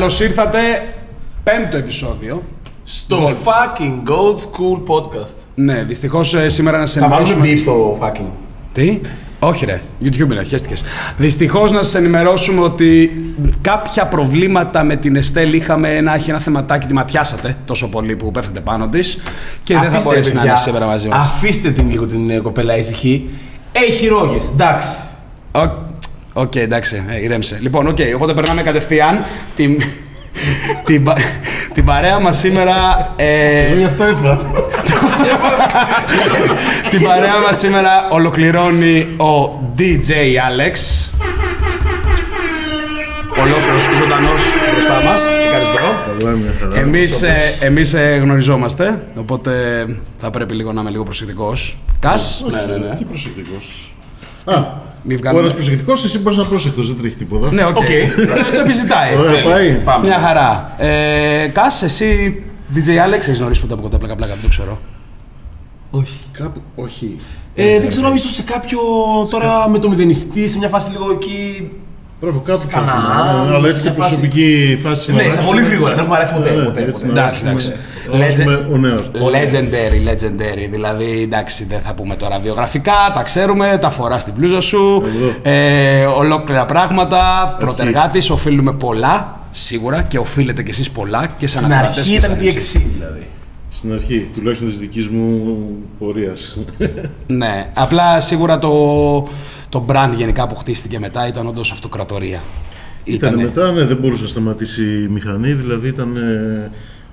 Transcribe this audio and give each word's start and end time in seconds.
Καλώς 0.00 0.20
ήρθατε. 0.20 0.58
Πέμπτο 1.42 1.76
επεισόδιο. 1.76 2.42
Στο 2.84 3.28
fucking 3.28 4.08
Gold 4.10 4.36
School 4.36 4.94
Podcast. 4.94 5.34
Ναι, 5.54 5.82
δυστυχώς 5.82 6.34
σήμερα 6.46 6.78
να 6.78 6.86
σα 6.86 7.00
Θα 7.00 7.08
βάλουμε 7.08 7.32
ενημερώσουμε. 7.32 7.58
beep 7.58 7.60
στο 7.60 7.98
fucking. 8.02 8.26
Τι; 8.72 9.00
Όχι 9.38 9.64
ρε, 9.64 9.80
YouTube 10.04 10.30
είναι, 10.30 10.44
χαίστηκες. 10.44 10.82
Δυστυχώς 11.16 11.72
να 11.72 11.82
σας 11.82 11.94
ενημερώσουμε 11.94 12.60
ότι 12.60 13.22
κάποια 13.60 14.06
προβλήματα 14.06 14.84
με 14.84 14.96
την 14.96 15.16
Εστέλ 15.16 15.52
είχαμε 15.52 16.00
να 16.00 16.14
έχει 16.14 16.30
ένα 16.30 16.38
θεματάκι, 16.38 16.86
τη 16.86 16.94
ματιάσατε 16.94 17.56
τόσο 17.64 17.88
πολύ 17.88 18.16
που 18.16 18.30
πέφτετε 18.30 18.60
πάνω 18.60 18.88
της 18.88 19.18
και 19.62 19.74
δεν 19.74 19.82
θα 19.82 19.88
Αφήστε, 19.88 20.08
μπορέσει 20.08 20.32
να 20.34 20.40
παιδιά, 20.40 20.50
είναι 20.50 20.60
σήμερα 20.60 20.86
μαζί 20.86 21.08
μας. 21.08 21.26
Αφήστε 21.26 21.70
την 21.70 21.90
λίγο 21.90 22.06
την 22.06 22.30
ε, 22.30 22.38
κοπέλα 22.38 22.76
ήσυχη. 22.76 23.28
Έχει 23.72 24.06
ρόγες, 24.06 24.48
εντάξει. 24.48 24.88
OK, 25.52 25.70
OK, 26.40 26.56
εντάξει, 26.56 27.04
ε, 27.08 27.22
ηρέμησε. 27.22 27.58
Λοιπόν, 27.60 27.86
οκ, 27.86 27.98
οπότε 28.14 28.32
περνάμε 28.34 28.62
κατευθείαν 28.62 29.24
την, 29.56 29.82
την, 30.84 31.04
πα- 31.04 31.16
την 31.74 31.84
παρέα 31.84 32.18
μας 32.20 32.38
σήμερα. 32.38 32.74
Ε, 33.16 33.60
Εγώ 33.66 33.76
γι' 33.78 33.84
αυτό 33.84 34.06
ήρθα. 34.08 34.36
την 36.90 37.02
παρέα 37.02 37.38
μας 37.46 37.58
σήμερα 37.58 38.08
ολοκληρώνει 38.10 39.00
ο 39.16 39.60
DJ 39.78 40.10
Alex. 40.10 40.74
Ολόκληρος 43.42 43.82
ζωντανός 43.98 44.42
μπροστά 44.72 45.02
μας. 45.04 45.20
Τι 45.22 45.50
κάνεις 45.50 45.66
bro? 45.74 46.18
Καλά, 46.18 46.36
μια 46.36 46.52
χαρά. 46.60 46.78
Εμείς, 46.80 47.22
ε, 47.22 47.36
εμείς 47.60 47.94
ε, 47.94 48.20
γνωριζόμαστε, 48.22 49.00
οπότε 49.16 49.52
θα 50.20 50.30
πρέπει 50.30 50.54
λίγο 50.54 50.72
να 50.72 50.80
είμαι 50.80 50.90
λίγο 50.90 51.02
προσεκτικός. 51.04 51.78
Κας, 52.00 52.44
Ναι, 52.50 52.72
ναι, 52.72 52.86
ναι. 52.88 52.94
Τι 52.94 53.04
προσεκτικός. 53.04 53.92
Α, 54.44 54.54
μη 55.02 55.14
ο 55.14 55.16
βγάλουμε... 55.16 55.42
ένας 55.42 55.54
προσεκτικός, 55.54 56.04
εσύ 56.04 56.18
μπορείς 56.18 56.38
να 56.38 56.44
πρόσεκτο, 56.46 56.82
δεν 56.82 56.96
τρέχει 57.00 57.14
τίποτα. 57.16 57.52
Ναι, 57.52 57.64
οκ. 57.64 57.76
Οκ. 57.76 57.84
Το 58.54 58.60
επιζητάει. 58.60 59.16
Ωραία, 59.16 59.32
Τέλεια. 59.32 59.50
πάει. 59.50 59.70
Πάμε. 59.84 60.06
Μια 60.06 60.18
χαρά. 60.18 60.74
Ε, 60.78 61.46
Κας, 61.52 61.82
εσύ 61.82 62.42
DJ 62.74 62.78
Alex, 62.78 63.12
έχεις 63.12 63.38
γνωρίσει 63.38 63.60
ποτέ 63.60 63.72
από 63.72 63.82
κοντά 63.82 63.98
πλάκα 63.98 64.14
πλάκα, 64.16 64.32
δεν 64.32 64.42
το 64.42 64.48
ξέρω. 64.48 64.80
Όχι. 65.90 66.18
Κάπου, 66.32 66.60
όχι. 66.74 67.16
Ε, 67.54 67.78
δεν 67.80 67.88
ξέρω, 67.88 68.12
ίσως 68.14 68.32
σε 68.32 68.42
κάποιο 68.42 68.78
τώρα 69.30 69.68
με 69.68 69.78
το 69.78 69.88
μηδενιστή, 69.88 70.48
σε 70.48 70.58
μια 70.58 70.68
φάση 70.68 70.90
λίγο 70.90 71.10
εκεί. 71.12 71.70
Μπράβο, 72.20 72.38
κάπου 72.38 72.60
θα 72.60 72.66
Κανά, 72.68 72.92
έχουμε, 72.92 73.54
Αλλά 73.54 73.66
σε 73.66 73.72
έτσι 73.72 73.78
σε 73.80 73.88
μια 73.90 73.98
φάση- 73.98 74.14
προσωπική 74.20 74.78
φάση. 74.82 75.12
Ναι, 75.12 75.16
να 75.16 75.22
στα 75.22 75.32
αλλάξουμε. 75.32 75.56
πολύ 75.60 75.66
γρήγορα, 75.70 75.94
δεν 75.94 76.04
μου 76.08 76.14
αρέσει 76.14 76.32
ποτέ. 76.32 76.50
Ναι, 76.54 76.62
ποτέ, 76.64 76.80
έτσι 76.84 77.06
ποτέ. 77.06 77.14
να 77.14 77.20
Εντάξει, 77.20 77.46
αλλάξουμε- 77.46 77.74
εντάξει. 77.76 77.89
Να 78.12 78.16
αλλάξουμε 78.24 78.68
ο 78.72 78.76
νέος. 78.76 79.00
Legendary, 79.14 80.08
legendary. 80.10 80.68
Δηλαδή, 80.70 81.22
εντάξει, 81.22 81.64
δεν 81.64 81.80
θα 81.80 81.94
πούμε 81.94 82.14
τώρα 82.16 82.38
βιογραφικά, 82.38 82.92
τα 83.14 83.22
ξέρουμε, 83.22 83.78
τα 83.80 83.90
φορά 83.90 84.18
στην 84.18 84.34
πλούζα 84.34 84.60
σου. 84.60 85.02
Εδώ. 85.06 85.34
Ε, 85.42 86.04
ολόκληρα 86.04 86.64
πράγματα. 86.66 87.54
Πρωτεργάτης, 87.58 88.30
οφείλουμε 88.30 88.72
πολλά, 88.72 89.40
σίγουρα, 89.50 90.02
και 90.02 90.18
οφείλετε 90.18 90.62
κι 90.62 90.70
εσείς 90.70 90.90
πολλά 90.90 91.26
και 91.38 91.46
σαν 91.46 91.60
Στην 91.62 91.72
ακροατές 91.74 91.98
αρχή 91.98 92.10
και 92.10 92.16
ήταν 92.16 92.30
σαν 92.30 92.38
τι 92.38 92.44
MCs. 92.46 92.52
εξή 92.52 92.90
δηλαδή. 92.94 93.26
Στην 93.72 93.92
αρχή, 93.92 94.30
τουλάχιστον 94.34 94.68
της 94.68 94.78
δικής 94.78 95.08
μου 95.08 95.56
πορείας. 95.98 96.58
Ναι, 97.26 97.70
απλά 97.74 98.20
σίγουρα 98.20 98.58
το, 98.58 98.72
το 99.68 99.84
brand 99.88 100.10
γενικά 100.16 100.46
που 100.46 100.54
χτίστηκε 100.56 100.98
μετά 100.98 101.26
ήταν 101.26 101.46
όντως 101.46 101.72
αυτοκρατορία. 101.72 102.42
Ήταν 103.04 103.32
Ήτανε- 103.32 103.46
μετά, 103.54 103.72
ναι, 103.72 103.84
δεν 103.84 103.96
μπορούσε 103.96 104.22
να 104.22 104.28
σταματήσει 104.28 104.82
η 104.82 105.08
μηχανή, 105.08 105.52
δηλαδή 105.52 105.88
ήταν 105.88 106.16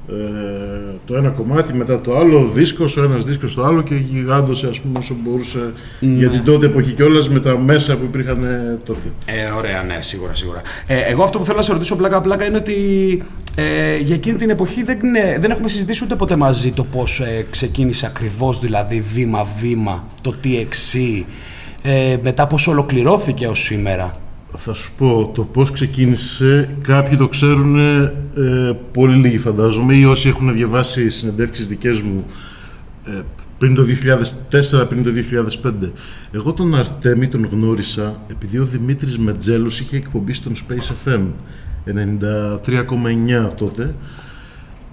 ε, 0.10 0.14
ε, 0.14 1.00
το 1.06 1.16
ένα 1.16 1.30
κομμάτι 1.30 1.74
μετά 1.74 2.02
το 2.02 2.18
άλλο, 2.18 2.50
δίσκος, 2.54 2.98
ο 2.98 3.04
ένας 3.04 3.26
δίσκος 3.26 3.54
το 3.54 3.64
άλλο 3.64 3.82
και 3.82 3.96
γιγάντωσε 3.96 4.68
ας 4.68 4.80
πούμε 4.80 5.00
όσο 5.00 5.16
μπορούσε 5.24 5.74
για 6.00 6.30
την 6.30 6.44
τότε 6.44 6.66
εποχή 6.66 6.92
κιόλας 6.92 7.30
με 7.30 7.40
τα 7.40 7.58
μέσα 7.58 7.98
που 7.98 8.04
υπήρχαν 8.04 8.44
ε, 8.44 8.80
τότε. 8.86 9.12
Ε, 9.26 9.52
ωραία, 9.58 9.84
ναι, 9.84 9.98
σίγουρα, 10.02 10.36
σίγουρα. 10.36 10.62
Ε, 10.88 11.00
εγώ 11.00 11.24
αυτό 11.24 11.38
που 11.38 11.46
θέλω 11.46 11.58
να 11.58 11.64
σε 11.64 11.72
ρωτήσω 11.72 11.96
πλάκα-πλάκα 11.96 12.46
είναι 12.46 12.58
ότι 12.58 12.74
ε, 13.56 13.98
για 13.98 14.16
εκείνη 14.16 14.38
την 14.38 14.50
εποχή 14.50 14.84
δεν, 14.84 15.00
ναι, 15.12 15.38
δεν 15.40 15.52
έχουμε 15.52 15.70
συζητήσει 15.70 16.04
ούτε 16.04 16.16
ποτέ 16.16 16.36
μαζί 16.36 16.72
το 16.72 16.84
πώς 16.84 17.20
ε, 17.20 17.46
ξεκίνησε 17.50 18.06
ακριβώς, 18.06 18.60
δηλαδή 18.60 19.02
βήμα-βήμα, 19.02 20.08
το 20.22 20.36
TXC, 20.44 21.24
ε, 21.82 22.18
μετά 22.24 22.48
πώς 22.48 22.68
ολοκληρώθηκε 22.68 23.48
ως 23.48 23.64
σήμερα. 23.64 24.27
Θα 24.56 24.74
σου 24.74 24.92
πω 24.98 25.32
το 25.34 25.44
πώς 25.44 25.72
ξεκίνησε, 25.72 26.76
κάποιοι 26.82 27.18
το 27.18 27.28
ξέρουν 27.28 27.76
ε, 27.78 28.14
πολύ 28.92 29.16
λίγοι 29.16 29.38
φαντάζομαι 29.38 29.94
ή 29.94 30.06
όσοι 30.06 30.28
έχουν 30.30 30.54
διαβάσει 30.54 31.10
συνεντεύξεις 31.10 31.68
δικές 31.68 32.02
μου 32.02 32.26
ε, 33.06 33.22
πριν 33.58 33.76
το 33.76 33.86
2004, 34.82 34.88
πριν 34.90 35.04
το 35.04 35.10
2005. 35.64 35.92
Εγώ 36.32 36.54
τον 36.54 36.76
Αρτέμι 36.76 37.28
τον 37.28 37.50
γνώρισα 37.52 38.22
επειδή 38.32 38.58
ο 38.58 38.66
Δημήτρης 38.66 39.18
Μετζέλος 39.18 39.80
είχε 39.80 39.96
εκπομπή 39.96 40.34
στον 40.34 40.54
Space 40.56 41.08
FM 41.08 41.22
93,9 41.86 43.52
τότε. 43.56 43.96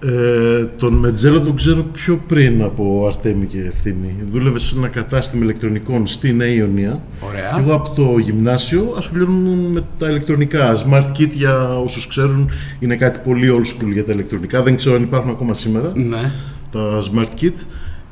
Ε, 0.07 0.65
τον 0.77 0.93
Μετζέλο 0.93 1.41
τον 1.41 1.55
ξέρω 1.55 1.83
πιο 1.83 2.19
πριν 2.27 2.61
από 2.63 3.03
Αρτέμι 3.07 3.45
και 3.45 3.57
Ευθύμη. 3.67 4.15
Δούλευε 4.31 4.59
σε 4.59 4.77
ένα 4.77 4.87
κατάστημα 4.87 5.43
ηλεκτρονικών 5.43 6.07
στη 6.07 6.33
Νέα 6.33 6.47
Ιωνία. 6.47 7.01
Ωραία. 7.27 7.51
Και 7.55 7.59
εγώ 7.61 7.73
από 7.73 7.89
το 7.89 8.17
γυμνάσιο 8.17 8.93
ασχολιόμουν 8.97 9.59
με 9.71 9.83
τα 9.97 10.09
ηλεκτρονικά. 10.09 10.75
Smart 10.77 11.07
Kit 11.19 11.29
για 11.31 11.77
όσους 11.79 12.07
ξέρουν 12.07 12.49
είναι 12.79 12.95
κάτι 12.95 13.19
πολύ 13.23 13.49
old 13.51 13.65
school 13.83 13.91
για 13.93 14.05
τα 14.05 14.13
ηλεκτρονικά. 14.13 14.63
Δεν 14.63 14.75
ξέρω 14.75 14.95
αν 14.95 15.01
υπάρχουν 15.03 15.29
ακόμα 15.31 15.53
σήμερα 15.53 15.91
Ναι. 15.95 16.31
τα 16.71 17.01
Smart 17.01 17.41
Kit. 17.43 17.53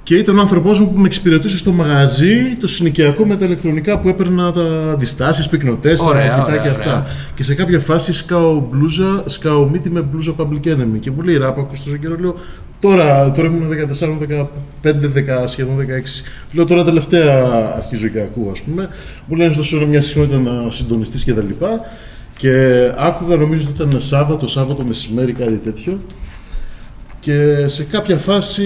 Και 0.04 0.16
ήταν 0.16 0.38
ο 0.38 0.42
άνθρωπός 0.42 0.80
μου 0.80 0.94
που 0.94 1.00
με 1.00 1.06
εξυπηρετούσε 1.06 1.58
στο 1.58 1.72
μαγαζί, 1.72 2.56
το 2.60 2.68
συνοικιακό 2.68 3.26
με 3.26 3.38
τα 3.38 3.46
ηλεκτρονικά 3.46 4.00
που 4.00 4.08
έπαιρνα 4.08 4.52
τα 4.52 4.92
αντιστάσει, 4.92 5.50
πυκνοτές, 5.50 6.00
τα 6.00 6.06
Ωραία, 6.06 6.28
κοιτάκια 6.28 6.54
ωραία, 6.54 6.72
αυτά. 6.72 6.90
ωραία. 6.90 7.06
Και 7.36 7.44
σε 7.44 7.56
κάποια 7.56 7.80
φάση 7.80 8.14
σκάω 8.14 8.68
μπλούζα, 8.72 9.24
σκάω 9.26 9.70
μύτη 9.70 9.90
με 9.90 10.02
μπλούζα 10.02 10.36
Public 10.38 10.68
Enemy. 10.68 11.00
Και 11.00 11.12
μου 11.12 11.22
λέει 11.22 11.38
ράπα, 11.38 11.62
ακούς 11.62 11.84
τόσο 11.84 11.98
καιρό, 11.98 12.16
λέω 12.20 12.36
τώρα, 12.80 13.32
τώρα 13.32 13.48
ήμουν 13.48 13.70
14, 13.70 14.18
15, 14.82 15.10
10, 15.44 15.48
σχεδόν 15.48 15.78
16. 15.78 16.24
Λέω 16.52 16.66
τώρα 16.66 16.84
τελευταία 16.84 17.46
αρχίζω 17.76 18.08
και 18.08 18.20
ακούω, 18.20 18.52
ας 18.52 18.62
πούμε. 18.62 18.90
Μου 19.28 19.36
λένε 19.36 19.54
στο 19.54 19.64
σώμα 19.64 19.86
μια 19.86 20.02
συχνότητα 20.02 20.40
να 20.40 20.70
συντονιστείς 20.70 21.24
και 21.24 21.34
τα 21.34 21.42
λοιπά. 21.42 21.80
Και 22.38 22.74
άκουγα, 22.98 23.36
νομίζω 23.36 23.68
ότι 23.70 23.84
ήταν 23.84 24.00
Σάββατο, 24.00 24.48
Σάββατο 24.48 24.84
μεσημέρι, 24.84 25.32
κάτι 25.34 25.58
τέτοιο. 25.58 26.00
Και 27.24 27.68
σε 27.68 27.84
κάποια 27.84 28.18
φάση, 28.18 28.64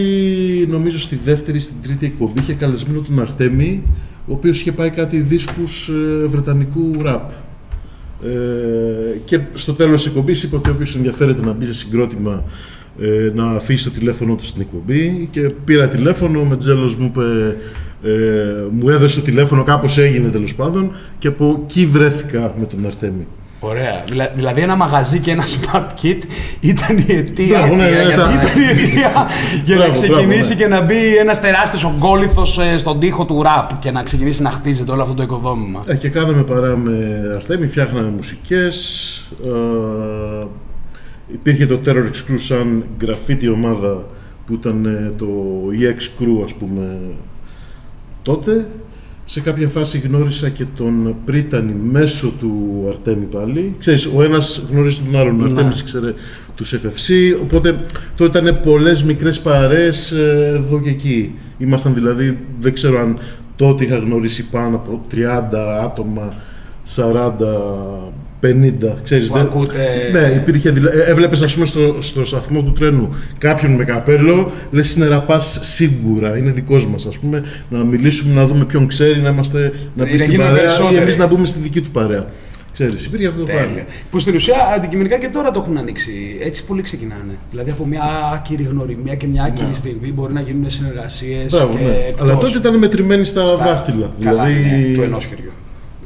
νομίζω 0.69 0.99
στη 0.99 1.19
δεύτερη, 1.25 1.59
στην 1.59 1.75
τρίτη 1.81 2.05
εκπομπή, 2.05 2.39
είχε 2.39 2.53
καλεσμένο 2.53 3.01
τον 3.01 3.19
Αρτέμι, 3.19 3.83
ο 4.27 4.33
οποίος 4.33 4.59
είχε 4.59 4.71
πάει 4.71 4.89
κάτι 4.89 5.19
δίσκους 5.19 5.89
ε, 5.89 6.27
βρετανικού 6.27 6.91
ραπ. 7.01 7.29
Ε, 8.23 9.17
και 9.25 9.39
στο 9.53 9.73
τέλος 9.73 10.01
της 10.01 10.09
εκπομπής 10.11 10.43
είπε 10.43 10.55
ότι 10.55 10.69
όποιος 10.69 10.95
ενδιαφέρεται 10.95 11.45
να 11.45 11.53
μπει 11.53 11.65
σε 11.65 11.73
συγκρότημα 11.73 12.43
ε, 12.99 13.31
να 13.35 13.45
αφήσει 13.45 13.83
το 13.83 13.89
τηλέφωνο 13.89 14.35
του 14.35 14.45
στην 14.45 14.61
εκπομπή 14.61 15.27
και 15.31 15.51
πήρα 15.65 15.87
τηλέφωνο, 15.87 16.39
ο 16.39 16.45
Μετζέλος 16.45 16.95
μου 16.95 17.05
είπε, 17.05 17.55
ε, 18.03 18.13
μου 18.71 18.89
έδωσε 18.89 19.19
το 19.19 19.25
τηλέφωνο, 19.25 19.63
κάπως 19.63 19.97
έγινε 19.97 20.29
τέλος 20.29 20.55
πάντων 20.55 20.91
και 21.17 21.27
από 21.27 21.63
εκεί 21.63 21.85
βρέθηκα 21.85 22.55
με 22.59 22.65
τον 22.65 22.85
Αρτέμι. 22.85 23.27
Ωραία. 23.59 24.03
Δηλα- 24.09 24.31
δηλαδή 24.35 24.61
ένα 24.61 24.75
μαγαζί 24.75 25.19
και 25.19 25.31
ένα 25.31 25.43
smart 25.43 25.85
kit 26.01 26.17
ήταν 26.59 26.97
η 26.97 27.05
αιτία, 27.13 27.57
Μπράβο, 27.59 27.75
ναι, 27.75 27.83
αιτία 27.85 27.97
ναι, 28.01 28.07
για, 28.07 28.15
τα- 28.15 28.31
ήταν 28.31 28.61
η 28.61 28.65
αιτία 28.69 29.27
για 29.65 29.75
να 29.75 29.81
Μπράβο, 29.81 29.91
ξεκινήσει 29.91 30.55
μπράβο, 30.55 30.61
και 30.61 30.67
να 30.67 30.81
μπει 30.81 31.15
ένας 31.19 31.41
τεράστιος 31.41 31.83
ογκόλυθος 31.83 32.59
στον 32.77 32.99
τοίχο 32.99 33.25
του 33.25 33.41
ραπ 33.43 33.79
και 33.79 33.91
να 33.91 34.03
ξεκινήσει 34.03 34.41
να 34.41 34.49
χτίζεται 34.49 34.91
όλο 34.91 35.01
αυτό 35.01 35.13
το 35.13 35.23
οικοδόμημα. 35.23 35.83
Ε, 35.87 35.95
και 35.95 36.09
κάναμε 36.09 36.43
παρά 36.43 36.77
με 36.77 37.21
Αρτέμι, 37.35 37.67
φτιάχναμε 37.67 38.09
μουσικές. 38.15 38.75
Ε, 39.45 40.45
υπήρχε 41.27 41.65
το 41.65 41.79
Terror 41.85 41.89
X 42.05 42.31
Crew 42.31 42.35
σαν 42.37 42.85
γραφίτη 43.01 43.49
ομάδα 43.49 44.03
που 44.45 44.53
ήταν 44.53 44.85
ε, 44.85 45.13
το 45.17 45.27
EX 45.79 46.21
Crew 46.23 46.43
ας 46.43 46.53
πούμε 46.53 46.97
τότε. 48.21 48.67
Σε 49.29 49.39
κάποια 49.39 49.67
φάση 49.67 49.97
γνώρισα 49.99 50.49
και 50.49 50.65
τον 50.75 51.15
Πρίτανη 51.25 51.73
μέσω 51.73 52.33
του 52.39 52.85
Αρτέμι 52.87 53.25
πάλι. 53.25 53.75
Ξέρεις, 53.79 54.05
ο 54.15 54.23
ένας 54.23 54.61
γνωρίζει 54.71 55.01
τον 55.01 55.19
άλλον, 55.19 55.41
ο 55.41 55.43
Αρτέμις 55.43 55.79
ήξερε 55.79 56.13
τους 56.55 56.73
FFC, 56.73 57.37
οπότε 57.41 57.79
τότε 58.15 58.39
ήταν 58.39 58.59
πολλές 58.59 59.03
μικρές 59.03 59.39
παρέες 59.39 60.11
ε, 60.11 60.53
εδώ 60.55 60.81
και 60.81 60.89
εκεί. 60.89 61.35
Ήμασταν 61.57 61.93
δηλαδή, 61.93 62.37
δεν 62.59 62.73
ξέρω 62.73 62.99
αν 62.99 63.19
τότε 63.55 63.83
είχα 63.83 63.97
γνωρίσει 63.97 64.49
πάνω 64.49 64.75
από 64.75 65.05
30 65.11 65.17
άτομα, 65.83 66.35
40, 66.95 68.11
50, 68.41 68.95
ξέρεις. 69.03 69.27
Που 69.27 69.33
δεν- 69.33 69.43
ακούτε- 69.45 69.75
Ναι, 70.11 70.19
υπήρχε, 70.35 70.69
δηλα... 70.71 70.91
ε, 70.93 70.99
έβλεπες 71.11 71.41
ας 71.41 71.53
πούμε 71.53 71.65
στο, 71.65 71.95
στο 72.01 72.25
σταθμό 72.25 72.61
του 72.63 72.73
τρένου 72.73 73.15
κάποιον 73.37 73.71
με 73.71 73.83
καπέλο, 73.83 74.51
λες 74.71 74.95
είναι 74.95 75.07
ραπάς 75.07 75.59
σίγουρα, 75.61 76.37
είναι 76.37 76.51
δικός 76.51 76.87
μας 76.87 77.05
ας 77.05 77.17
πούμε, 77.17 77.43
να 77.69 77.83
μιλήσουμε, 77.83 78.33
να 78.33 78.45
δούμε 78.47 78.65
ποιον 78.65 78.87
ξέρει, 78.87 79.19
να, 79.19 79.29
είμαστε, 79.29 79.73
να 79.95 80.03
Να 80.03 80.11
μπει 80.11 80.17
στην 80.17 80.31
γίνουμε 80.31 80.49
παρέα 80.49 80.63
ή 80.63 80.65
περισσότεροι. 80.65 81.01
εμείς 81.01 81.17
να 81.17 81.27
μπούμε 81.27 81.45
στη 81.47 81.59
δική 81.59 81.81
του 81.81 81.91
παρέα. 81.91 82.25
Ξέρεις, 82.73 83.05
υπήρχε 83.05 83.27
αυτό 83.27 83.39
το 83.39 83.45
πράγμα. 83.45 83.67
Τέλεια. 83.67 83.85
Που 84.11 84.19
στην 84.19 84.35
ουσία 84.35 84.55
αντικειμενικά 84.75 85.17
και 85.17 85.27
τώρα 85.27 85.51
το 85.51 85.59
έχουν 85.59 85.77
ανοίξει. 85.77 86.37
Έτσι 86.41 86.65
πολύ 86.65 86.81
ξεκινάνε. 86.81 87.33
Δηλαδή 87.51 87.71
από 87.71 87.85
μια 87.85 88.01
άκυρη 88.33 88.63
γνωριμία 88.71 89.15
και 89.15 89.27
μια 89.27 89.43
άκυρη 89.43 89.73
στιγμή 89.73 90.11
μπορεί 90.11 90.33
να 90.33 90.41
γίνουν 90.41 90.69
συνεργασίες. 90.69 91.51
Μπράβο, 91.51 91.73
ναι. 91.73 92.09
Αλλά 92.21 92.37
τότε 92.37 92.57
ήταν 92.57 92.77
μετρημένοι 92.77 93.23
στα, 93.25 93.43
δάχτυλα. 93.55 94.11
Καλά, 94.23 94.43
δηλαδή, 94.43 94.69
ναι, 94.89 94.95
του 94.95 95.01
ενός 95.01 95.25
χεριού. 95.25 95.46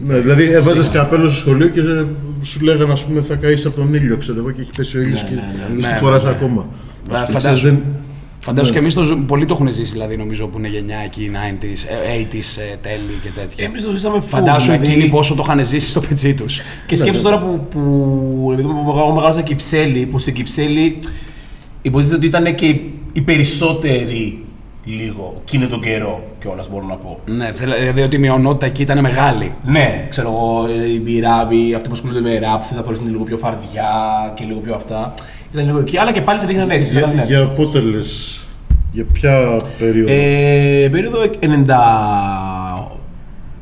Ναι, 0.07 0.19
δηλαδή 0.19 0.43
έβαζες 0.43 0.89
καπέλο 0.89 1.27
στο 1.29 1.37
σχολείο 1.37 1.67
και 1.67 1.79
ε, 1.79 2.05
σου 2.41 2.61
λέγανε, 2.63 2.91
ας 2.91 3.05
πούμε, 3.05 3.21
θα 3.21 3.35
καείς 3.35 3.65
από 3.65 3.75
τον 3.75 3.93
ήλιο, 3.93 4.17
ξέρω 4.17 4.37
εγώ, 4.39 4.51
και 4.51 4.61
έχει 4.61 4.69
πέσει 4.77 4.97
ο 4.97 5.01
ήλιος 5.01 5.23
Ναι, 5.23 5.29
και 5.29 5.35
ναι, 5.35 5.75
ναι. 5.75 5.81
στη 5.81 5.91
Ναι, 5.91 5.97
φοράς 5.97 6.23
ναι. 6.23 6.29
ακόμα. 6.29 6.65
Ε, 7.11 7.13
Ας 7.13 7.19
το 7.25 7.31
φαντάζομαι- 7.31 7.55
ξέρεις, 7.55 7.61
δεν- 7.61 7.83
Φαντάζομαι 8.43 8.67
Ναι. 8.69 8.73
και 8.73 8.79
εμείς 8.81 8.93
το 8.93 9.03
ζω- 9.03 9.25
πολλοί 9.27 9.45
το 9.45 9.53
έχουν 9.53 9.73
ζήσει, 9.73 9.91
δηλαδή 9.91 10.17
νομίζω 10.17 10.47
που 10.47 10.57
είναι 10.57 10.67
γενιά 10.67 10.97
εκεί 11.05 11.31
90s, 11.33 11.83
ε, 11.87 12.11
80s 12.11 12.57
ε, 12.57 12.75
τέλη 12.81 13.13
και 13.23 13.29
τέτοια. 13.39 13.65
Εμείς 13.65 13.83
το 13.83 13.91
ζήσαμε 13.91 14.17
full, 14.17 14.23
Φαντάσου 14.27 14.71
δηλαδή- 14.71 14.87
εκείνοι 14.91 15.09
πόσο 15.09 15.35
το 15.35 15.43
είχαν 15.45 15.65
ζήσει 15.65 15.89
στο 15.89 15.99
πετσί 15.99 16.33
τους. 16.33 16.59
Και 16.85 16.95
σκέψτε 16.95 17.23
τώρα 17.23 17.39
που, 17.39 17.67
που 17.71 18.49
επειδή 18.53 18.67
εγώ 18.69 19.11
μεγάλωσα 19.13 19.31
στην 19.33 19.43
Κυψέλη, 19.45 20.05
που 20.05 20.17
στην 20.17 20.33
Κυψέλη 20.33 20.97
υποτίθεται 21.81 22.15
ότι 22.15 22.25
ήταν 22.25 22.55
και 22.55 22.65
οι- 22.65 22.93
οι 23.13 23.21
περισσότεροι 23.21 24.40
λίγο 24.85 25.35
εκείνο 25.41 25.67
τον 25.67 25.81
καιρό 25.81 26.23
κιόλας 26.39 26.69
μπορώ 26.69 26.85
να 26.85 26.95
πω. 26.95 27.19
Ναι, 27.25 27.51
θέλ- 27.53 27.73
δηλαδή 27.79 28.01
ότι 28.01 28.15
η 28.15 28.19
μειονότητα 28.19 28.65
εκεί 28.65 28.81
ήταν 28.81 28.99
μεγάλη. 28.99 29.53
Ναι, 29.65 30.07
ξέρω 30.09 30.27
εγώ, 30.27 30.67
οι 31.05 31.19
ράποι, 31.19 31.73
αυτοί 31.75 31.87
που 31.87 31.93
ασχολούνται 31.93 32.21
με 32.21 32.39
ραπ, 32.39 32.61
θα 32.75 32.81
φορέσουν 32.83 33.07
λίγο 33.09 33.23
πιο 33.23 33.37
φαρδιά 33.37 33.89
και 34.35 34.43
λίγο 34.43 34.59
πιο 34.59 34.75
αυτά. 34.75 35.13
Ήταν 35.53 35.65
λίγο 35.65 35.79
εκεί, 35.79 35.97
αλλά 35.97 36.11
και 36.11 36.21
πάλι 36.21 36.39
σε 36.39 36.45
δείχναν 36.45 36.69
έτσι. 36.69 36.93
λέγανε 36.93 37.13
Για, 37.13 37.21
έτσι. 37.23 37.33
για 37.35 37.47
πότε 37.47 37.79
λες, 37.79 38.39
για 38.91 39.05
ποια 39.13 39.55
περίοδο; 39.79 40.11
Ε, 40.13 40.89
περίοδο 40.91 41.17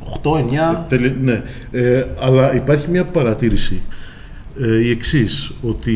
98-9. 0.03 0.85
Τελε- 0.89 1.21
ναι, 1.21 1.41
ε, 1.71 2.05
αλλά 2.21 2.55
υπάρχει 2.55 2.89
μια 2.89 3.03
παρατήρηση. 3.03 3.81
Ε, 4.61 4.83
η 4.85 4.89
εξής 4.89 5.51
ότι 5.61 5.95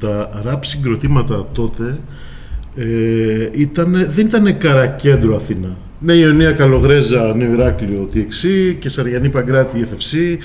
τα 0.00 0.30
ραπ 0.44 0.64
συγκροτήματα 0.64 1.46
τότε 1.52 1.98
ε, 2.76 3.48
ήτανε, 3.52 4.04
δεν 4.14 4.26
ήταν 4.26 4.58
καρακέντρο 4.58 5.36
Αθήνα. 5.36 5.76
Ναι, 5.98 6.12
Ιωνία 6.12 6.52
Καλογρέζα, 6.52 7.34
Νέο 7.36 7.52
Ηράκλειο, 7.52 8.08
TXC 8.14 8.74
και 8.78 8.88
Σαριανή 8.88 9.28
Παγκράτη, 9.28 9.86
FFC. 9.90 10.36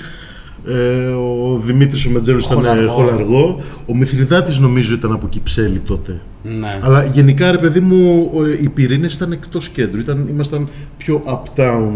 Ε, 0.66 1.06
ο 1.06 1.62
Δημήτρης 1.66 2.06
ο 2.06 2.10
Μεντζέλος 2.10 2.44
ήταν 2.46 2.56
Χολαργό. 2.58 2.90
χολαργό. 2.92 3.60
Ο 3.86 3.96
Μηθριδάτης 3.96 4.58
νομίζω 4.58 4.94
ήταν 4.94 5.12
από 5.12 5.28
Κυψέλη 5.28 5.78
τότε. 5.78 6.20
Ναι. 6.42 6.78
Αλλά 6.82 7.04
γενικά, 7.04 7.50
ρε 7.50 7.58
παιδί 7.58 7.80
μου, 7.80 8.30
ο- 8.34 8.46
οι 8.46 8.68
πυρήνες 8.74 9.14
ήταν 9.14 9.32
εκτός 9.32 9.68
κέντρου. 9.68 10.00
Ήταν, 10.00 10.26
ήμασταν 10.30 10.68
πιο 10.98 11.22
uptown 11.26 11.88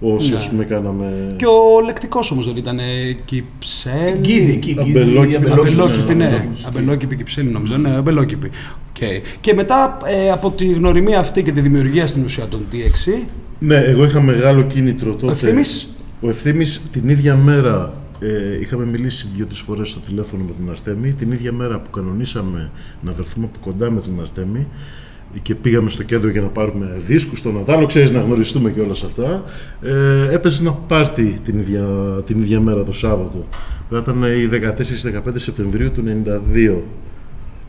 όσοι 0.00 0.30
Ναι. 0.30 0.36
ας 0.36 0.48
πούμε 0.48 0.64
κάναμε. 0.64 1.34
Και 1.36 1.46
ο 1.46 1.80
λεκτικός 1.86 2.30
όμως 2.30 2.46
δεν 2.46 2.56
ήταν 2.56 2.78
Κυψέλη. 3.24 4.18
Γκίζι, 4.20 4.52
εκεί, 4.52 4.76
γκίζι, 4.82 4.98
Αμπελόκηποι, 5.00 5.36
Αμπελόκηποι, 5.36 5.68
Αμπελόκηποι, 5.80 6.14
ναι. 6.14 6.24
Αμπελόκηποι. 6.24 6.62
Αμπελόκηποι 6.66 7.16
Κυψέλη 7.16 7.48
νομίζω. 7.50 7.76
Ναι, 7.76 7.90
Αμπελόκηποι. 7.90 8.50
Οκ. 8.88 9.22
Και 9.40 9.54
μετά 9.54 9.96
ε, 10.04 10.30
από 10.30 10.50
τη 10.50 10.66
γνωριμία 10.66 11.18
αυτή 11.18 11.42
και 11.42 11.52
τη 11.52 11.60
δημιουργία 11.60 12.06
στην 12.06 12.24
ουσία 12.24 12.44
των 12.46 12.60
TXC, 12.72 13.22
Ναι, 13.58 13.76
εγώ 13.76 14.04
είχα 14.04 14.20
μεγάλο 14.20 14.62
κίνητρο 14.62 15.12
τότε. 15.12 15.26
ο 15.26 15.30
Ευθύμης, 15.30 15.94
Ο 16.20 16.28
Ευθύμης 16.28 16.82
την 16.92 17.08
ίδια 17.08 17.34
μέρα 17.36 17.94
ε, 18.20 18.60
είχαμε 18.60 18.84
μιλήσει 18.84 19.28
δύο-τρεις 19.34 19.60
φορές 19.60 19.88
στο 19.90 20.00
τηλέφωνο 20.00 20.42
με 20.44 20.50
τον 20.58 20.70
Αρτέμι. 20.70 21.12
Την 21.12 21.32
ίδια 21.32 21.52
μέρα 21.52 21.78
που 21.80 21.90
κανονίσαμε 21.90 22.70
να 23.00 23.12
βρεθούμε 23.12 23.44
από 23.54 23.58
κοντά 23.70 23.90
με 23.90 24.00
τον 24.00 24.20
Αρτέμι 24.20 24.66
και 25.42 25.54
πήγαμε 25.54 25.90
στο 25.90 26.02
κέντρο 26.02 26.30
για 26.30 26.40
να 26.40 26.46
πάρουμε 26.48 26.96
δίσκους 27.06 27.38
στον 27.38 27.58
Αδάλο, 27.58 27.86
ξέρεις 27.86 28.10
να 28.10 28.20
γνωριστούμε 28.20 28.70
και 28.70 28.80
όλα 28.80 28.92
αυτά. 28.92 29.44
Ε, 29.82 30.34
έπαιζε 30.34 30.62
ένα 30.62 30.72
πάρτι 30.72 31.40
την 31.44 31.58
ίδια, 31.58 31.84
την 32.26 32.40
ίδια 32.40 32.60
μέρα 32.60 32.84
το 32.84 32.92
Σάββατο. 32.92 33.46
Πρέπει 33.88 34.18
να 34.18 34.28
ήταν 34.28 34.40
η 34.42 34.48
14-15 35.26 35.32
Σεπτεμβρίου 35.34 35.90
του 35.92 36.02
92. 36.06 36.82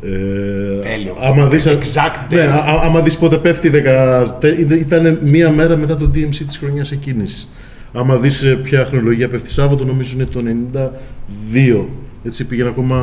Ε, 0.01 0.79
Τέλειο. 0.79 1.15
Άμα 1.21 1.45
δεις, 1.47 1.67
Exact 1.67 2.33
ναι, 2.33 2.45
date. 2.45 2.49
α- 2.49 2.71
α- 2.73 2.81
άμα 2.83 3.01
δεις 3.01 3.17
πότε 3.17 3.37
πέφτει, 3.37 3.67
η 3.67 3.69
δεκα- 3.69 4.37
τε- 4.39 4.59
ήταν 4.79 5.19
μία 5.23 5.51
μέρα 5.51 5.75
μετά 5.77 5.97
το 5.97 6.11
DMC 6.15 6.35
της 6.45 6.57
χρονιάς 6.57 6.91
εκείνης. 6.91 7.49
Άμα 7.93 8.15
δεις 8.17 8.43
ε, 8.43 8.55
ποια 8.55 8.85
χρονολογία 8.85 9.27
πέφτει 9.27 9.49
Σάββατο, 9.51 9.85
νομίζω 9.85 10.13
είναι 10.15 10.25
το 10.25 10.41
92. 11.51 11.85
Έτσι 12.27 12.45
πήγαινε 12.45 12.69
ακόμα 12.69 12.97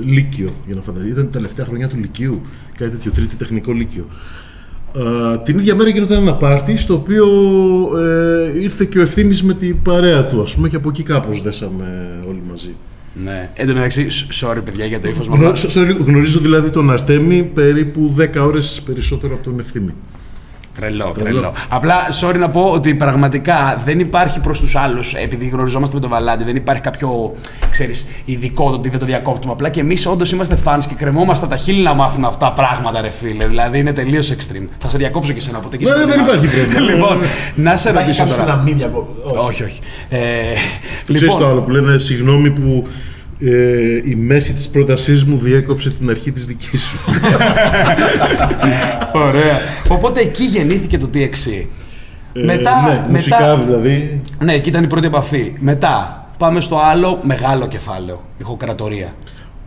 ε, 0.00 0.04
Λύκειο, 0.04 0.50
για 0.66 0.74
να 0.74 0.80
φανταστεί. 0.80 1.08
Ήταν 1.10 1.24
η 1.24 1.28
τελευταία 1.28 1.64
χρονιά 1.66 1.88
του 1.88 1.96
Λυκείου, 1.98 2.40
κάτι 2.78 2.90
τέτοιο, 2.90 3.10
τρίτη 3.14 3.36
τεχνικό 3.36 3.72
Λύκειο. 3.72 4.06
Α, 5.06 5.38
την 5.42 5.58
ίδια 5.58 5.74
μέρα 5.74 5.88
γινόταν 5.90 6.18
ένα 6.20 6.34
πάρτι 6.34 6.76
στο 6.76 6.94
οποίο 6.94 7.26
ε, 7.98 8.60
ήρθε 8.60 8.84
και 8.84 8.98
ο 8.98 9.02
ευθύμης 9.02 9.42
με 9.42 9.54
την 9.54 9.82
παρέα 9.82 10.26
του, 10.26 10.42
ας 10.42 10.54
πούμε, 10.54 10.68
και 10.68 10.76
από 10.76 10.88
εκεί 10.88 11.02
κάπως 11.02 11.42
δέσαμε 11.42 12.18
όλοι 12.28 12.42
μαζί. 12.50 12.74
Ναι. 13.24 13.50
Εν 13.54 13.66
τω 13.66 13.72
μεταξύ, 13.74 14.10
σ- 14.10 14.32
sorry 14.44 14.60
παιδιά 14.64 14.84
για 14.84 15.00
το 15.00 15.08
ύφος 15.08 15.28
μου. 15.28 15.34
Γνω- 15.36 15.56
sorry, 15.56 15.96
γνωρίζω 16.04 16.40
δηλαδή 16.40 16.70
τον 16.70 16.90
Αρτέμι 16.90 17.42
περίπου 17.54 18.14
10 18.18 18.40
ώρες 18.46 18.82
περισσότερο 18.84 19.34
από 19.34 19.44
τον 19.44 19.58
ευθύμη. 19.58 19.94
Τρελό, 20.80 21.14
τρελό. 21.18 21.52
Απλά, 21.68 21.94
sorry 22.20 22.36
να 22.38 22.50
πω 22.50 22.60
ότι 22.70 22.94
πραγματικά 22.94 23.82
δεν 23.84 23.98
υπάρχει 24.00 24.40
προς 24.40 24.60
τους 24.60 24.76
άλλους, 24.76 25.14
επειδή 25.14 25.48
γνωριζόμαστε 25.48 25.94
με 25.94 26.00
τον 26.00 26.10
Βαλάντι, 26.10 26.44
δεν 26.44 26.56
υπάρχει 26.56 26.82
κάποιο, 26.82 27.34
ξέρεις, 27.70 28.06
ειδικό 28.24 28.68
το 28.70 28.74
ότι 28.76 28.88
δεν 28.88 28.98
το 28.98 29.04
διακόπτουμε. 29.06 29.52
Απλά 29.52 29.68
και 29.68 29.80
εμείς 29.80 30.06
όντως 30.06 30.32
είμαστε 30.32 30.58
fans 30.64 30.78
και 30.88 30.94
κρεμόμαστε 30.94 31.46
τα 31.46 31.56
χείλη 31.56 31.82
να 31.82 31.94
μάθουμε 31.94 32.26
αυτά 32.26 32.52
πράγματα, 32.52 33.00
ρε 33.00 33.10
φίλε. 33.10 33.46
Δηλαδή 33.46 33.78
είναι 33.78 33.92
τελείως 33.92 34.30
extreme. 34.32 34.66
Θα 34.78 34.88
σε 34.88 34.96
διακόψω 34.98 35.32
και 35.32 35.38
εσένα 35.38 35.58
από 35.58 35.68
εκεί. 35.72 35.84
Ναι, 35.84 35.94
ναι, 35.96 36.04
δεν 36.04 36.20
υπάρχει 36.20 36.46
πρόβλημα. 36.56 36.80
λοιπόν, 36.94 37.18
να 37.54 37.76
σε 37.76 37.90
Υπάρχει 37.90 38.06
ρωτήσω 38.06 38.22
κάποιος 38.22 38.38
που 38.38 38.44
τώρα. 38.44 38.56
να 38.56 38.62
μην 38.62 38.76
διακόπτει. 38.76 39.20
Όχι. 39.24 39.46
Όχι, 39.46 39.62
όχι. 39.62 39.80
Ε, 40.08 40.18
Ξέρεις 41.14 41.20
το 41.20 41.26
λοιπόν, 41.38 41.50
άλλο 41.50 41.60
που 41.60 41.70
λένε 41.70 41.98
συγγνώμη 41.98 42.50
που 42.50 42.86
ε, 43.38 44.00
η 44.04 44.14
μέση 44.14 44.54
της 44.54 44.68
πρότασής 44.68 45.24
μου 45.24 45.38
διέκοψε 45.38 45.88
την 45.90 46.10
αρχή 46.10 46.32
της 46.32 46.46
δικής 46.46 46.80
σου. 46.80 46.98
ωραία. 49.26 49.58
Οπότε 49.88 50.20
εκεί 50.20 50.44
γεννήθηκε 50.44 50.98
το 50.98 51.10
TXC. 51.14 51.64
Ε, 52.32 52.44
μετά, 52.44 52.82
ναι, 52.82 53.12
μουσικά 53.12 53.36
μετά, 53.40 53.56
δηλαδή. 53.56 54.22
Ναι, 54.42 54.52
εκεί 54.52 54.68
ήταν 54.68 54.84
η 54.84 54.86
πρώτη 54.86 55.06
επαφή. 55.06 55.52
Μετά 55.58 56.26
πάμε 56.38 56.60
στο 56.60 56.78
άλλο 56.78 57.18
μεγάλο 57.22 57.68
κεφάλαιο, 57.68 58.24
ηχοκρατορία. 58.38 59.14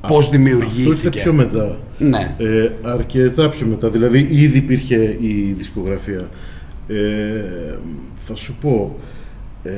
Πώς 0.08 0.26
Αυτό 0.26 0.38
ήρθε 0.38 0.38
δημιουργήθηκε. 0.38 1.20
πιο 1.20 1.34
μετά. 1.34 1.78
Ναι. 1.98 2.36
Ε, 2.38 2.70
αρκετά 2.82 3.50
πιο 3.50 3.66
μετά. 3.66 3.90
Δηλαδή 3.90 4.28
ήδη 4.32 4.58
υπήρχε 4.58 4.96
η 5.20 5.56
δισκογραφία. 5.58 6.30
Ε, 6.88 6.96
θα 8.18 8.36
σου 8.36 8.56
πω, 8.62 8.96
ε, 9.64 9.72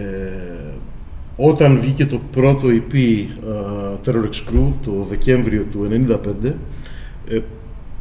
όταν 1.35 1.79
βγήκε 1.79 2.05
το 2.05 2.21
πρώτο 2.31 2.67
EP 2.67 2.95
α, 2.95 3.97
Terror 4.05 4.25
X 4.25 4.49
Crew 4.49 4.71
το 4.83 5.05
Δεκέμβριο 5.09 5.65
του 5.71 5.87
1995, 6.43 6.51
ε, 7.27 7.39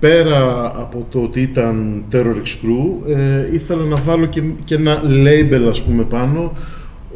πέρα 0.01 0.73
από 0.77 1.07
το 1.11 1.23
ότι 1.23 1.41
ήταν 1.41 2.05
Terror 2.13 2.35
X 2.35 2.65
Crew, 2.65 3.17
ε, 3.17 3.49
ήθελα 3.53 3.85
να 3.85 3.97
βάλω 3.97 4.27
και, 4.27 4.43
και 4.65 4.75
ένα 4.75 5.03
label 5.05 5.67
ας 5.69 5.83
πούμε 5.83 6.03
πάνω 6.03 6.53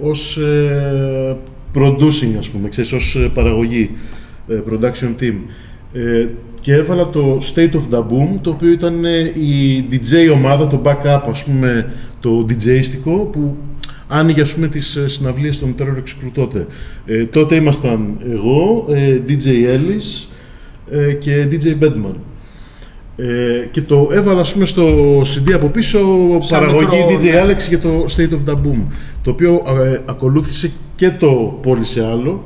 ως 0.00 0.36
ε, 0.36 1.36
producing 1.74 2.34
ας 2.38 2.48
πούμε, 2.48 2.68
ξέρεις, 2.68 2.92
ως 2.92 3.16
ε, 3.16 3.30
παραγωγή, 3.34 3.90
ε, 4.48 4.60
production 4.70 5.22
team. 5.22 5.34
Ε, 5.92 6.28
και 6.60 6.74
έβαλα 6.74 7.10
το 7.10 7.40
State 7.54 7.72
of 7.72 7.94
the 7.94 7.98
Boom, 7.98 8.38
το 8.40 8.50
οποίο 8.50 8.70
ήταν 8.70 9.04
ε, 9.04 9.18
η 9.18 9.84
DJ 9.90 10.32
ομάδα, 10.32 10.66
το 10.66 10.80
backup 10.84 11.22
ας 11.28 11.44
πούμε, 11.44 11.92
το 12.20 12.46
DJιστικό 12.48 13.10
που 13.10 13.56
άνοιγε 14.08 14.42
ας 14.42 14.54
πούμε 14.54 14.68
τις 14.68 14.96
ε, 14.96 15.08
συναυλίες 15.08 15.58
των 15.58 15.74
Terror 15.78 15.96
X 15.96 16.24
Crew 16.24 16.30
τότε. 16.34 16.66
Ε, 17.06 17.24
τότε 17.24 17.54
ήμασταν 17.54 18.18
εγώ, 18.30 18.86
ε, 18.88 19.20
DJ 19.28 19.46
Ellis 19.46 20.26
ε, 20.90 21.12
και 21.12 21.48
DJ 21.50 21.84
Bedman. 21.84 22.14
Ε, 23.16 23.66
και 23.70 23.82
το 23.82 24.08
έβαλα 24.12 24.40
ας 24.40 24.52
πούμε 24.52 24.66
στο 24.66 25.20
CD 25.20 25.52
από 25.52 25.66
πίσω 25.66 25.98
Σαν 26.40 26.60
παραγωγή 26.60 26.86
μικρό, 26.86 27.16
DJ 27.18 27.22
ναι. 27.22 27.42
Alex 27.42 27.68
για 27.68 27.78
το 27.78 28.04
State 28.16 28.30
of 28.30 28.50
the 28.50 28.54
Boom 28.54 28.86
το 29.22 29.30
οποίο 29.30 29.62
ε, 29.82 29.98
ακολούθησε 30.04 30.72
και 30.96 31.10
το 31.10 31.58
πόλη 31.62 31.84
σε 31.84 32.06
άλλο 32.06 32.44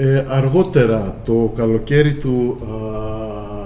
ε, 0.00 0.24
αργότερα 0.28 1.20
το 1.24 1.52
καλοκαίρι 1.56 2.12
του, 2.14 2.54
α, 2.60 2.64
ε, 2.64 3.57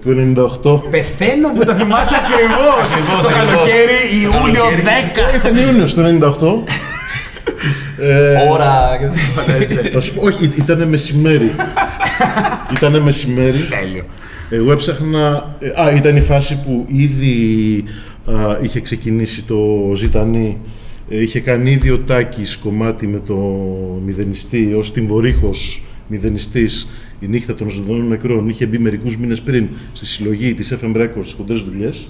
του 0.00 0.34
98 0.64 0.90
Πεθαίνω 0.90 1.48
που 1.54 1.64
το 1.64 1.72
θυμάσαι 1.74 2.14
ακριβώς. 2.16 2.92
Ακριβώς, 2.92 3.22
το 3.22 3.28
ακριβώς. 3.28 3.54
καλοκαίρι, 3.54 3.98
Ιούλιο 4.22 4.62
καλοκαίρι. 4.62 4.82
10. 5.32 5.36
ήταν 5.36 5.56
Ιούνιος 5.56 5.94
του 5.94 6.18
98 6.64 6.72
ε, 7.98 8.50
Ώρα 8.50 8.96
και 9.00 9.06
δεν 9.06 9.18
φαντάζεσαι. 9.34 9.90
θα 9.92 10.00
σου 10.00 10.14
πω, 10.14 10.22
όχι, 10.26 10.50
ήταν 10.54 10.88
μεσημέρι 10.88 11.54
ήταν 12.76 12.98
μεσημέρι 13.02 13.58
Τέλειο. 13.58 14.04
Εγώ 14.50 14.72
έψαχνα. 14.72 15.56
ε, 15.58 15.82
Α, 15.82 15.90
ήταν 15.90 16.16
η 16.16 16.20
φάση 16.20 16.60
που 16.64 16.84
ήδη 16.88 17.84
α, 18.26 18.58
είχε 18.62 18.80
ξεκινήσει 18.80 19.42
το 19.42 19.56
Ζητανή. 19.94 20.58
Ε, 21.10 21.22
είχε 21.22 21.40
κάνει 21.40 21.70
ήδη 21.70 21.90
ο 21.90 21.98
Τάκης 21.98 22.56
κομμάτι 22.56 23.06
με 23.06 23.18
το 23.26 23.34
μηδενιστή, 24.04 24.74
ως 24.78 24.92
τυμβορύχος 24.92 25.82
μηδενιστής 26.06 26.88
η 27.22 27.28
νύχτα 27.28 27.54
των 27.54 27.70
ζωντανών 27.70 28.08
νεκρών. 28.08 28.48
Είχε 28.48 28.66
μπει 28.66 28.78
μερικούς 28.78 29.16
μήνες 29.16 29.40
πριν 29.40 29.68
στη 29.92 30.06
συλλογή 30.06 30.54
της 30.54 30.74
FM 30.80 30.96
Records, 30.96 31.32
χοντρές 31.36 31.62
δουλειές. 31.62 32.08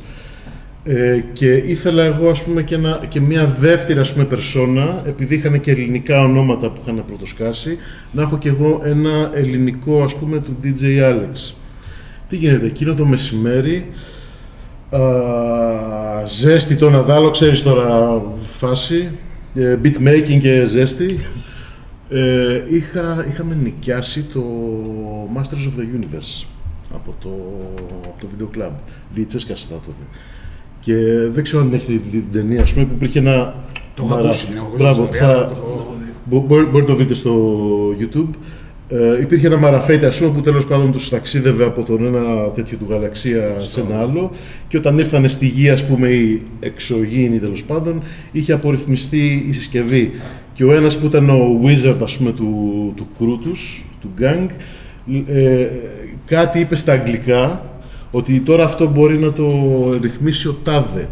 Ε, 0.84 1.20
και 1.32 1.52
ήθελα 1.52 2.04
εγώ 2.04 2.28
ας 2.30 2.44
πούμε 2.44 2.62
και, 2.62 2.74
ένα, 2.74 3.00
και 3.08 3.20
μια 3.20 3.46
δεύτερη 3.46 3.98
ας 3.98 4.12
πούμε 4.12 4.24
περσόνα 4.24 5.02
επειδή 5.06 5.34
είχαν 5.34 5.60
και 5.60 5.70
ελληνικά 5.70 6.22
ονόματα 6.22 6.70
που 6.70 6.80
είχαν 6.82 7.04
πρωτοσκάσει 7.06 7.76
να 8.12 8.22
έχω 8.22 8.38
και 8.38 8.48
εγώ 8.48 8.80
ένα 8.84 9.30
ελληνικό 9.34 10.02
ας 10.02 10.16
πούμε 10.16 10.38
του 10.38 10.56
DJ 10.64 11.10
Alex 11.10 11.54
τι 12.28 12.36
γίνεται 12.36 12.66
εκείνο 12.66 12.94
το 12.94 13.04
μεσημέρι 13.04 13.86
α, 14.90 15.00
ζέστη 16.26 16.76
τον 16.76 16.94
αδάλο 16.94 17.30
ξέρεις 17.30 17.62
τώρα 17.62 18.22
φάση 18.58 19.08
ε, 19.54 19.78
beatmaking 19.84 20.38
και 20.40 20.64
ζέστη. 20.64 21.18
Ε, 22.12 22.62
είχα, 22.68 23.26
είχαμε 23.28 23.54
νοικιάσει 23.54 24.22
το 24.22 24.42
Masters 25.36 25.68
of 25.68 25.80
the 25.80 26.00
Universe 26.00 26.46
από 26.94 27.14
το, 27.20 27.28
από 28.04 28.14
το 28.20 28.26
Video 28.36 28.56
Club. 28.58 28.70
VHS 29.16 29.42
κασετά 29.48 29.74
τότε. 29.74 30.02
Και 30.80 30.94
δεν 31.32 31.42
ξέρω 31.44 31.62
αν 31.62 31.72
έχετε 31.72 31.92
δει 31.92 32.18
την 32.20 32.32
ταινία, 32.32 32.62
ας 32.62 32.72
πούμε, 32.72 32.84
που 32.84 32.92
υπήρχε 32.94 33.18
ένα... 33.18 33.54
Το 33.94 34.02
έχω 34.04 34.14
ακούσει, 34.14 34.46
την 34.46 34.56
έχω 34.56 34.66
ακούσει 34.66 34.82
Μπράβο, 34.82 35.02
την 35.06 35.10
ιστορία, 35.14 35.38
θα, 35.38 35.46
το 35.48 35.52
έχω 35.80 35.94
δει. 35.98 36.12
Μπο- 36.24 36.40
μπορεί- 36.40 36.66
Μπορείτε 36.70 36.90
να 36.90 36.96
το 36.96 37.02
δείτε 37.02 37.14
στο 37.14 37.34
YouTube. 38.00 38.28
Ε, 38.94 39.20
υπήρχε 39.20 39.46
ένα 39.46 39.56
μαραφέτη, 39.56 40.04
ας 40.04 40.18
πούμε, 40.18 40.30
που 40.30 40.40
τέλος 40.40 40.66
πάντων 40.66 40.92
τους 40.92 41.08
ταξίδευε 41.08 41.64
από 41.64 41.82
τον 41.82 42.06
ένα 42.06 42.50
τέτοιο 42.54 42.78
του 42.78 42.86
γαλαξία 42.88 43.56
σε 43.58 43.80
ένα 43.80 44.00
άλλο 44.00 44.30
και 44.68 44.76
όταν 44.76 44.98
ήρθαν 44.98 45.28
στη 45.28 45.46
γη, 45.46 45.70
ας 45.70 45.86
πούμε, 45.86 46.08
οι 46.08 46.42
εξωγήινοι 46.60 47.38
τέλος 47.38 47.64
πάντων, 47.64 48.02
είχε 48.32 48.52
απορριθμιστεί 48.52 49.44
η 49.48 49.52
συσκευή. 49.52 50.10
Και 50.52 50.64
ο 50.64 50.72
ένας 50.72 50.98
που 50.98 51.06
ήταν 51.06 51.30
ο 51.30 51.60
wizard, 51.64 51.96
ας 52.02 52.16
πούμε, 52.16 52.32
του, 52.32 52.92
του 52.96 53.06
κρού 53.18 53.38
τους, 53.38 53.84
του 54.00 54.10
gang, 54.20 54.46
ε, 55.26 55.66
κάτι 56.26 56.60
είπε 56.60 56.76
στα 56.76 56.92
αγγλικά 56.92 57.64
ότι 58.10 58.40
τώρα 58.40 58.64
αυτό 58.64 58.88
μπορεί 58.88 59.18
να 59.18 59.32
το 59.32 59.48
ρυθμίσει 60.00 60.48
ο 60.48 60.56
τάδε. 60.64 61.08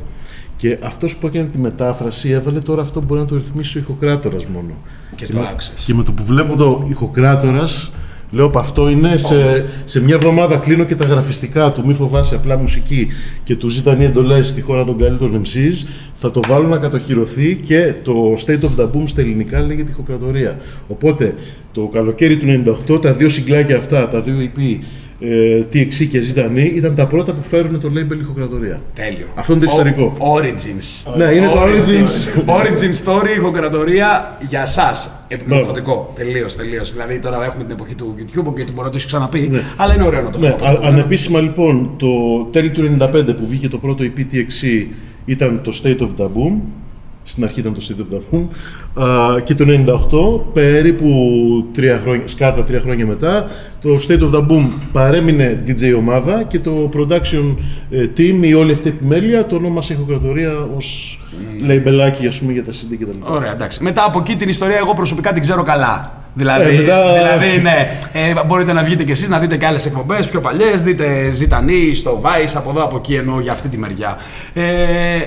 Και 0.60 0.78
αυτός 0.82 1.16
που 1.16 1.26
έκανε 1.26 1.48
τη 1.48 1.58
μετάφραση 1.58 2.30
έβαλε 2.30 2.60
τώρα 2.60 2.82
αυτό 2.82 3.02
μπορεί 3.02 3.20
να 3.20 3.26
το 3.26 3.34
ρυθμίσει 3.34 3.78
ο 3.78 3.80
ηχοκράτορας 3.80 4.46
μόνο. 4.46 4.74
Και 5.14 5.26
το 5.26 5.38
με, 5.38 5.48
άξες. 5.50 5.84
και 5.84 5.94
με 5.94 6.02
το 6.02 6.12
που 6.12 6.24
βλέπω 6.24 6.56
το 6.56 6.86
ηχοκράτορας 6.90 7.92
Λέω 8.32 8.46
από 8.46 8.58
αυτό 8.58 8.88
είναι 8.88 9.16
σε, 9.16 9.66
σε 9.84 10.02
μια 10.02 10.14
εβδομάδα 10.14 10.56
κλείνω 10.56 10.84
και 10.84 10.94
τα 10.94 11.06
γραφιστικά 11.06 11.72
του. 11.72 11.86
Μη 11.86 11.94
φοβάσαι 11.94 12.34
απλά 12.34 12.56
μουσική 12.58 13.08
και 13.44 13.56
του 13.56 13.68
ζητάνε 13.68 14.04
εντολές 14.04 14.48
στη 14.48 14.60
χώρα 14.60 14.84
των 14.84 14.98
καλύτερων 14.98 15.42
MCs. 15.42 15.86
Θα 16.14 16.30
το 16.30 16.40
βάλω 16.48 16.68
να 16.68 16.76
κατοχυρωθεί 16.76 17.56
και 17.56 17.94
το 18.02 18.34
State 18.46 18.60
of 18.60 18.80
the 18.80 18.84
Boom 18.84 19.02
στα 19.04 19.20
ελληνικά 19.20 19.60
λέγεται 19.60 19.90
ηχοκρατορία. 19.90 20.58
Οπότε 20.88 21.34
το 21.72 21.90
καλοκαίρι 21.92 22.36
του 22.36 22.74
98 22.88 23.02
τα 23.02 23.12
δύο 23.12 23.28
συγκλάκια 23.28 23.76
αυτά, 23.76 24.08
τα 24.08 24.20
δύο 24.20 24.34
EP, 24.38 24.78
ε, 25.20 25.62
TXC 25.72 26.06
και 26.10 26.20
Ζητανή, 26.20 26.62
ήταν 26.74 26.94
τα 26.94 27.06
πρώτα 27.06 27.32
που 27.32 27.42
φέρουν 27.42 27.80
το 27.80 27.90
label 27.94 28.18
ηχοκρατορία. 28.20 28.80
Τέλειο. 28.94 29.26
Αυτό 29.34 29.52
είναι 29.52 29.64
το 29.64 29.70
ιστορικό. 29.70 30.12
Ο- 30.18 30.34
Origins. 30.36 31.14
Ναι, 31.16 31.24
είναι 31.24 31.46
το 31.46 31.60
Origins. 31.62 32.48
Origin 32.60 33.04
story, 33.04 33.36
ηχοκρατορία 33.36 34.36
για 34.48 34.60
εσά. 34.60 34.92
Επιμορφωτικό. 35.28 36.12
Τελείως, 36.16 36.56
τελείως. 36.56 36.92
Δηλαδή 36.92 37.18
τώρα 37.18 37.44
έχουμε 37.44 37.62
την 37.64 37.72
εποχή 37.72 37.94
του 37.94 38.14
YouTube 38.18 38.54
και 38.54 38.64
μπορώ 38.72 38.84
να 38.84 38.90
το 38.90 38.90
έχεις 38.96 39.06
ξαναπεί. 39.06 39.50
Αλλά 39.76 39.94
είναι 39.94 40.02
ωραίο 40.04 40.22
να 40.22 40.30
το 40.30 40.38
Ναι, 40.38 40.46
έχουμε. 40.46 40.68
α- 40.68 40.78
ανεπίσημα 40.82 41.40
λοιπόν 41.40 41.90
το 41.96 42.08
τέλη 42.52 42.70
του 42.70 42.82
95 42.98 43.34
που 43.34 43.46
βγήκε 43.46 43.68
το 43.68 43.78
πρώτο 43.78 44.04
EP 44.04 44.18
TXC 44.18 44.86
ήταν 45.24 45.60
το 45.64 45.80
State 45.82 45.98
of 46.00 46.08
the 46.22 46.24
Boom. 46.26 46.52
Στην 47.30 47.44
αρχή 47.44 47.60
ήταν 47.60 47.74
το 47.74 47.80
State 47.88 48.00
of 48.00 48.14
the 48.14 48.20
Boom. 48.34 48.46
Α, 49.04 49.40
και 49.40 49.54
το 49.54 49.64
98, 50.48 50.52
περίπου 50.52 51.08
τρία 51.72 51.98
χρόνια, 52.02 52.28
σκάρτα 52.28 52.64
τρία 52.64 52.80
χρόνια 52.80 53.06
μετά, 53.06 53.46
το 53.80 53.88
State 54.08 54.20
of 54.20 54.34
the 54.34 54.46
Boom 54.48 54.68
παρέμεινε 54.92 55.62
DJ 55.66 55.94
ομάδα 55.96 56.42
και 56.42 56.58
το 56.58 56.88
production 56.96 57.56
ε, 57.90 58.06
team, 58.16 58.38
η 58.42 58.54
όλη 58.54 58.72
αυτή 58.72 58.88
η 58.88 58.90
επιμέλεια, 58.90 59.46
το 59.46 59.56
ονόμασε 59.56 59.92
ηχοκρατορία 59.92 60.68
ως 60.76 61.18
labelάκι 61.68 62.26
ας 62.26 62.38
πούμε 62.38 62.52
για 62.52 62.64
τα 62.64 62.72
CD 62.72 62.96
κτλ. 63.00 63.32
Ωραία, 63.32 63.52
εντάξει. 63.52 63.82
Μετά 63.82 64.04
από 64.04 64.18
εκεί 64.18 64.36
την 64.36 64.48
ιστορία 64.48 64.76
εγώ 64.76 64.94
προσωπικά 64.94 65.32
την 65.32 65.42
ξέρω 65.42 65.62
καλά. 65.62 66.19
Δηλαδή, 66.34 66.74
Ε, 66.74 66.80
μετά- 66.80 67.12
δηλαδή 67.12 67.60
ναι, 67.62 67.98
ε, 68.12 68.32
μπορείτε 68.46 68.72
να 68.72 68.82
βγείτε 68.82 69.04
κι 69.04 69.10
εσείς 69.10 69.28
να 69.28 69.38
δείτε 69.38 69.56
και 69.56 69.66
άλλες 69.66 69.86
εκπομπές 69.86 70.28
πιο 70.28 70.40
παλιές, 70.40 70.82
δείτε 70.82 71.30
Ζητανή 71.30 71.94
στο 71.94 72.20
Vice, 72.24 72.52
από 72.54 72.70
εδώ 72.70 72.84
από 72.84 72.96
εκεί 72.96 73.14
εννοώ 73.14 73.40
για 73.40 73.52
αυτή 73.52 73.68
τη 73.68 73.76
μεριά. 73.78 74.16
Ε, 74.54 74.62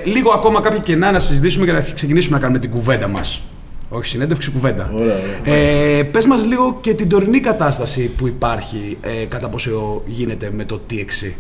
λίγο 0.04 0.32
ακόμα 0.32 0.62
κάποια 0.62 0.80
κενά 0.80 1.12
να 1.12 1.20
συζητήσουμε 1.20 1.66
και 1.66 1.72
να 1.72 1.80
ξεκινήσουμε 1.96 2.36
να 2.36 2.42
κάνουμε 2.42 2.60
την 2.60 2.70
κουβέντα 2.70 3.08
μας. 3.08 3.42
Όχι 3.90 4.06
συνέντευξη, 4.06 4.52
κουβέντα. 4.52 4.90
Ωραία, 4.94 5.16
ωραία. 5.44 5.58
Ε, 5.58 6.04
πες 6.04 6.26
μας 6.26 6.46
λίγο 6.46 6.78
και 6.82 6.94
την 6.94 7.10
τωρινή 7.10 7.40
κατάσταση 7.40 8.02
που 8.18 8.28
υπάρχει, 8.28 8.98
ε, 9.02 9.26
κατά 9.26 9.48
πόσο 9.50 10.02
γίνεται 10.06 10.50
με 10.54 10.64
το 10.66 10.82
TXC. 10.90 11.32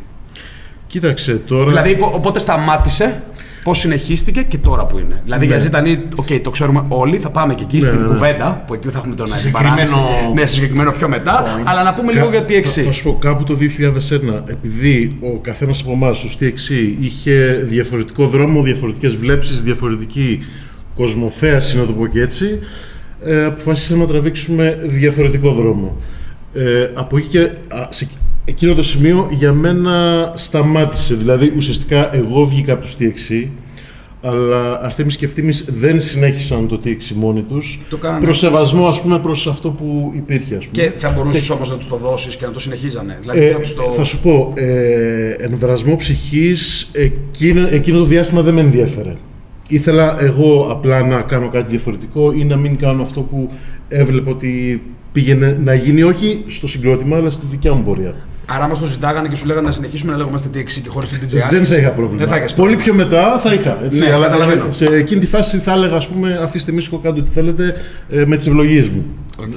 Κοίταξε 0.87 1.33
τώρα... 1.35 1.65
Δηλαδή, 1.69 1.95
πο- 1.95 2.11
οπότε 2.13 2.39
σταμάτησε, 2.39 3.23
πώς 3.63 3.79
συνεχίστηκε 3.79 4.41
και 4.41 4.57
τώρα 4.57 4.85
που 4.85 4.97
είναι. 4.99 5.21
Δηλαδή, 5.23 5.45
για 5.45 5.57
ζητανή, 5.57 5.99
οκ, 6.15 6.27
το 6.43 6.49
ξέρουμε 6.49 6.83
όλοι, 6.87 7.17
θα 7.17 7.29
πάμε 7.29 7.53
και 7.55 7.63
εκεί 7.63 7.81
στην 7.81 7.93
ναι, 7.95 8.01
ναι. 8.01 8.07
κουβέντα, 8.07 8.63
που 8.67 8.73
εκεί 8.73 8.89
θα 8.89 8.97
έχουμε 8.97 9.15
τον 9.15 9.27
Στο 9.27 9.35
αντιπαράθεση. 9.35 9.85
συγκεκριμένο- 9.87 10.33
Ναι, 10.33 10.45
στο 10.45 10.55
συγκεκριμένο 10.55 10.91
πιο 10.91 11.07
μετά. 11.07 11.43
Point. 11.45 11.61
Αλλά 11.65 11.83
να 11.83 11.93
πούμε 11.93 12.11
λίγο 12.11 12.29
για 12.29 12.39
Θα, 12.39 12.45
TXC. 12.49 12.81
θα 12.85 12.91
σου 12.91 13.03
πω 13.03 13.17
κάπου 13.21 13.43
το 13.43 13.55
2001, 13.55 14.43
επειδή 14.49 15.17
ο 15.21 15.37
καθένας 15.39 15.81
από 15.81 15.91
εμάς 15.91 16.17
στο 16.17 16.27
TXC 16.39 16.95
είχε 16.99 17.65
διαφορετικό 17.67 18.27
δρόμο, 18.27 18.61
διαφορετικές 18.61 19.15
βλέψεις, 19.15 19.63
διαφορετική 19.63 20.39
κοσμοθέαση, 20.95 21.77
να 21.77 21.85
το 21.85 21.91
πω 21.93 22.07
και 22.07 22.21
έτσι, 22.21 22.59
ε, 23.25 23.45
αποφασίσαμε 23.45 24.01
να 24.03 24.07
τραβήξουμε 24.09 24.77
διαφορετικό 24.81 25.51
δρόμο. 25.53 25.97
Ε, 26.53 26.89
από 26.93 27.17
εκεί 27.17 27.27
και 27.27 27.39
α, 27.39 27.87
σε 27.89 28.07
εκείνο 28.45 28.73
το 28.73 28.83
σημείο 28.83 29.27
για 29.31 29.53
μένα 29.53 29.93
σταμάτησε. 30.35 31.15
Δηλαδή, 31.15 31.53
ουσιαστικά 31.55 32.15
εγώ 32.15 32.45
βγήκα 32.45 32.73
από 32.73 32.81
το 32.85 32.89
TXC, 32.99 33.47
αλλά 34.21 34.83
Αρτέμις 34.83 35.17
και 35.17 35.25
Ευθύμης 35.25 35.65
δεν 35.67 35.99
συνέχισαν 35.99 36.67
το 36.67 36.79
TXC 36.85 37.11
μόνοι 37.15 37.41
τους. 37.41 37.79
Το 37.89 37.97
κάνανε. 37.97 38.23
προς 38.23 38.37
σεβασμό, 38.37 38.87
ας 38.87 39.01
πούμε, 39.01 39.19
προς 39.19 39.47
αυτό 39.47 39.69
που 39.69 40.11
υπήρχε, 40.15 40.55
ας 40.55 40.65
πούμε. 40.67 40.83
Και 40.83 40.91
θα 40.97 41.09
μπορούσες 41.09 41.49
όμως 41.49 41.69
να 41.71 41.77
τους 41.77 41.87
το 41.87 41.95
δώσεις 41.97 42.35
και 42.35 42.45
να 42.45 42.51
το 42.51 42.59
συνεχίζανε. 42.59 43.17
Δηλαδή, 43.21 43.39
Ε, 43.39 43.51
θα 43.51 43.59
τους 43.59 43.73
το. 43.75 43.83
Θα 43.95 44.03
σου 44.03 44.19
πω, 44.21 44.53
ε, 44.55 45.29
εμβρασμό 45.29 45.95
ψυχής 45.95 46.89
εκείνο, 46.91 47.67
εκείνο 47.71 47.97
το 47.97 48.05
διάστημα 48.05 48.41
δεν 48.41 48.53
με 48.53 48.61
ενδιέφερε. 48.61 49.15
Ήθελα 49.67 50.17
εγώ 50.21 50.67
απλά 50.71 51.03
να 51.03 51.21
κάνω 51.21 51.49
κάτι 51.49 51.69
διαφορετικό 51.69 52.31
ή 52.31 52.43
να 52.43 52.55
μην 52.55 52.77
κάνω 52.77 53.01
αυτό 53.01 53.21
που 53.21 53.49
έβλεπα 53.87 54.31
ότι 54.31 54.81
πήγαινε 55.11 55.57
να 55.63 55.73
γίνει 55.73 56.03
όχι 56.03 56.43
στο 56.47 56.67
συγκρότημα 56.67 57.17
αλλά 57.17 57.29
στη 57.29 57.45
δικιά 57.51 57.73
μου 57.73 57.83
πορεία. 57.83 58.15
Άρα, 58.45 58.63
άμα 58.63 58.77
το 58.79 58.85
ζητάγανε 58.85 59.27
και 59.27 59.35
σου 59.35 59.45
λέγανε 59.45 59.65
να 59.67 59.71
συνεχίσουμε 59.73 60.11
να 60.11 60.17
λέγομαστε 60.17 60.49
TXC 60.53 60.79
και 60.83 60.89
χωρίς 60.89 61.09
το 61.09 61.15
DJ. 61.21 61.47
δεν 61.49 61.65
θα 61.65 61.75
είχα 61.77 61.89
πρόβλημα. 61.89 62.19
Δεν 62.19 62.27
θα 62.27 62.37
είχες 62.37 62.53
Πολύ 62.53 62.75
πιο 62.75 62.93
μετά 62.93 63.39
θα 63.39 63.53
είχα. 63.53 63.77
Έτσι, 63.83 63.99
Ναι, 63.99 64.11
αλλά, 64.13 64.25
καταλαβαίνω. 64.25 64.61
αλλά 64.63 64.71
σε 64.71 64.85
εκείνη 64.85 65.19
τη 65.19 65.25
φάση 65.27 65.57
θα 65.57 65.71
έλεγα, 65.71 65.95
ας 65.95 66.07
πούμε, 66.07 66.39
αφήστε 66.43 66.71
μίσικο 66.71 66.97
κάντε 66.97 67.19
ό,τι 67.19 67.29
θέλετε 67.29 67.75
ε, 68.09 68.25
με 68.25 68.35
τις 68.37 68.47
ευλογίες 68.47 68.89
μου. 68.89 69.05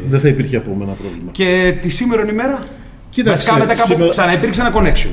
Δεν 0.08 0.20
θα 0.20 0.28
υπήρχε 0.28 0.56
από 0.56 0.74
μένα 0.74 0.92
πρόβλημα. 0.92 1.30
Και 1.32 1.74
τη 1.82 1.88
σήμερα 1.88 2.26
ημέρα; 2.30 2.58
Κοίταξε, 3.10 3.44
Βασικά 3.44 3.58
μετά 3.66 3.74
κάπου 3.74 3.90
σήμερα- 3.92 4.10
ξαναυπήρξε 4.10 4.60
ένα 4.60 4.72
connection. 4.74 5.08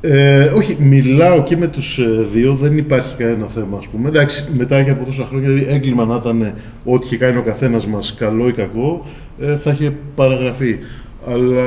Ε, 0.00 0.42
όχι, 0.44 0.76
μιλάω 0.78 1.42
και 1.42 1.56
με 1.56 1.66
τους 1.66 1.98
ε, 1.98 2.26
δύο, 2.32 2.54
δεν 2.54 2.76
υπάρχει 2.78 3.14
κανένα 3.16 3.46
θέμα 3.46 3.78
ας 3.78 3.88
πούμε. 3.88 4.08
Εντάξει, 4.08 4.44
μετά 4.56 4.82
και 4.82 4.90
από 4.90 5.04
τόσα 5.04 5.24
χρόνια, 5.28 5.48
δηλαδή 5.50 5.72
έγκλημα 5.74 6.04
να 6.04 6.16
ήταν 6.16 6.52
ό,τι 6.84 7.06
είχε 7.06 7.16
κάνει 7.16 7.36
ο 7.38 7.42
καθένας 7.42 7.86
μας, 7.86 8.14
καλό 8.18 8.48
ή 8.48 8.52
κακό, 8.52 9.06
ε, 9.40 9.56
θα 9.56 9.70
είχε 9.70 9.92
παραγραφεί. 10.14 10.78
Αλλά 11.26 11.66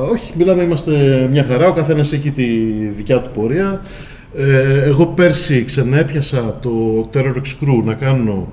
όχι, 0.00 0.32
μιλάμε, 0.36 0.62
είμαστε 0.62 1.26
μια 1.30 1.44
χαρά, 1.44 1.68
ο 1.68 1.72
καθένας 1.72 2.12
έχει 2.12 2.30
τη 2.30 2.44
δικιά 2.96 3.20
του 3.20 3.30
πορεία. 3.34 3.80
Ε, 4.36 4.82
εγώ 4.84 5.06
πέρσι 5.06 5.64
ξαναέπιασα 5.64 6.58
το 6.62 6.70
Terror 7.14 7.34
X 7.34 7.64
Crew 7.64 7.82
να 7.84 7.94
κάνω 7.94 8.48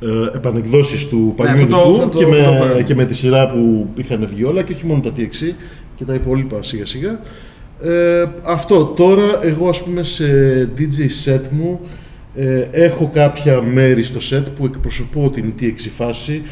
ε, 0.00 0.36
επανεκδόσεις 0.36 1.08
του 1.08 1.16
Ναι, 1.26 1.32
παλιού 1.46 1.52
αυτό 1.52 1.66
το- 1.66 1.76
υλικού 1.82 2.02
αυτό 2.02 2.08
το- 2.08 2.18
και, 2.18 2.24
αυτό 2.24 2.36
το 2.44 2.52
με, 2.52 2.58
πέρα. 2.68 2.82
και 2.82 2.94
με 2.94 3.04
τη 3.04 3.14
σειρά 3.14 3.46
που 3.46 3.86
είχαν 3.94 4.26
βγει 4.32 4.44
όλα 4.44 4.62
και 4.62 4.72
όχι 4.72 4.86
μόνο 4.86 5.00
τα 5.00 5.10
TXC 5.16 5.52
και 5.94 6.04
τα 6.04 6.14
υπόλοιπα 6.14 6.62
σιγά 6.62 6.86
σιγά. 6.86 7.20
Ε, 7.82 8.24
αυτό 8.42 8.84
τώρα 8.84 9.24
εγώ 9.42 9.68
ας 9.68 9.82
πούμε 9.82 10.02
σε 10.02 10.24
DJ 10.78 11.28
set 11.30 11.40
μου 11.50 11.80
ε, 12.34 12.64
έχω 12.70 13.10
κάποια 13.14 13.62
μέρη 13.62 14.02
στο 14.02 14.18
set 14.30 14.42
που 14.56 14.64
εκπροσωπώ 14.64 15.30
την 15.30 15.52
TXC 15.60 15.88
φάση 15.96 16.42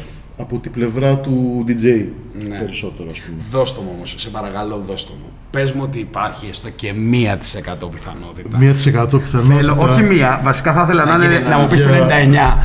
από 0.41 0.59
την 0.59 0.71
πλευρά 0.71 1.17
του 1.17 1.63
DJ 1.67 2.05
Ναι. 2.49 2.57
περισσότερο 2.57 3.09
ας 3.11 3.19
πούμε. 3.21 3.41
Δώσ' 3.51 3.73
το 3.75 3.81
μου 3.81 3.91
όμως, 3.95 4.15
σε 4.17 4.29
παρακαλώ, 4.29 4.83
δώσ' 4.87 5.05
το 5.05 5.11
μου. 5.13 5.29
Πες 5.51 5.71
μου 5.71 5.81
ότι 5.83 5.99
υπάρχει 5.99 6.47
έστω 6.49 6.69
και 6.69 6.93
μία 6.93 7.37
της 7.37 7.55
εκατό 7.55 7.87
πιθανότητα. 7.87 8.57
Μία 8.57 8.73
της 8.73 8.85
εκατό 8.85 9.19
πιθανότητα. 9.19 9.55
Θέλω, 9.55 9.75
όχι 9.91 10.01
μία, 10.01 10.39
βασικά 10.43 10.73
θα 10.73 10.81
ήθελα 10.81 11.05
να, 11.05 11.17
Να 11.17 11.25
είναι, 11.25 11.35
γίνει 11.37 11.49
να 11.49 11.57
μου 11.57 11.67
πεις 11.67 11.85
για- 11.85 11.93
99. 11.95 12.57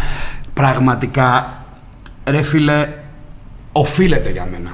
Πραγματικά, 0.54 1.47
ρε 2.26 2.43
φίλε, 2.43 2.88
οφείλεται 3.73 4.31
για 4.31 4.49
μένα. 4.50 4.71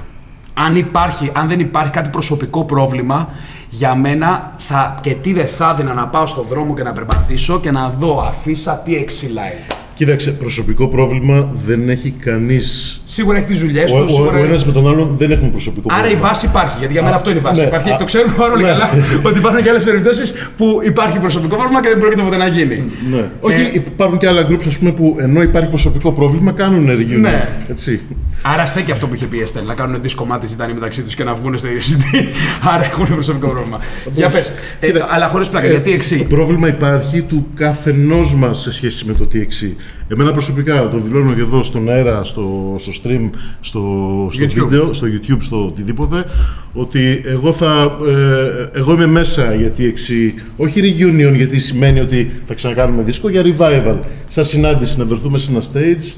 Αν, 0.55 0.77
υπάρχει, 0.77 1.31
αν 1.35 1.49
δεν 1.49 1.61
υπάρχει 1.61 1.91
κάτι 1.91 2.09
προσωπικό 2.09 2.65
πρόβλημα, 2.65 3.29
για 3.69 3.95
μένα 3.95 4.53
θα, 4.59 4.95
και 5.03 5.15
τι 5.15 5.33
δεν 5.33 5.47
θα 5.49 5.71
έδινα 5.71 5.95
να 5.95 6.09
πάω 6.09 6.27
στον 6.27 6.45
δρόμο 6.49 6.75
και 6.75 6.83
να 6.83 6.93
περπατήσω 6.93 7.61
και 7.61 7.71
να 7.71 7.89
δω 7.89 8.21
αφίσα 8.29 8.83
TXC 8.87 9.25
live. 9.25 9.75
Κοίταξε, 10.01 10.31
προσωπικό 10.31 10.89
πρόβλημα 10.89 11.49
δεν 11.67 11.89
έχει 11.89 12.11
κανείς. 12.11 13.01
Σίγουρα 13.05 13.37
έχει 13.37 13.47
τις 13.47 13.59
δουλειές 13.59 13.93
Ο, 13.93 13.95
του. 13.95 14.01
ο, 14.01 14.05
ο 14.05 14.09
σίγουρα... 14.09 14.39
ένας 14.39 14.65
με 14.67 14.73
τον 14.73 14.89
άλλον 14.89 15.15
δεν 15.19 15.31
έχουμε 15.31 15.51
προσωπικό 15.51 15.89
Άρα 15.91 15.99
η 15.99 16.03
πρόβλημα. 16.03 16.29
βάση 16.29 16.47
υπάρχει, 16.47 16.77
γιατί 16.79 16.93
για 16.93 17.03
μένα 17.03 17.15
Α, 17.15 17.17
αυτό 17.19 17.31
είναι 17.31 17.39
η 17.39 17.43
βάση. 17.43 17.61
ναι, 17.61 17.67
υπάρχει, 17.67 17.91
α, 17.91 17.97
το 17.97 18.05
ξέρουμε 18.05 18.35
πάρα 18.37 18.51
πολύ 18.51 18.63
ναι. 18.65 18.69
καλά 18.71 18.91
ότι 19.23 19.39
υπάρχουν 19.39 19.63
και 19.63 19.69
άλλες 19.71 19.85
περιπτώσεις 19.85 20.33
που 20.57 20.81
υπάρχει 20.85 21.19
προσωπικό 21.19 21.57
πρόβλημα 21.57 21.81
και 21.83 21.89
δεν 21.89 21.99
πρόκειται 21.99 22.23
ποτέ 22.23 22.37
να 22.37 22.47
γίνει. 22.47 22.85
Ναι. 23.11 23.17
Ε, 23.17 23.25
Όχι, 23.41 23.61
υπάρχουν 23.75 24.19
και 24.19 24.27
άλλα 24.27 24.47
groups 24.49 24.67
ας 24.67 24.79
πούμε, 24.79 24.91
που 24.93 25.17
ενώ 25.21 25.43
υπάρχει 25.43 25.69
προσωπικό 25.69 26.13
πρόβλημα 26.13 26.53
κάνουν 26.53 26.89
reunion. 26.91 27.21
Ναι. 27.21 27.49
Έτσι. 27.71 28.01
Άρα 28.43 28.67
στέκει 28.67 28.93
αυτό 28.93 29.07
που 29.07 29.15
είχε 29.15 29.27
πει 29.27 29.37
η 29.37 29.41
Εστέλ, 29.41 29.65
να 29.67 29.75
κάνουν 29.75 30.03
δίσκο 30.03 30.23
κομμάτι 30.23 30.47
ζητάνε 30.47 30.73
μεταξύ 30.73 31.03
τους 31.03 31.15
και 31.15 31.25
να 31.25 31.35
βγουν 31.35 31.59
στο 31.59 31.69
UCD. 31.69 32.25
Άρα 32.75 32.85
έχουν 32.85 33.07
προσωπικό 33.15 33.49
πρόβλημα. 33.49 33.79
Για 34.15 34.29
πες. 34.29 34.55
Κοίτα, 34.81 35.07
αλλά 35.11 35.27
χωρίς 35.29 35.49
πλάκα, 35.49 35.67
Ε, 35.67 35.71
γιατί 35.71 35.93
εξή; 35.93 36.19
Το 36.19 36.25
πρόβλημα 36.25 36.69
υπάρχει 36.69 37.23
του 37.23 37.47
καθενός 37.55 38.35
μας 38.35 38.61
σε 38.61 38.73
σχέση 38.73 39.05
με 39.05 39.13
το 39.13 39.29
TXC. 39.33 39.71
Εμένα 40.09 40.33
προσωπικά 40.33 40.89
το 40.89 40.99
δηλώνω 40.99 41.35
και 41.35 41.41
εδώ 41.41 41.63
στον 41.63 41.89
αέρα, 41.89 42.25
στο, 42.25 42.77
στο 42.79 42.93
stream, 43.03 43.31
στο, 43.61 44.29
στο 44.31 44.45
YouTube. 44.45 44.69
βίντεο, 44.69 44.93
στο 44.93 45.07
YouTube, 45.07 45.39
στο 45.41 45.67
οτιδήποτε, 45.67 46.25
ότι 46.73 47.23
εγώ, 47.25 47.53
θα, 47.53 47.99
ε, 48.09 48.79
εγώ 48.79 48.93
είμαι 48.93 49.07
μέσα 49.07 49.55
για 49.55 49.73
TXC, 49.79 50.41
όχι 50.57 50.81
reunion 50.83 51.35
γιατί 51.37 51.59
σημαίνει 51.61 52.01
ότι 52.01 52.31
θα 52.47 52.55
ξανακάνουμε 52.55 53.03
δίσκο, 53.03 53.29
για 53.29 53.43
revival. 53.45 53.99
Σαν 54.29 54.45
συνάντηση 54.45 54.99
να 54.99 55.05
βρεθούμε 55.05 55.39
σε 55.39 55.51
ένα 55.51 55.61
stage 55.61 56.15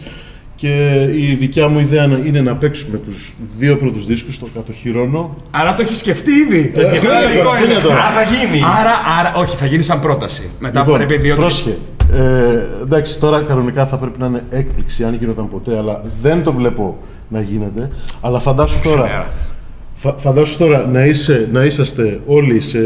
και 0.62 1.06
η 1.16 1.34
δικιά 1.34 1.68
μου 1.68 1.78
ιδέα 1.78 2.04
είναι 2.24 2.40
να 2.40 2.56
παίξουμε 2.56 2.98
τους 2.98 3.32
δύο 3.58 3.76
πρώτους 3.76 4.06
δίσκους, 4.06 4.38
το 4.38 4.46
κατοχυρώνω. 4.54 5.36
Άρα 5.50 5.74
το 5.74 5.82
έχεις 5.82 5.98
σκεφτεί 5.98 6.30
ήδη. 6.30 6.72
Ε, 6.74 6.98
χρόνια 6.98 7.42
τώρα, 7.42 7.56
χρόνια 7.56 7.80
τώρα. 7.80 7.94
Άρα 7.94 8.10
θα 8.10 8.22
γίνει. 8.22 8.62
Άρα, 8.80 9.20
άρα, 9.20 9.34
όχι, 9.36 9.56
θα 9.56 9.66
γίνει 9.66 9.82
σαν 9.82 10.00
πρόταση. 10.00 10.50
Μετά 10.58 10.84
πρέπει 10.84 11.16
δύο 11.16 11.34
Λοιπόν, 11.34 11.38
πρόσχε. 11.38 11.78
Ε, 12.12 12.82
εντάξει, 12.82 13.20
τώρα 13.20 13.40
κανονικά 13.42 13.86
θα 13.86 13.96
πρέπει 13.98 14.18
να 14.18 14.26
είναι 14.26 14.42
έκπληξη 14.50 15.04
αν 15.04 15.14
γινόταν 15.14 15.48
ποτέ, 15.48 15.76
αλλά 15.76 16.00
δεν 16.22 16.42
το 16.42 16.52
βλέπω 16.52 16.98
να 17.28 17.40
γίνεται. 17.40 17.88
Αλλά 18.20 18.38
φαντάσου 18.38 18.80
τώρα, 18.82 19.02
Ξημέρα. 19.02 19.30
φα, 19.94 20.12
φαντάσου 20.18 20.58
τώρα 20.58 20.86
να, 20.86 21.04
είσαι, 21.04 21.48
να 21.52 21.64
είσαστε 21.64 22.20
όλοι 22.26 22.60
σε, 22.60 22.80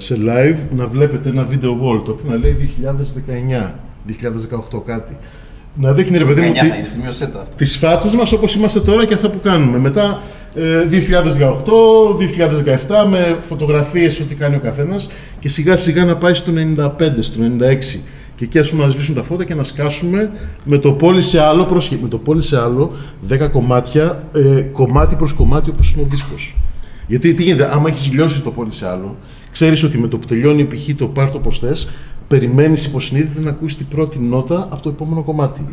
σε 0.00 0.16
live, 0.20 0.58
να 0.76 0.86
βλέπετε 0.86 1.28
ένα 1.28 1.46
video 1.50 1.70
wall 1.70 2.02
το 2.04 2.10
οποίο 2.10 2.30
να 2.30 2.36
λέει 2.36 2.70
2019, 3.56 3.72
2018 4.76 4.82
κάτι. 4.86 5.16
Να 5.80 5.92
δείχνει 5.92 6.18
ρε 6.18 6.24
παιδί 6.24 6.40
μου 6.40 6.50
9 6.50 6.52
τι, 6.52 6.68
θα 6.68 6.76
είναι, 6.76 6.88
σημειώσέ 6.88 7.26
τα 7.26 7.40
αυτά. 7.40 7.54
τις 7.56 7.76
φάτσες 7.76 8.14
μας 8.14 8.32
όπως 8.32 8.54
είμαστε 8.54 8.80
τώρα 8.80 9.04
και 9.04 9.14
αυτά 9.14 9.30
που 9.30 9.40
κάνουμε. 9.40 9.78
Μετά 9.78 10.22
ε, 10.54 10.86
2018, 11.42 11.52
2017 13.04 13.08
με 13.10 13.36
φωτογραφίες 13.42 14.20
ό,τι 14.20 14.34
κάνει 14.34 14.54
ο 14.54 14.60
καθένας 14.60 15.08
και 15.40 15.48
σιγά 15.48 15.76
σιγά 15.76 16.04
να 16.04 16.16
πάει 16.16 16.34
στο 16.34 16.52
95, 16.76 16.90
στο 17.20 17.40
96 17.94 17.98
και 18.36 18.44
εκεί 18.44 18.58
ας 18.58 18.70
πούμε 18.70 18.84
να 18.84 18.90
σβήσουν 18.90 19.14
τα 19.14 19.22
φώτα 19.22 19.44
και 19.44 19.54
να 19.54 19.62
σκάσουμε 19.62 20.30
με 20.64 20.78
το 20.78 20.92
πόλι 20.92 21.22
σε 21.22 21.40
άλλο, 21.40 21.64
πρόσχε, 21.64 21.98
με 22.02 22.08
το 22.08 22.18
πόλι 22.18 22.42
σε 22.42 22.60
άλλο 22.60 22.92
10 23.28 23.48
κομμάτια, 23.52 24.22
ε, 24.34 24.60
κομμάτι 24.60 25.14
προς 25.14 25.32
κομμάτι 25.32 25.70
όπως 25.70 25.92
είναι 25.92 26.02
ο 26.02 26.06
δίσκος. 26.10 26.56
Γιατί 27.06 27.34
τι 27.34 27.42
γίνεται, 27.42 27.70
άμα 27.72 27.88
έχεις 27.88 28.12
λιώσει 28.12 28.40
το 28.40 28.50
πόλι 28.50 28.72
σε 28.72 28.88
άλλο, 28.88 29.16
ξέρεις 29.52 29.82
ότι 29.82 29.98
με 29.98 30.08
το 30.08 30.18
που 30.18 30.26
τελειώνει 30.26 30.64
π.χ. 30.64 30.96
το 30.96 31.06
πάρ 31.06 31.30
το 31.30 31.38
πως 31.38 31.60
θες, 32.28 32.38
περιμένεις 32.38 32.84
υποσυνείδητα 32.84 33.40
να 33.40 33.50
ακούσεις 33.50 33.76
την 33.76 33.88
πρώτη 33.88 34.18
νότα 34.18 34.68
από 34.70 34.82
το 34.82 34.88
επόμενο 34.88 35.22
κομμάτι. 35.22 35.66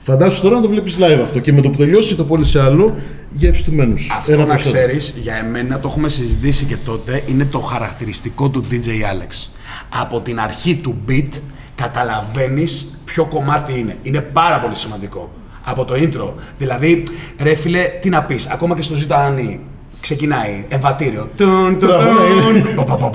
Φαντάσου 0.00 0.42
τώρα 0.42 0.54
να 0.54 0.60
το 0.62 0.68
βλέπεις 0.68 0.96
live 0.98 1.20
αυτό 1.22 1.38
και 1.38 1.52
με 1.52 1.60
το 1.60 1.70
που 1.70 1.76
τελειώσει 1.76 2.14
το 2.14 2.24
πόλι 2.24 2.44
σε 2.44 2.62
άλλο, 2.62 2.96
γεύσεις 3.30 3.64
του 3.64 3.72
μένους. 3.72 4.10
Αυτό 4.16 4.32
Ένα 4.32 4.40
να 4.40 4.46
προς 4.54 4.66
ένα. 4.66 4.72
ξέρεις, 4.72 5.14
για 5.22 5.34
εμένα 5.34 5.78
το 5.80 5.88
έχουμε 5.88 6.08
συζητήσει 6.08 6.64
και 6.64 6.76
τότε, 6.84 7.22
είναι 7.28 7.44
το 7.44 7.58
χαρακτηριστικό 7.58 8.48
του 8.48 8.64
DJ 8.70 8.84
Alex. 8.86 9.48
Από 9.88 10.20
την 10.20 10.40
αρχή 10.40 10.76
του 10.76 10.96
beat 11.08 11.28
καταλαβαίνεις 11.74 12.98
ποιο 13.04 13.24
κομμάτι 13.24 13.78
είναι. 13.78 13.96
Είναι 14.02 14.20
πάρα 14.20 14.60
πολύ 14.60 14.74
σημαντικό. 14.74 15.30
Από 15.64 15.84
το 15.84 15.94
intro. 15.94 16.32
Δηλαδή, 16.58 17.02
ρε 17.38 17.54
φίλε, 17.54 17.82
τι 18.00 18.08
να 18.08 18.22
πεις, 18.22 18.46
ακόμα 18.46 18.76
και 18.76 18.82
στο 18.82 18.94
ζητάνι 18.96 19.60
ξεκινάει 20.00 20.64
εμβατήριο. 20.68 21.28
Τουν, 21.36 21.78
τουν, 21.78 21.88
Μπράβο, 21.88 22.50
ναι, 22.52 22.62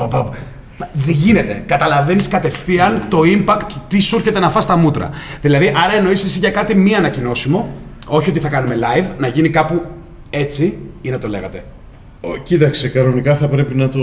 τουν. 0.08 0.30
Πα, 0.77 0.86
πα, 0.86 0.92
πα, 0.92 0.96
πα, 0.96 0.96
πα. 0.96 0.98
Μα 0.98 1.03
Δεν 1.06 1.15
γίνεται. 1.15 1.63
Καταλαβαίνεις 1.65 2.27
κατευθείαν 2.27 3.06
το 3.10 3.20
impact 3.25 3.62
του 3.68 3.82
τι 3.88 4.00
σου 4.01 4.15
έρχεται 4.15 4.39
να 4.39 4.50
φας 4.50 4.65
τα 4.65 4.75
μούτρα. 4.75 5.10
Δηλαδή, 5.42 5.68
άρα 5.68 5.94
εννοείς 5.98 6.24
εσύ 6.24 6.39
για 6.39 6.51
κάτι 6.51 6.75
μη 6.75 6.96
ανακοινώσιμο, 6.96 7.74
όχι 8.08 8.30
ότι 8.30 8.39
θα 8.39 8.48
κάνουμε 8.50 8.75
live, 8.80 9.06
να 9.18 9.27
γίνει 9.27 9.50
κάπου 9.50 9.82
έτσι 10.30 10.77
ή 11.01 11.10
να 11.10 11.18
το 11.20 11.27
λέγατε. 11.27 11.63
Ο, 12.22 12.38
Κοίταξε, 12.44 12.88
κανονικά 12.88 13.36
θα 13.36 13.48
πρέπει 13.48 13.75
να 13.75 13.89
το. 13.89 14.00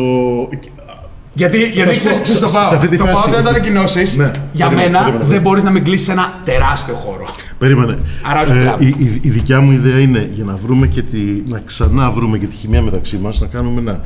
Γιατί, 1.33 1.59
γιατί 1.65 1.95
σου 1.95 1.95
πω, 1.95 1.99
ξέρεις, 1.99 2.21
ξέρεις 2.21 2.41
το 2.41 2.47
σε- 2.49 2.59
πάω. 2.59 2.69
σε 2.69 2.75
αυτή 2.75 2.89
τη 2.89 2.97
το 2.97 3.05
φάση- 3.05 3.17
πάω 3.21 3.31
όταν 3.33 3.43
το 3.45 3.49
ανακοινώσεις. 3.49 4.17
Ναι, 4.17 4.31
για 4.53 4.67
περίμενε, 4.69 4.91
μένα 4.91 4.99
περίμενε, 4.99 5.25
δεν 5.25 5.37
ναι. 5.37 5.43
μπορείς 5.43 5.65
να 5.65 5.71
μην 5.71 5.85
κλείσει 5.85 6.11
ένα 6.11 6.41
τεράστιο 6.45 6.95
χώρο. 6.95 7.27
Περίμενε. 7.59 7.99
Άρα 8.23 8.41
όχι 8.41 8.51
κλαμπ. 8.61 8.81
η, 8.81 8.87
η, 8.99 9.21
η 9.23 9.29
δικιά 9.31 9.61
μου 9.61 9.71
ιδέα 9.73 9.99
είναι 10.01 10.29
για 10.33 10.45
να 10.45 10.57
βρούμε 10.57 10.87
και 10.87 11.03
τη, 11.03 11.19
να 11.47 11.59
ξανά 11.65 12.11
βρούμε 12.11 12.39
και 12.39 12.47
τη 12.47 12.55
χημεία 12.57 12.83
μεταξύ 12.83 13.17
μας, 13.17 13.41
να 13.41 13.47
κάνουμε 13.47 13.81
ένα 13.81 13.93
ε, 13.93 13.99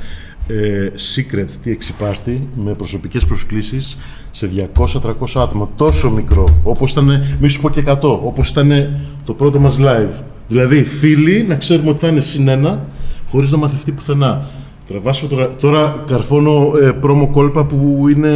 secret 1.14 1.48
TX 1.64 2.04
party 2.04 2.38
με 2.54 2.74
προσωπικές 2.74 3.24
προσκλήσεις 3.24 3.96
σε 4.30 4.50
200-300 4.74 5.10
άτομα. 5.34 5.68
Τόσο 5.76 6.10
μικρό, 6.10 6.60
όπως 6.62 6.92
ήταν, 6.92 7.36
μη 7.40 7.48
σου 7.48 7.60
πω 7.60 7.70
και 7.70 7.82
100, 7.86 7.98
όπως 8.02 8.50
ήταν 8.50 9.00
το 9.24 9.32
πρώτο 9.32 9.60
μας 9.60 9.76
live. 9.80 10.22
Δηλαδή, 10.48 10.84
φίλοι, 10.84 11.44
να 11.48 11.54
ξέρουμε 11.54 11.90
ότι 11.90 11.98
θα 11.98 12.08
είναι 12.08 12.20
συν 12.20 12.48
ένα, 12.48 12.86
χωρίς 13.30 13.50
να 13.50 13.58
μαθευτεί 13.58 13.92
πουθενά. 13.92 14.48
Τραβάς 14.88 15.18
φωτογρα... 15.18 15.48
Τώρα 15.60 16.02
καρφώνω 16.10 16.72
ε, 16.82 16.86
πρόμο 16.86 17.30
κόλπα 17.30 17.64
που, 17.64 18.06
είναι, 18.14 18.28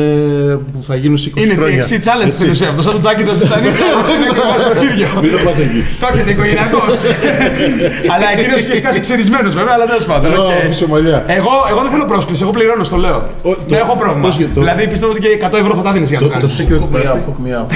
που 0.72 0.78
θα 0.82 0.94
γίνουν 0.96 1.16
σε 1.16 1.30
20 1.37 1.42
Είναι 1.42 1.54
χρόνια. 1.54 1.82
TXC 1.82 1.92
challenge 2.06 2.24
Έτσι. 2.24 2.38
στην 2.38 2.50
ουσία. 2.50 2.68
Αυτό 2.68 2.82
σαν 2.82 2.92
τον 2.92 2.94
Τάκη 2.94 2.97
το 2.97 2.98
Ζήτα 3.01 3.35
Νι. 3.35 3.66
Είναι 3.66 3.76
ακριβώς 4.30 4.62
το 4.78 4.82
ίδιο. 4.92 5.06
Μην 5.22 5.30
το 5.32 5.38
πας 5.44 5.58
εκεί. 5.58 5.80
Το 6.00 6.06
έχετε 6.12 6.30
οικογενειακώς. 6.31 6.94
Αλλά 8.12 8.26
εκείνος 8.37 8.61
είχε 8.61 8.76
σκάσει 8.76 9.00
ξυρισμένος 9.01 9.53
βέβαια, 9.54 9.72
αλλά 9.74 9.87
τέλος 9.87 10.04
πάντων. 10.11 10.30
Ω, 10.32 10.42
οκ. 10.44 10.50
αφήσω 10.50 10.87
μαλλιά. 10.87 11.24
Εγώ, 11.26 11.52
εγώ 11.70 11.80
δεν 11.82 11.90
θέλω 11.90 12.04
πρόσκληση, 12.04 12.42
εγώ 12.42 12.52
πληρώνω, 12.52 12.84
στο 12.84 12.96
λέω. 12.96 13.16
Ο- 13.42 13.54
το- 13.54 13.56
Δεν 13.68 13.78
έχω 13.78 13.94
πρόβλημα. 13.96 14.22
πρόσεχε, 14.22 14.48
το- 14.54 14.61
Δηλαδή 14.61 14.88
πιστεύω 14.88 15.12
ότι 15.12 15.20
και 15.20 15.28
100 15.40 15.58
ευρώ 15.62 15.74
θα 15.74 15.82
τα 15.82 15.92
δίνεις 15.92 16.08
για 16.11 16.20
να 16.20 16.26
το 16.26 16.32
Το- 16.32 16.40
το 16.40 16.46
κάνεις. 16.46 16.66
secret 16.68 16.80
Hook 16.82 16.90
me 16.94 16.98
party. 16.98 17.12
up, 17.14 17.20
hook 17.28 17.38
me 17.44 17.50
up. 17.58 17.66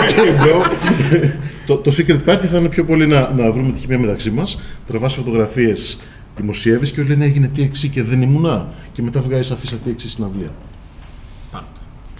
Okay, 0.00 0.30
bro. 0.42 0.56
το, 1.66 1.76
το 1.76 1.90
secret 1.98 2.30
party 2.30 2.44
θα 2.52 2.58
είναι 2.58 2.68
πιο 2.68 2.84
πολύ 2.84 3.06
να, 3.06 3.20
να 3.36 3.50
βρούμε 3.52 3.70
τη 3.72 3.78
χημεία 3.78 3.98
μεταξύ 3.98 4.30
μας. 4.30 4.60
Τραβά 4.88 5.08
φωτογραφίες, 5.08 5.98
δημοσιεύεις 6.36 6.92
και 6.92 7.00
όλοι 7.00 7.08
λένε 7.08 7.24
έγινε 7.24 7.50
TXC 7.56 7.88
και 7.92 8.02
δεν 8.02 8.22
ήμουνα. 8.22 8.68
Και 8.92 9.02
μετά 9.02 9.20
βγάζεις 9.22 9.50
αφίσα 9.50 9.76
TXC 9.86 10.04
στην 10.06 10.24
αυλία. 10.24 10.50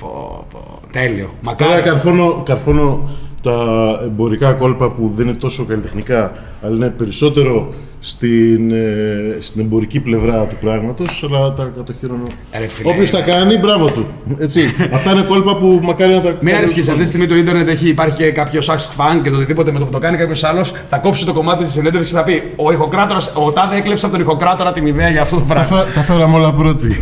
Πω, 0.00 0.46
πω. 0.50 0.80
Τέλειο. 0.92 1.24
Τώρα 1.26 1.34
Μακάρι. 1.42 1.82
καρφώνω, 1.82 2.42
καρφώνω 2.44 3.10
τα 3.42 3.98
εμπορικά 4.04 4.52
κόλπα 4.52 4.90
που 4.90 5.12
δεν 5.14 5.26
είναι 5.26 5.36
τόσο 5.36 5.64
καλλιτεχνικά, 5.64 6.32
αλλά 6.62 6.74
είναι 6.74 6.88
περισσότερο 6.88 7.68
στην, 8.04 8.70
ε, 8.70 9.36
στην 9.40 9.60
εμπορική 9.60 10.00
πλευρά 10.00 10.44
του 10.44 10.56
πράγματος, 10.60 11.24
αλλά 11.30 11.52
τα 11.52 11.70
κατοχυρώνω. 11.76 12.22
Ρε 12.58 12.66
φίλε. 12.66 12.90
Όποιος 12.90 13.10
τα 13.10 13.20
κάνει, 13.20 13.56
μπράβο 13.58 13.84
του. 13.86 14.06
Έτσι. 14.38 14.74
Αυτά 14.92 15.10
είναι 15.12 15.22
κόλπα 15.22 15.56
που 15.56 15.80
μακάρι 15.82 16.12
να 16.12 16.20
τα 16.20 16.28
Μην 16.28 16.38
κάνει 16.40 16.56
ανησυχεί, 16.56 16.88
ο 16.88 16.90
αυτή 16.92 17.02
τη 17.02 17.08
στιγμή 17.08 17.26
το 17.26 17.34
ίντερνετ 17.36 17.68
έχει, 17.68 17.88
υπάρχει 17.88 18.16
και 18.16 18.30
κάποιο 18.30 18.60
sax 18.66 18.76
fan 18.76 19.20
και 19.22 19.30
το 19.30 19.36
οτιδήποτε 19.36 19.72
με 19.72 19.78
το 19.78 19.84
που 19.84 19.90
το 19.90 19.98
κάνει 19.98 20.16
κάποιος 20.16 20.44
άλλος 20.44 20.72
θα 20.90 20.96
κόψει 20.98 21.24
το 21.24 21.32
κομμάτι 21.32 21.64
της 21.64 21.72
συνέντευξης 21.72 22.10
και 22.10 22.16
θα 22.16 22.22
πει 22.24 22.42
Ο 22.56 22.72
ηχοκράτορας, 22.72 23.32
ο 23.34 23.52
Τάδε 23.52 23.76
έκλεψε 23.76 24.06
από 24.06 24.14
τον 24.14 24.24
ηχοκράτορα 24.24 24.72
την 24.72 24.86
ιδέα 24.86 25.08
για 25.08 25.22
αυτό 25.22 25.36
το 25.36 25.42
Τα, 25.48 25.54
πράγμα. 25.54 25.76
φα- 25.76 25.84
τα 25.92 26.00
φέραμε 26.00 26.36
όλα 26.36 26.52
πρώτη. 26.52 26.88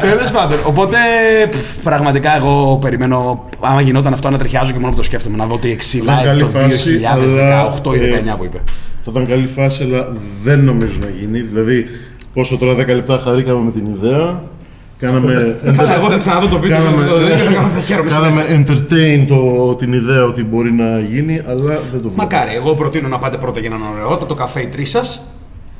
Τέλος 0.00 0.30
πάντων. 0.30 0.58
Οπότε 0.64 0.96
πφ, 1.50 1.82
πραγματικά 1.82 2.36
εγώ 2.36 2.78
περιμένω, 2.80 3.44
άμα 3.60 3.80
γινόταν 3.80 4.12
αυτό, 4.12 4.30
να 4.30 4.38
τριχιάζω 4.38 4.72
και 4.72 4.78
μόνο 4.78 4.90
που 4.90 4.96
το 4.96 5.02
σκέφτομαι. 5.02 5.36
Να 5.36 5.46
δω 5.46 5.58
τι 5.58 5.70
εξή 5.70 5.96
ήταν 5.96 6.18
live 6.20 6.24
καλή 6.24 6.40
το 6.40 6.46
φάση, 6.46 7.00
2018 7.00 7.02
ή 7.02 7.04
αλλά, 7.06 8.34
19 8.34 8.36
που 8.38 8.44
είπε. 8.44 8.58
Θα 9.06 9.12
ήταν 9.14 9.26
καλή 9.26 9.46
φάση, 9.46 9.82
αλλά 9.82 10.12
δεν 10.42 10.64
νομίζω 10.64 10.98
να 11.02 11.08
γίνει. 11.20 11.40
Δηλαδή, 11.40 11.84
πόσο 12.34 12.58
τώρα 12.58 12.74
10 12.74 12.86
λεπτά 12.86 13.18
χαρήκαμε 13.18 13.64
με 13.64 13.70
την 13.70 13.86
ιδέα. 13.86 14.42
Κάναμε, 14.98 15.56
Καλά, 15.76 15.94
εγώ 15.94 16.10
θα 16.10 16.16
ξαναδώ 16.16 16.48
το 16.48 16.58
βίντεο 16.58 16.78
κάναμε, 16.78 17.02
και 17.02 17.08
το 17.08 17.18
δείτε 17.18 17.36
και 17.36 17.54
θα 17.54 17.68
θα 17.74 17.80
χαίρομαι. 17.80 18.10
κάναμε 18.10 18.42
συνέχεια. 18.42 18.74
entertain 18.74 19.24
το, 19.28 19.74
την 19.74 19.92
ιδέα 19.92 20.24
ότι 20.24 20.44
μπορεί 20.44 20.72
να 20.72 20.98
γίνει, 21.00 21.40
αλλά 21.46 21.64
δεν 21.64 22.02
το 22.02 22.08
βλέπω. 22.08 22.14
Μακάρι, 22.16 22.54
εγώ 22.54 22.74
προτείνω 22.74 23.08
να 23.08 23.18
πάτε 23.18 23.36
πρώτα 23.36 23.60
για 23.60 23.68
έναν 23.68 23.82
ωραιότατο 23.92 24.34
καφέ 24.34 24.60
οι 24.60 24.66
τρεις 24.66 24.90
σας, 24.90 25.26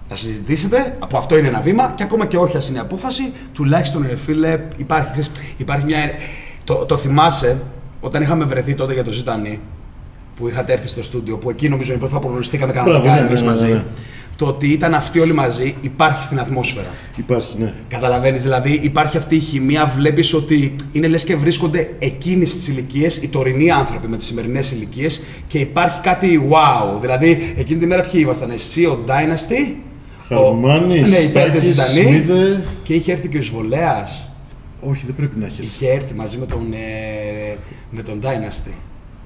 να 0.09 0.17
συζητήσετε. 0.17 0.97
Από 0.99 1.19
αυτό 1.19 1.39
είναι 1.39 1.49
ένα 1.49 1.61
βήμα 1.61 1.93
και 1.97 2.03
ακόμα 2.03 2.27
και 2.27 2.37
όχι, 2.37 2.57
ας 2.57 2.69
είναι 2.69 2.81
απόφαση, 2.81 3.33
τουλάχιστον 3.53 4.07
ρε 4.09 4.17
φίλε, 4.17 4.61
υπάρχει, 4.77 5.11
ξέρεις, 5.11 5.31
υπάρχει 5.57 5.85
μια. 5.85 5.99
Το, 6.65 6.75
το 6.75 6.97
θυμάσαι 6.97 7.57
όταν 8.01 8.23
είχαμε 8.23 8.45
βρεθεί 8.45 8.75
τότε 8.75 8.93
για 8.93 9.05
το 9.05 9.11
Ζητανί, 9.11 9.61
που 10.37 10.49
είχατε 10.49 10.73
έρθει 10.73 10.89
στο 10.89 11.03
στούντιο, 11.03 11.37
που 11.37 11.51
εκεί 11.51 11.69
νομίζω 11.69 11.87
είναι 11.93 11.97
η 11.97 11.99
πρώτη 11.99 12.13
φορά 12.13 12.25
που 12.25 12.31
γνωριστήκαμε 12.31 12.73
κανονικά 12.73 13.01
Μπράβο, 13.01 13.21
ναι, 13.21 13.27
εμείς 13.27 13.41
ναι, 13.41 13.47
ναι, 13.47 13.53
μαζί. 13.53 13.67
ναι. 13.67 13.83
Το 14.37 14.47
ότι 14.47 14.69
ήταν 14.69 14.95
αυτοί 14.95 15.19
όλοι 15.21 15.33
μαζί 15.33 15.75
υπάρχει 15.81 16.23
στην 16.23 16.41
ατμόσφαιρα. 16.41 16.89
Υπάρχει, 17.17 17.59
ναι. 17.59 17.73
Καταλαβαίνεις, 17.89 18.43
δηλαδή 18.43 18.81
υπάρχει 18.83 19.17
αυτή 19.17 19.37
η 19.37 19.39
χημεία, 19.39 19.93
βλέπεις 19.97 20.35
ότι 20.35 20.75
είναι 20.93 21.07
λες 21.07 21.25
και 21.25 21.37
βρίσκονται 21.37 21.91
εκείνε 21.99 22.45
τι 22.45 22.71
ηλικίες, 22.71 23.17
οι 23.17 23.29
τωρινοί 23.29 23.71
άνθρωποι 23.71 24.09
με 24.09 24.17
τις 24.17 24.27
σημερινές 24.27 24.73
ηλικίες 24.73 25.23
και 25.47 25.59
υπάρχει 25.59 26.01
κάτι 26.01 26.49
wow. 26.51 27.01
Δηλαδή 27.01 27.55
εκείνη 27.59 27.81
τη 27.81 27.87
μέρα 27.87 28.03
ποιοι 28.03 28.21
ήμασταν, 28.25 28.51
εσύ, 28.51 28.85
ο 28.85 29.05
Dynasty, 29.07 29.75
Χαρμάνη, 30.29 31.01
ναι, 31.01 31.17
οι 31.17 31.29
πέντε 31.29 31.61
Στάκης, 31.61 31.63
Ζητανοί 31.63 32.03
Σμίδε. 32.03 32.65
και 32.83 32.95
είχε 32.95 33.13
έρθει 33.13 33.29
και 33.29 33.39
ο 33.39 33.43
Σβολέα. 33.43 34.09
Όχι, 34.81 35.03
δεν 35.07 35.15
πρέπει 35.15 35.39
να 35.39 35.47
έχει. 35.47 35.57
έρθει. 35.59 35.71
Είχε 35.85 35.93
έρθει 35.93 36.15
μαζί 36.15 36.37
με 36.37 36.47
τον, 36.47 36.73
ε, 36.73 37.57
με 37.91 38.03
τον 38.03 38.21
Dynasty. 38.23 38.73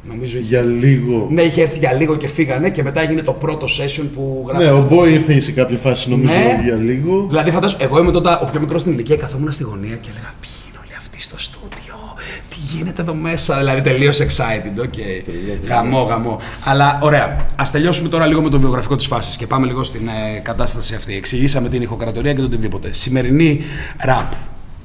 Νομίζω 0.08 0.38
είχε. 0.38 0.46
Για 0.46 0.62
λίγο. 0.62 1.26
Ναι, 1.30 1.42
είχε 1.42 1.62
έρθει 1.62 1.78
για 1.78 1.92
λίγο 1.92 2.16
και 2.16 2.28
φύγανε 2.28 2.70
και 2.70 2.82
μετά 2.82 3.00
έγινε 3.00 3.22
το 3.22 3.32
πρώτο 3.32 3.66
session 3.66 4.04
που 4.14 4.44
γράφει. 4.48 4.64
Ναι, 4.64 4.70
ο 4.70 4.86
Μπόι 4.90 5.12
ήρθε 5.12 5.40
σε 5.40 5.52
κάποια 5.52 5.78
φάση 5.78 6.10
νομίζω 6.10 6.32
Ναι. 6.32 6.60
για 6.64 6.74
λίγο. 6.74 7.26
Δηλαδή, 7.28 7.50
φαντάζομαι, 7.50 7.84
εγώ 7.84 7.98
είμαι 7.98 8.10
τότε 8.10 8.38
ο 8.42 8.48
πιο 8.50 8.60
μικρός 8.60 8.80
στην 8.80 8.92
ηλικία, 8.92 9.16
καθόμουν 9.16 9.52
στη 9.52 9.62
γωνία 9.62 9.96
και 9.96 10.08
έλεγα 10.10 10.32
Ποιοι 10.40 10.50
είναι 10.68 10.78
όλοι 10.84 10.94
αυτοί 10.98 11.20
στο 11.20 11.38
στούντιο, 11.38 11.94
τι 12.48 12.56
γίνεται 12.76 13.02
εδώ 13.02 13.14
μέσα; 13.14 13.58
Δηλαδή 13.58 13.80
τελείως 13.80 14.18
excited. 14.18 14.80
Okay. 14.84 15.30
Γαμό, 15.68 16.02
γαμό. 16.02 16.38
Αλλά 16.64 16.98
ωραία. 17.02 17.24
Α 17.56 17.64
τελειώσουμε 17.72 18.08
τώρα 18.08 18.26
λίγο 18.26 18.42
με 18.42 18.48
το 18.50 18.60
βιογραφικό 18.60 18.96
της 18.96 19.06
φάσης 19.06 19.36
και 19.36 19.46
πάμε 19.46 19.66
λίγο 19.66 19.82
στην 19.84 20.08
ε, 20.08 20.38
κατάσταση 20.38 20.94
αυτή. 20.94 21.14
Εξηγήσαμε 21.14 21.68
την 21.68 21.82
ηχοκρατορία 21.82 22.32
και 22.32 22.40
το 22.40 22.46
οτιδήποτε. 22.46 22.92
Σημερινή 22.92 23.60
ραπ. 23.98 24.32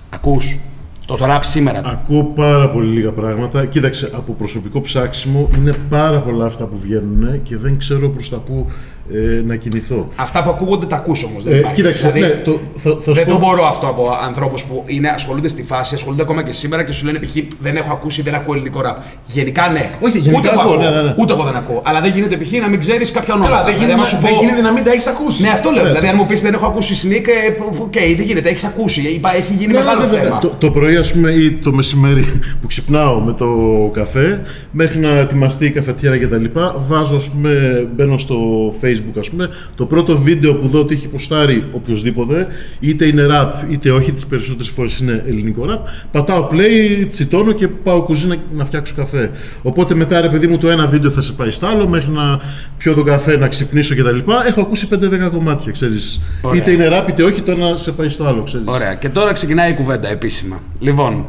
Ακούς; 0.09 0.59
Το 1.05 1.17
rap 1.19 1.39
σήμερα. 1.41 1.81
Ακούω 1.85 2.23
πάρα 2.23 2.69
πολύ 2.69 2.93
λίγα 2.93 3.11
πράγματα. 3.11 3.65
Κοίταξε, 3.65 4.09
από 4.13 4.33
προσωπικό 4.33 4.81
ψάξιμο 4.81 5.49
είναι 5.57 5.71
πάρα 5.89 6.19
πολλά 6.21 6.45
αυτά 6.45 6.65
που 6.65 6.77
βγαίνουν 6.77 7.41
και 7.43 7.57
δεν 7.57 7.77
ξέρω 7.77 8.09
προς 8.09 8.29
τα 8.29 8.37
πού 8.37 8.67
ε, 9.13 9.41
να 9.45 9.55
κινηθώ. 9.55 10.07
Αυτά 10.15 10.43
που 10.43 10.49
ακούγονται 10.49 10.85
τα 10.85 10.95
ακούς 10.95 11.23
όμως. 11.23 11.43
Δεν 11.43 11.53
Ε, 11.53 11.57
υπάρχει. 11.57 11.75
κοίταξε, 11.81 12.11
Δηλαδή, 12.11 12.33
ναι, 12.35 12.41
το, 12.41 12.59
θα, 12.75 12.89
θα 13.01 13.01
σου 13.01 13.13
δεν 13.13 13.25
πω- 13.25 13.31
το 13.31 13.37
μπορώ 13.39 13.65
αυτό 13.65 13.87
από 13.87 14.09
ανθρώπους 14.25 14.63
που 14.63 14.83
είναι, 14.87 15.09
ασχολούνται 15.09 15.47
στη 15.47 15.63
φάση, 15.63 15.95
ασχολούνται 15.95 16.21
ακόμα 16.21 16.43
και 16.43 16.51
σήμερα 16.51 16.83
και 16.83 16.91
σου 16.91 17.05
λένε 17.05 17.19
π.χ. 17.19 17.35
δεν 17.61 17.75
έχω 17.75 17.91
ακούσει, 17.91 18.21
δεν 18.21 18.35
ακούω 18.35 18.53
ελληνικό 18.53 18.81
ραπ. 18.81 18.97
Γενικά 19.27 19.69
ναι. 19.69 19.89
Όχι, 19.99 20.17
γενικά 20.17 20.39
ούτε, 20.39 20.49
εγώ 20.51 20.61
ακούω, 20.61 20.73
ακούω, 20.73 20.83
ναι, 20.83 20.89
ναι, 20.95 21.01
ναι. 21.01 21.15
ούτε 21.17 21.33
εγώ 21.33 21.43
δεν 21.43 21.55
ακούω. 21.55 21.81
Αλλά 21.85 22.01
δεν 22.01 22.11
γίνεται 22.13 22.37
π.χ. 22.37 22.51
να 22.51 22.67
μην 22.67 22.79
ξέρεις 22.79 23.11
κάποια 23.11 23.33
ονόματα. 23.33 23.55
Καλά, 23.55 23.65
δεν 23.65 23.73
Δηλαδή, 23.73 23.91
γίνεται, 23.93 24.09
άμα 24.09 24.09
σου 24.11 24.17
δεν 24.25 24.33
πω- 24.33 24.39
γίνεται 24.43 24.61
να 24.61 24.71
μην 24.71 24.83
τα 24.83 24.91
έχεις 24.91 25.07
ακούσει. 25.07 25.41
Ναι, 25.41 25.49
αυτό 25.49 25.69
λέω. 25.69 25.83
Ναι. 25.83 25.89
Δηλαδή, 25.89 26.07
αν 26.07 26.15
μου 26.17 26.25
πεις 26.25 26.41
δεν 26.41 26.53
έχω 26.53 26.65
ακούσει 26.65 26.93
Snik, 27.07 27.27
ε, 27.27 27.61
οκ, 27.81 27.93
δεν 28.17 28.25
γίνεται, 28.25 28.49
έχεις 28.49 28.63
ακούσει. 28.63 29.01
Είπα, 29.01 29.35
Έχει 29.35 29.53
γίνει 29.53 29.71
Ναι, 29.73 29.79
μεγάλο 29.79 29.99
ναι, 29.99 30.05
βέβαια. 30.05 30.23
θέμα. 30.23 30.39
Το, 30.39 30.53
το 30.57 30.71
πρωί, 30.71 30.95
ας 30.95 31.11
πούμε, 31.13 31.29
ή 31.31 31.51
το 31.51 31.73
μεσημέρι 31.73 32.23
που 32.61 32.67
ξυπνάω 32.67 33.19
με 33.19 33.33
το 33.33 33.47
καφέ, 33.93 34.41
μέχρι 34.71 34.99
να 34.99 35.09
ετοιμαστεί 35.09 35.65
η 35.65 35.69
καφετιέρα 35.71 36.17
και 36.17 36.27
τα 36.27 36.37
λοιπά, 36.37 36.75
βάζω, 36.87 37.15
ας 37.15 37.29
πούμε, 37.29 37.49
μπαίνω 37.95 38.17
στο 38.17 38.35
facebook, 38.81 38.93
ας 39.19 39.29
πούμε, 39.29 39.49
το 39.75 39.85
πρώτο 39.85 40.17
βίντεο 40.17 40.55
που 40.55 40.67
δω 40.67 40.79
ότι 40.79 40.93
έχει 40.93 41.07
ποστάρει 41.07 41.63
οποιοδήποτε, 41.71 42.47
είτε 42.79 43.05
είναι 43.05 43.27
rap, 43.29 43.71
είτε 43.71 43.91
όχι, 43.91 44.11
τις 44.11 44.25
περισσότερες 44.25 44.69
φορές 44.69 44.99
είναι 44.99 45.23
ελληνικό 45.27 45.65
rap, 45.69 45.79
πατάω 46.11 46.49
play, 46.51 47.05
τσιτώνω 47.09 47.51
και 47.51 47.67
πάω 47.67 48.01
κουζίνα 48.01 48.35
να 48.51 48.65
φτιάξω 48.65 48.93
καφέ. 48.95 49.31
Οπότε 49.61 49.95
μετά, 49.95 50.21
ρε 50.21 50.29
παιδί 50.29 50.47
μου, 50.47 50.57
το 50.57 50.69
ένα 50.69 50.87
βίντεο 50.87 51.11
θα 51.11 51.21
σε 51.21 51.31
πάει 51.31 51.51
στο 51.51 51.67
άλλο, 51.67 51.87
μέχρι 51.87 52.11
να 52.11 52.39
πιω 52.77 52.93
τον 52.93 53.05
καφέ, 53.05 53.37
να 53.37 53.47
ξυπνήσω 53.47 53.95
και 53.95 54.03
τα 54.03 54.11
λοιπά. 54.11 54.47
Έχω 54.47 54.61
ακούσει 54.61 54.87
5-10 54.91 55.29
κομμάτια, 55.31 55.71
ξέρεις. 55.71 56.21
Ωραία. 56.41 56.61
Είτε 56.61 56.71
είναι 56.71 56.87
rap, 56.91 57.09
είτε 57.09 57.23
όχι, 57.23 57.41
το 57.41 57.51
ένα 57.51 57.77
σε 57.77 57.91
πάει 57.91 58.09
στο 58.09 58.25
άλλο, 58.25 58.43
ξέρεις. 58.43 58.67
Ωραία. 58.67 58.93
Και 58.93 59.09
τώρα 59.09 59.31
ξεκινάει 59.31 59.71
η 59.71 59.73
κουβέντα 59.73 60.09
επίσημα. 60.09 60.61
Λοιπόν, 60.79 61.25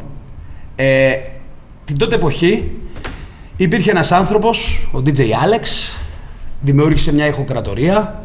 ε, 0.77 1.13
την 1.85 1.99
τότε 1.99 2.15
εποχή 2.15 2.71
υπήρχε 3.57 3.91
ένας 3.91 4.13
άνθρωπος, 4.13 4.89
ο 4.93 5.03
DJ 5.07 5.19
Alex, 5.19 5.95
δημιούργησε 6.67 7.15
μια 7.15 7.27
ηχοκρατορία, 7.27 8.21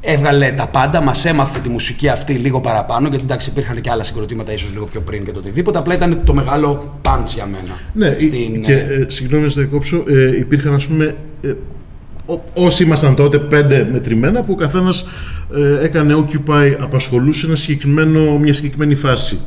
έβγαλε 0.00 0.52
τα 0.52 0.66
πάντα, 0.68 1.00
μας 1.02 1.24
έμαθε 1.24 1.58
τη 1.58 1.68
μουσική 1.68 2.08
αυτή 2.08 2.32
λίγο 2.32 2.60
παραπάνω, 2.60 3.08
γιατί 3.08 3.24
εντάξει 3.24 3.50
υπήρχαν 3.50 3.80
και 3.80 3.90
άλλα 3.90 4.04
συγκροτήματα 4.04 4.52
ίσως 4.52 4.72
λίγο 4.72 4.84
πιο 4.84 5.00
πριν 5.00 5.24
και 5.24 5.32
το 5.32 5.38
οτιδήποτε, 5.38 5.78
απλά 5.78 5.94
ήταν 5.94 6.20
το 6.24 6.34
μεγάλο 6.34 6.98
punch 7.02 7.24
για 7.34 7.46
μένα. 7.46 7.78
Ναι, 7.92 8.20
Στην, 8.20 8.62
και 8.62 8.72
ε, 8.72 8.76
ε, 8.76 9.06
συγγνώμη 9.08 9.42
να 9.44 9.48
το 9.48 9.54
διακόψω, 9.60 10.04
ε, 10.08 10.36
υπήρχαν 10.38 10.74
ας 10.74 10.86
πούμε, 10.86 11.14
ε, 11.40 11.52
ό- 12.26 12.40
όσοι 12.54 12.82
ήμασταν 12.82 13.14
τότε 13.14 13.38
πέντε 13.38 13.88
μετρημένα 13.92 14.42
που 14.42 14.52
ο 14.52 14.56
καθένας 14.56 15.04
ε, 15.56 15.84
έκανε 15.84 16.14
occupy, 16.24 16.72
απασχολούσε 16.80 17.46
ένα 17.46 17.56
συγκεκριμένο, 17.56 18.38
μια 18.38 18.52
συγκεκριμένη 18.54 18.94
φάση. 18.94 19.40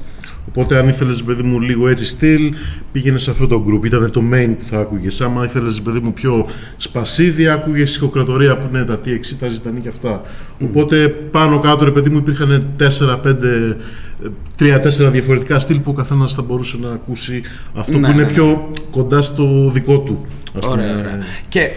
Οπότε 0.47 0.77
αν 0.77 0.87
ήθελες 0.87 1.23
παιδί 1.23 1.43
μου 1.43 1.59
λίγο 1.59 1.87
έτσι 1.87 2.05
στυλ, 2.05 2.53
πήγαινε 2.91 3.17
σε 3.17 3.31
αυτό 3.31 3.47
το 3.47 3.65
group, 3.67 3.85
ήταν 3.85 4.11
το 4.11 4.21
main 4.33 4.49
που 4.59 4.65
θα 4.65 4.79
άκουγες. 4.79 5.21
Άμα 5.21 5.43
ήθελες 5.43 5.81
παιδί 5.81 5.99
μου 5.99 6.13
πιο 6.13 6.45
σπασίδι, 6.77 7.47
άκουγες 7.47 7.95
ηχοκρατορία 7.95 8.57
που 8.57 8.67
είναι 8.71 8.83
τα 8.83 8.99
TXC, 9.05 9.35
τα 9.39 9.47
ζητανή 9.47 9.79
και 9.79 9.87
αυτά. 9.87 10.21
Οπότε 10.63 11.07
πάνω 11.07 11.59
κάτω 11.59 11.85
ρε 11.85 11.91
παιδί 11.91 12.09
μου 12.09 12.17
υπήρχαν 12.17 12.65
4-5 12.79 13.75
τρία-τέσσερα 14.57 15.09
διαφορετικά 15.09 15.59
στυλ 15.59 15.79
που 15.79 15.91
ο 15.91 15.93
καθένας 15.93 16.33
θα 16.33 16.41
μπορούσε 16.41 16.77
να 16.81 16.89
ακούσει 16.89 17.41
αυτό 17.73 17.91
Ναι, 17.91 18.07
που 18.07 18.13
είναι 18.13 18.21
ναι, 18.23 18.27
ναι. 18.27 18.33
πιο 18.33 18.69
κοντά 18.91 19.21
στο 19.21 19.69
δικό 19.73 19.99
του. 19.99 20.25
Ας 20.57 20.65
Ωραία, 20.65 20.87
πούμε. 20.87 20.99
ωραία. 20.99 21.19
Και 21.49 21.69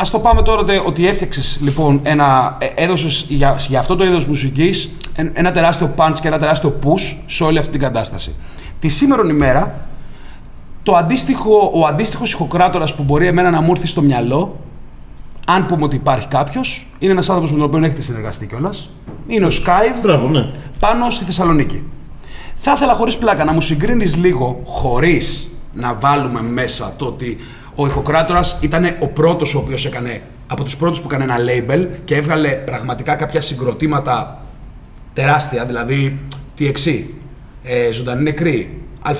ας 0.00 0.10
το 0.10 0.18
πάμε 0.18 0.42
τώρα 0.42 0.64
τε- 0.64 0.86
ότι 0.86 1.06
έφτιαξες 1.08 1.58
λοιπόν 1.62 2.00
ένα. 2.02 2.56
έδωσες 2.74 3.26
για, 3.28 3.56
για 3.68 3.78
αυτό 3.78 3.96
το 3.96 4.04
είδος 4.04 4.26
μουσικής 4.26 4.90
ένα 5.32 5.52
τεράστιο 5.52 5.94
punch 5.96 6.14
και 6.20 6.28
ένα 6.28 6.38
τεράστιο 6.38 6.78
push 6.84 7.16
σε 7.26 7.44
όλη 7.44 7.58
αυτή 7.58 7.70
την 7.70 7.80
κατάσταση. 7.80 8.34
Τη 8.80 8.88
σήμερον 8.88 9.28
ημέρα, 9.28 9.86
το 10.82 10.94
αντίστοιχο, 10.96 11.70
ο 11.74 11.86
αντίστοιχος 11.86 12.32
ηχοκράτορας 12.32 12.94
που 12.94 13.02
μπορεί 13.02 13.26
εμένα 13.26 13.50
να 13.50 13.60
μου 13.60 13.70
έρθει 13.70 13.86
στο 13.86 14.02
μυαλό, 14.02 14.56
αν 15.46 15.66
πούμε 15.66 15.84
ότι 15.84 15.96
υπάρχει 15.96 16.26
κάποιος, 16.26 16.86
είναι 16.98 17.12
ένας 17.12 17.28
άνθρωπος 17.28 17.52
με 17.52 17.58
τον 17.58 17.66
οποίο 17.66 17.84
έχετε 17.84 18.02
συνεργαστεί 18.02 18.46
κιόλας. 18.46 18.90
Είναι 19.26 19.46
ο 19.46 19.50
Skype 19.50 20.00
Μπράβο, 20.02 20.28
ναι. 20.28 20.50
πάνω 20.78 21.10
στη 21.10 21.24
Θεσσαλονίκη. 21.24 21.82
Θα 22.54 22.72
ήθελα 22.76 22.94
χωρίς 22.94 23.16
πλάκα 23.16 23.44
να 23.44 23.52
μου 23.52 23.60
συγκρίνεις 23.60 24.16
λίγο, 24.16 24.60
χωρίς 24.64 25.50
να 25.72 25.94
βάλουμε 25.94 26.42
μέσα 26.42 26.94
το 26.96 27.04
ότι 27.04 27.38
ο 27.74 27.86
ηχοκράτορας 27.86 28.58
ήταν 28.60 28.96
ο 29.00 29.06
πρώτος 29.06 29.54
ο 29.54 29.58
οποίος 29.58 29.86
έκανε, 29.86 30.22
από 30.46 30.64
τους 30.64 30.76
πρώτους 30.76 31.00
που 31.00 31.08
έκανε 31.10 31.24
ένα 31.24 31.36
label 31.38 31.86
και 32.04 32.16
έβγαλε 32.16 32.48
πραγματικά 32.48 33.14
κάποια 33.14 33.40
συγκροτήματα 33.40 34.44
τεράστια, 35.12 35.64
δηλαδή 35.64 36.18
TXC, 36.58 37.02
ε, 37.64 37.92
Ζωντανή 37.92 38.22
Νεκρή, 38.22 38.80
ΑΓ, 39.02 39.16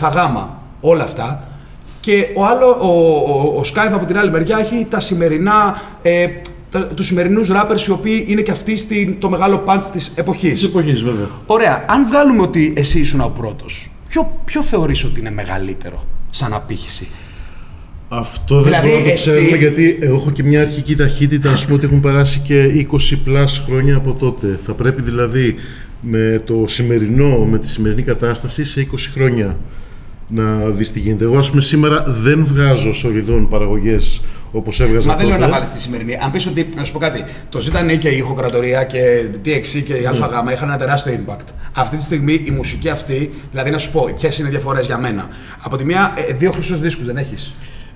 όλα 0.81 1.05
αυτά. 1.05 1.49
Και 2.01 2.29
ο, 2.35 2.45
άλλο, 2.45 2.67
ο, 2.67 2.89
ο, 3.33 3.59
ο 3.59 3.63
Skype 3.75 3.93
από 3.93 4.05
την 4.05 4.19
άλλη 4.19 4.31
μεριά 4.31 4.59
έχει 4.59 4.87
τα 4.91 5.01
σημερινά, 5.01 5.83
ε, 6.03 6.27
τα, 6.71 6.87
τους 6.87 7.07
σημερινούς 7.07 7.51
rappers 7.53 7.81
οι 7.89 7.91
οποίοι 7.91 8.25
είναι 8.29 8.41
και 8.41 8.51
αυτοί 8.51 8.77
στην, 8.77 9.21
το 9.21 9.31
μεγάλο 9.31 9.65
punch 9.67 9.85
της 9.93 10.13
εποχής. 10.15 10.53
Της 10.53 10.65
εποχής, 10.65 11.03
βέβαια. 11.03 11.29
Ωραία. 11.47 11.85
Αν 11.89 12.07
βγάλουμε 12.07 12.43
ότι 12.43 12.73
εσύ 12.77 13.01
ήσουν 13.01 13.21
ο 13.21 13.33
πρώτος, 13.39 13.91
ποιο, 14.09 14.41
ποιο 14.45 14.63
θεωρείς 14.63 15.05
ότι 15.05 15.21
είναι 15.21 15.31
μεγαλύτερο 15.31 16.05
σαν 16.31 16.55
απήχηση; 16.55 17.09
Αυτό 18.13 18.55
δεν 18.55 18.65
Δηλαδή, 18.65 18.87
μπορούμε 18.89 18.99
να 19.03 19.07
το 19.07 19.13
εσύ- 19.13 19.31
ξέρουμε 19.31 19.57
γιατί 19.57 19.99
εγώ 20.01 20.15
έχω 20.15 20.31
και 20.31 20.43
μια 20.43 20.61
αρχική 20.61 20.97
ταχύτητα, 20.97 21.51
ας 21.51 21.65
πούμε 21.65 21.77
ότι 21.77 21.85
έχουν 21.85 22.01
περάσει 22.01 22.39
και 22.39 22.63
20 22.65 23.17
πλάς 23.25 23.63
χρόνια 23.67 23.97
από 23.97 24.15
τότε. 24.15 24.59
Θα 24.67 24.73
πρέπει 24.73 25.03
δηλαδή 25.03 25.55
με 26.01 26.43
το 26.45 26.65
σημερινό, 26.67 27.37
με 27.45 27.59
τη 27.59 27.69
σημερινή 27.69 28.03
κατάσταση 28.03 28.65
σε 28.65 28.81
20 28.81 29.11
χρόνια 29.15 29.57
να 30.29 30.57
δεις 30.71 30.93
τι 30.93 30.99
γίνεται. 30.99 31.25
Εγώ 31.25 31.39
ας 31.39 31.51
πούμε 31.51 31.63
σήμερα 31.63 32.05
δεν 32.23 32.45
βγάζω 32.47 32.93
σοριδών 32.93 33.49
παραγωγές 33.49 34.21
όπως 34.53 34.81
έβγαζα 34.81 35.07
Μα 35.09 35.17
δεν 35.17 35.25
τότε. 35.27 35.39
λέω 35.39 35.47
να 35.47 35.53
βάλεις 35.53 35.71
τη 35.71 35.79
σημερινή. 35.81 36.19
Αν 36.23 36.31
πεις 36.31 36.47
ότι, 36.47 36.69
να 36.77 36.85
σου 36.85 36.93
πω 36.93 36.99
κάτι, 36.99 37.25
το 37.49 37.61
ζήτανε 37.61 37.95
και 37.97 38.09
η 38.09 38.17
ηχοκρατορία 38.17 38.85
και 38.85 38.99
TXC 39.45 39.83
και 39.87 39.93
η 39.95 40.07
ΑΓ 40.07 40.17
είχαν 40.53 40.69
ένα 40.69 40.77
τεράστιο 40.79 41.13
impact. 41.27 41.47
Αυτή 41.73 41.97
τη 41.97 42.03
στιγμή 42.03 42.43
η 42.45 42.51
μουσική 42.51 42.89
αυτή, 42.89 43.31
δηλαδή 43.51 43.71
να 43.71 43.79
σου 43.79 43.91
πω 43.91 44.15
ποιε 44.19 44.31
είναι 44.39 44.49
οι 44.49 44.51
διαφορέ 44.51 44.81
για 44.81 44.99
μένα. 44.99 45.29
Από 45.63 45.77
τη 45.77 45.85
μία, 45.85 46.13
ε, 46.29 46.33
δύο 46.33 46.51
χρυσούς 46.53 46.81
δίσκους 46.81 47.07
δεν 47.07 47.17
έχεις. 47.17 47.53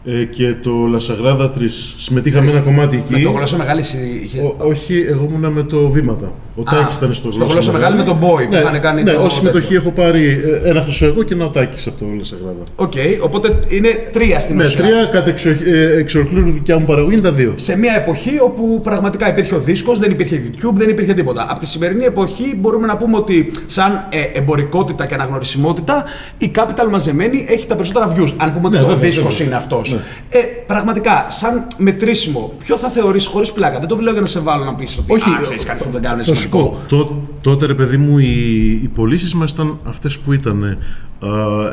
Ε, 0.07 0.25
και 0.25 0.55
το 0.63 0.71
Λασαγράδα 0.91 1.53
3 1.59 1.61
συμμετείχα 1.97 2.43
με 2.43 2.51
ένα 2.51 2.61
κομμάτι 2.61 2.97
εκεί. 2.97 3.13
Με 3.13 3.19
το 3.19 3.31
γλώσσα 3.31 3.57
μεγάλη 3.57 3.81
είχε. 4.23 4.41
Ο- 4.41 4.57
όχι, 4.59 5.05
εγώ 5.09 5.27
ήμουνα 5.31 5.51
με 5.51 5.63
το 5.63 5.91
Βήματα. 5.91 6.33
Ο 6.57 6.63
Τάκης 6.63 6.97
ήταν 6.97 7.13
στο 7.15 7.33
στο 7.33 7.45
Γλώσσα 7.45 7.73
Μεγάλη 7.73 7.97
με 7.97 8.03
τον 8.03 8.19
Boy 8.21 8.45
που 8.45 8.51
ναι, 8.51 8.59
είχαν 8.59 8.81
κάνει 8.81 9.03
Ναι, 9.03 9.13
το 9.13 9.23
ως 9.23 9.35
συμμετοχή 9.35 9.65
τέτοιο. 9.67 9.81
έχω 9.81 9.91
πάρει 9.91 10.25
ε, 10.65 10.69
ένα 10.69 10.83
χρυσό 10.83 11.07
εγώ 11.07 11.23
και 11.23 11.35
ένα 11.35 11.45
ο 11.45 11.49
Τάκης 11.49 11.87
από 11.87 11.99
το 11.99 12.07
Λασαγράδα. 12.19 12.63
Οκ, 12.77 12.93
οπότε 13.21 13.59
είναι 13.69 13.89
τρία 14.13 14.41
στην 14.41 14.57
Ναι, 14.57 14.65
ουσία. 14.65 14.83
τρία 14.85 15.05
κατ' 15.05 15.29
εξω, 15.29 15.49
ε, 15.49 15.97
εξ 15.99 16.15
ολοκλήρου 16.15 16.51
δικιά 16.51 16.79
μου 16.79 16.85
παραγωγή 16.85 17.13
είναι 17.15 17.23
τα 17.23 17.33
δύο. 17.33 17.53
σε 17.55 17.79
μια 17.79 17.95
εποχή 17.97 18.31
όπου 18.43 18.81
πραγματικά 18.83 19.29
υπήρχε 19.29 19.55
ο 19.55 19.61
δίσκος, 19.61 19.99
δεν 19.99 20.11
υπήρχε 20.11 20.43
YouTube, 20.47 20.73
δεν 20.75 20.89
υπήρχε 20.89 21.15
τίποτα. 21.15 21.47
Από 21.51 21.61
τη 21.61 21.67
σημερινή 21.67 22.05
εποχή 22.05 22.57
μπορούμε 22.61 22.87
να 22.87 22.97
πούμε 22.97 23.17
ότι 23.17 23.51
σαν 23.67 24.07
ε, 24.11 24.39
εμπορικότητα 24.39 25.07
και 25.07 25.15
αναγνωρισιμότητα 25.15 26.05
η 26.39 26.51
Capital 26.55 26.89
μαζεμένη 26.91 27.47
έχει 27.49 27.67
τα 27.67 27.75
περισσότερα 27.77 28.13
views. 28.17 28.33
Αν 28.37 28.53
πούμε 28.53 28.69
Ναι, 28.69 28.77
ότι 28.77 28.85
ο 28.85 28.89
βέβαια, 28.89 29.09
δίσκος 29.11 29.29
βέβαια. 29.37 29.47
είναι 29.47 29.57
αυτός. 29.57 29.94
Ναι. 29.95 30.39
Ε, 30.39 30.43
πραγματικά, 30.67 31.27
σαν 31.29 31.67
μετρήσιμο, 31.77 32.53
ποιο 32.59 32.77
θα 32.77 32.89
θεωρήσει 32.89 33.29
χωρίς 33.29 33.53
πλάκα; 33.53 33.79
Δεν 33.79 33.89
το 33.89 33.97
λέω 34.01 34.13
για 34.13 34.21
να 34.21 34.27
σε 34.27 34.41
βάλω 34.41 34.65
να 34.65 34.75
πεις 34.75 34.99
ότι 34.99 35.13
Όχι, 35.13 35.31
«Α, 35.31 35.39
ξέρεις 35.43 35.65
κάτι 35.65 35.79
αυτό 35.79 35.91
δεν 35.93 36.03
κάνουν 36.03 36.25
θα 36.25 36.35
σου 36.35 36.41
σημαντικό». 36.41 36.71
πω, 36.89 36.97
τό- 36.97 37.23
τότε 37.41 37.67
ρε 37.67 37.75
παιδί 37.75 37.97
μου 37.97 38.19
οι, 38.19 38.71
οι 38.83 38.91
πωλήσεις 38.95 39.35
μας 39.35 39.51
ήταν 39.51 39.79
αυτές 39.89 40.19
που 40.19 40.33
ήταν. 40.33 40.79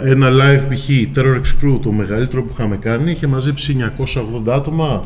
ένα 0.06 0.28
live 0.30 0.62
π.χ. 0.70 0.88
Terror 1.16 1.36
X 1.36 1.66
Crew, 1.66 1.80
το 1.82 1.92
μεγαλύτερο 1.92 2.44
που 2.44 2.54
είχαμε 2.58 2.76
κάνει, 2.76 3.12
είχε 3.12 3.28
μαζέψει 3.28 3.76
980 4.48 4.52
άτομα, 4.54 5.04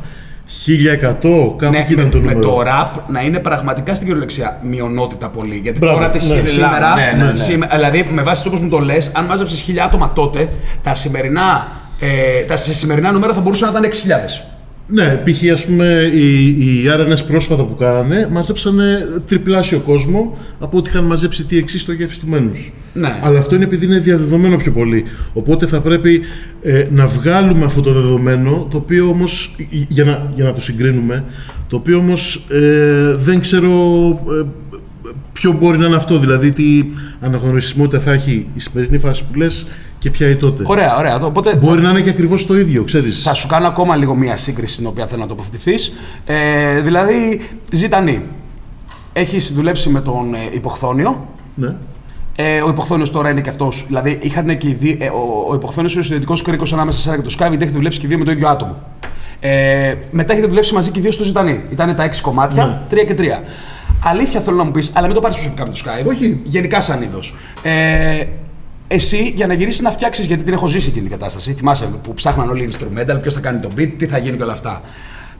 1100, 0.66 1.02
κάπου 1.02 1.58
Ναι, 1.72 1.78
εκεί 1.80 1.94
ήταν 1.94 2.06
με, 2.06 2.12
το 2.12 2.18
με 2.20 2.34
νούμερο. 2.34 2.40
το 2.56 2.62
rap 2.66 3.00
να 3.08 3.22
είναι 3.22 3.40
πραγματικά 3.40 3.94
στην 3.94 4.06
κυριολεξία 4.08 4.60
μειονότητα 4.64 5.30
πολύ. 5.30 5.56
Γιατί 5.56 5.80
Μπράβο, 5.80 5.96
τώρα 5.98 6.10
τη 6.10 6.28
ναι. 6.28 6.46
σήμερα, 6.46 6.96
Ναι, 6.96 7.24
ναι, 7.24 7.30
ναι. 7.32 7.36
σήμε- 7.36 7.70
δηλαδή 7.74 8.08
με 8.12 8.22
βάση 8.22 8.48
όπω 8.48 8.58
μου 8.62 8.70
το 8.70 8.80
λες, 8.80 9.12
αν 9.16 9.26
μάζεψε 9.26 9.56
χίλια 9.56 9.84
άτομα 9.86 10.12
τότε, 10.14 10.50
τα 10.84 10.96
σημερινά, 10.96 11.68
ε, 12.00 12.42
τα 12.42 12.56
σε 12.56 12.74
σημερινά 12.74 13.12
νούμερα 13.12 13.34
θα 13.34 13.42
μπορούσαν 13.42 13.74
να 13.74 13.80
ήταν 13.80 13.92
6.000. 13.92 14.46
Ναι, 14.88 15.22
π.χ. 15.24 15.52
ας 15.54 15.66
πούμε 15.66 16.12
οι, 16.14 16.48
οι 16.48 16.84
RNS 16.88 17.26
πρόσφατα 17.28 17.64
που 17.64 17.76
κάνανε 17.76 18.28
μαζέψανε 18.32 19.08
τριπλάσιο 19.28 19.80
κόσμο 19.80 20.38
από 20.60 20.78
ό,τι 20.78 20.90
είχαν 20.90 21.04
μαζέψει 21.04 21.44
τι 21.44 21.58
εξής 21.58 21.82
στο 21.82 21.92
γεύση 21.92 22.20
του 22.20 22.28
μένους. 22.28 22.74
Ναι. 22.94 23.20
Αλλά 23.22 23.40
αυτό 23.40 23.56
είναι 23.56 23.64
επειδή 23.64 23.86
είναι 23.86 24.00
διαδεδομένο 24.00 24.58
πιο 24.58 24.72
πολύ. 24.72 25.04
Οπότε 25.34 25.68
θα 25.68 25.82
πρέπει 25.82 26.22
ε, 26.62 26.88
να 26.92 27.08
βγάλουμε 27.08 27.66
αυτό 27.66 27.82
το 27.82 27.94
δεδομένο, 27.94 28.68
το 28.72 28.78
οποίο 28.78 29.08
όμως, 29.08 29.56
ε, 29.60 29.64
για 29.88 30.04
να, 30.04 30.32
για 30.36 30.44
να 30.44 30.54
το 30.54 30.62
συγκρίνουμε, 30.62 31.24
το 31.68 31.76
οποίο 31.76 31.98
όμως 31.98 32.46
ε, 32.50 33.16
δεν 33.18 33.40
ξέρω 33.40 33.72
ε, 34.42 34.46
ποιο 35.34 35.52
μπορεί 35.52 35.78
να 35.78 35.86
είναι 35.86 35.96
αυτό, 35.96 36.20
δηλαδή 36.20 36.50
τι 36.52 36.86
αναγνωρισιμότητα 37.20 38.00
θα 38.00 38.12
έχει 38.12 38.48
η 38.54 38.60
σημερινή 38.60 38.98
φάση 38.98 39.24
που 39.32 39.38
λες 39.38 39.66
και 40.06 40.12
και 40.12 40.18
ποια 40.18 40.30
η 40.30 40.36
τότε. 40.36 40.64
Ωραία, 40.66 40.98
ωραία. 40.98 41.18
Το- 41.18 41.26
Οπότε 41.26 41.56
Μπορεί 41.56 41.82
να 41.82 41.90
είναι 41.90 42.02
και 42.02 42.10
ακριβώς 42.10 42.46
το 42.46 42.58
ίδιο, 42.58 42.84
ξέρεις. 42.84 43.22
θα 43.22 43.34
σου 43.34 43.48
κάνω 43.48 43.68
ακόμα 43.68 43.96
λίγο 43.96 44.16
μία 44.16 44.38
σύγκριση 44.38 44.74
στην 44.74 44.86
οποία 44.88 45.08
θέλω 45.08 45.22
να 45.22 45.28
τοποθετηθείς. 45.28 45.94
Ε, 46.26 46.80
δηλαδή, 46.82 47.42
Ζητανή. 47.72 48.22
Έχεις 49.14 49.54
δουλέψει 49.54 49.90
με 49.90 50.02
τον 50.02 50.34
ε, 50.34 50.38
υποχθόνιο. 50.52 51.28
Ναι. 51.56 51.76
Ε, 52.36 52.62
ο 52.62 52.70
υποχθόνιο 52.70 53.10
τώρα 53.10 53.30
είναι 53.30 53.42
και 53.42 53.50
αυτός. 53.50 53.84
Δηλαδή, 53.88 54.18
είχαν 54.22 54.58
και 54.58 54.68
οι 54.68 54.74
δύο, 54.74 54.96
ε, 55.00 55.08
ο, 55.08 55.46
ο 55.50 55.56
υποχθόνιο 55.56 55.90
είναι 55.92 56.00
ο 56.00 56.04
συνδετικό 56.04 56.38
κρίκο 56.44 56.64
ανάμεσα 56.74 56.98
σε 56.98 57.02
εσένα 57.04 57.16
και 57.18 57.24
το 57.24 57.30
Σκάβι, 57.30 57.56
έχετε 57.56 57.72
δουλέψει 57.72 58.00
και 58.00 58.06
οι 58.06 58.10
δύο 58.10 58.18
με 58.18 58.24
το 58.26 58.32
ίδιο 58.32 58.48
άτομο. 58.48 58.78
Ε, 59.40 59.94
μετά 60.12 60.32
έχετε 60.34 60.48
δουλέψει 60.48 60.74
μαζί 60.74 60.92
και 60.92 61.00
οι 61.00 61.02
δύο 61.02 61.12
στο 61.12 61.24
Ζητανή. 61.24 61.62
Ήταν 61.72 61.96
τα 61.96 62.04
έξι 62.04 62.22
κομμάτια, 62.22 62.66
Ναι. 62.66 62.78
τρία 62.90 63.04
και 63.04 63.14
τρία. 63.14 63.44
Αλήθεια 64.04 64.42
θέλω 64.42 64.58
να 64.58 64.64
μου 64.64 64.72
πεις, 64.72 64.92
αλλά 64.96 65.06
μην 65.06 65.16
το 65.16 65.22
πάρεις 65.22 65.38
προσωπικά 65.38 65.66
με 65.68 65.72
το 65.74 65.80
Skype. 65.86 66.08
Όχι. 66.10 66.40
Γενικά 66.44 66.80
σαν 66.80 67.02
είδος. 67.02 67.36
Ε, 67.62 68.24
εσύ 68.88 69.34
για 69.36 69.48
να 69.48 69.54
γυρίσεις 69.54 69.82
να 69.82 69.92
φτιάξεις, 69.92 70.26
γιατί 70.26 70.44
την 70.44 70.54
έχω 70.54 70.68
ζήσει 70.68 70.90
εκείνη 70.90 71.08
την 71.08 71.18
κατάσταση. 71.18 71.54
Θυμάσαι 71.54 71.86
που 72.04 72.14
ψάχναν 72.14 72.50
όλοι 72.50 72.64
οι 72.64 72.70
instrumental, 72.72 73.18
ποιος 73.22 73.34
θα 73.34 73.40
κάνει 73.40 73.60
τον 73.60 73.72
beat, 73.78 73.92
τι 73.98 74.08
θα 74.08 74.18
γίνει 74.18 74.38
και 74.38 74.44
όλα 74.44 74.54
αυτά. 74.54 74.82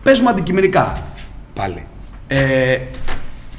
Παίζουμε 0.04 0.30
αντικειμενικά 0.30 0.98
πάλι. 1.54 1.86
Ε, 2.28 2.78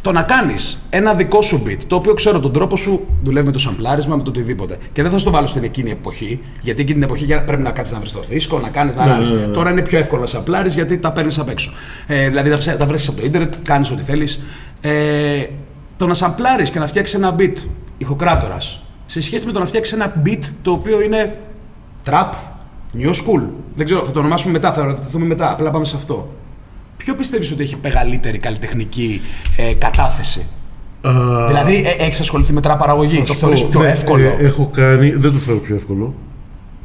το 0.00 0.12
να 0.12 0.22
κάνεις 0.22 0.82
ένα 0.90 1.14
δικό 1.14 1.42
σου 1.42 1.62
beat, 1.66 1.78
το 1.86 1.96
οποίο 1.96 2.14
ξέρω 2.14 2.40
τον 2.40 2.52
τρόπο 2.52 2.76
σου 2.76 3.06
δουλεύει 3.22 3.46
με 3.46 3.52
το 3.52 3.58
σαμπλάρισμα, 3.58 4.16
με 4.16 4.22
το 4.22 4.30
οτιδήποτε. 4.30 4.78
Και 4.92 5.02
δεν 5.02 5.10
θα 5.10 5.18
στο 5.18 5.30
βάλω 5.30 5.46
στην 5.46 5.64
εκείνη 5.64 5.90
εποχή, 5.90 6.40
γιατί 6.60 6.80
εκείνη 6.80 6.94
την 6.98 7.02
εποχή 7.08 7.24
για- 7.24 7.44
πρέπει 7.44 7.62
να 7.62 7.70
κάτσεις 7.70 7.94
να 7.94 8.00
βρεις 8.00 8.12
το 8.12 8.24
δίσκο, 8.28 8.58
να 8.58 8.68
κάνεις. 8.68 8.94
Ναι, 8.94 9.04
να 9.04 9.18
ναι, 9.18 9.28
ναι, 9.28 9.34
ναι. 9.46 9.46
Τώρα 9.46 9.70
είναι 9.70 9.82
πιο 9.82 9.98
εύκολο 9.98 10.20
να 10.20 10.26
σαμπλάρεις 10.26 10.74
γιατί 10.74 10.98
τα 10.98 11.12
παίρνεις 11.12 11.38
απ' 11.38 11.48
έξω. 11.48 11.72
Ε, 12.06 12.28
δηλαδή 12.28 12.50
τα, 12.50 12.58
ψε- 12.58 12.76
τα 12.78 12.86
βρίσκει 12.86 13.08
από 13.10 13.18
το 13.20 13.26
ίντερνετ, 13.26 13.54
κάνεις 13.62 13.90
ό,τι 13.90 14.02
θέλεις. 14.02 14.42
Ε, 14.80 15.44
το 15.96 16.06
να 16.06 16.14
σαμπλάρεις 16.14 16.70
και 16.70 16.78
να 16.78 16.86
φτιάξεις 16.86 17.14
ένα 17.14 17.34
beat 17.38 17.52
ηχοκράτορας 17.98 18.80
σε 19.06 19.20
σχέση 19.20 19.46
με 19.46 19.52
το 19.52 19.58
να 19.58 19.66
φτιάξεις 19.66 19.94
ένα 19.94 20.22
beat 20.26 20.42
το 20.62 20.70
οποίο 20.70 21.02
είναι 21.02 21.38
trap, 22.06 22.30
new 22.98 23.10
school. 23.10 23.42
Δεν 23.74 23.86
ξέρω, 23.86 24.04
θα 24.04 24.10
το 24.10 24.18
ονομάσουμε 24.18 24.52
μετά, 24.52 24.72
θα 24.72 24.84
ρωτηθούμε 24.84 25.26
μετά. 25.26 25.50
Απλά 25.50 25.70
πάμε 25.70 25.84
σε 25.84 25.96
αυτό. 25.96 26.28
Ποιο 26.96 27.14
πιστεύεις 27.14 27.52
ότι 27.52 27.62
έχει 27.62 27.76
μεγαλύτερη 27.82 28.38
καλλιτεχνική 28.38 29.20
ε, 29.56 29.74
κατάθεση; 29.74 30.46
Α, 31.00 31.12
δηλαδή, 31.46 31.74
ε, 31.86 32.04
έχεις 32.04 32.20
ασχοληθεί 32.20 32.52
με 32.52 32.60
τραπ 32.60 32.78
παραγωγή, 32.78 33.18
θα 33.18 33.24
το 33.24 33.32
σου 33.32 33.38
θεωρείς 33.38 33.62
πω, 33.62 33.68
πιο 33.70 33.80
ναι, 33.80 33.88
εύκολο; 33.88 34.28
ε, 34.28 34.36
έχω 34.38 34.70
κάνει, 34.74 35.10
δεν 35.10 35.32
το 35.32 35.38
θεωρώ 35.38 35.60
πιο 35.60 35.74
εύκολο. 35.74 36.14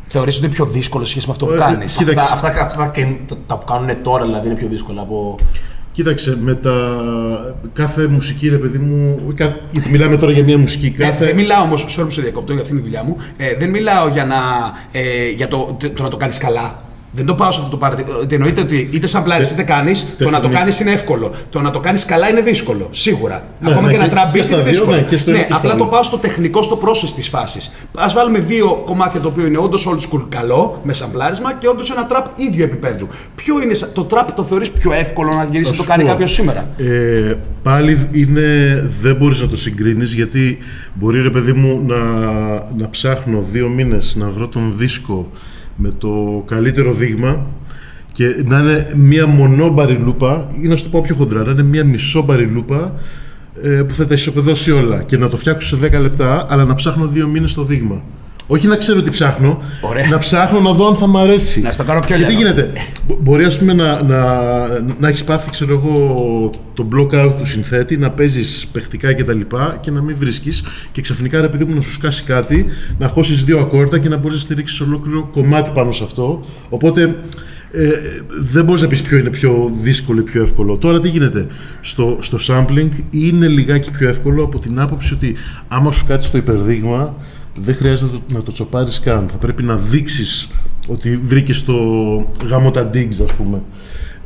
Θεωρείς 0.07 0.36
ότι 0.36 0.45
είναι 0.45 0.53
πιο 0.53 0.65
δύσκολο 0.65 1.03
σε 1.03 1.12
σχέση 1.12 1.25
με 1.25 1.31
αυτό 1.31 1.45
που 1.45 1.51
Ε, 1.51 1.57
κάνεις; 1.57 1.95
κοίταξε. 1.95 2.34
Αυτά, 2.34 2.47
αυτά, 2.47 2.65
αυτά 2.65 2.88
και 2.88 3.07
τα, 3.27 3.38
τα 3.47 3.57
που 3.57 3.65
κάνουν 3.65 4.01
τώρα 4.03 4.25
δηλαδή 4.25 4.47
είναι 4.47 4.55
πιο 4.55 4.67
δύσκολα 4.67 5.01
από. 5.01 5.36
Κοίταξε, 5.91 6.38
με 6.41 6.54
τα... 6.56 6.75
κάθε 7.73 8.08
μουσική, 8.08 8.49
ρε 8.49 8.58
παιδί 8.58 8.77
μου, 8.77 9.19
κα- 9.36 9.58
γιατί 9.71 9.89
μιλάμε 9.89 10.17
τώρα 10.17 10.32
για 10.32 10.43
μια 10.43 10.58
μουσική, 10.58 10.89
κάθε... 10.89 11.23
Ε, 11.23 11.27
δεν 11.27 11.36
μιλάω 11.36 11.63
όμως, 11.63 11.86
sorry 11.97 12.04
που 12.04 12.10
σε 12.12 12.21
διακόπτω, 12.21 12.54
για 12.54 12.62
αυτήν 12.62 12.77
τη 12.77 12.84
δουλειά 12.84 13.04
μου. 13.04 13.17
Ε, 13.38 13.56
δεν 13.56 13.69
μιλάω 13.69 14.08
για, 14.08 14.25
να, 14.25 14.38
ε, 14.91 15.30
για 15.30 15.47
το, 15.47 15.77
το 15.93 16.04
να 16.04 16.10
το 16.10 16.17
κάνεις 16.17 16.38
καλά. 16.38 16.84
Δεν 17.13 17.26
το 17.26 17.36
πάω 17.36 17.52
σε 17.52 17.60
αυτό 17.60 17.71
το 17.71 17.78
παράδειγμα. 17.78 18.15
Ότι 18.21 18.36
εννοείται 18.36 18.62
ότι 18.62 18.89
είτε 18.91 19.08
σαν 19.08 19.24
πλάτη 19.24 19.52
είτε 19.54 19.63
κάνεις, 19.63 20.08
το 20.17 20.24
να 20.24 20.32
το 20.32 20.38
τεχνική. 20.39 20.56
κάνεις 20.58 20.80
είναι 20.80 20.91
εύκολο. 20.91 21.32
Το 21.50 21.60
να 21.62 21.71
το 21.71 21.80
κάνεις 21.80 22.06
καλά 22.06 22.30
είναι 22.30 22.41
δύσκολο. 22.41 22.89
Σίγουρα. 22.91 23.43
Ναι, 23.60 23.69
Ακόμα 23.71 23.86
ναι, 23.88 23.91
και 23.93 23.97
να 23.97 24.04
και- 24.04 24.10
τραμπεί 24.10 24.38
και 24.38 24.43
στα 24.43 24.54
είναι 24.54 24.63
δύο, 24.63 24.71
δύσκολο. 24.71 24.95
ναι, 24.95 25.02
και 25.02 25.17
στο 25.17 25.30
ένα 25.30 25.39
και 25.39 25.45
στο 25.45 25.56
απλά 25.58 25.71
άλλο. 25.71 25.80
το 25.80 25.86
πάω 25.89 26.04
στο 26.04 26.17
τεχνικό, 26.17 26.62
στο 26.62 26.80
process 26.86 27.10
της 27.15 27.28
φάσης. 27.28 27.71
Α 27.95 28.06
βάλουμε 28.13 28.39
δύο 28.39 28.82
κομμάτια 28.86 29.19
το 29.19 29.28
οποίο 29.28 29.45
είναι 29.45 29.58
όντως 29.58 29.88
old 29.89 30.00
school 30.15 30.26
καλό, 30.30 30.80
με 30.84 30.93
σαμπλάρισμα 30.93 31.54
και 31.54 31.67
όντως 31.67 31.91
ένα 31.91 32.06
τραπ 32.06 32.26
ίδιο 32.39 32.63
επίπεδου. 32.63 33.08
Ποιο 33.36 33.62
είναι 33.62 33.74
σα- 33.74 33.91
το 33.91 34.04
τραπ 34.04 34.32
το 34.32 34.43
θεωρείς 34.43 34.69
πιο 34.71 34.93
εύκολο 34.93 35.34
να 35.34 35.43
γυρίσει 35.52 35.63
Θα 35.63 35.69
να 35.71 35.76
το 35.78 35.82
σου 35.84 35.88
κάνει 35.89 36.04
πω. 36.04 36.10
κάποιος 36.10 36.32
σήμερα; 36.32 36.65
Ε, 36.78 37.34
πάλι 37.63 38.08
είναι, 38.12 38.41
δεν 39.02 39.15
μπορείς 39.15 39.41
να 39.41 39.47
το 39.47 39.56
συγκρίνεις 39.58 40.13
γιατί 40.13 40.58
μπορεί 40.93 41.21
ρε 41.21 41.30
παιδί 41.30 41.54
μου 41.54 41.84
να, 41.88 41.97
να 42.78 42.89
ψάχνω 42.89 43.45
δύο 43.52 43.67
μήνες 43.69 44.15
να 44.15 44.30
βρω 44.30 44.47
τον 44.47 44.74
δίσκο 44.78 45.32
με 45.81 45.91
το 45.97 46.43
καλύτερο 46.47 46.93
δείγμα 46.93 47.45
και 48.11 48.43
να 48.45 48.59
είναι 48.59 48.91
μία 48.95 49.27
μονόμπαρη 49.27 49.93
λούπα 49.93 50.51
ή 50.61 50.67
να 50.67 50.75
σου 50.75 50.83
το 50.83 50.89
πω 50.89 51.01
πιο 51.01 51.15
χοντρά, 51.15 51.43
να 51.43 51.51
είναι 51.51 51.63
μία 51.63 51.83
μισόμπαρη 51.83 52.45
λούπα 52.45 52.93
ε, 53.61 53.81
που 53.87 53.95
θα 53.95 54.07
τα 54.07 54.13
ισοπεδώσει 54.13 54.71
όλα 54.71 55.03
και 55.03 55.17
να 55.17 55.29
το 55.29 55.37
φτιάξω 55.37 55.77
σε 55.77 55.87
10 55.97 55.99
λεπτά 55.99 56.45
αλλά 56.49 56.65
να 56.65 56.75
ψάχνω 56.75 57.07
δύο 57.07 57.27
μήνες 57.27 57.53
το 57.53 57.63
δείγμα. 57.63 58.01
Όχι 58.53 58.67
να 58.67 58.75
ξέρω 58.75 59.01
τι 59.01 59.09
ψάχνω, 59.09 59.61
Ωραία. 59.81 60.07
να 60.07 60.17
ψάχνω 60.17 60.59
να 60.59 60.71
δω 60.71 60.87
αν 60.87 60.95
θα 60.95 61.07
μ' 61.07 61.17
αρέσει. 61.17 61.61
Να 61.61 61.71
στο 61.71 61.83
κάνω 61.83 61.99
πιο 61.99 62.15
Και 62.15 62.23
τι 62.23 62.31
λιανό. 62.31 62.37
γίνεται, 62.37 62.71
Μπο- 63.07 63.17
μπορεί 63.21 63.43
ας 63.43 63.57
πούμε 63.59 63.73
να, 63.73 64.01
να, 64.03 64.19
να 64.99 65.07
έχεις 65.07 65.23
πάθει 65.23 65.49
ξέρω 65.49 65.71
εγώ 65.73 66.49
το 66.73 66.87
block 66.95 67.25
out 67.25 67.33
του 67.37 67.45
συνθέτη, 67.45 67.97
να 67.97 68.11
παίζεις 68.11 68.67
παιχτικά 68.71 69.13
και 69.13 69.23
τα 69.23 69.33
λοιπά 69.33 69.77
και 69.81 69.91
να 69.91 70.01
μην 70.01 70.15
βρίσκεις 70.19 70.63
και 70.91 71.01
ξαφνικά 71.01 71.41
ρε 71.41 71.47
παιδί 71.47 71.65
μου 71.65 71.75
να 71.75 71.81
σου 71.81 71.91
σκάσει 71.91 72.23
κάτι, 72.23 72.65
να 72.99 73.07
χώσεις 73.07 73.43
δύο 73.43 73.59
ακόρτα 73.59 73.97
και 73.99 74.09
να 74.09 74.17
μπορείς 74.17 74.37
να 74.37 74.43
στηρίξεις 74.43 74.79
ολόκληρο 74.81 75.29
κομμάτι 75.33 75.71
πάνω 75.73 75.91
σε 75.91 76.03
αυτό. 76.03 76.45
Οπότε 76.69 77.15
ε, 77.71 77.89
δεν 78.51 78.63
μπορείς 78.65 78.81
να 78.81 78.87
πεις 78.87 79.01
ποιο 79.01 79.17
είναι 79.17 79.29
πιο 79.29 79.71
δύσκολο 79.81 80.19
ή 80.19 80.23
πιο 80.23 80.41
εύκολο. 80.41 80.77
Τώρα 80.77 80.99
τι 80.99 81.07
γίνεται, 81.09 81.47
στο, 81.81 82.17
στο 82.21 82.37
sampling 82.47 82.89
είναι 83.11 83.47
λιγάκι 83.47 83.91
πιο 83.91 84.09
εύκολο 84.09 84.43
από 84.43 84.59
την 84.59 84.79
άποψη 84.79 85.13
ότι 85.13 85.35
άμα 85.67 85.91
σου 85.91 86.05
κάτσει 86.07 86.31
το 86.31 86.37
υπερδείγμα 86.37 87.15
δεν 87.59 87.75
χρειάζεται 87.75 88.11
να 88.11 88.17
το, 88.19 88.33
να 88.33 88.43
το 88.43 88.51
τσοπάρεις 88.51 88.99
καν. 88.99 89.27
Θα 89.31 89.37
πρέπει 89.37 89.63
να 89.63 89.75
δείξεις 89.75 90.49
ότι 90.87 91.19
βρήκες 91.23 91.63
το 91.63 91.73
γάμο 92.47 92.71
τα 92.71 92.89
digs 92.93 93.23
ας 93.23 93.33
πούμε. 93.33 93.61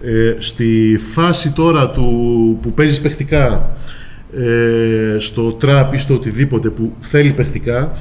Ε, 0.01 0.35
στη 0.39 0.99
φάση 1.13 1.51
τώρα 1.51 1.89
του, 1.89 2.03
που 2.61 2.71
παίζεις 2.71 3.01
παιχτικά 3.01 3.75
ε, 4.38 5.19
στο 5.19 5.57
trap 5.61 5.88
ή 5.93 5.97
στο 5.97 6.13
οτιδήποτε 6.13 6.69
που 6.69 6.93
θέλει 6.99 7.31
παιχτικά 7.31 7.91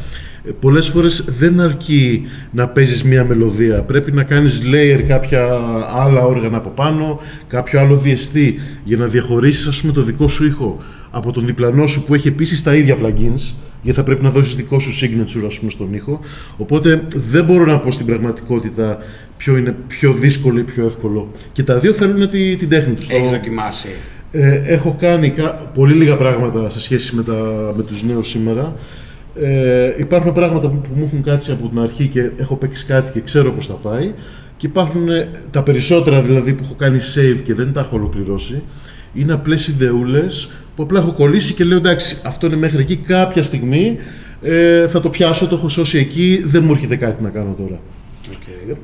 ε, 0.45 0.51
πολλές 0.61 0.89
φορές 0.89 1.25
δεν 1.39 1.61
αρκεί 1.61 2.23
να 2.51 2.69
παίζεις 2.69 3.03
μία 3.03 3.25
μελωδία 3.25 3.83
πρέπει 3.83 4.13
να 4.13 4.23
κάνεις 4.23 4.63
layer 4.65 5.03
κάποια 5.09 5.61
άλλα 5.95 6.25
όργανα 6.25 6.57
από 6.57 6.69
πάνω 6.69 7.21
κάποιο 7.49 7.81
άλλο 7.81 7.97
διεστή 7.97 8.61
για 8.85 8.97
να 8.97 9.07
διαχωρίσεις 9.07 9.67
ας 9.67 9.81
πούμε 9.81 9.93
το 9.93 10.03
δικό 10.03 10.29
σου 10.29 10.47
ήχο 10.47 10.77
από 11.11 11.33
τον 11.33 11.47
διπλανό 11.47 11.87
σου 11.87 12.03
που 12.03 12.15
έχει 12.15 12.29
επίσης 12.29 12.63
τα 12.63 12.75
ίδια 12.75 12.97
plugins 13.03 13.53
γιατί 13.85 13.99
θα 13.99 14.05
πρέπει 14.05 14.23
να 14.23 14.31
δώσεις 14.31 14.55
δικό 14.55 14.79
σου 14.79 14.91
signature 14.91 15.47
ας 15.47 15.59
πούμε 15.59 15.71
στον 15.71 15.95
ήχο 15.95 16.21
οπότε 16.57 17.03
δεν 17.31 17.45
μπορώ 17.45 17.65
να 17.67 17.79
πω 17.79 17.91
στην 17.91 18.07
πραγματικότητα 18.07 18.99
ποιο 19.37 19.57
είναι 19.57 19.75
πιο 19.87 20.13
δύσκολο 20.13 20.59
ή 20.59 20.63
πιο 20.63 20.87
εύκολο 20.87 21.31
και 21.53 21.63
τα 21.63 21.79
δύο 21.79 21.93
θέλουν 21.93 22.29
τη, 22.29 22.57
την 22.57 22.69
τέχνη 22.69 22.95
τους 22.95 23.09
Έχεις 23.09 23.23
Το- 23.23 23.31
δοκιμάσει. 23.37 23.89
ε, 24.33 24.63
έχω 24.67 24.97
κάνει 25.01 25.31
κα- 25.31 25.71
πολύ 25.75 25.95
λίγα 25.95 26.17
πράγματα 26.17 26.71
σε 26.71 26.81
σχέση 26.81 27.15
με, 27.15 27.23
τα, 27.23 27.33
με 27.77 27.83
τους 27.83 28.03
νέους 28.03 28.29
σήμερα. 28.29 28.75
Ε, 29.41 29.93
υπάρχουν 29.97 30.33
πράγματα 30.33 30.69
που, 30.69 30.77
που 30.81 30.89
μου 30.95 31.05
έχουν 31.05 31.23
κάτσει 31.23 31.53
από 31.53 31.69
την 31.69 31.79
αρχή 31.79 32.07
και 32.07 32.31
έχω 32.37 32.57
παίξει 32.57 32.85
κάτι 32.87 33.11
και 33.13 33.21
ξέρω 33.21 33.53
πώς 33.53 33.67
θα 33.67 33.73
πάει. 33.75 34.13
Και 34.57 34.67
υπάρχουν 34.67 35.09
ε, 35.09 35.29
τα 35.51 35.63
περισσότερα 35.63 36.23
δηλαδή 36.23 36.53
που 36.53 36.63
έχω 36.65 36.75
κάνει 36.75 36.99
save 37.15 37.39
και 37.45 37.55
δεν 37.55 37.73
τα 37.73 37.81
έχω 37.81 37.97
ολοκληρώσει. 37.97 38.63
Είναι 39.15 39.33
απλές 39.33 39.69
ιδεούλες 39.69 40.51
που 40.77 40.83
απλά 40.83 41.01
έχω 41.01 41.13
κολλήσει 41.13 41.53
και 41.53 41.65
λέω 41.65 41.77
εντάξει 41.77 42.17
αυτό 42.25 42.47
είναι 42.47 42.57
μέχρι 42.57 42.81
εκεί. 42.81 42.97
Κάποια 42.97 43.43
στιγμή 43.43 43.97
ε, 44.43 44.89
θα 44.89 45.01
το 45.01 45.11
πιάσω, 45.11 45.47
το 45.47 45.55
έχω 45.55 45.69
σώσει 45.69 45.99
εκεί, 45.99 46.43
δεν 46.45 46.65
μου 46.65 46.73
έρχεται 46.73 46.97
κάτι 46.97 47.23
να 47.23 47.29
κάνω 47.29 47.55
τώρα. 47.59 47.81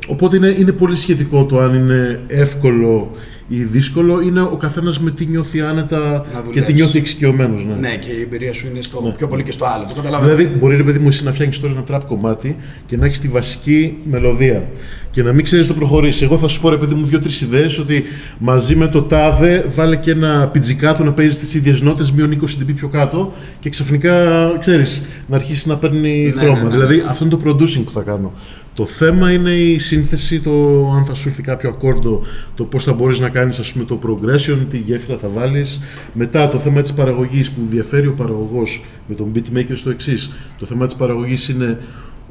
Οπότε 0.09 0.37
είναι, 0.37 0.55
είναι 0.59 0.73
πολύ 0.73 0.97
σχετικό 0.97 1.45
το 1.45 1.61
αν 1.61 1.75
είναι 1.75 2.21
εύκολο 2.27 3.11
ή 3.53 3.63
δύσκολο. 3.65 4.21
Είναι 4.21 4.41
ο 4.41 4.57
καθένας 4.57 5.01
με 5.01 5.11
τι 5.11 5.27
νιώθει 5.27 5.61
άνετα 5.61 5.99
Να 5.99 6.19
και 6.19 6.43
τι 6.43 6.43
δουλέψει. 6.51 6.73
νιώθει 6.73 6.99
εξοικειωμένος. 6.99 7.65
Ναι. 7.65 7.89
Ναι, 7.89 7.97
και 7.97 8.11
η 8.11 8.21
εμπειρία 8.21 8.53
σου 8.53 8.67
είναι 8.67 8.83
στο 8.83 9.15
πιο 9.17 9.29
πολύ 9.29 9.43
και 9.43 9.53
στο 9.53 9.65
άλλο. 9.65 9.85
Το 9.89 9.95
καταλαβαίνω. 9.95 10.35
Δηλαδή, 10.35 10.57
μπορεί 10.59 10.77
ρε 10.77 10.83
παιδί 10.83 10.99
μου 10.99 11.09
εσύ 11.09 11.25
να 11.25 11.33
φτιάχνεις 11.33 11.61
τώρα 11.61 11.73
ένα 11.73 11.83
τραπ 11.83 12.05
κομμάτι 12.07 12.57
και 12.87 12.97
να 12.97 13.07
έχεις 13.07 13.21
τη 13.21 13.29
βασική 13.29 13.97
μελωδία 14.11 14.69
και 15.11 15.23
να 15.23 15.33
μην 15.33 15.45
ξέρεις 15.45 15.67
το 15.67 15.75
προχωρήσει. 15.75 16.25
Εγώ 16.25 16.39
θα 16.39 16.49
σου 16.49 16.61
πω 16.61 16.69
ρε 16.71 16.77
παιδί 16.77 16.95
μου 16.95 17.07
δύο-τρεις 17.07 17.41
ιδέες 17.41 17.79
ότι 17.79 18.03
μαζί 18.39 18.77
με 18.77 18.89
το 18.89 19.03
τάδε 19.03 19.65
βάλε 19.75 19.97
και 19.97 20.11
ένα 20.11 20.49
πιτζικάτο 20.53 21.05
να 21.05 21.13
παίζει 21.13 21.39
τι 21.47 21.59
ίδιες 21.59 21.81
νότες 21.81 22.11
μείον 22.13 22.41
20 22.41 22.45
dB 22.45 22.75
πιο 22.77 22.89
κάτω 22.89 23.33
και 23.61 23.69
ξαφνικά 23.69 24.15
ξέρεις 24.59 25.03
να 25.27 25.37
αρχίσει 25.37 25.69
να 25.69 25.77
παίρνει 25.77 26.33
Ναι, 26.35 26.41
χρώμα. 26.41 26.59
ναι, 26.59 26.65
ναι. 26.65 26.71
Δηλαδή, 26.71 27.05
αυτό 27.09 27.25
είναι 27.25 27.35
το 27.37 27.41
producing 27.47 27.83
που 27.85 27.93
θα 27.93 28.03
κάνω. 28.03 28.33
Το 28.81 28.87
θέμα 28.87 29.33
είναι 29.33 29.51
η 29.51 29.79
σύνθεση, 29.79 30.41
το 30.41 30.51
αν 30.97 31.05
θα 31.05 31.15
σου 31.15 31.29
έρθει 31.29 31.43
κάποιο 31.43 31.69
ακόρντο, 31.69 32.23
το 32.55 32.65
πώς 32.65 32.85
θα 32.85 32.93
μπορείς 32.93 33.19
να 33.19 33.29
κάνεις 33.29 33.59
ας 33.59 33.73
πούμε 33.73 33.85
το 33.85 33.99
progression, 34.07 34.59
τι 34.71 34.79
γέφυρα 34.79 35.19
θα 35.19 35.29
βάλεις. 35.35 35.81
Μετά 36.13 36.49
το 36.49 36.59
θέμα 36.59 36.83
της 36.83 36.93
παραγωγής 36.93 37.51
που 37.51 37.61
διαφέρει 37.71 38.07
ο 38.07 38.13
παραγωγός 38.13 38.85
με 39.09 39.15
τον 39.15 39.33
beatmaker 39.35 39.73
στο 39.75 39.91
εξής. 39.91 40.31
Το 40.59 40.67
θέμα 40.67 40.87
της 40.87 40.95
παραγωγής 40.95 41.49
είναι 41.49 41.79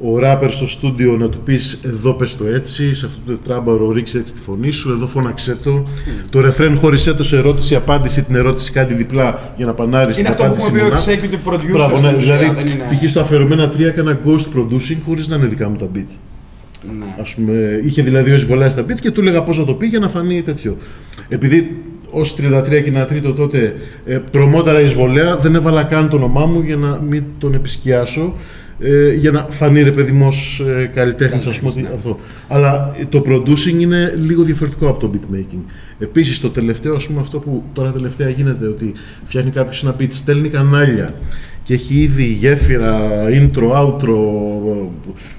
ο 0.02 0.18
rapper 0.22 0.46
στο 0.50 0.68
στούντιο 0.68 1.16
να 1.16 1.28
του 1.28 1.38
πεις 1.40 1.78
εδώ 1.84 2.12
πες 2.12 2.36
το 2.36 2.46
έτσι, 2.46 2.94
σε 2.94 3.06
αυτό 3.06 3.18
το 3.26 3.32
τετράμπαρο 3.36 3.90
ρίξε 3.90 4.18
έτσι 4.18 4.34
τη 4.34 4.40
φωνή 4.40 4.70
σου, 4.70 4.90
εδώ 4.90 5.06
φώναξέ 5.06 5.56
το. 5.64 5.86
Το 6.30 6.40
ρεφρέν 6.40 6.78
χώρισέ 6.78 7.14
το 7.14 7.22
σε 7.24 7.36
ερώτηση 7.36 7.74
απάντηση, 7.74 8.22
την 8.22 8.34
ερώτηση 8.34 8.72
κάτι 8.72 8.94
διπλά 8.94 9.52
για 9.56 9.66
να 9.66 9.72
πανάρεις 9.74 10.16
την 10.16 10.24
Είναι 10.24 10.28
αυτό 10.34 10.42
που 10.42 10.48
απάντηση 10.48 10.66
έχουμε 10.66 10.80
πει 10.80 10.86
ο 10.86 10.88
μονά. 10.88 11.04
executive 11.04 11.52
producer. 11.52 11.72
Μπράβο, 11.72 11.96
στην 11.98 12.10
ναι, 12.10 12.16
ουσία, 12.16 12.36
δηλαδή 12.36 12.62
δεν 12.62 12.72
είναι- 12.74 12.84
π.χ. 13.04 13.08
στο 13.10 13.20
αφιερωμένα 13.20 13.68
3 13.76 13.80
έκανα 13.80 14.20
ghost 14.24 14.56
producing 14.58 14.96
χωρίς 15.06 15.28
να 15.28 15.36
είναι 15.36 15.46
δικά 15.46 15.68
μου 15.68 15.76
τα 15.76 15.88
beat. 15.94 16.08
Ναι. 16.82 17.14
Ας 17.20 17.34
πούμε, 17.34 17.80
είχε 17.84 18.02
δηλαδή 18.02 18.30
ο 18.30 18.34
Ισβολά 18.34 18.70
στα 18.70 18.82
beat 18.82 19.00
και 19.00 19.10
του 19.10 19.20
έλεγα 19.20 19.42
πώ 19.42 19.52
να 19.52 19.64
το 19.64 19.74
πει 19.74 19.86
για 19.86 19.98
να 19.98 20.08
φανεί 20.08 20.42
τέτοιο. 20.42 20.76
Επειδή 21.28 21.76
ως 22.10 22.36
33 22.38 22.68
και 22.68 22.76
ένα 22.76 23.04
τρίτο 23.04 23.32
τότε 23.32 23.74
ε, 24.06 24.18
προμόταρα 24.32 24.80
Ισβολέα, 24.80 25.36
δεν 25.36 25.54
έβαλα 25.54 25.82
καν 25.82 26.08
το 26.08 26.16
όνομά 26.16 26.46
μου 26.46 26.60
για 26.60 26.76
να 26.76 27.00
μην 27.08 27.24
τον 27.38 27.54
επισκιάσω. 27.54 28.34
ε, 28.80 29.14
για 29.14 29.30
να 29.30 29.46
φανεί 29.50 29.82
ρε 29.82 29.90
παιδί 29.90 30.12
μου 30.12 30.26
ως 30.26 30.62
ε, 30.66 30.90
καλλιτέχνης, 30.94 31.46
ας 31.46 31.58
πούμε, 31.58 31.70
ότι 31.70 31.88
αυτό. 31.94 32.18
Αλλά 32.48 32.94
ε, 32.98 33.04
το 33.04 33.22
producing 33.26 33.80
είναι 33.80 34.14
λίγο 34.26 34.42
διαφορετικό 34.42 34.88
από 34.88 34.98
το 34.98 35.10
beatmaking. 35.14 35.62
Επίσης, 35.98 36.40
το 36.40 36.50
τελευταίο, 36.50 36.94
ας 36.94 37.06
πούμε, 37.06 37.20
αυτό 37.20 37.38
που 37.38 37.64
τώρα 37.72 37.92
τελευταία 37.92 38.28
γίνεται, 38.28 38.66
ότι 38.66 38.92
φτιάχνει 39.24 39.50
κάποιος 39.50 39.82
ένα 39.82 39.96
beat, 40.00 40.10
στέλνει 40.10 40.48
κανάλια 40.48 41.14
και 41.70 41.76
έχει 41.76 41.94
ήδη 41.94 42.24
γέφυρα, 42.24 43.00
intro, 43.28 43.70
outro, 43.70 44.16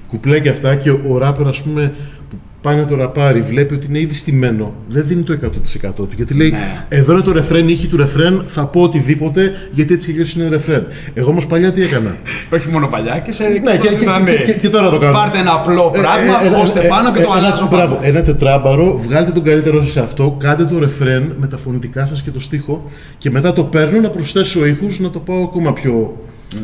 κουπλέ 0.07 0.39
και 0.39 0.49
αυτά 0.49 0.75
και 0.75 0.89
ο 0.89 1.17
ράπερ, 1.17 1.47
ας 1.47 1.61
πούμε, 1.61 1.93
που 2.17 2.20
πάει 2.61 2.75
να 2.75 2.85
το 2.85 2.95
ραπάρει, 2.95 3.41
βλέπει 3.41 3.73
ότι 3.73 3.85
είναι 3.89 3.99
ήδη 3.99 4.13
στημένο, 4.13 4.73
δεν 4.87 5.03
δίνει 5.07 5.21
το 5.21 5.33
100% 5.33 5.93
του. 5.95 6.09
Γιατί 6.15 6.33
λέει, 6.33 6.49
Ναι. 6.49 6.85
εδώ 6.89 7.11
είναι 7.13 7.21
το 7.21 7.31
ρεφρέν, 7.31 7.63
η 7.67 7.71
ήχη 7.71 7.87
του 7.87 7.97
ρεφρέν, 7.97 8.43
θα 8.47 8.65
πω 8.65 8.81
οτιδήποτε, 8.81 9.51
γιατί 9.71 9.93
έτσι 9.93 10.07
και 10.07 10.13
αλλιώς 10.13 10.33
είναι 10.35 10.47
ρεφρέν. 10.47 10.85
Εγώ 11.13 11.29
όμως 11.29 11.47
παλιά 11.47 11.71
τι 11.71 11.81
έκανα. 11.83 12.15
Όχι 12.55 12.67
μόνο 12.69 12.87
παλιά 12.87 13.19
και 13.19 13.31
σε 13.31 13.43
Ναι, 13.43 13.77
και, 13.77 13.87
και, 13.99 14.05
να 14.05 14.21
και, 14.21 14.43
και, 14.45 14.53
και 14.53 14.69
τώρα 14.69 14.89
το 14.89 14.97
κάνω. 14.99 15.13
Πάρτε 15.13 15.37
ένα 15.39 15.53
απλό 15.53 15.91
Ε, 15.95 15.99
πράγμα, 15.99 16.43
ε, 16.43 16.47
ε, 16.47 16.49
χώστε 16.49 16.79
ε, 16.79 16.87
πάνω 16.87 17.11
και 17.11 17.19
ε, 17.19 17.23
το 17.23 17.31
ένα- 17.37 17.47
αλλάζω 17.47 17.67
Μπράβο, 17.71 17.95
πάνω. 17.95 18.07
ένα 18.07 18.21
τετράμπαρο, 18.23 18.97
βγάλτε 18.97 19.31
τον 19.31 19.43
καλύτερο 19.43 19.81
σας 19.81 19.91
σε 19.91 19.99
αυτό, 19.99 20.35
κάντε 20.39 20.65
το 20.65 20.79
ρεφρέν 20.79 21.33
με 21.39 21.47
τα 21.47 21.57
φωνητικά 21.57 22.05
σας 22.05 22.21
και 22.21 22.31
το 22.31 22.39
στίχο 22.39 22.89
και 23.17 23.29
μετά 23.31 23.53
το 23.53 23.63
παίρνω 23.63 23.99
να 23.99 24.09
προσθέσω 24.09 24.65
ήχους 24.65 24.99
να 24.99 25.09
το 25.09 25.19
πάω 25.19 25.43
ακόμα 25.43 25.73
πιο, 25.73 26.17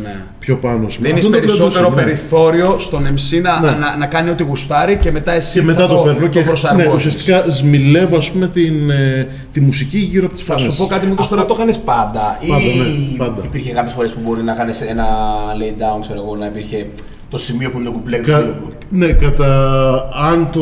Ναι. 0.04 0.15
πιο 0.39 0.58
πάνω. 0.58 0.86
ας 0.86 0.95
πούμε. 0.95 1.08
Δίνεις 1.08 1.26
Αυτό 1.26 1.38
είναι 1.38 1.45
το 1.45 1.54
περισσότερο 1.54 1.88
producing, 1.88 1.95
ναι. 1.95 2.04
περιθώριο 2.04 2.80
στον 2.80 3.08
MC 3.08 3.41
να, 3.41 3.60
Ναι. 3.60 3.69
να, 3.71 3.97
να 3.97 4.06
κάνει 4.06 4.30
ό,τι 4.30 4.43
γουστάρει 4.43 4.95
και 4.97 5.12
μετά 5.12 5.32
εσύ 5.32 5.60
Και 5.60 5.65
μετά 5.65 5.82
θα 5.82 5.88
το 5.88 5.95
παίρνω 6.02 6.28
και 6.28 6.39
ναι, 6.39 6.45
προσαρμόζεις. 6.45 6.93
ουσιαστικά 6.93 7.50
σμιλεύω 7.50 8.17
ας 8.17 8.32
πούμε 8.32 8.47
την, 8.47 8.89
ε, 8.89 9.28
τη 9.52 9.62
μουσική 9.62 9.97
γύρω 9.97 10.26
από 10.26 10.34
τις 10.34 10.43
Θα 10.43 10.58
φωνές. 10.58 10.73
σου 10.73 10.78
πω 10.82 10.88
κάτι 10.88 11.06
μου 11.06 11.15
το 11.15 11.21
Αυτό 11.21 11.36
τώρα. 11.36 11.47
το 11.47 11.54
έκανε 11.58 11.73
πάντα. 11.86 12.38
Πάντα, 12.47 12.62
ή 12.63 12.78
ναι, 13.12 13.17
πάντα. 13.17 13.41
υπήρχε 13.45 13.71
κάποιες 13.71 13.93
φορές 13.93 14.12
που 14.12 14.19
μπορεί 14.26 14.43
να 14.43 14.54
κάνεις 14.54 14.82
ένα 14.82 15.06
lay 15.60 15.82
down, 15.82 16.02
ξέρω 16.02 16.21
εγώ, 16.26 16.36
να 16.36 16.45
υπήρχε 16.45 16.88
το 17.30 17.38
σημείο 17.38 17.69
που 17.71 17.78
είναι 17.78 17.86
το 17.86 17.91
κουπλέ. 17.91 18.17
το 18.17 18.32
Κα- 18.32 18.38
σημείο 18.38 18.54
που- 18.63 18.71
ναι, 18.89 19.08
κατά 19.08 19.50
αν 20.32 20.50
το, 20.52 20.62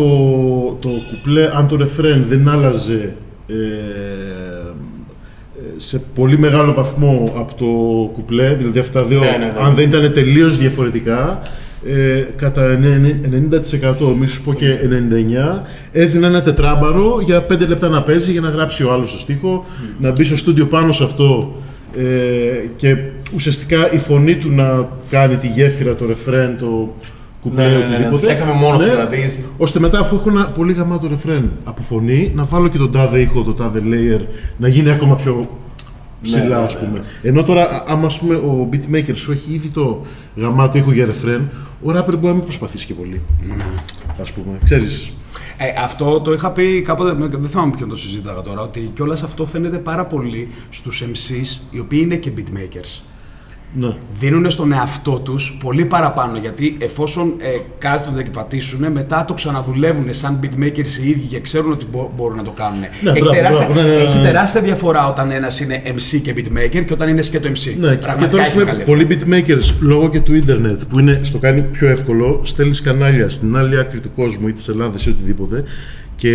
το 0.82 0.90
κουπλέ, 1.10 1.44
αν 1.58 1.68
το 1.68 1.76
ρεφρέν 1.76 2.26
δεν 2.28 2.50
άλλαζε 2.50 3.16
ε, 3.48 3.54
ε, 3.54 4.55
σε 5.78 6.02
πολύ 6.16 6.38
μεγάλο 6.40 6.74
βαθμό 6.74 7.34
από 7.38 7.54
το 7.54 7.66
κουπλέ, 8.14 8.56
δηλαδή 8.56 8.80
αυτά 8.80 9.00
τα 9.00 9.06
δύο, 9.06 9.20
Ναι, 9.20 9.26
ναι, 9.26 9.38
ναι. 9.38 9.54
αν 9.66 9.74
δεν 9.76 9.90
ήταν 9.90 10.14
τελείως 10.14 10.58
διαφορετικά, 10.58 11.42
ε, 11.88 12.24
κατά 12.36 12.80
90% 14.10 14.16
μη 14.20 14.28
σου 14.28 14.44
πω 14.44 14.54
και 14.54 14.78
99% 14.84 15.62
έδινα 15.92 16.28
ένα 16.28 16.42
τετράμπαρο 16.42 17.22
για 17.26 17.46
5 17.52 17.68
λεπτά 17.68 17.90
να 17.90 18.02
παίζει 18.02 18.32
για 18.32 18.42
να 18.42 18.50
γράψει 18.50 18.84
ο 18.84 18.92
άλλος 18.92 19.12
το 19.12 19.20
στίχο, 19.20 19.66
να 20.00 20.12
μπει 20.12 20.24
στο 20.24 20.38
στούντιο 20.38 20.66
πάνω 20.66 20.92
σε 20.92 21.04
αυτό 21.04 21.56
ε, 21.98 22.04
και 22.76 22.98
ουσιαστικά 23.36 23.92
η 23.94 23.98
φωνή 23.98 24.36
του 24.36 24.52
να 24.52 24.88
κάνει 25.10 25.36
τη 25.36 25.48
γέφυρα, 25.48 25.96
το 25.96 26.06
ρεφρέν, 26.06 26.58
το 26.60 26.96
κουπλέ, 27.42 27.64
Ναι, 27.64 27.70
ναι, 27.70 27.78
ναι, 27.78 27.80
ναι, 27.80 27.86
οτιδήποτε. 27.86 28.12
το 28.12 28.18
φτιάξαμε 28.18 28.52
μόνος 28.54 28.84
του, 28.84 28.90
δηλαδή. 28.90 29.44
Ώστε 29.58 29.80
μετά, 29.80 30.00
αφού 30.00 30.16
έχω 30.16 30.30
ένα 30.30 30.48
πολύ 30.48 30.74
γαμάτο 30.74 31.08
ρεφρέν 31.08 31.52
από 31.64 31.82
φωνή, 31.82 32.32
να 32.36 32.44
βάλω 32.44 32.68
και 32.68 32.78
τον 32.78 32.92
τάδε 32.92 33.20
ήχο, 33.20 33.42
το 33.44 33.54
τάδε 33.54 33.82
layer, 33.86 34.22
να 34.58 34.68
γίνει 34.68 34.90
ακόμα 34.90 35.16
πιο 35.16 35.50
ψηλά, 36.32 36.44
Ναι, 36.44 36.56
ναι, 36.56 36.62
ας 36.62 36.78
πούμε. 36.78 37.04
Ενώ 37.22 37.44
τώρα, 37.44 37.62
α- 37.62 37.84
άμα 37.88 38.06
ας 38.06 38.20
πούμε, 38.20 38.36
ο 38.36 38.70
beatmaker 38.72 39.16
σου 39.16 39.32
έχει 39.32 39.54
ήδη 39.54 39.68
το 39.68 40.02
γαμάτο 40.36 40.78
ήχο 40.78 40.92
για 40.92 41.06
ρεφρέν, 41.06 41.50
ο 41.84 41.90
rapper 41.90 42.06
μπορεί 42.14 42.26
να 42.26 42.34
μην 42.34 42.44
προσπαθήσει 42.44 42.86
και 42.86 42.94
πολύ. 42.94 43.22
Ας 44.22 44.32
πούμε, 44.32 44.58
ξέρεις. 44.64 45.10
Ε, 45.58 45.84
αυτό 45.84 46.22
το 46.22 46.34
είχα 46.34 46.52
πει 46.52 46.82
κάποτε, 46.82 47.14
με- 47.14 47.28
δεν 47.28 47.50
θυμάμαι 47.50 47.74
ποιον 47.78 47.90
το 47.90 47.96
συζήταγα 47.96 48.42
τώρα, 48.42 48.62
ότι 48.62 48.92
κιόλας 48.96 49.24
αυτό 49.24 49.46
φαίνεται 49.46 49.78
πάρα 49.78 50.06
πολύ 50.06 50.48
στους 50.70 51.04
MCs 51.04 51.60
οι 51.72 51.80
οποίοι 51.80 52.00
είναι 52.04 52.16
και 52.16 52.32
beatmakers. 52.38 53.02
Ναι. 53.80 53.94
Δίνουν 54.20 54.52
στον 54.52 54.72
εαυτό 54.72 55.20
τους 55.20 55.58
πολύ 55.64 55.86
παραπάνω 55.86 56.38
γιατί 56.42 56.76
εφόσον 56.80 57.34
ε, 57.38 57.48
κάτι 57.78 58.08
το 58.08 58.14
δεκπατήσουν, 58.16 58.92
μετά 58.92 59.26
το 59.26 59.34
ξαναδουλεύουν 59.34 60.14
σαν 60.14 60.40
beatmakers 60.44 61.04
οι 61.04 61.10
ίδιοι 61.10 61.26
και 61.30 61.40
ξέρουν 61.40 61.72
ότι 61.72 61.86
μπο- 61.92 62.12
μπορούν 62.16 62.38
να 62.38 62.44
το 62.44 62.52
κάνουν. 62.52 62.84
έχει, 62.84 63.04
μπράβο, 63.04 63.30
τεράστια, 63.30 63.66
μπράβο, 63.66 63.82
ναι, 63.82 63.88
ναι, 63.88 63.96
ναι, 63.96 64.02
έχει 64.02 64.18
ναι. 64.18 64.24
τεράστια 64.24 64.62
διαφορά 64.62 65.08
όταν 65.08 65.32
ένας 65.32 65.60
είναι 65.60 65.82
MC 65.86 66.20
και 66.24 66.34
beatmaker 66.38 66.86
και 66.86 66.94
όταν 66.94 67.10
είναι 67.10 67.22
και 67.22 67.40
το 67.40 67.50
MC. 67.50 67.76
Ναι, 67.80 67.90
και 67.90 67.96
Πραγματικά 67.98 68.32
τώρα 68.32 68.44
έχει 68.44 68.52
πούμε, 68.52 68.64
μεγάλη 68.64 68.84
πολλοί 68.84 69.08
beatmakers 69.10 69.74
λόγω 69.80 70.10
και 70.10 70.20
του 70.20 70.36
ίντερνετ 70.36 70.82
που 70.90 71.00
είναι 71.00 71.20
στο 71.24 71.38
κάνει 71.38 71.62
πιο 71.62 71.88
εύκολο, 71.90 72.42
στέλνεις 72.44 72.82
κανάλια 72.82 73.30
στην 73.30 73.58
άλλη 73.58 73.80
άκρη 73.80 74.00
του 74.00 74.12
κόσμου 74.16 74.48
ή 74.48 74.54
της 74.54 74.68
Ελλάδας 74.68 75.06
ή 75.06 75.10
οτιδήποτε 75.10 75.64
και 76.16 76.32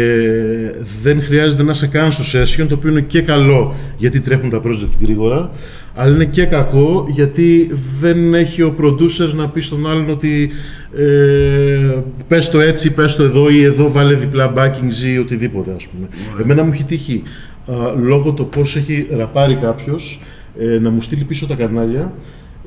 δεν 1.02 1.22
χρειάζεται 1.22 1.62
να 1.62 1.74
σε 1.74 1.86
καν 1.86 2.12
στο 2.12 2.38
session 2.40 2.66
το 2.68 2.74
οποίο 2.74 2.90
είναι 2.90 3.00
και 3.00 3.22
καλό 3.22 3.74
γιατί 3.96 4.20
τρέχουν 4.20 4.50
τα 4.50 4.60
project 4.64 4.90
γρήγορα 5.00 5.50
αλλά 5.94 6.14
είναι 6.14 6.24
και 6.24 6.44
κακό 6.44 7.06
γιατί 7.08 7.70
δεν 8.00 8.34
έχει 8.34 8.62
ο 8.62 8.74
producer 8.80 9.32
να 9.34 9.48
πει 9.48 9.60
στον 9.60 9.90
άλλον 9.90 10.10
ότι 10.10 10.50
ε, 10.96 11.98
πες 12.28 12.50
το 12.50 12.60
έτσι, 12.60 12.94
πες 12.94 13.16
το 13.16 13.22
εδώ 13.22 13.50
ή 13.50 13.62
εδώ 13.62 13.90
βάλε 13.90 14.14
διπλά 14.14 14.52
backings 14.56 15.12
ή 15.12 15.18
οτιδήποτε 15.18 15.72
ας 15.76 15.88
πούμε. 15.88 16.08
Εμένα 16.40 16.62
μου 16.62 16.70
έχει 16.72 16.84
τύχει 16.84 17.22
α, 17.66 17.74
λόγω 18.02 18.32
το 18.32 18.44
πώς 18.44 18.76
έχει 18.76 19.06
ραπάρει 19.10 19.54
κάποιος 19.54 20.20
ε, 20.58 20.78
να 20.78 20.90
μου 20.90 21.00
στείλει 21.00 21.24
πίσω 21.24 21.46
τα 21.46 21.54
κανάλια. 21.54 22.14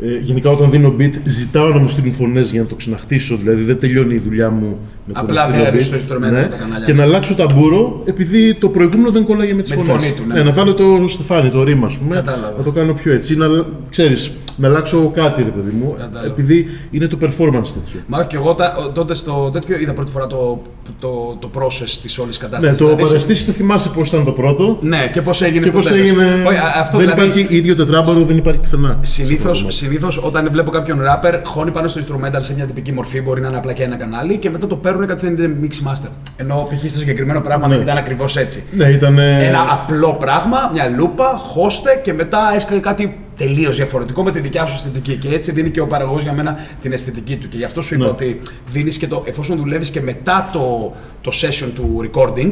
Ε, 0.02 0.18
γενικά 0.22 0.50
όταν 0.50 0.72
δίνω 0.72 0.96
beat 1.00 1.12
ζητάω 1.26 1.70
να 1.70 1.78
μου 1.80 1.88
στείλουν 1.88 2.14
φωνές 2.14 2.52
για 2.52 2.62
να 2.62 2.68
το 2.68 2.76
ξαναχτίσω, 2.76 3.36
δηλαδή 3.36 3.64
δεν 3.64 3.80
τελειώνει 3.80 4.14
η 4.14 4.18
δουλειά 4.18 4.50
μου 4.50 4.80
με 5.08 5.14
το 5.14 5.20
Απλά 5.20 5.48
να 5.48 5.54
στείλω 5.54 5.64
δεν 5.72 5.80
beat. 5.80 5.82
στο 5.84 5.98
instrumental 5.98 6.32
ναι, 6.32 6.48
τα 6.48 6.56
κανάλια. 6.58 6.86
Και 6.86 6.94
να 6.94 7.04
αλλάξω 7.04 7.34
ταμπούρο 7.36 8.02
επειδή 8.06 8.54
το 8.54 8.70
προηγούμενο 8.70 9.12
δεν 9.12 9.24
κόλλαγε 9.26 9.54
με 9.54 9.62
τις 9.62 9.70
Με 9.72 9.76
τη 9.78 9.84
φωνές. 9.84 10.04
φωνή 10.06 10.16
του, 10.16 10.34
ναι. 10.34 10.44
να 10.44 10.52
βάλω 10.52 10.74
το 10.74 11.06
στεφάνι, 11.08 11.50
το 11.50 11.64
ρήμα 11.64 11.88
ας 11.88 11.98
πούμε, 11.98 12.16
Κατάλαβα. 12.16 12.58
να 12.58 12.64
το 12.64 12.72
κάνω 12.72 12.94
πιο 12.94 13.12
έτσι, 13.14 13.38
να, 13.38 13.48
ξέρεις, 13.90 14.32
να 14.56 14.68
αλλάξω 14.68 15.12
κάτι 15.16 15.44
ρε 15.44 15.50
παιδί 15.50 15.72
μου, 15.72 15.92
Κατάλαβα. 15.98 16.26
επειδή 16.26 16.66
είναι 16.92 17.08
το 17.08 17.18
performance 17.22 17.68
τέτοιο. 17.74 18.00
Μα 18.08 18.18
όχι 18.18 18.28
και 18.28 18.36
εγώ 18.36 18.54
τα- 18.56 18.76
ο- 18.80 18.90
τότε 18.92 19.14
στο 19.14 19.50
τέτοιο 19.54 19.78
είδα 19.80 19.94
πρώτη 19.94 20.12
φορά 20.12 20.28
το, 20.28 20.62
το, 21.00 21.38
το 21.40 21.50
process 21.60 21.90
της 22.02 22.18
όλης 22.20 22.42
Ναι, 22.42 22.48
κατάσταση. 22.48 22.80
το 22.80 22.96
παρεστήσει 23.06 23.46
το 23.46 23.52
θυμάσαι 23.52 23.90
πώς 23.90 24.08
ήταν 24.08 24.24
το 24.26 24.32
πρώτο; 24.32 24.78
Ναι, 24.82 25.08
και 25.14 25.22
πώς 25.22 25.42
έγινε 25.42 25.60
και 25.60 25.68
στο 25.68 25.78
πώς 25.78 25.88
τέλος. 25.88 26.08
έγινε, 26.10 26.44
Όχι, 26.48 26.58
α- 26.58 26.74
αυτό 26.80 26.98
δεν 26.98 27.06
δηλαδή, 27.10 27.28
υπάρχει 27.40 27.56
ίδιο 27.56 27.76
τετράμπαρο, 27.76 28.24
δεν 28.24 28.38
υπάρχει 28.38 28.60
πουθενά. 28.60 28.98
Συνήθω, 29.02 29.42
σε 29.44 29.50
αυτό 29.50 29.64
το 29.66 29.72
συνήθως, 29.72 30.18
όταν 30.24 30.50
βλέπω 30.52 30.72
κάποιον 30.72 31.00
rapper, 31.02 31.40
χώνει 31.44 31.72
πάνω 31.72 31.88
στο 31.88 32.02
instrumental 32.02 32.38
σε 32.40 32.54
μια 32.54 32.66
τυπική 32.66 32.92
μορφή, 32.92 33.22
μπορεί 33.22 33.42
να 33.42 33.48
είναι 33.48 33.58
απλά 33.58 33.74
και 33.74 33.84
ένα 33.84 33.96
κανάλι 33.96 34.38
και 34.38 34.50
μετά 34.50 34.68
το 34.68 34.76
παίρνουν 34.76 35.08
κάτι 35.08 35.28
δεν 35.34 35.34
είναι 35.52 35.56
mix 35.70 35.88
master. 35.90 36.10
Ενώ 36.38 36.68
π.χ. 36.70 36.90
στο 36.90 37.00
συγκεκριμένο 37.00 37.42
πράγμα 37.42 37.68
Ναι. 37.68 37.74
δεν 37.74 37.84
ήταν 37.84 37.98
ακριβώς 37.98 38.38
έτσι. 38.38 38.64
Ναι, 38.72 38.86
ήταν. 38.88 39.18
Ένα 39.20 39.66
απλό 39.72 40.18
πράγμα, 40.20 40.58
μια 40.74 40.94
λούπα, 40.98 41.26
χώστε 41.52 42.02
και 42.04 42.14
μετά 42.14 42.40
έσκαγε 42.56 42.80
κάτι 42.80 43.18
τελείως 43.36 43.76
διαφορετικό 43.76 44.24
με 44.24 44.32
τη 44.32 44.40
δικιά 44.40 44.66
σου 44.66 44.74
αισθητική. 44.76 45.16
Και 45.16 45.30
έτσι 45.30 45.52
δίνει 45.52 45.70
και 45.70 45.80
ο 45.82 45.88
παραγωγός 45.88 46.22
για 46.24 46.34
μένα 46.34 46.58
την 46.82 46.92
αισθητική 46.92 47.38
του. 47.38 47.48
Και 47.50 47.58
γι' 47.58 47.64
αυτό 47.64 47.82
σου 47.82 47.96
είπα 47.96 48.04
Ναι. 48.04 48.10
ότι 48.10 48.42
δίνεις 48.70 48.98
και 48.98 49.08
το, 49.08 49.24
εφόσον 49.26 49.58
δουλεύεις 49.58 49.90
και 49.90 50.02
μετά 50.02 50.50
το, 50.54 50.94
το 51.22 51.32
session 51.34 51.72
του 51.76 52.10
recording, 52.12 52.52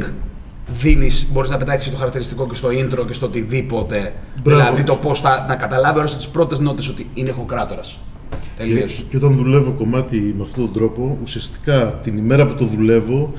δίνεις, 0.80 1.28
μπορείς 1.32 1.50
να 1.50 1.58
πετάξεις 1.58 1.92
το 1.92 1.98
χαρακτηριστικό 1.98 2.48
και 2.48 2.56
στο 2.56 2.70
intro 2.70 3.06
και 3.08 3.14
στο 3.14 3.26
οτιδήποτε. 3.26 4.14
Μπράβο. 4.44 4.60
Δηλαδή 4.62 4.84
το 4.84 4.96
πώς 4.96 5.20
θα 5.22 5.46
να 5.48 5.56
καταλάβει 5.56 5.98
όλες 6.00 6.16
τις 6.16 6.28
πρώτες 6.28 6.60
νότες 6.60 6.88
ότι 6.90 7.10
είναι 7.14 7.30
ηχοκράτορας. 7.30 8.00
Και, 8.30 8.38
Τελείως. 8.64 9.06
και 9.10 9.18
όταν 9.18 9.36
δουλεύω 9.36 9.72
κομμάτι 9.72 10.34
με 10.38 10.44
αυτόν 10.44 10.64
τον 10.64 10.74
τρόπο, 10.74 11.18
ουσιαστικά 11.22 12.00
την 12.04 12.18
ημέρα 12.18 12.46
που 12.46 12.54
το 12.56 12.66
δουλεύω, 12.66 13.32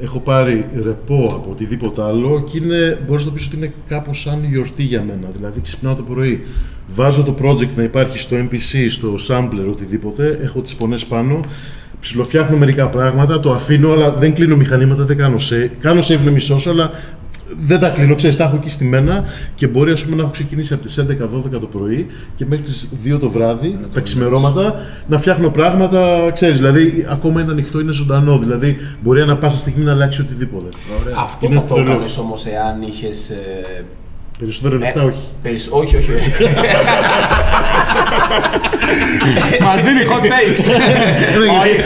έχω 0.00 0.20
πάρει 0.20 0.66
ρεπό 0.82 1.22
από 1.36 1.50
οτιδήποτε 1.50 2.02
άλλο 2.02 2.44
και 2.50 2.58
είναι, 2.58 2.98
μπορείς 3.06 3.24
να 3.24 3.32
πεις 3.32 3.46
ότι 3.46 3.56
είναι 3.56 3.72
κάπως 3.88 4.20
σαν 4.20 4.44
γιορτή 4.44 4.82
για 4.82 5.02
μένα. 5.02 5.28
Δηλαδή 5.36 5.60
ξυπνάω 5.60 5.94
το 5.94 6.02
πρωί, 6.02 6.46
βάζω 6.94 7.22
το 7.22 7.34
project 7.42 7.68
να 7.76 7.82
υπάρχει 7.82 8.18
στο 8.18 8.36
MPC, 8.36 8.86
στο 8.90 9.14
sampler, 9.28 9.70
οτιδήποτε, 9.70 10.38
έχω 10.42 10.60
τις 10.60 10.72
φωνές 10.72 11.04
πάνω, 11.04 11.40
ψιλοφτιάχνω 12.00 12.56
μερικά 12.56 12.88
πράγματα, 12.88 13.40
το 13.40 13.52
αφήνω, 13.52 13.92
αλλά 13.92 14.10
δεν 14.12 14.34
κλείνω 14.34 14.56
μηχανήματα, 14.56 15.04
δεν 15.04 15.16
κάνω 15.16 15.36
save. 15.36 15.70
Κάνω 15.80 16.00
save 16.00 16.20
να 16.24 16.30
μισώσω, 16.30 16.70
αλλά 16.70 16.90
δεν 17.58 17.78
τα 17.80 17.88
κλείνω, 17.88 18.14
ξέρεις, 18.14 18.36
τα 18.36 18.44
έχω 18.44 18.56
εκεί 18.56 18.70
στημένα 18.70 19.24
και 19.54 19.66
μπορεί 19.66 19.90
ας 19.92 20.04
πούμε, 20.04 20.16
να 20.16 20.22
έχω 20.22 20.30
ξεκινήσει 20.30 20.74
από 20.74 20.82
τις 20.82 20.98
11-12 20.98 21.50
το 21.60 21.66
πρωί 21.66 22.06
και 22.34 22.46
μέχρι 22.46 22.64
τις 22.64 22.88
2 23.04 23.18
το 23.20 23.30
βράδυ, 23.30 23.78
τα 23.92 24.00
ξημερώματα, 24.00 24.74
να 25.06 25.18
φτιάχνω 25.18 25.48
πράγματα, 25.50 26.30
ξέρεις, 26.32 26.56
δηλαδή 26.56 27.06
ακόμα 27.08 27.40
είναι 27.40 27.50
ανοιχτό, 27.50 27.80
είναι 27.80 27.92
ζωντανό, 27.92 28.38
δηλαδή 28.38 28.76
μπορεί 29.02 29.20
ανά 29.20 29.36
πάσα 29.36 29.56
στιγμή 29.58 29.84
να 29.84 29.92
αλλάξει 29.92 30.20
οτιδήποτε. 30.20 30.68
Αυτό 31.16 31.46
Είναι 31.46 31.54
θα 31.54 31.64
το 31.64 31.74
τρελό. 31.74 31.90
έκανες 31.90 32.18
όμως 32.18 32.46
εάν 32.46 32.82
είχες. 32.82 33.30
Ε, 33.30 33.84
Περισσότερα 34.38 34.76
λεφτά 34.76 35.00
ε, 35.00 35.04
όχι. 35.04 35.18
περισ- 35.42 35.72
όχι, 35.72 35.96
όχι. 35.96 36.12
όχι. 36.14 36.30
Μας 39.64 39.82
δίνει 39.82 40.00
hot 40.10 40.24
takes. 40.24 40.64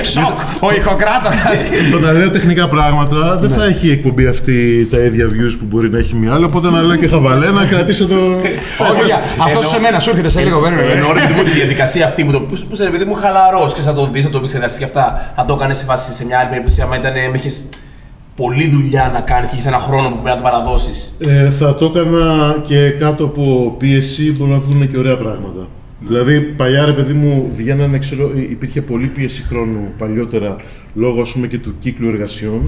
Ο- 0.01 0.05
Σοκ, 0.05 0.39
ο 0.61 0.73
ηχοκράτορας. 0.75 1.71
το 1.91 1.99
να 2.01 2.13
λέω 2.13 2.31
τεχνικά 2.31 2.69
πράγματα 2.69 3.37
δεν 3.37 3.51
Ναι. 3.51 3.57
θα 3.57 3.65
έχει 3.65 3.87
η 3.89 3.91
εκπομπή 3.91 4.27
αυτή 4.27 4.87
τα 4.91 4.99
ίδια 4.99 5.27
views 5.27 5.57
που 5.59 5.65
μπορεί 5.65 5.91
να 5.91 5.99
έχει 5.99 6.15
μια 6.15 6.33
άλλη, 6.33 6.45
οπότε 6.45 6.71
να 6.71 6.83
λέω 6.83 6.97
και 6.97 7.09
χαβαλέ 7.09 7.51
να 7.51 7.65
κρατήσω 7.65 8.07
το... 8.07 8.15
Όχι, 8.15 9.13
Αυτό 9.39 9.49
Εννοώ- 9.49 9.65
σε 9.65 9.81
μένα 9.81 10.01
σου 10.01 10.11
έρχεται 10.11 10.29
σε 10.29 10.43
λίγο, 10.43 10.61
περίμενε. 10.61 10.93
Εννοώ 10.93 11.13
ρε 11.13 11.21
παιδί 11.21 11.33
μου 11.33 11.43
τη 11.43 11.51
διαδικασία 11.51 12.07
αυτή 12.07 12.25
που 12.25 12.33
το 12.33 12.41
που 12.41 12.59
που 12.69 12.75
σε 12.77 12.85
ρε 12.85 12.91
παιδί 12.91 13.05
μου 13.05 13.15
χαλαρός 13.15 13.73
και 13.75 13.81
θα 13.81 13.95
το 13.95 14.09
δεις, 14.13 14.25
θα 14.25 14.31
το 14.31 14.37
επεξεργαστείς 14.39 14.79
και 14.79 14.85
αυτά. 14.85 15.33
Θα 15.37 15.45
το 15.45 15.55
έκανες 15.55 15.79
σε 15.79 15.85
φάση 15.85 16.13
σε 16.13 16.25
μια 16.25 16.39
άλλη 16.39 16.49
περίπτωση. 16.49 16.81
Άμα 16.81 16.97
ήταν, 16.97 17.13
με 17.13 17.31
έχεις 17.35 17.69
πολλή 18.37 18.69
δουλειά 18.71 19.11
να 19.15 19.21
κάνεις 19.21 19.49
και 19.49 19.55
έχεις 19.55 19.67
ένα 19.67 19.79
χρόνο 19.79 20.09
που 20.09 20.19
πρέπει 20.23 20.29
να 20.29 20.37
το 20.37 20.43
παραδώσεις. 20.51 21.17
Ε, 21.27 21.51
θα 21.51 21.75
το 21.75 21.85
έκανα 21.95 22.57
και 22.67 22.89
κάτω 22.91 23.25
από 23.25 23.75
πίεση 23.79 24.33
μπορεί 24.33 24.51
να 24.51 24.59
βγουν 24.59 24.91
και 24.91 24.99
ωραία 24.99 25.17
πράγματα. 25.17 25.69
Δηλαδή, 26.01 26.41
παλιά 26.41 26.85
ρε 26.85 26.93
παιδί 26.93 27.13
μου, 27.13 27.51
βγαίνανε, 27.57 27.99
ξέρω, 27.99 28.31
υπήρχε 28.51 28.81
πολλή 28.83 29.07
πίεση 29.07 29.43
χρόνου 29.43 29.93
παλιότερα 29.99 30.57
λόγω 30.95 31.21
ας 31.21 31.33
πούμε 31.33 31.47
και 31.47 31.59
του 31.59 31.75
κύκλου 31.81 32.09
εργασιών 32.09 32.61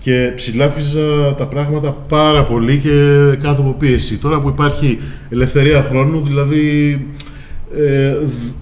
και 0.00 0.32
ψηλάφιζα 0.34 1.34
τα 1.34 1.46
πράγματα 1.46 1.90
πάρα 2.08 2.44
πολύ 2.44 2.78
και 2.78 2.90
κάτω 3.42 3.60
από 3.62 3.74
πίεση. 3.78 4.16
Τώρα 4.18 4.40
που 4.40 4.48
υπάρχει 4.48 4.98
ελευθερία 5.30 5.82
χρόνου, 5.82 6.20
δηλαδή, 6.26 6.60
ε, 7.76 8.14
δ- 8.14 8.52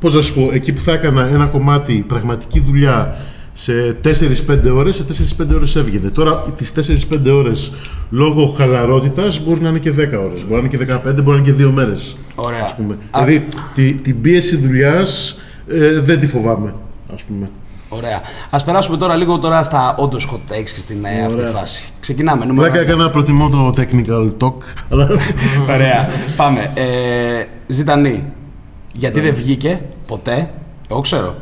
πώς 0.00 0.14
να 0.14 0.20
σου 0.22 0.34
πω, 0.34 0.50
εκεί 0.52 0.72
που 0.72 0.80
θα 0.80 0.92
έκανα 0.92 1.28
ένα 1.32 1.44
κομμάτι 1.44 2.04
πραγματική 2.08 2.60
δουλειά 2.60 3.16
σε 3.60 3.96
4-5 4.04 4.70
ώρες, 4.74 4.96
σε 4.96 5.04
4-5 5.04 5.54
ώρες 5.54 5.76
έβγαινε. 5.76 6.08
Τώρα 6.08 6.40
τις 6.56 6.72
4-5 6.72 7.30
ώρες 7.32 7.72
λόγω 8.10 8.46
χαλαρότητας 8.46 9.40
μπορεί 9.40 9.60
να 9.60 9.68
είναι 9.68 9.78
και 9.78 9.90
10 9.90 9.94
ώρες, 10.24 10.44
μπορεί 10.46 10.52
να 10.52 10.58
είναι 10.58 10.68
και 10.68 10.76
15, 10.78 11.22
μπορεί 11.22 11.40
να 11.40 11.48
είναι 11.48 11.56
και 11.56 11.64
2 11.64 11.70
μέρες. 11.70 12.16
Ωραία. 12.34 12.64
Ας 12.64 12.74
πούμε. 12.76 12.98
Α, 13.10 13.24
Δηλαδή 13.24 13.48
τη, 13.74 13.94
την 13.94 14.20
πίεση 14.20 14.56
δουλειάς 14.56 15.38
ε, 15.68 16.00
δεν 16.00 16.20
τη 16.20 16.26
φοβάμαι, 16.26 16.74
ας 17.14 17.22
πούμε. 17.24 17.50
Ωραία. 17.88 18.20
Α 18.50 18.62
περάσουμε 18.64 18.96
τώρα 18.96 19.16
λίγο 19.16 19.38
τώρα 19.38 19.62
στα 19.62 19.94
όντως 19.98 20.28
hot 20.32 20.52
takes 20.52 20.70
και 20.74 20.80
στην 20.80 21.04
ε, 21.04 21.24
αυτή 21.24 21.38
Ωραία. 21.38 21.50
φάση. 21.50 21.92
Ξεκινάμε. 22.00 22.44
Νούμερο 22.44 22.70
Πλάκα 22.70 22.84
ένα. 22.84 22.92
έκανα, 22.92 23.10
προτιμώ 23.10 23.48
το 23.48 23.70
technical 23.76 24.30
talk, 24.44 24.62
αλλά 24.90 25.08
Ωραία. 25.74 26.08
Πάμε. 26.36 26.72
Ε, 26.74 27.44
ζητανή. 27.66 28.24
Γιατί 28.92 29.20
δεν 29.20 29.34
βγήκε 29.34 29.80
ποτέ; 30.06 30.50
Εγώ 30.88 31.00
ξέρω. 31.00 31.34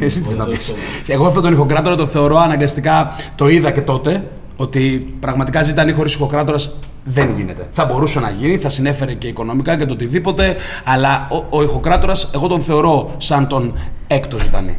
Εσύ 0.00 0.22
τι 0.22 0.36
να 0.36 0.44
πεις. 0.44 0.74
Εγώ 1.06 1.26
αυτόν 1.26 1.42
τον 1.42 1.52
ηχοκράτορα 1.52 1.96
το 1.96 2.06
θεωρώ 2.06 2.38
αναγκαστικά. 2.38 3.12
Το 3.34 3.48
είδα 3.48 3.70
και 3.70 3.80
τότε. 3.80 4.24
Ότι 4.56 5.14
πραγματικά 5.20 5.62
ζητανή 5.62 5.92
χωρίς 5.92 6.14
ηχοκράτορας 6.14 6.70
δεν 7.04 7.34
γίνεται. 7.36 7.68
Θα 7.70 7.84
μπορούσε 7.84 8.20
να 8.20 8.30
γίνει, 8.30 8.56
θα 8.56 8.68
συνέφερε 8.68 9.14
και 9.14 9.26
οικονομικά 9.26 9.76
και 9.76 9.86
το 9.86 9.92
οτιδήποτε. 9.92 10.56
Αλλά 10.84 11.28
ο, 11.30 11.58
ο 11.58 11.62
ηχοκράτορας, 11.62 12.30
εγώ 12.34 12.46
τον 12.46 12.60
θεωρώ 12.60 13.14
σαν 13.18 13.46
τον 13.46 13.74
έκτο 14.06 14.38
ζητανή. 14.38 14.76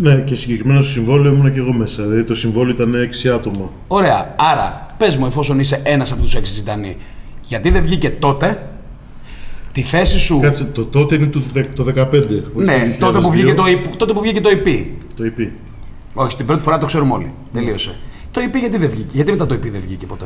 ναι, 0.00 0.14
και 0.14 0.34
συγκεκριμένα 0.34 0.80
στο 0.80 0.90
συμβόλαιο 0.90 1.32
ήμουν 1.32 1.52
και 1.52 1.58
εγώ 1.58 1.72
μέσα. 1.72 2.02
Δηλαδή 2.02 2.24
το 2.24 2.34
συμβόλαιο 2.34 2.74
ήταν 2.74 2.94
6 3.24 3.28
άτομα. 3.28 3.70
Ωραία. 3.88 4.34
Άρα, 4.36 4.86
πες 4.96 5.16
μου, 5.16 5.26
εφόσον 5.26 5.58
είσαι 5.58 5.80
ένας 5.82 6.12
από 6.12 6.22
τους 6.22 6.34
έξι 6.34 6.52
ζητανοί, 6.52 6.96
γιατί 7.42 7.70
δεν 7.70 7.82
βγήκε 7.82 8.10
τότε 8.10 8.62
τη 9.76 9.82
θέση 9.82 10.18
σου. 10.18 10.38
Κάτσε, 10.40 10.64
το 10.64 10.84
τότε 10.84 11.14
είναι 11.14 11.26
το, 11.26 11.42
δε- 11.52 11.64
το 11.74 11.86
15. 11.96 12.12
όχι 12.12 12.30
Ναι, 12.54 12.96
το 12.98 13.06
τότε 13.06 13.18
που, 13.18 13.28
2002, 13.28 13.30
βγήκε 13.32 13.54
το, 13.54 13.62
EP 13.66 13.88
τότε 13.96 14.12
που 14.12 14.20
βγήκε 14.20 14.40
το 14.40 14.50
EP. 14.52 14.84
Το 15.16 15.24
EP. 15.36 15.48
Όχι, 16.14 16.36
την 16.36 16.46
πρώτη 16.46 16.62
φορά 16.62 16.78
το 16.78 16.86
ξέρουμε 16.86 17.12
όλοι. 17.12 17.32
Τελείωσε. 17.52 17.94
Το 18.30 18.40
EP 18.44 18.58
γιατί 18.58 18.78
δεν 18.78 18.88
βγήκε, 18.88 19.10
γιατί 19.12 19.30
μετά 19.30 19.46
το 19.46 19.54
EP 19.54 19.70
δεν 19.70 19.80
βγήκε 19.80 20.06
ποτέ; 20.06 20.24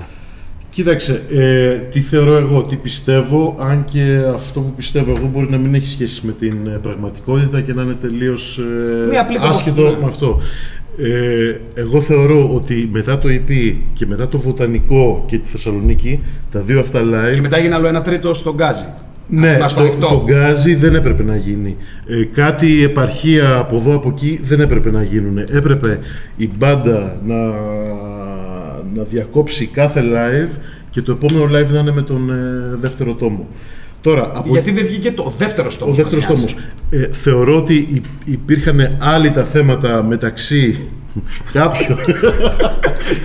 Κοίταξε, 0.71 1.23
ε, 1.31 1.69
τι 1.79 2.01
θεωρώ 2.01 2.37
εγώ, 2.37 2.63
τι 2.63 2.77
πιστεύω, 2.77 3.57
αν 3.61 3.85
και 3.85 4.21
αυτό 4.35 4.61
που 4.61 4.73
πιστεύω 4.77 5.13
εγώ 5.17 5.27
μπορεί 5.27 5.51
να 5.51 5.59
μην 5.59 5.75
έχει 5.75 5.87
σχέση 5.87 6.27
με 6.27 6.33
την 6.33 6.57
ε, 6.67 6.79
πραγματικότητα 6.83 7.61
και 7.61 7.73
να 7.73 7.83
είναι 7.83 7.97
τελείως 8.01 8.61
Μία 9.09 9.19
ε, 9.19 9.21
απλή 9.21 9.37
άσχετο 9.41 9.77
τοποθέτηση. 9.77 10.03
με 10.03 10.09
αυτό. 10.09 10.41
Ε, 10.99 11.61
εγώ 11.75 12.01
θεωρώ 12.01 12.55
ότι 12.55 12.89
μετά 12.93 13.19
το 13.19 13.29
EP 13.29 13.75
και 13.93 14.07
μετά 14.07 14.29
το 14.29 14.39
Βοτανικό 14.39 15.25
και 15.27 15.39
τη 15.39 15.49
Θεσσαλονίκη, 15.49 16.21
τα 16.51 16.61
δύο 16.61 16.81
αυτά 16.81 17.01
live, 17.01 17.35
Και 17.35 17.41
μετά 17.41 17.57
έγινε 17.57 17.75
άλλο 17.75 17.87
ένα 17.87 18.03
τρίτο 18.03 18.35
στον 18.35 18.55
Γκάζι. 18.55 18.87
Ναι, 19.31 19.57
Να 19.57 19.69
στο 19.69 19.79
το, 19.81 19.85
ανοιχτό. 19.87 20.07
το 20.09 20.25
γκάζι 20.27 20.75
δεν 20.75 20.95
έπρεπε 20.95 21.23
να 21.23 21.37
γίνει. 21.37 21.77
Ε, 22.07 22.25
κάτι 22.25 22.83
επαρχία 22.85 23.57
από 23.57 23.77
εδώ 23.77 23.95
από 23.97 24.09
εκεί 24.09 24.41
δεν 24.43 24.61
έπρεπε 24.61 24.91
να 24.91 25.03
γίνουν. 25.03 25.39
Έπρεπε 25.39 25.99
η 26.37 26.51
μπάντα 26.57 27.21
να, 27.25 27.37
να 28.95 29.03
διακόψει 29.03 29.67
κάθε 29.67 30.03
live 30.05 30.59
και 30.91 31.03
το 31.03 31.13
επόμενο 31.13 31.45
live 31.45 31.69
να 31.73 31.79
είναι 31.79 31.93
με 31.93 32.03
τον 32.03 32.31
ε, 32.31 32.77
δεύτερο 32.81 33.15
τόμο. 33.15 33.49
Τώρα, 34.01 34.31
από 34.35 34.49
Γιατί 34.49 34.71
δεν 34.73 34.85
βγήκε 34.87 35.13
το 35.13 35.33
δεύτερο 35.39 35.71
στόμο. 35.71 35.93
ο 35.93 35.95
δεύτερος 35.95 36.27
τόμος. 36.27 36.55
Ε, 36.91 37.09
θεωρώ 37.13 37.57
ότι 37.57 37.75
υ- 37.75 38.05
υπήρχαν 38.25 38.97
άλλοι 39.01 39.31
τα 39.31 39.45
θέματα 39.45 40.03
μεταξύ 40.03 40.81
κάποιων, 41.53 41.99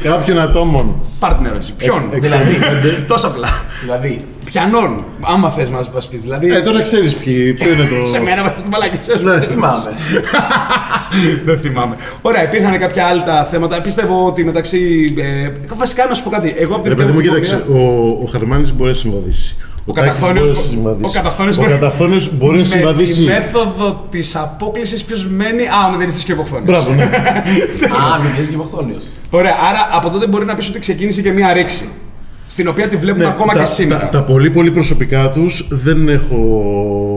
κάποιων 0.03 0.39
ατόμων. 0.39 1.01
Πάρτε 1.19 1.37
την 1.37 1.45
ερώτηση. 1.45 1.73
Ποιον, 1.77 2.09
Ε, 2.13 2.19
δηλαδή. 2.19 2.53
εκ- 2.55 3.07
Τόσο 3.07 3.27
απλά. 3.27 3.47
Δηλαδή, 3.83 4.17
Πιανών, 4.45 5.03
άμα 5.21 5.49
θες 5.51 5.69
να 5.71 5.83
μας 5.93 6.07
πεις. 6.07 6.21
Δηλαδή. 6.21 6.49
Ε, 6.55 6.61
τώρα 6.61 6.81
ξέρεις 6.81 7.15
ποιοι, 7.15 7.53
ποιο 7.53 7.71
είναι 7.71 7.83
το... 7.83 8.05
σε 8.05 8.19
μένα 8.19 8.41
μέσα 8.43 8.55
στην 8.59 8.71
παλάκια. 8.71 8.99
Ναι. 9.23 9.31
δεν 9.31 9.41
θυμάμαι. 9.49 9.89
Δεν 11.45 11.59
θυμάμαι. 11.59 11.95
Ωραία, 12.21 12.43
υπήρχαν 12.43 12.79
κάποια 12.79 13.05
άλλα 13.05 13.23
τα 13.23 13.47
θέματα. 13.51 13.81
Πιστεύω 13.81 14.25
ότι 14.27 14.43
μεταξύ. 14.45 15.13
Ε, 15.17 15.51
βασικά 15.75 16.05
να 16.07 16.13
σου 16.13 16.23
πω 16.23 16.29
κάτι. 16.29 16.53
Εγώ 16.57 16.73
από 16.73 16.83
την 16.83 16.91
Ρε 16.91 16.97
παιδί 16.97 17.11
μου, 17.11 17.17
δική 17.19 17.29
μου 17.29 17.35
κοίταξε, 17.35 17.63
πορεία- 17.67 17.87
ο, 17.89 18.21
ο 18.23 18.25
Χαρμάνης 18.31 18.73
μπορεί 18.73 18.89
να 18.89 18.95
συμβαδίσει. 18.95 19.55
Ο, 19.87 19.93
Τάκης 19.93 20.11
Καταφθόνιος 20.11 20.45
μπορεί 20.47 20.47
να 20.47 20.61
μπο- 20.61 20.69
συμβαδίσει. 20.69 21.09
ο 21.09 21.11
Καταφθόνιος 21.13 21.57
Ο 21.57 21.59
μπορεί- 21.61 21.71
Καταφθόνιος 21.73 22.37
μπορεί 22.37 22.53
να 22.53 22.57
Με 22.59 22.65
συμβαδίσει. 22.65 23.13
τη 23.13 23.21
μέθοδο 23.21 24.05
της 24.09 24.35
απόκλησης 24.35 25.03
ποιος 25.03 25.27
μένει; 25.27 25.63
Α, 25.67 25.87
ο 25.87 25.91
μηδενιστής 25.91 26.23
και 26.23 26.31
υποχθόνιο. 26.31 26.65
Μπράβο, 26.65 26.91
ναι. 26.93 27.03
Α, 27.99 28.19
μην 28.23 28.47
και 28.47 28.53
υποχθόνιο. 28.53 29.01
Ωραία, 29.29 29.55
άρα 29.69 29.89
από 29.91 30.09
τότε 30.09 30.27
μπορεί 30.27 30.45
να 30.45 30.53
πεις 30.55 30.69
ότι 30.69 30.79
ξεκίνησε 30.79 31.21
και 31.21 31.31
μία 31.31 31.53
ρήξη. 31.53 31.89
Στην 32.47 32.67
οποία 32.67 32.87
τη 32.87 32.97
βλέπουμε 32.97 33.23
Ναι, 33.23 33.29
ακόμα 33.29 33.53
τα, 33.53 33.59
και 33.59 33.65
σήμερα. 33.65 33.99
Τα, 34.09 34.09
τα 34.19 34.23
πολύ 34.23 34.49
πολύ 34.49 34.71
προσωπικά 34.71 35.29
τους 35.31 35.67
δεν 35.69 36.09
έχω... 36.09 36.37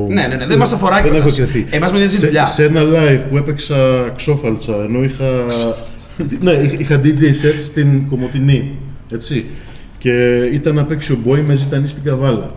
Ναι, 0.09 0.27
ναι, 0.27 0.35
ναι, 0.35 0.47
δεν 0.47 0.59
μας 0.59 0.73
αφορά 0.73 0.95
Δεν 0.95 1.05
κιόλας. 1.05 1.19
έχω 1.39 1.43
εκτεθεί. 1.43 1.67
Εμάς 1.71 1.91
μας 1.91 2.01
νοιάζει 2.01 2.15
η 2.17 2.19
σε, 2.19 2.27
δουλειά. 2.27 2.47
σε 2.47 2.65
ένα 2.65 2.81
live 2.83 3.21
που 3.31 3.37
έπαιξα 3.37 3.77
ξόφαλτσα, 4.17 4.73
ενώ 4.89 5.03
είχα... 5.03 5.25
ναι, 6.41 6.51
είχα 6.79 7.01
DJ 7.05 7.19
set 7.21 7.61
στην 7.67 8.09
Κομωτινή, 8.09 8.71
έτσι. 9.13 9.47
Και 9.99 10.37
ήταν 10.53 10.75
να 10.75 10.85
παίξει 10.85 11.13
ο 11.13 11.19
Boy 11.27 11.39
με 11.47 11.55
ζητανή 11.55 11.89
στην 11.89 12.03
Καβάλα. 12.03 12.51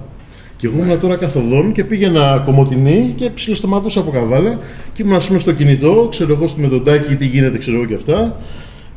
Και 0.61 0.67
εγώ 0.67 0.83
ήμουν 0.83 0.99
τώρα 0.99 1.15
καθοδόν 1.15 1.71
και 1.71 1.83
πήγαινα 1.83 2.41
κομμωτινή 2.45 3.13
και 3.15 3.29
ψιλοσταματούσα 3.29 3.99
από 3.99 4.11
καβάλα 4.11 4.59
και 4.93 5.01
ήμουν 5.01 5.15
ας 5.15 5.27
πούμε 5.27 5.39
στο 5.39 5.51
κινητό, 5.51 6.07
ξέρω 6.09 6.33
εγώ 6.33 6.45
με 6.55 6.67
τον 6.67 6.83
Τάκη 6.83 7.15
τι 7.15 7.25
γίνεται, 7.25 7.57
ξέρω 7.57 7.77
εγώ 7.77 7.85
και 7.85 7.93
αυτά. 7.93 8.37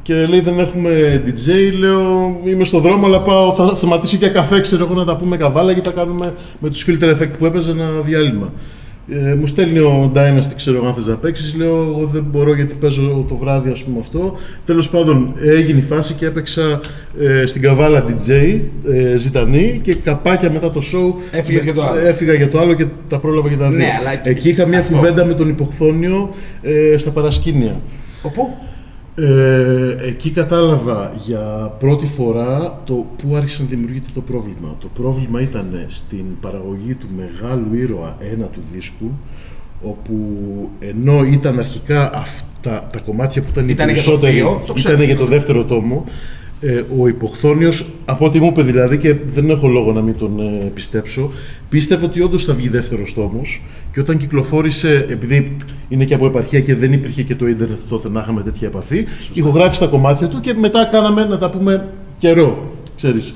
Και 0.02 0.26
λέει 0.26 0.40
δεν 0.40 0.58
έχουμε 0.58 1.22
DJ, 1.26 1.78
λέω 1.78 2.36
είμαι 2.44 2.64
στο 2.64 2.80
δρόμο 2.80 3.06
αλλά 3.06 3.20
πάω, 3.20 3.52
θα 3.52 3.74
σταματήσω 3.74 4.16
για 4.16 4.28
καφέ, 4.28 4.60
ξέρω 4.60 4.84
εγώ 4.84 4.94
να 4.94 5.04
τα 5.04 5.16
πούμε 5.16 5.36
καβάλα 5.36 5.74
και 5.74 5.80
θα 5.84 5.90
κάνουμε 5.90 6.32
με 6.58 6.70
τους 6.70 6.86
filter 6.88 7.10
effect 7.10 7.30
που 7.38 7.46
έπαιζε 7.46 7.70
ένα 7.70 7.88
διάλειμμα. 8.04 8.52
Ε, 9.08 9.34
μου 9.34 9.46
στέλνει 9.46 9.78
ο 9.78 10.12
Dynasty, 10.14 10.52
ξέρω 10.56 10.76
εγώ 10.76 10.86
αν 10.86 10.94
θες 10.94 11.06
να 11.06 11.14
παίξεις, 11.14 11.54
λέω 11.54 11.74
εγώ 11.74 12.10
δεν 12.12 12.24
μπορώ 12.30 12.54
γιατί 12.54 12.74
παίζω 12.74 13.24
το 13.28 13.36
βράδυ 13.36 13.70
ας 13.70 13.84
πούμε 13.84 13.96
αυτό. 14.00 14.36
Τέλος 14.64 14.90
πάντων 14.90 15.34
έγινε 15.40 15.78
η 15.78 15.82
φάση 15.82 16.14
και 16.14 16.26
έπαιξα 16.26 16.80
ε, 17.20 17.46
στην 17.46 17.62
καβάλα 17.62 18.04
DJ, 18.08 18.58
ε, 18.92 19.16
ζητανή 19.16 19.80
και 19.82 19.94
καπάκια 19.94 20.50
μετά 20.50 20.70
το 20.70 20.80
show 20.92 21.14
Έφυγες 21.32 21.64
για 21.64 21.74
το 21.74 21.82
άλλο. 21.82 21.98
Έφυγα 21.98 22.32
για 22.34 22.48
το 22.48 22.60
άλλο 22.60 22.74
και 22.74 22.86
τα 23.08 23.18
πρόλαβα 23.18 23.48
για 23.48 23.58
τα 23.58 23.68
δύο. 23.68 23.78
Ναι, 23.78 23.92
αλλά 24.00 24.20
Εκεί 24.28 24.48
είχα 24.48 24.66
μια 24.66 24.78
αυτό. 24.78 24.96
κουβέντα 24.96 25.24
με 25.24 25.34
τον 25.34 25.48
υποχθόνιο 25.48 26.30
ε, 26.62 26.96
στα 26.98 27.10
παρασκήνια. 27.10 27.80
Οπού; 28.22 28.56
Ε, 29.16 29.96
εκεί 30.08 30.30
κατάλαβα 30.30 31.12
για 31.24 31.74
πρώτη 31.78 32.06
φορά 32.06 32.80
το 32.84 32.94
που 32.94 33.36
άρχισε 33.36 33.62
να 33.62 33.68
δημιουργείται 33.68 34.08
το 34.14 34.20
πρόβλημα. 34.20 34.76
Το 34.78 34.88
πρόβλημα 34.94 35.40
ήταν 35.40 35.86
στην 35.88 36.24
παραγωγή 36.40 36.94
του 36.94 37.06
μεγάλου 37.16 37.74
ήρωα 37.74 38.16
ένα 38.32 38.46
του 38.46 38.60
δίσκου, 38.72 39.18
όπου 39.82 40.14
ενώ 40.78 41.24
ήταν 41.24 41.58
αρχικά 41.58 42.14
αυτά 42.14 42.88
τα 42.92 43.00
κομμάτια 43.04 43.42
που 43.42 43.48
ήταν 43.50 43.68
οι 43.68 43.72
Ήτανε 43.72 43.92
για 43.92 44.02
το 44.02 44.10
περισσότεροι, 44.10 44.36
δύο, 44.36 44.62
το 44.66 44.72
ξέρω. 44.72 44.94
ήταν 44.94 45.06
για 45.06 45.16
το 45.16 45.26
δεύτερο 45.26 45.64
τόμο, 45.64 46.04
ε, 46.66 46.82
ο 46.98 47.08
υποχθόνιος, 47.08 47.86
από 48.04 48.24
ό,τι 48.24 48.40
μου 48.40 48.46
είπε 48.46 48.62
δηλαδή 48.62 48.98
και 48.98 49.14
δεν 49.34 49.50
έχω 49.50 49.68
λόγο 49.68 49.92
να 49.92 50.00
μην 50.00 50.16
τον 50.18 50.40
ε, 50.40 50.70
πιστέψω, 50.74 51.32
πίστευε 51.68 52.04
ότι 52.04 52.22
όντως 52.22 52.44
θα 52.44 52.54
βγει 52.54 52.68
δεύτερος 52.68 53.14
τόμος 53.14 53.62
και 53.92 54.00
όταν 54.00 54.16
κυκλοφόρησε, 54.16 55.06
επειδή 55.08 55.56
είναι 55.88 56.04
και 56.04 56.14
από 56.14 56.26
επαρχία 56.26 56.60
και 56.60 56.74
δεν 56.74 56.92
υπήρχε 56.92 57.22
και 57.22 57.34
το 57.34 57.46
ίντερνετ 57.46 57.78
τότε 57.88 58.08
να 58.08 58.20
είχαμε 58.20 58.42
τέτοια 58.42 58.68
επαφή, 58.68 59.04
ηχογράφησε 59.32 59.84
τα 59.84 59.90
κομμάτια 59.90 60.28
του 60.28 60.40
και 60.40 60.54
μετά 60.54 60.88
κάναμε 60.92 61.24
να 61.24 61.38
τα 61.38 61.50
πούμε 61.50 61.88
καιρό, 62.18 62.74
ξέρεις. 62.96 63.34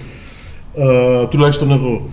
Ε, 0.75 1.27
τουλάχιστον 1.27 1.71
εγώ. 1.71 2.09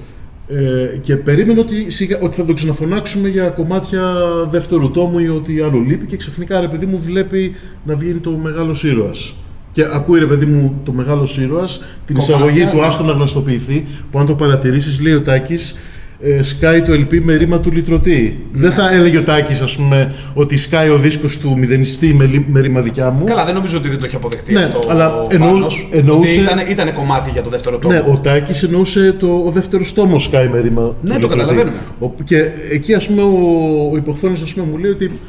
Ε, 0.47 0.97
και 0.97 1.15
περίμενε 1.15 1.59
ότι, 1.59 1.91
σιγά, 1.91 2.19
ότι 2.21 2.35
θα 2.35 2.45
τον 2.45 2.55
ξαναφωνάξουμε 2.55 3.27
για 3.27 3.49
κομμάτια 3.49 4.13
δεύτερου 4.49 4.91
τόμου 4.91 5.19
ή 5.19 5.27
ότι 5.27 5.61
άλλο 5.61 5.79
λείπει 5.79 6.05
και 6.05 6.17
ξαφνικά 6.17 6.59
ρε 6.59 6.67
παιδί 6.67 6.85
μου 6.85 6.99
βλέπει 6.99 7.55
να 7.85 7.95
βγαίνει 7.95 8.19
το 8.19 8.31
μεγάλος 8.31 8.83
ήρωας. 8.83 9.35
Και 9.75 9.83
ακούει 9.93 10.19
ρε 10.19 10.25
παιδί 10.25 10.45
μου 10.45 10.81
το 10.85 10.91
μεγάλος 10.93 11.37
ήρωας 11.37 11.81
την 12.05 12.15
Κομμάτια, 12.15 12.35
εισαγωγή 12.35 12.65
του 12.65 12.75
ναι. 12.77 12.85
Άστο 12.85 13.03
να 13.03 13.11
γνωστοποιηθεί 13.11 13.85
που 14.11 14.19
αν 14.19 14.25
το 14.25 14.33
παρατηρήσεις 14.35 15.01
λέει 15.01 15.13
ο 15.13 15.21
Τάκης 15.21 15.75
ε, 16.19 16.43
σκάει 16.43 16.81
το 16.81 16.93
LP 16.93 17.19
με 17.21 17.35
ρήμα 17.35 17.59
του 17.59 17.71
λυτρωτή. 17.71 18.45
Δεν 18.51 18.71
θα 18.71 18.91
έλεγε 18.93 19.17
ο 19.17 19.23
Τάκης 19.23 19.61
ας 19.61 19.75
πούμε 19.75 20.13
ότι 20.33 20.57
σκάει 20.57 20.89
ο 20.89 20.97
δίσκος 20.97 21.37
του 21.37 21.57
μηδενιστή 21.57 22.13
με, 22.13 22.25
λι- 22.25 22.45
με 22.49 22.59
ρήμα 22.59 22.81
δικιά 22.81 23.09
μου. 23.11 23.25
Καλά, 23.25 23.45
δεν 23.45 23.53
νομίζω 23.53 23.77
ότι 23.77 23.89
δεν 23.89 23.99
το 23.99 24.05
έχει 24.05 24.15
αποδεχτεί 24.15 24.53
Ναι, 24.53 24.59
αυτό. 24.63 24.79
αλλά 24.89 25.15
ο 25.15 25.27
εννοού- 25.29 25.51
Πάνος, 25.53 25.87
εννοούσε- 25.91 26.37
Ότι 26.37 26.45
ήταν, 26.45 26.59
ήταν 26.69 26.93
κομμάτι 26.93 27.29
για 27.29 27.41
το 27.41 27.49
δεύτερο 27.49 27.77
τόπο. 27.77 27.93
Ναι, 27.93 27.99
ο 27.99 28.19
Τάκης 28.23 28.63
εννοούσε 28.63 29.15
το, 29.19 29.43
ο 29.47 29.51
δεύτερος 29.51 29.93
τόμος 29.93 30.29
Sky 30.33 30.47
με 30.51 30.59
ρήμα. 30.59 30.81
Ναι, 30.81 30.89
του 30.91 30.95
το 31.01 31.35
Λεωτροπή. 31.35 31.37
καταλαβαίνουμε. 31.37 31.77
Ο- 31.99 32.13
και 32.23 32.37
εκεί 32.71 32.93
ας 32.93 33.07
πούμε 33.07 33.21
ο, 33.21 33.29
ο 33.93 33.97
υποχθόνης, 33.97 34.41
ας 34.41 34.53
πούμε 34.53 34.65
μου 34.71 34.77
λέει 34.77 34.91
ότι 34.91 35.19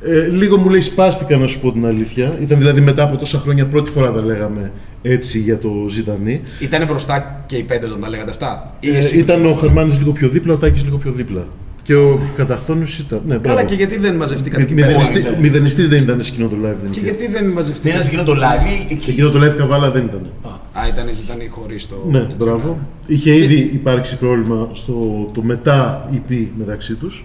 ε, 0.00 0.26
λίγο 0.26 0.56
μου 0.56 0.68
λέει 0.68 0.80
σπάστηκα 0.80 1.36
να 1.36 1.46
σου 1.46 1.60
πω 1.60 1.72
την 1.72 1.86
αλήθεια. 1.86 2.36
Ήταν 2.40 2.58
δηλαδή 2.58 2.80
μετά 2.80 3.02
από 3.02 3.16
τόσα 3.16 3.38
χρόνια 3.38 3.66
πρώτη 3.66 3.90
φορά 3.90 4.12
τα 4.12 4.20
λέγαμε 4.22 4.72
έτσι 5.02 5.38
για 5.38 5.58
το 5.58 5.70
Ζητανή. 5.88 6.40
Ήταν 6.60 6.86
μπροστά 6.86 7.42
και 7.46 7.56
οι 7.56 7.62
πέντε 7.62 7.86
όταν 7.86 8.00
τα 8.00 8.08
λέγατε 8.08 8.30
αυτά. 8.30 8.74
Ή 8.80 8.88
Ε, 8.90 8.96
εσύ; 8.96 9.18
ήταν 9.18 9.46
ο 9.46 9.52
Χαρμάνης 9.52 9.98
λίγο 9.98 10.12
πιο 10.12 10.28
δίπλα, 10.28 10.54
ο 10.54 10.56
Τάκης 10.56 10.84
λίγο 10.84 10.96
πιο 10.96 11.12
δίπλα. 11.12 11.46
Και 11.82 11.94
ο 11.94 12.20
καταχθόνιος 12.36 12.98
ήταν. 12.98 13.20
Ναι, 13.26 13.36
Καλά, 13.36 13.54
μπράβο. 13.54 13.68
και 13.68 13.74
γιατί 13.74 13.96
δεν 13.98 14.14
μαζευτήκατε 14.14 14.62
εκεί 14.62 14.74
Μη- 14.74 14.82
πέρα; 14.84 14.98
μηδενιστή- 14.98 15.30
ναι. 15.30 15.38
Μηδενιστής 15.40 15.88
δεν 15.88 16.02
ήταν 16.02 16.22
σε 16.22 16.32
εκείνο 16.32 16.48
το 16.48 16.56
live. 16.56 16.76
Δεν 16.82 16.90
Και 16.90 16.98
είχε. 17.00 17.08
γιατί 17.08 17.26
δεν 17.32 17.44
Δεν 17.44 17.52
μαζευτήκατε; 17.52 17.88
ήταν 17.88 18.02
σε 18.02 18.08
εκείνο 18.08 18.22
το 18.22 18.32
live. 18.32 18.94
Σε 18.96 19.10
εκείνο 19.10 19.28
το 19.30 19.38
live 19.46 19.54
καβάλα 19.56 19.90
δεν 19.90 20.04
ήταν. 20.04 20.20
Α, 20.72 20.88
ήταν, 20.88 21.06
ήταν 21.08 21.36
χωρίς 21.50 21.88
το. 21.88 22.04
Ναι, 22.10 22.26
μπράβο. 22.38 22.78
Είχε 23.06 23.34
ήδη 23.36 23.70
υπάρξει 23.72 24.16
πρόβλημα 24.18 24.68
στο 24.72 24.94
το 25.34 25.42
μετά 25.42 26.08
EP 26.12 26.46
μεταξύ 26.58 26.94
τους. 26.94 27.24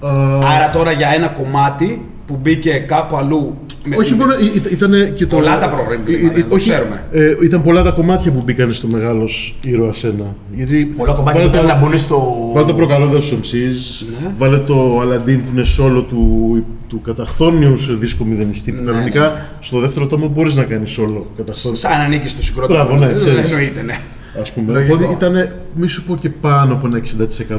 Α, 0.00 0.10
Άρα 0.56 0.70
τώρα 0.72 0.92
για 0.92 1.08
ένα 1.14 1.26
κομμάτι 1.28 2.04
που 2.26 2.38
μπήκε 2.42 2.70
κάπου 2.88 3.16
αλλού. 3.16 3.56
με 3.84 3.96
όχι 3.96 4.08
την- 4.12 4.16
μόνο, 4.20 4.32
ήταν 4.70 5.14
και 5.14 5.26
το... 5.26 5.36
Πολλά 5.36 5.58
τα 5.58 5.68
προβλήματα, 5.68 6.34
Ε, 6.36 6.38
ε, 6.40 6.42
το 6.42 6.54
όχι, 6.54 6.70
ξέρουμε. 6.70 7.04
ε, 7.12 7.36
ήταν 7.42 7.62
πολλά 7.62 7.82
τα 7.82 7.90
κομμάτια 7.90 8.32
που 8.32 8.42
μπήκαν 8.44 8.72
στο 8.72 8.86
μεγάλος 8.92 9.58
ήρωα 9.64 9.92
ένα. 10.02 10.34
Γιατί 10.52 10.84
Πολλά 10.96 11.12
κομμάτια 11.12 11.40
που 11.40 11.46
βάλε 11.46 11.58
ήταν 11.58 11.68
το- 11.68 11.80
να 11.80 11.88
μπουν 11.88 11.98
στο. 11.98 12.34
Βάλε 12.54 12.66
το 12.66 12.74
προκαλώ 12.74 13.06
δώσου 13.06 13.36
MCs, 13.40 14.06
Ναι. 14.22 14.30
βάλε 14.38 14.58
το 14.58 15.00
Aladdin 15.00 15.36
που 15.38 15.50
είναι 15.52 15.64
solo 15.78 16.04
του, 16.08 16.64
του 16.88 17.00
καταχθόνιους 17.00 17.82
σε 17.82 17.92
δίσκο 17.92 18.24
μηδενιστή. 18.24 18.72
Που 18.72 18.82
Ναι, 18.82 18.90
κανονικά 18.90 19.20
ναι. 19.20 19.42
στο 19.60 19.80
δεύτερο 19.80 20.06
τόμο 20.06 20.28
μπορείς 20.28 20.54
να 20.56 20.62
κάνεις 20.62 20.98
solo 21.00 21.22
καταχθόνιο. 21.36 21.78
Σαν 21.78 21.90
να 21.98 22.04
ανήκει 22.04 22.28
στο 22.28 22.42
συγκρότημα. 22.42 22.84
Μπράβο, 22.84 22.96
ναι, 23.04 23.10
Ε, 23.12 23.14
ξέρεις. 23.14 23.50
Εννοείται, 23.50 23.82
ναι. 23.82 23.98
Ας 24.40 24.52
πούμε. 24.52 24.72
Λογικό. 24.72 24.94
Οπότε 24.94 25.12
ήταν, 25.12 25.52
μη 25.74 25.86
σου 25.86 26.04
πω 26.04 26.16
και 26.16 26.30
πάνω 26.30 26.72
από 26.72 26.86
ένα 26.86 26.98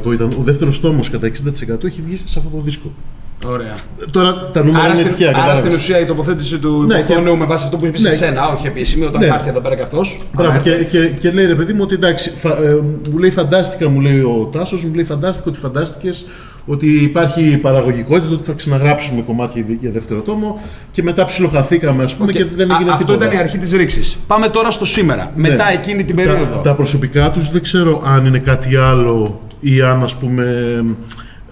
60%. 0.08 0.12
Ήταν, 0.12 0.32
ο 0.38 0.42
δεύτερος 0.42 0.80
τόμος 0.80 1.10
κατά 1.10 1.26
60% 1.26 1.84
έχει 1.84 2.02
βγει 2.02 2.16
σε 2.24 2.38
αυτό 2.38 2.50
το 2.50 2.60
δίσκο. 2.60 2.92
Ωραία. 3.46 3.74
Τώρα 4.10 4.50
τα 4.52 4.64
νούμερα 4.64 4.78
Άρα, 4.84 4.88
είναι 4.92 4.96
στην, 4.96 5.08
τυχαία. 5.10 5.28
άρα 5.28 5.36
κατάλαβες. 5.38 5.60
στην 5.60 5.74
ουσία 5.74 5.98
η 6.00 6.04
τοποθέτηση 6.04 6.58
του 6.58 6.84
Ναι, 6.86 6.98
υποθόνου 6.98 7.30
και- 7.32 7.36
με 7.38 7.44
βάση 7.44 7.64
αυτό 7.64 7.76
που 7.76 7.86
είπες 7.86 8.02
Ναι. 8.02 8.10
σε 8.10 8.16
σένα, 8.16 8.48
όχι 8.48 8.66
επίσημη, 8.66 9.04
όταν 9.04 9.20
Ναι. 9.20 9.26
θα 9.26 9.34
έρθει 9.34 9.48
εδώ 9.48 9.60
πέρα 9.60 9.74
κι 9.76 9.82
αυτός. 9.82 10.18
Μπράβο, 10.34 10.58
και, 10.58 10.70
και, 10.70 10.98
και 11.20 11.30
λέει 11.30 11.46
ρε 11.46 11.54
παιδί 11.54 11.72
μου 11.72 11.80
ότι 11.82 11.94
εντάξει, 11.94 12.32
φα- 12.36 12.62
ε, 12.62 12.74
μου 13.10 13.18
λέει 13.18 13.30
φαντάστηκα, 13.30 13.88
μου 13.88 14.00
λέει 14.00 14.18
ο 14.20 14.48
Τάσος, 14.52 14.84
μου 14.84 14.94
λέει 14.94 15.04
φαντάστηκα 15.04 15.48
ότι 15.50 15.58
φαντάστηκες 15.58 16.26
ότι 16.66 16.86
υπάρχει 17.02 17.58
παραγωγικότητα, 17.58 18.32
ότι 18.34 18.44
θα 18.44 18.52
ξαναγράψουμε 18.52 19.22
κομμάτια 19.22 19.64
για- 19.66 19.76
για 19.80 19.90
δεύτερο 19.90 20.20
τόμο 20.20 20.60
και 20.90 21.02
μετά 21.02 21.24
ψιλοχαθήκαμε, 21.24 22.04
ας 22.04 22.14
πούμε, 22.14 22.32
και 22.32 22.44
δεν 22.44 22.70
έγινε 22.70 22.90
Αυτό 22.90 23.04
τίποτα. 23.04 23.24
ήταν 23.24 23.36
η 23.36 23.40
αρχή 23.40 23.58
της 23.58 23.72
ρήξης. 23.72 24.16
Πάμε 24.26 24.48
τώρα 24.48 24.70
στο 24.70 24.84
σήμερα. 24.84 25.32
Ναι. 25.36 25.48
Μετά 25.48 25.70
εκείνη 25.72 26.04
την 26.04 26.16
Τα- 26.16 26.22
περίοδο. 26.22 26.58
Τα, 26.58 26.74
προσωπικά 26.74 27.30
τους 27.30 27.50
δεν 27.50 27.62
ξέρω 27.62 28.02
αν 28.06 28.26
είναι 28.26 28.38
κάτι 28.38 28.76
άλλο 28.76 29.40
ή 29.60 29.80
αν 29.82 30.02
ας 30.02 30.14
πούμε 30.16 30.54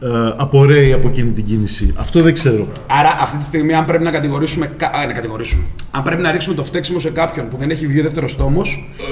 ε, 0.02 0.06
απορρέει 0.36 0.92
από 0.92 1.08
εκείνη 1.08 1.30
την 1.30 1.44
κίνηση. 1.44 1.92
Αυτό 1.96 2.22
δεν 2.22 2.34
ξέρω. 2.34 2.66
Άρα 2.86 3.16
αυτή 3.20 3.36
τη 3.36 3.44
στιγμή, 3.44 3.74
αν 3.74 3.84
πρέπει 3.84 4.04
να 4.04 4.10
κατηγορήσουμε. 4.10 4.70
κα- 4.76 4.86
Α, 4.94 5.06
να 5.06 5.12
κατηγορήσουμε. 5.12 5.62
Αν 5.90 6.02
πρέπει 6.02 6.22
να 6.22 6.30
ρίξουμε 6.30 6.54
το 6.54 6.64
φταίξιμο 6.64 6.98
σε 6.98 7.10
κάποιον 7.10 7.48
που 7.48 7.56
δεν 7.56 7.70
έχει 7.70 7.86
βγει 7.86 8.00
ο 8.00 8.02
δεύτερος 8.02 8.36
τόμο, 8.36 8.62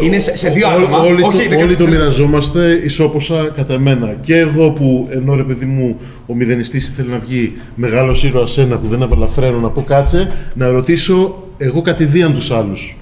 είναι 0.03 0.19
σε, 0.19 0.37
σε 0.37 0.49
δύο 0.51 0.67
Ό- 0.67 0.71
άτομα. 0.71 0.99
όλοι, 0.99 1.23
όχι, 1.23 1.43
το, 1.43 1.49
δεν- 1.49 1.63
όλοι 1.63 1.77
το 1.77 1.87
μοιραζόμαστε 1.87 2.81
ισόποσα 2.85 3.53
κατά 3.57 3.79
μένα. 3.79 4.15
Και 4.21 4.37
εγώ 4.37 4.71
που 4.71 5.09
ενώ 5.11 5.35
ρε 5.35 5.43
παιδί 5.43 5.65
μου 5.65 5.97
ο 6.27 6.35
μηδενιστής 6.35 6.89
ήθελε 6.89 7.11
να 7.11 7.19
βγει 7.19 7.57
μεγάλος 7.75 8.25
ήρωας 8.25 8.59
ένα 8.59 8.79
που 8.79 8.87
δεν 8.89 9.03
έβαλα 9.03 9.27
φρένο 9.27 9.59
να 9.59 9.69
πω 9.69 9.83
κάτσε 9.83 10.33
να 10.55 10.69
ρωτήσω 10.71 11.43
εγώ 11.59 11.83
κατηδίαν 11.83 12.35
τους 12.35 12.51
άλλους. 12.51 12.97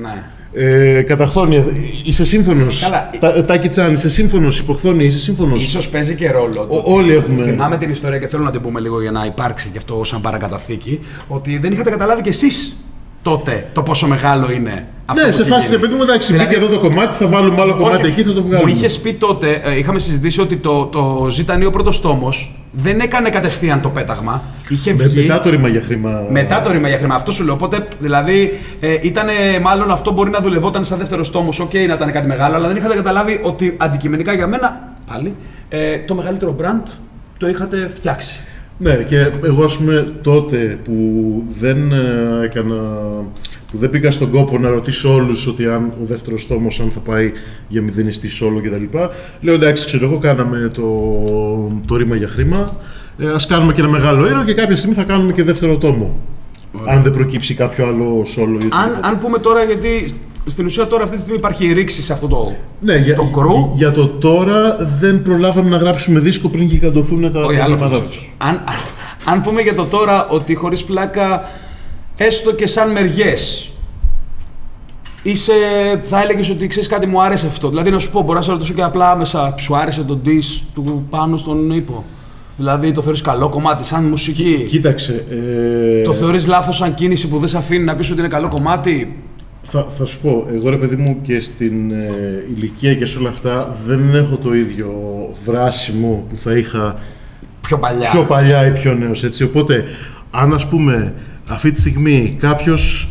Ναι. 0.00 0.24
Ε, 0.58 1.02
καταχθόνια, 1.02 1.64
είσαι 2.04 2.24
σύμφωνος; 2.24 2.80
Καλά. 2.82 3.10
Τα, 3.20 3.44
Τάκη 3.44 3.68
Τσάν, 3.68 3.92
είσαι 3.92 4.08
σύμφωνος; 4.10 4.58
Υποχθόνη, 4.58 5.04
είσαι 5.04 5.18
σύμφωνος; 5.18 5.62
Ίσως 5.62 5.88
παίζει 5.88 6.14
και 6.14 6.30
ρόλο. 6.30 6.66
το 6.66 6.74
Ο- 6.76 6.92
όλοι 6.94 7.12
έχουμε- 7.12 7.44
Θυμάμαι 7.44 7.76
την 7.76 7.90
ιστορία 7.90 8.18
και 8.18 8.26
θέλω 8.26 8.42
να 8.42 8.50
την 8.50 8.60
πούμε 8.60 8.80
λίγο 8.80 9.00
για 9.00 9.10
να 9.10 9.24
υπάρξει 9.24 9.68
και 9.72 9.78
αυτό 9.78 10.04
σαν 10.04 10.20
παρακαταθήκη. 10.20 11.00
Ότι 11.28 11.58
δεν 11.58 11.72
είχατε 11.72 11.90
καταλάβει 11.90 12.22
κι 12.22 12.28
εσείς 12.28 12.75
τότε 13.30 13.66
το 13.72 13.82
πόσο 13.82 14.06
μεγάλο 14.06 14.50
είναι 14.52 14.86
αυτό. 15.06 15.22
Ναι, 15.22 15.28
που 15.30 15.34
σε 15.36 15.42
έχει 15.42 15.50
φάση 15.50 15.62
ρε 15.70 15.76
γίνει. 15.76 15.80
παιδί 15.80 15.94
μου, 15.94 16.02
εντάξει, 16.02 16.32
Δηλαδή- 16.32 16.54
μπήκε 16.54 16.64
εδώ 16.64 16.74
το 16.74 16.80
κομμάτι, 16.88 17.16
θα 17.16 17.26
βάλουμε 17.26 17.60
άλλο 17.60 17.74
κομμάτι 17.76 17.96
Όχι, 18.02 18.06
εκεί, 18.10 18.22
θα 18.22 18.32
το 18.32 18.40
Μου 18.40 18.46
βγάλουμε. 18.46 18.70
είχες 18.70 18.98
πει 18.98 19.12
τότε, 19.14 19.60
ε, 19.64 19.78
είχαμε 19.78 19.98
συζητήσει 19.98 20.40
ότι 20.40 20.56
το, 20.56 20.84
το 20.86 21.28
Ζήτα 21.30 21.54
Νι 21.54 21.66
ο 21.66 21.70
πρώτος 21.70 22.00
τόμος 22.00 22.54
δεν 22.72 23.00
έκανε 23.00 23.28
κατευθείαν 23.30 23.80
το 23.80 23.88
πέταγμα. 23.90 24.42
Είχε 24.68 24.94
Με- 24.94 25.04
βγει. 25.04 25.20
μετά 25.20 25.40
το 25.40 25.50
ρήμα 25.50 25.68
για 25.68 25.80
χρήμα. 25.80 26.10
Μετά 26.30 26.60
το 26.60 26.70
ρίμα 26.72 26.88
για 26.88 26.98
χρήμα. 26.98 27.14
Αυτό 27.14 27.30
σου 27.32 27.44
λέω. 27.44 27.54
Οπότε, 27.54 27.86
δηλαδή, 28.00 28.58
ε, 28.80 28.96
ήταν 29.02 29.26
μάλλον 29.62 29.90
αυτό 29.90 30.12
μπορεί 30.12 30.30
να 30.30 30.38
δουλευόταν 30.40 30.84
σαν 30.84 30.98
δεύτερος 30.98 31.30
τόμος. 31.30 31.60
Οκ, 31.60 31.72
να 31.74 31.80
ήταν 31.94 32.12
κάτι 32.12 32.26
μεγάλο, 32.26 32.54
αλλά 32.56 32.68
δεν 32.68 32.76
είχατε 32.76 32.94
καταλάβει 32.94 33.40
ότι 33.42 33.74
αντικειμενικά 33.76 34.32
για 34.32 34.46
μένα, 34.46 34.92
πάλι, 35.12 35.34
ε, 35.68 35.98
το 35.98 36.14
μεγαλύτερο 36.14 36.56
brand 36.60 36.90
το 37.38 37.48
είχατε 37.48 37.90
φτιάξει. 37.94 38.36
Ναι, 38.78 38.94
και 38.94 39.30
εγώ 39.44 39.64
ας 39.64 39.78
πούμε 39.78 40.12
τότε 40.22 40.78
που 40.84 41.44
δεν 41.58 41.92
ε, 41.92 42.44
έκανα, 42.44 42.74
που 43.72 43.78
δεν 43.78 43.90
πήγα 43.90 44.10
στον 44.10 44.30
κόπο 44.30 44.58
να 44.58 44.68
ρωτήσω 44.68 45.14
όλους 45.14 45.46
ότι 45.46 45.66
αν 45.66 45.92
ο 46.02 46.04
δεύτερος 46.04 46.46
τόμος 46.46 46.80
αν 46.80 46.90
θα 46.90 47.00
πάει 47.00 47.32
για 47.68 47.82
μηδενιστή 47.82 48.28
solo 48.40 48.62
και 48.62 48.70
τα 48.70 48.76
λοιπά, 48.76 49.10
λέω 49.40 49.54
εντάξει 49.54 49.86
ξέρω 49.86 50.06
εγώ 50.06 50.18
κάναμε 50.18 50.70
το, 50.74 50.82
το 51.86 51.96
ρήμα 51.96 52.16
για 52.16 52.28
χρήμα, 52.28 52.64
ε, 53.18 53.30
ας 53.30 53.46
κάνουμε 53.46 53.72
και 53.72 53.80
ένα 53.80 53.90
μεγάλο 53.90 54.26
ήρωα 54.26 54.44
και 54.44 54.54
κάποια 54.54 54.76
στιγμή 54.76 54.96
θα 54.96 55.04
κάνουμε 55.04 55.32
και 55.32 55.42
δεύτερο 55.42 55.76
τόμο. 55.76 56.20
Αν 56.86 57.02
δεν 57.02 57.12
προκύψει 57.12 57.54
κάποιο 57.54 57.86
άλλο 57.86 58.22
solo 58.22 58.36
ή 58.36 58.40
οτιδήποτε. 58.40 58.76
Αν, 58.76 58.98
αν 59.00 59.18
πούμε 59.18 59.38
τώρα, 59.38 59.62
γιατί 59.62 60.04
στην 60.46 60.64
ουσία 60.66 60.86
τώρα 60.86 61.02
αυτή 61.02 61.14
τη 61.14 61.20
στιγμή 61.20 61.38
υπάρχει 61.38 61.72
ρήξη 61.72 62.02
σε 62.02 62.12
αυτό 62.12 62.26
το. 62.28 62.54
Ναι, 62.80 62.96
για, 62.96 63.16
το 63.16 63.28
crew. 63.34 63.76
για 63.76 63.92
το 63.92 64.06
τώρα 64.08 64.76
δεν 65.00 65.22
προλάβαμε 65.22 65.68
να 65.68 65.76
γράψουμε 65.76 66.18
δίσκο 66.20 66.48
πριν 66.48 66.64
γιγαντωθούν 66.66 67.32
τα 67.32 67.40
Όχι, 67.40 67.58
άλλο 67.58 67.76
προβλήματά 67.76 67.94
θέμα. 67.94 68.06
τους. 68.08 68.32
Αν, 68.38 68.64
αν 69.24 69.42
πούμε 69.42 69.62
για 69.62 69.74
το 69.74 69.84
τώρα 69.84 70.28
ότι 70.28 70.54
χωρίς 70.54 70.84
πλάκα, 70.84 71.50
έστω 72.16 72.52
και 72.54 72.66
σαν 72.66 72.90
μεριές, 72.90 73.70
είσαι, 75.22 75.52
θα 76.00 76.22
έλεγες 76.22 76.50
ότι 76.50 76.66
ξέρεις 76.66 76.88
κάτι 76.88 77.06
μου 77.06 77.22
άρεσε 77.22 77.46
αυτό. 77.46 77.68
Δηλαδή 77.68 77.90
να 77.90 77.98
σου 77.98 78.10
πω, 78.10 78.22
μπορώ 78.22 78.38
να 78.38 78.44
σε 78.44 78.50
ρωτήσω 78.50 78.72
και 78.72 78.82
απλά 78.82 79.10
άμεσα, 79.10 79.54
σου 79.58 79.76
άρεσε 79.76 80.02
το 80.02 80.20
diss 80.24 80.62
του 80.74 81.06
πάνω 81.10 81.36
στον 81.36 81.70
ύπο; 81.70 82.04
Δηλαδή 82.56 82.92
το 82.92 83.02
θεωρείς 83.02 83.20
καλό 83.22 83.48
κομμάτι, 83.48 83.84
σαν 83.84 84.04
μουσική; 84.04 84.66
Κοίταξε, 84.68 85.24
ε, 85.30 86.02
Το 86.02 86.12
θεωρείς 86.12 86.46
λάθος 86.46 86.76
σαν 86.76 86.94
κίνηση 86.94 87.28
που 87.28 87.38
δεν 87.38 87.48
σε 87.48 87.56
αφήνει 87.56 87.84
να 87.84 87.94
πεις 87.94 88.10
ότι 88.10 88.18
είναι 88.20 88.28
καλό 88.28 88.48
κομμάτι; 88.48 89.22
Θα, 89.68 89.86
θα 89.98 90.04
σου 90.04 90.20
πω, 90.20 90.46
εγώ 90.54 90.70
ρε 90.70 90.76
παιδί 90.76 90.96
μου 90.96 91.18
και 91.22 91.40
στην 91.40 91.90
ε, 91.90 92.44
ηλικία 92.56 92.94
και 92.94 93.06
σε 93.06 93.18
όλα 93.18 93.28
αυτά 93.28 93.76
δεν 93.86 94.14
έχω 94.14 94.36
το 94.36 94.54
ίδιο 94.54 94.90
βράσιμο 95.44 96.26
που 96.28 96.36
θα 96.36 96.56
είχα 96.56 96.98
Πιο 97.60 97.78
παλιά. 97.78 98.10
πιο 98.10 98.22
παλιά 98.24 98.66
ή 98.66 98.70
πιο 98.72 98.94
νέος 98.94 99.24
έτσι. 99.24 99.42
Οπότε, 99.44 99.84
αν 100.30 100.54
ας 100.54 100.68
πούμε 100.68 101.14
αυτή 101.48 101.70
τη 101.70 101.80
στιγμή 101.80 102.36
κάποιος 102.40 103.10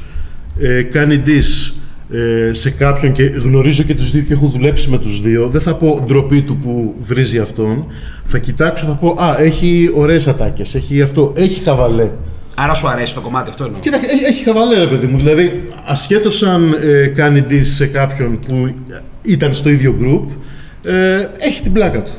ε, 0.60 0.82
κάνει 0.84 1.24
diss 1.26 1.74
ε, 2.12 2.54
σε 2.54 2.70
κάποιον 2.70 3.12
και 3.12 3.24
γνωρίζω 3.24 3.84
και 3.84 3.96
τους 3.96 4.12
δύο 4.12 4.22
και 4.22 4.34
έχω 4.34 4.48
δουλέψει 4.48 4.90
με 4.90 4.98
τους 4.98 5.22
δύο, 5.22 5.48
δεν 5.48 5.62
θα 5.62 5.76
πω 5.76 6.04
ντροπή 6.06 6.42
του 6.42 6.58
που 6.58 6.96
βρίζει 7.02 7.40
αυτόν. 7.40 7.86
Θα 8.26 8.38
κοιτάξω, 8.38 8.86
θα 8.86 8.94
πω, 8.94 9.08
α, 9.08 9.36
έχει 9.40 9.92
ωραίες 9.96 10.28
ατάκες, 10.28 10.76
έχει 10.76 11.02
αυτό, 11.02 11.34
έχει 11.36 11.60
χαβαλέ. 11.64 12.10
Άρα 12.56 12.74
σου 12.74 12.88
αρέσει 12.88 13.14
το 13.14 13.22
κομμάτι 13.22 13.50
αυτό 13.50 13.64
εννοώ. 13.64 13.80
Κοίτα, 13.80 13.98
έχει- 13.98 14.24
έχει 14.26 14.44
χαβαλέ 14.44 14.80
ρε 14.80 14.88
παιδί 14.88 15.08
μου. 15.08 15.18
Δηλαδή, 15.18 15.70
ασχέτως 15.86 16.44
αν 16.44 16.76
ε, 16.84 17.08
κάνει 17.08 17.46
diss 17.50 17.62
σε 17.76 17.86
κάποιον 17.86 18.40
που 18.48 18.74
ήταν 19.22 19.54
στο 19.54 19.70
ίδιο 19.70 19.96
group, 20.02 20.34
ε, 20.92 21.28
έχει 21.38 21.62
την 21.62 21.72
πλάκα 21.74 22.02
του. 22.04 22.12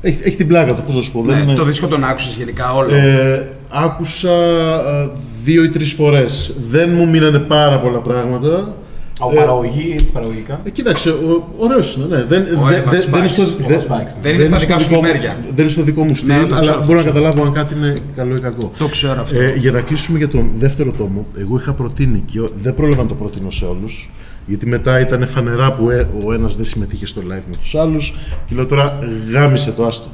Έχει, 0.00 0.18
έχει 0.24 0.36
την 0.36 0.46
πλάκα 0.46 0.74
του, 0.74 0.82
πώ 0.82 0.92
να 0.92 1.02
σου 1.02 1.12
πω. 1.12 1.22
Ναι, 1.22 1.32
δεν 1.32 1.42
είναι- 1.42 1.54
Το 1.54 1.64
δίσκο 1.64 1.86
τον 1.86 2.04
άκουσες 2.04 2.34
γενικά 2.34 2.72
όλο. 2.74 2.94
ε, 2.94 3.48
άκουσα 3.68 4.32
ε, 4.32 5.10
δύο 5.44 5.62
ή 5.64 5.68
τρεις 5.68 5.92
φορές. 5.92 6.52
Δεν 6.70 6.90
μου 6.90 7.08
μείνανε 7.08 7.38
πάρα 7.38 7.78
πολλά 7.80 7.98
πράγματα. 7.98 8.76
Από 9.20 9.34
παραγωγή, 9.34 9.94
έτσι 9.98 10.12
παραγωγικά. 10.12 10.60
Ε, 10.64 10.70
κοίταξε, 10.70 11.10
ο, 11.10 11.48
ωραίος 11.56 11.96
είναι, 11.96 12.06
ναι. 12.16 12.24
Δεν, 12.24 12.42
Ο 12.42 12.66
δε- 12.66 12.80
Evax 12.80 12.84
δε- 12.90 12.98
δεν 13.10 13.18
είναι 13.18 13.28
στο, 13.28 13.42
Spikes. 13.42 13.66
δε- 13.66 13.74
Ο 13.76 13.80
Spikes. 13.88 14.16
Δεν 14.22 14.34
είναι 14.34 14.44
στα 14.44 14.56
δικά 14.58 14.78
στο 14.78 14.82
σου 14.82 14.88
δικό 14.88 15.00
μου- 15.00 15.06
χειμέρια. 15.06 15.36
Δεν 15.44 15.58
είναι 15.64 15.68
στο 15.68 15.82
δικό 15.82 16.02
μου 16.04 16.14
στυλ, 16.14 16.28
Ναι, 16.28 16.46
το 16.46 16.46
ξέρω, 16.46 16.56
αλλά 16.60 16.72
το 16.72 16.78
μπορώ 16.86 16.92
να 16.92 16.96
ξέρω. 16.98 17.12
καταλάβω 17.14 17.42
αν 17.42 17.52
κάτι 17.52 17.74
είναι 17.74 17.92
καλό 18.16 18.36
ή 18.36 18.40
κακό. 18.40 18.72
Το 18.78 18.88
ξέρω 18.88 19.20
αυτό. 19.20 19.40
Ε, 19.40 19.54
για 19.58 19.70
να 19.72 19.80
κλείσουμε 19.80 20.18
για 20.18 20.28
τον 20.28 20.50
δεύτερο 20.58 20.90
τόμο, 20.90 21.26
εγώ 21.38 21.56
είχα 21.56 21.74
προτείνει 21.74 22.22
και 22.26 22.40
ο- 22.40 22.48
δεν 22.62 22.74
πρόλαβα 22.74 23.02
να 23.02 23.08
το 23.08 23.14
προτείνω 23.14 23.50
σε 23.50 23.64
όλους. 23.64 24.10
Γιατί 24.46 24.66
μετά 24.66 25.00
ήταν 25.00 25.26
φανερά 25.26 25.72
που 25.72 25.90
ε- 25.90 26.08
ο 26.24 26.32
ένας 26.32 26.56
δεν 26.56 26.64
συμμετείχε 26.64 27.06
στο 27.06 27.20
live 27.20 27.44
με 27.48 27.56
τους 27.60 27.74
άλλους. 27.74 28.14
Και 28.48 28.54
λέω 28.54 28.66
τώρα 28.66 28.98
γάμισε 29.32 29.70
το 29.72 29.84
άστο. 29.86 30.08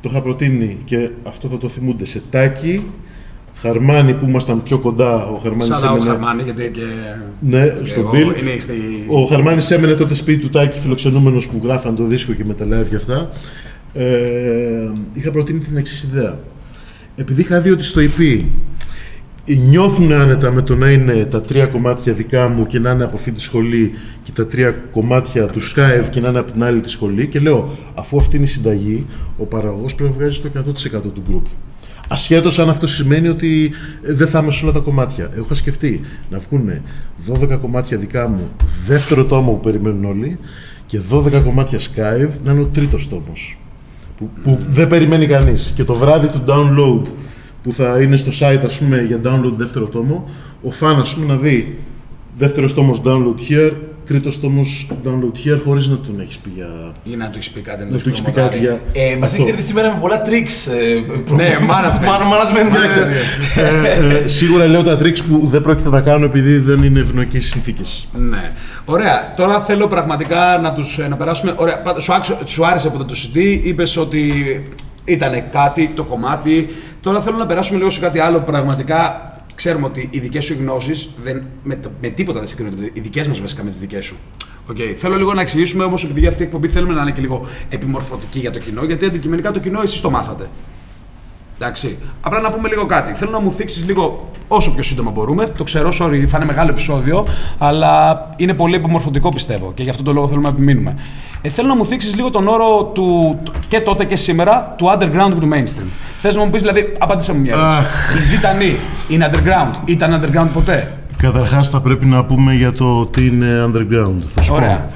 Το 0.00 0.08
είχα 0.12 0.22
προτείνει 0.22 0.76
και 0.84 1.10
αυτό 1.22 1.48
θα 1.48 1.58
το 1.58 1.68
θυμούνται 1.68 2.04
σε 2.04 2.22
τάκι. 2.30 2.82
Χαρμάνι 3.60 4.14
που 4.14 4.26
ήμασταν 4.28 4.62
πιο 4.62 4.78
κοντά. 4.78 5.26
Ο 5.26 5.34
Χαρμάνι 5.42 5.64
Σαν 5.64 5.80
να 5.80 5.90
ο 5.90 5.94
έμενε, 5.94 6.10
Χαρμάνι, 6.10 6.42
γιατί 6.42 6.70
και. 6.70 6.82
ναι, 7.40 7.74
στον 7.82 8.02
εγώ 8.02 8.10
Bill. 8.10 8.40
Είναι 8.40 8.58
στη... 8.60 8.74
Ο 9.08 9.24
Χαρμάνη 9.24 9.62
έμενε 9.68 9.94
τότε 9.94 10.14
σπίτι 10.14 10.38
του 10.40 10.50
Τάκη 10.50 10.78
φιλοξενούμενος 10.78 11.48
που 11.48 11.60
γράφαν 11.64 11.96
το 11.96 12.04
δίσκο 12.04 12.32
και 12.32 12.44
με 12.44 12.54
τα 12.54 12.64
live 12.64 12.88
και 12.88 12.96
αυτά. 12.96 13.28
Ε, 13.94 14.90
είχα 15.12 15.30
προτείνει 15.30 15.58
την 15.58 15.76
εξής 15.76 16.02
ιδέα. 16.02 16.38
Επειδή 17.16 17.40
είχα 17.40 17.60
δει 17.60 17.70
ότι 17.70 17.82
στο 17.82 18.00
EP 18.00 18.44
νιώθουν 19.54 20.12
άνετα 20.12 20.50
με 20.50 20.62
το 20.62 20.76
να 20.76 20.90
είναι 20.90 21.24
τα 21.24 21.40
τρία 21.40 21.66
κομμάτια 21.66 22.12
δικά 22.12 22.48
μου 22.48 22.66
και 22.66 22.78
να 22.78 22.90
είναι 22.90 23.04
από 23.04 23.16
αυτή 23.16 23.32
τη 23.32 23.40
σχολή 23.40 23.92
και 24.22 24.30
τα 24.32 24.46
τρία 24.46 24.70
κομμάτια 24.70 25.46
του 25.46 25.60
Skype 25.60 26.08
και 26.10 26.20
να 26.20 26.28
είναι 26.28 26.38
από 26.38 26.52
την 26.52 26.64
άλλη 26.64 26.80
τη 26.80 26.90
σχολή 26.90 27.26
και 27.26 27.38
λέω 27.38 27.76
αφού 27.94 28.16
αυτή 28.16 28.36
είναι 28.36 28.44
η 28.44 28.48
συνταγή 28.48 29.06
ο 29.38 29.44
παραγωγός 29.44 29.94
πρέπει 29.94 30.10
να 30.10 30.16
βγάζει 30.16 30.40
το 30.40 30.50
100% 30.98 31.02
του 31.02 31.22
group. 31.30 31.50
Ασχέτως 32.08 32.58
αν 32.58 32.68
αυτό 32.68 32.86
σημαίνει 32.86 33.28
ότι 33.28 33.72
ε, 34.02 34.12
δεν 34.14 34.28
θα 34.28 34.38
είμαι 34.38 34.50
σε 34.50 34.64
όλα 34.64 34.72
τα 34.72 34.80
κομμάτια. 34.80 35.30
Εγώ 35.34 35.44
είχα 35.44 35.54
σκεφτεί 35.54 36.00
να 36.30 36.38
βγουν 36.38 36.70
12 37.28 37.58
κομμάτια 37.60 37.98
δικά 37.98 38.28
μου, 38.28 38.50
δεύτερο 38.86 39.24
τόμο 39.24 39.52
που 39.52 39.60
περιμένουν 39.60 40.04
όλοι, 40.04 40.38
και 40.86 41.00
12 41.10 41.42
κομμάτια 41.44 41.78
Skype 41.78 42.30
να 42.44 42.52
είναι 42.52 42.60
ο 42.60 42.66
τρίτος 42.66 43.08
τόμος. 43.08 43.58
που, 44.16 44.30
που 44.42 44.58
δεν 44.68 44.86
περιμένει 44.86 45.26
κανείς. 45.26 45.72
Και 45.74 45.84
το 45.84 45.94
βράδυ 45.94 46.26
του 46.26 46.42
download 46.46 47.02
που 47.62 47.72
θα 47.72 48.00
είναι 48.00 48.16
στο 48.16 48.30
site 48.40 48.62
ας 48.64 48.78
πούμε 48.78 49.02
για 49.02 49.20
download 49.24 49.52
δεύτερο 49.56 49.86
τόμο, 49.86 50.24
ο 50.62 50.70
φαν 50.70 51.00
ας 51.00 51.14
πούμε 51.14 51.26
να 51.26 51.36
δει 51.36 51.78
δεύτερος 52.38 52.74
τόμος 52.74 53.02
download 53.04 53.50
here, 53.50 53.72
τρίτος 54.06 54.40
τόμος 54.40 54.86
download 55.04 55.46
here 55.48 55.60
χωρίς 55.64 55.86
να 55.88 55.96
τον 55.98 56.20
έχεις 56.20 56.36
πει 56.38 56.50
για... 56.54 56.66
Ή 57.04 57.16
να 57.16 57.24
του 57.30 57.38
έχεις 57.38 57.50
πει 57.50 57.60
κάτι 57.60 57.84
Να 57.84 57.98
του 57.98 58.08
έχεις 58.08 58.22
πει 58.22 58.30
κάτι 58.30 58.58
για... 58.58 58.80
Ε, 58.92 59.16
Μας 59.18 59.30
αυτό. 59.30 59.42
έχεις 59.42 59.52
έρθει 59.54 59.66
σήμερα 59.66 59.92
με 59.92 59.98
πολλά 60.00 60.22
tricks. 60.26 60.72
Ε, 60.72 61.34
Ναι, 61.34 61.56
management. 61.60 62.22
management. 62.32 62.72
Κοίταξε, 62.72 63.08
ε, 63.56 64.16
ε, 64.24 64.28
σίγουρα 64.28 64.66
λέω 64.66 64.82
τα 64.82 64.98
tricks 64.98 65.18
που 65.28 65.46
δεν 65.46 65.62
πρόκειται 65.62 65.88
να 65.88 66.00
κάνω 66.00 66.24
επειδή 66.24 66.58
δεν 66.58 66.82
είναι 66.82 67.00
ευνοϊκές 67.00 67.44
οι 67.44 67.48
συνθήκες. 67.48 68.08
Ναι. 68.12 68.50
Ωραία. 68.84 69.32
Τώρα 69.36 69.60
θέλω 69.60 69.88
πραγματικά 69.88 70.58
να 70.62 70.72
τους 70.72 70.98
ε, 70.98 71.08
να 71.08 71.16
περάσουμε. 71.16 71.54
Ωραία. 71.56 71.78
Πάντως, 71.82 72.04
Σου, 72.04 72.14
άξιο- 72.14 72.38
σου 72.44 72.66
άρεσε 72.66 72.88
από 72.88 73.04
το 73.04 73.14
CD, 73.14 73.36
είπες 73.62 73.96
ότι 73.96 74.32
ήταν 75.04 75.32
κάτι 75.50 75.90
το 75.94 76.04
κομμάτι. 76.04 76.68
Τώρα 77.00 77.20
θέλω 77.20 77.36
να 77.36 77.46
περάσουμε 77.46 77.78
λίγο 77.78 77.90
σε 77.90 78.00
κάτι 78.00 78.18
άλλο. 78.18 78.38
Πραγματικά 78.40 79.30
ξέρουμε 79.56 79.86
ότι 79.86 80.08
οι 80.12 80.18
δικές 80.18 80.44
σου 80.44 80.54
γνώσεις 80.60 81.08
με, 81.62 81.76
το- 81.76 81.90
με 82.00 82.08
τίποτα 82.08 82.38
δεν 82.38 82.48
συγκρίνονται. 82.48 82.90
Οι 82.92 83.00
δικές 83.00 83.28
μας 83.28 83.40
βασικά 83.40 83.62
με 83.62 83.70
τις 83.70 83.78
δικές 83.78 84.04
σου. 84.04 84.16
Okay. 84.72 84.94
Θέλω 84.96 85.16
λίγο 85.16 85.34
να 85.34 85.40
εξηγήσουμε 85.40 85.84
όμως, 85.84 86.04
επειδή 86.04 86.20
για 86.20 86.28
αυτή 86.28 86.42
η 86.42 86.44
εκπομπή 86.44 86.68
θέλουμε 86.68 86.94
να 86.94 87.02
είναι 87.02 87.10
και 87.10 87.20
λίγο 87.20 87.46
επιμορφωτική 87.70 88.38
για 88.38 88.50
το 88.50 88.58
κοινό, 88.58 88.84
γιατί 88.84 89.04
αντικειμενικά 89.04 89.50
το 89.52 89.60
κοινό 89.60 89.80
εσείς 89.82 90.00
το 90.00 90.10
μάθατε. 90.10 90.48
Εντάξει. 91.58 91.98
Απλά 92.20 92.40
να 92.40 92.50
πούμε 92.50 92.68
λίγο 92.68 92.86
κάτι. 92.86 93.12
Θέλω 93.18 93.30
να 93.30 93.40
μου 93.40 93.50
θίξεις 93.50 93.86
λίγο 93.86 94.30
όσο 94.48 94.70
πιο 94.70 94.82
σύντομα 94.82 95.10
μπορούμε. 95.10 95.46
Το 95.46 95.64
ξέρω, 95.64 95.88
sorry, 95.88 96.24
θα 96.28 96.36
είναι 96.36 96.44
μεγάλο 96.46 96.70
επεισόδιο, 96.70 97.26
αλλά 97.58 98.20
είναι 98.36 98.54
πολύ 98.54 98.74
επιμορφωτικό 98.74 99.28
πιστεύω 99.28 99.72
και 99.74 99.82
γι' 99.82 99.90
αυτό 99.90 100.02
το 100.02 100.12
λόγο 100.12 100.28
θέλουμε 100.28 100.48
να 100.48 100.54
επιμείνουμε. 100.54 100.96
Ε, 101.42 101.48
θέλω 101.48 101.68
να 101.68 101.76
μου 101.76 101.84
θίξεις 101.84 102.14
λίγο 102.14 102.30
τον 102.30 102.48
όρο 102.48 102.84
του 102.84 103.38
και 103.68 103.80
τότε 103.80 104.04
και 104.04 104.16
σήμερα 104.16 104.74
του 104.78 104.86
underground 104.86 105.32
και 105.32 105.40
του 105.40 105.48
mainstream. 105.52 105.88
Θες 106.20 106.36
να 106.36 106.44
μου 106.44 106.50
πεις, 106.50 106.60
δηλαδή, 106.60 106.92
απάντησε 106.98 107.32
μου 107.32 107.40
μια 107.40 107.52
ερώτηση. 107.52 107.82
Η 108.18 108.22
Ζητανή 108.22 108.76
είναι 109.08 109.30
underground, 109.32 109.74
ήταν 109.84 110.20
underground 110.22 110.48
ποτέ; 110.52 110.98
Καταρχάς 111.16 111.70
θα 111.70 111.80
πρέπει 111.80 112.06
να 112.06 112.24
πούμε 112.24 112.54
για 112.54 112.72
το 112.72 113.06
τι 113.06 113.26
είναι 113.26 113.46
underground. 113.66 114.22
Θα 114.34 114.42
σου 114.42 114.54
Ωραία. 114.54 114.76
πω. 114.76 114.90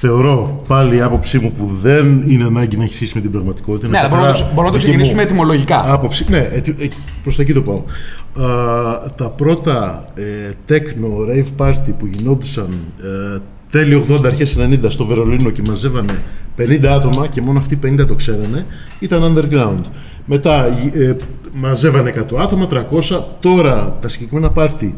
Θεωρώ 0.00 0.62
πάλι 0.68 0.96
η 0.96 1.00
άποψή 1.00 1.38
μου 1.38 1.52
που 1.52 1.70
δεν 1.82 2.24
είναι 2.26 2.44
ανάγκη 2.44 2.76
να 2.76 2.82
έχεις 2.82 2.94
σχέση 2.96 3.12
με 3.14 3.20
την 3.20 3.30
πραγματικότητα. 3.30 3.88
Ναι, 3.88 3.98
αλλά 3.98 4.08
μπορούμε 4.08 4.26
να 4.26 4.32
το- 4.34 4.44
μπορούμε 4.44 4.64
να 4.66 4.70
το 4.72 4.76
ξεκινήσουμε 4.78 5.22
ετυμολογικά. 5.22 5.92
Άποψη, 5.92 6.24
ναι, 6.28 6.48
ετι, 6.52 6.74
ε, 6.78 6.86
προς 7.22 7.36
τα 7.36 7.42
εκεί 7.42 7.52
το 7.52 7.62
πάω. 7.62 7.82
Α, 8.46 9.10
τα 9.16 9.28
πρώτα 9.30 10.04
ε, 10.14 10.50
techno 10.68 11.32
rave 11.34 11.66
party 11.66 11.92
που 11.98 12.06
γινόντουσαν 12.06 12.68
ε, 13.34 13.38
τέλη 13.70 14.04
80, 14.10 14.24
αρχές 14.26 14.58
90 14.58 14.78
στο 14.88 15.06
Βερολίνο 15.06 15.50
και 15.50 15.62
μαζεύανε 15.68 16.22
50 16.58 16.84
άτομα 16.86 17.26
και 17.26 17.40
μόνο 17.40 17.58
αυτοί 17.58 17.78
50 17.84 18.06
το 18.06 18.14
ξέρανε, 18.14 18.66
ήταν 18.98 19.22
underground. 19.36 19.84
Μετά 20.24 20.64
ε, 20.92 21.16
μαζεύανε 21.52 22.12
100 22.30 22.36
άτομα, 22.38 22.68
300. 22.70 23.20
Τώρα 23.40 23.96
τα 24.00 24.08
συγκεκριμένα 24.08 24.50
πάρτι 24.50 24.94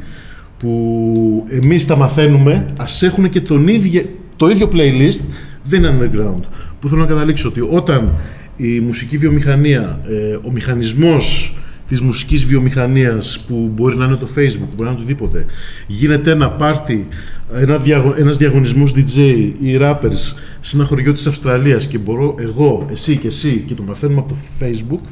που 0.59 1.44
εμείς 1.49 1.86
τα 1.86 1.96
μαθαίνουμε, 1.96 2.66
ας 2.78 3.03
έχουν 3.03 3.28
και 3.28 3.40
τον 3.40 3.68
ίδιο, 3.68 4.03
το 4.39 4.49
ίδιο 4.49 4.68
playlist, 4.72 5.20
δεν 5.64 5.82
είναι 5.82 5.99
underground. 5.99 6.43
Που 6.80 6.89
θέλω 6.89 7.01
να 7.01 7.07
καταλήξω 7.07 7.49
ότι 7.49 7.61
όταν 7.61 8.14
η 8.57 8.80
μουσική 8.80 9.16
βιομηχανία, 9.16 10.01
ε, 10.09 10.34
ο 10.47 10.51
μηχανισμός 10.51 11.57
της 11.89 12.01
μουσικής 12.01 12.45
βιομηχανίας 12.45 13.45
που 13.49 13.70
μπορεί 13.74 13.97
να 13.97 14.05
είναι 14.05 14.16
το 14.16 14.28
facebook, 14.36 14.66
που 14.68 14.74
μπορεί 14.76 14.89
να 14.89 14.91
είναι 14.91 15.01
οτιδήποτε, 15.01 15.47
γίνεται 15.86 16.30
ένα 16.30 16.51
πάρτι, 16.51 17.09
ένα 17.53 17.76
διαγω, 17.76 18.14
ένας 18.18 18.39
διαγωνισμός 18.39 18.93
DJ 18.97 19.16
ή 19.61 19.78
rappers 19.80 20.34
σε 20.61 20.76
ένα 20.76 20.84
χωριό 20.84 21.12
της 21.12 21.26
Αυστραλίας 21.26 21.86
και 21.86 21.99
μπορώ 21.99 22.34
εγώ, 22.39 22.86
εσύ 22.91 23.16
και 23.16 23.26
εσύ 23.26 23.64
και 23.66 23.74
το 23.74 23.82
μαθαίνουμε 23.82 24.18
από 24.18 24.28
το 24.28 24.36
facebook, 24.61 25.09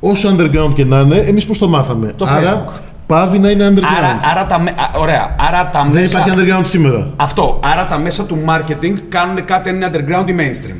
όσο 0.00 0.36
underground 0.36 0.72
και 0.74 0.84
να 0.84 1.00
είναι, 1.00 1.16
εμείς 1.16 1.44
πώς 1.44 1.58
το 1.58 1.68
μάθαμε. 1.68 2.12
Το 2.16 2.24
Άρα, 2.28 2.64
Facebook. 2.64 2.91
Πάβει 3.14 3.38
να 3.38 3.50
είναι 3.50 3.68
underground. 3.74 3.96
Άρα, 3.98 4.20
άρα 4.32 4.46
τα, 4.46 4.58
με- 4.60 4.70
α, 4.70 4.90
ωραία. 4.98 5.34
Άρα 5.48 5.70
τα 5.72 5.88
Δεν 5.92 6.00
μέσα... 6.00 6.18
υπάρχει 6.18 6.40
underground 6.40 6.66
σήμερα. 6.66 7.10
Αυτό. 7.16 7.60
Άρα 7.64 7.86
τα 7.86 7.98
μέσα 7.98 8.24
του 8.24 8.38
marketing 8.48 8.94
κάνουν 9.08 9.44
κάτι 9.44 9.68
αν 9.68 9.74
είναι 9.74 9.90
underground 9.92 10.28
ή 10.30 10.34
mainstream. 10.38 10.76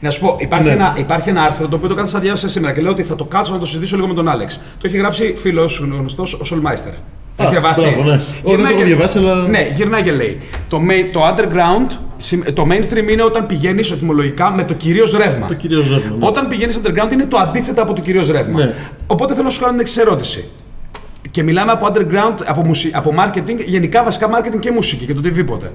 Να 0.00 0.10
σου 0.10 0.20
πω, 0.20 0.36
υπάρχει, 0.38 0.66
Ναι. 0.66 0.72
ένα, 0.72 0.94
υπάρχει 0.98 1.28
ένα 1.28 1.42
άρθρο 1.42 1.66
το 1.68 1.76
οποίο 1.76 1.88
το 1.88 1.94
κάθεσα 1.94 2.18
διάβασα 2.18 2.48
σήμερα 2.48 2.72
και 2.74 2.80
λέω 2.80 2.90
ότι 2.90 3.02
θα 3.02 3.14
το 3.16 3.24
κάτσω 3.24 3.52
να 3.52 3.58
το 3.58 3.66
συζητήσω 3.66 3.96
λίγο 3.96 4.08
με 4.08 4.14
τον 4.14 4.28
Άλεξ. 4.28 4.56
Το 4.56 4.86
έχει 4.86 4.96
γράψει 4.96 5.34
φίλος 5.36 5.78
γνωστός, 5.78 6.32
ο 6.34 6.44
Σολμάιστερ. 6.44 6.92
Το 7.36 7.42
έχει 7.42 7.50
διαβάσει. 7.50 7.80
μπράβο, 7.80 8.02
ναι. 8.10 8.20
Ω, 8.42 8.56
δεν 8.56 8.66
το 8.66 8.72
έχω 8.74 8.84
διαβάσει, 8.84 9.18
αλλά- 9.18 9.34
Ναι, 9.48 9.68
γυρνάει 9.74 10.02
και 10.02 10.12
λέει. 10.12 10.40
Το, 10.68 10.80
ma- 10.88 11.08
το 11.12 11.20
underground, 11.28 11.96
συμ- 12.16 12.50
το 12.52 12.66
mainstream 12.70 13.10
είναι 13.12 13.22
όταν 13.22 13.46
πηγαίνεις 13.46 13.90
ετοιμολογικά 13.90 14.50
με 14.52 14.64
το 14.64 14.74
κυρίως 14.74 15.12
ρεύμα. 15.16 15.46
Το 15.46 15.54
κυρίως 15.54 15.88
ρεύμα, 15.88 16.16
ναι. 16.18 16.26
Όταν 16.26 16.48
πηγαίνεις 16.48 16.80
underground 16.84 17.12
είναι 17.12 17.24
το 17.26 17.36
αντίθετο 17.36 17.82
από 17.82 17.92
το 17.92 18.00
κυρίως 18.00 18.30
ρεύμα. 18.30 18.58
Ναι. 18.58 18.74
Οπότε 19.06 19.32
θέλω 19.32 19.44
να 19.44 19.50
σου 19.50 19.60
κάνω 19.60 19.72
την 19.72 19.80
εξή 19.80 20.00
ερώτηση. 20.00 20.44
Και 21.30 21.42
μιλάμε 21.42 21.72
από 21.72 21.86
underground, 21.86 22.34
από, 22.46 22.60
μουσι... 22.66 22.90
από 22.94 23.14
marketing, 23.18 23.64
γενικά 23.66 24.04
βασικά 24.04 24.28
marketing 24.28 24.58
και 24.60 24.70
μουσική 24.70 25.04
και 25.04 25.12
το 25.12 25.18
οτιδήποτε. 25.18 25.70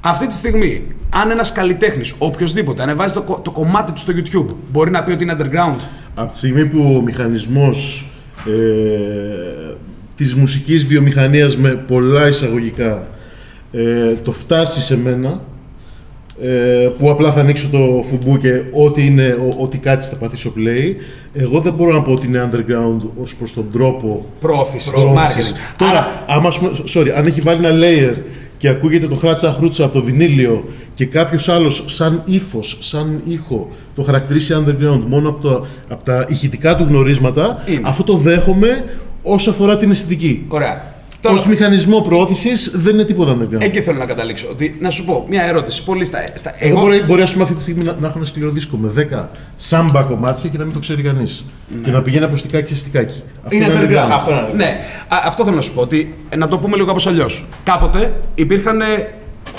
Αυτή 0.00 0.26
τη 0.26 0.34
στιγμή, 0.34 0.82
αν 1.10 1.30
ένας 1.30 1.52
καλλιτέχνης, 1.52 2.14
οποιοδήποτε, 2.18 2.82
ανεβάζει 2.82 3.14
το, 3.14 3.22
κο- 3.22 3.40
το 3.44 3.50
κομμάτι 3.50 3.92
του 3.92 3.98
στο 4.00 4.12
YouTube, 4.16 4.54
μπορεί 4.72 4.90
να 4.90 5.02
πει 5.02 5.12
ότι 5.12 5.24
είναι 5.24 5.36
underground; 5.38 5.80
Από 6.14 6.30
τη 6.32 6.36
στιγμή 6.36 6.66
που 6.66 6.94
ο 6.98 7.02
μηχανισμός 7.02 8.10
ε, 8.46 9.74
της 10.14 10.34
μουσικής 10.34 10.86
βιομηχανίας 10.86 11.56
με 11.56 11.70
πολλά 11.70 12.28
εισαγωγικά 12.28 13.06
ε, 13.72 14.12
το 14.22 14.32
φτάσει 14.32 14.80
σε 14.80 14.96
μένα 14.98 15.40
ε, 16.42 16.88
που 16.98 17.10
απλά 17.10 17.32
θα 17.32 17.40
ανοίξω 17.40 17.68
το 17.68 18.02
φουμπού 18.04 18.38
και 18.38 18.62
ό,τι, 18.72 19.06
είναι, 19.06 19.36
ο- 19.40 19.62
ό,τι 19.62 19.78
κάτι 19.78 20.06
θα 20.06 20.16
πατήσω 20.16 20.52
play 20.56 20.94
εγώ 21.32 21.60
δεν 21.60 21.72
μπορώ 21.72 21.92
να 21.92 22.02
πω 22.02 22.12
ότι 22.12 22.26
είναι 22.26 22.50
underground 22.52 23.00
ως 23.22 23.34
προς 23.36 23.54
τον 23.54 23.64
τρόπο 23.72 24.24
Προώθηση, 24.40 24.90
προώθησης. 24.90 25.52
marketing. 25.52 25.74
Τώρα, 25.78 25.90
Άρα, 25.92 26.24
άμα, 26.26 26.48
ας 26.48 26.58
πούμε, 26.58 26.70
sorry, 26.94 27.08
αν 27.16 27.26
έχει 27.26 27.40
βάλει 27.40 27.66
ένα 27.66 27.78
layer 27.86 28.16
και 28.58 28.68
ακούγεται 28.68 29.06
το 29.08 29.14
χράτσα 29.14 29.52
χρούτσα 29.52 29.84
από 29.84 29.94
το 29.94 30.02
βινίλιο 30.04 30.64
και 30.94 31.04
κάποιος 31.06 31.48
άλλος 31.48 31.84
σαν 31.86 32.22
ύφος, 32.24 32.76
σαν 32.80 33.20
ήχο 33.24 33.68
το 33.94 34.02
χαρακτηρίσει 34.02 34.54
underground 34.58 35.00
μόνο 35.08 35.28
από, 35.28 35.40
το, 35.48 35.66
από 35.88 36.04
τα 36.04 36.26
ηχητικά 36.28 36.76
του 36.76 36.86
γνωρίσματα, 36.88 37.62
Είναι. 37.66 37.80
αυτό 37.84 38.02
το 38.04 38.16
δέχομαι 38.16 38.84
όσο 39.22 39.50
αφορά 39.50 39.76
την 39.76 39.90
αισθητική. 39.90 40.44
ωραία. 40.48 40.94
Ω 41.22 41.28
Τώρα, 41.32 41.48
μηχανισμό 41.48 42.00
προώθησης 42.00 42.70
δεν 42.74 42.94
είναι 42.94 43.04
τίποτα 43.04 43.36
underground. 43.36 43.60
εκεί 43.60 43.80
θέλω 43.82 43.98
να 43.98 44.06
καταλήξω. 44.06 44.48
Ότι, 44.50 44.76
να 44.80 44.90
σου 44.90 45.04
πω 45.04 45.26
μια 45.28 45.42
ερώτηση. 45.42 45.84
Πολύ 45.84 46.04
στα. 46.04 46.18
στα 46.34 46.54
Εγώ 46.58 46.80
μπορεί, 46.80 47.02
μπορεί 47.02 47.22
ας 47.22 47.30
πούμε, 47.32 47.42
αυτή 47.42 47.54
τη 47.54 47.62
στιγμή 47.62 47.82
να, 47.84 47.96
να 48.00 48.06
έχω 48.06 48.16
ένα 48.16 48.26
σκληρό 48.26 48.50
δίσκο 48.50 48.76
με 48.76 48.92
10 49.12 49.24
σάμπα 49.56 50.02
κομμάτια 50.02 50.50
και 50.50 50.58
να 50.58 50.64
μην 50.64 50.72
το 50.72 50.78
ξέρει 50.78 51.02
κανείς. 51.02 51.44
Και 51.84 51.90
να 51.90 52.02
πηγαίνει 52.02 52.24
από 52.24 52.36
στικάκι 52.36 52.72
σε 52.74 52.78
στικάκι. 52.78 53.22
Αυτό 53.44 53.56
Είναι 53.56 53.66
underground. 53.66 54.10
Αυτό 54.10 54.30
είναι 54.30 54.40
underground. 54.40 54.56
Ναι, 54.56 54.80
Α, 55.08 55.16
αυτό 55.24 55.44
θέλω 55.44 55.56
να 55.56 55.62
σου 55.62 55.74
πω. 55.74 55.80
Ότι, 55.80 56.14
ε, 56.28 56.36
να 56.36 56.48
το 56.48 56.58
πούμε 56.58 56.74
λίγο 56.74 56.86
κάπως 56.86 57.06
αλλιώς. 57.06 57.44
Κάποτε 57.64 58.14
υπήρχαν. 58.34 58.80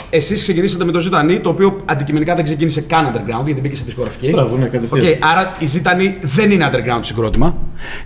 Εσείς 0.10 0.42
ξεκινήσατε 0.42 0.86
με 0.86 0.92
το 0.92 1.00
Ζήτα 1.00 1.23
Νι, 1.23 1.40
το 1.40 1.50
οποίο 1.50 1.78
αντικειμενικά 1.86 2.36
δεν 2.36 2.44
ξεκίνησε 2.44 2.82
καν 2.82 3.12
underground, 3.14 3.46
γιατί 3.46 3.62
μπήκε 3.62 3.76
σε 3.76 3.84
δισκογραφική. 3.86 4.30
Μπράβο, 4.30 4.58
ναι, 4.58 4.66
κατευθείαν. 4.66 5.06
Οκ, 5.06 5.26
άρα 5.32 5.56
οι 5.60 5.66
Ζήτα 5.66 6.01
Νι 6.01 6.18
δεν 6.22 6.52
είναι 6.52 6.70
underground 6.72 7.00
συγκρότημα. 7.02 7.58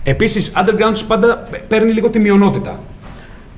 Επίσης, 0.02 0.52
underground 0.56 1.00
πάντα 1.06 1.48
παίρνει 1.68 1.92
λίγο 1.92 2.10
τη 2.10 2.18
μειονότητα. 2.18 2.80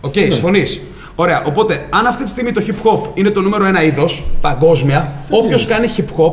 Οκ, 0.01 0.17
Ναι. 0.17 0.23
συμφωνείς. 0.31 0.81
Ωραία, 1.15 1.43
οπότε 1.47 1.87
αν 1.91 2.07
αυτή 2.07 2.25
τη 2.25 2.31
στιγμή 2.31 2.53
το 2.53 2.63
hip 2.67 2.89
hop 2.89 3.09
είναι 3.15 3.31
το 3.31 3.41
νούμερο 3.41 3.65
ένα 3.65 3.83
είδος 3.83 4.25
παγκόσμια, 4.41 5.15
όποιος 5.31 5.67
κάνει 5.67 5.87
hip 5.97 6.01
hop 6.23 6.33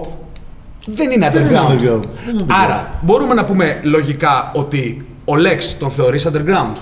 δεν 0.86 1.12
είναι 1.12 1.30
Δεν 1.34 1.46
είναι 1.46 1.58
underground. 1.60 1.72
underground. 1.72 2.00
Δεν 2.26 2.34
είναι 2.34 2.44
underground. 2.44 2.64
Άρα, 2.64 3.00
μπορούμε 3.02 3.34
να 3.34 3.46
πούμε 3.46 3.80
λογικά 3.84 4.52
ότι 4.56 5.06
ο 5.26 5.34
Lex 5.34 5.76
τον 5.80 5.90
θεωρείς 5.92 6.28
underground; 6.28 6.76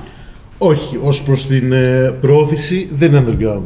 Όχι, 0.58 1.00
ως 1.04 1.24
προς 1.24 1.46
την 1.48 1.72
ε, 1.72 2.16
προώθηση 2.22 2.90
δεν 2.92 3.10
είναι 3.14 3.24
underground. 3.28 3.64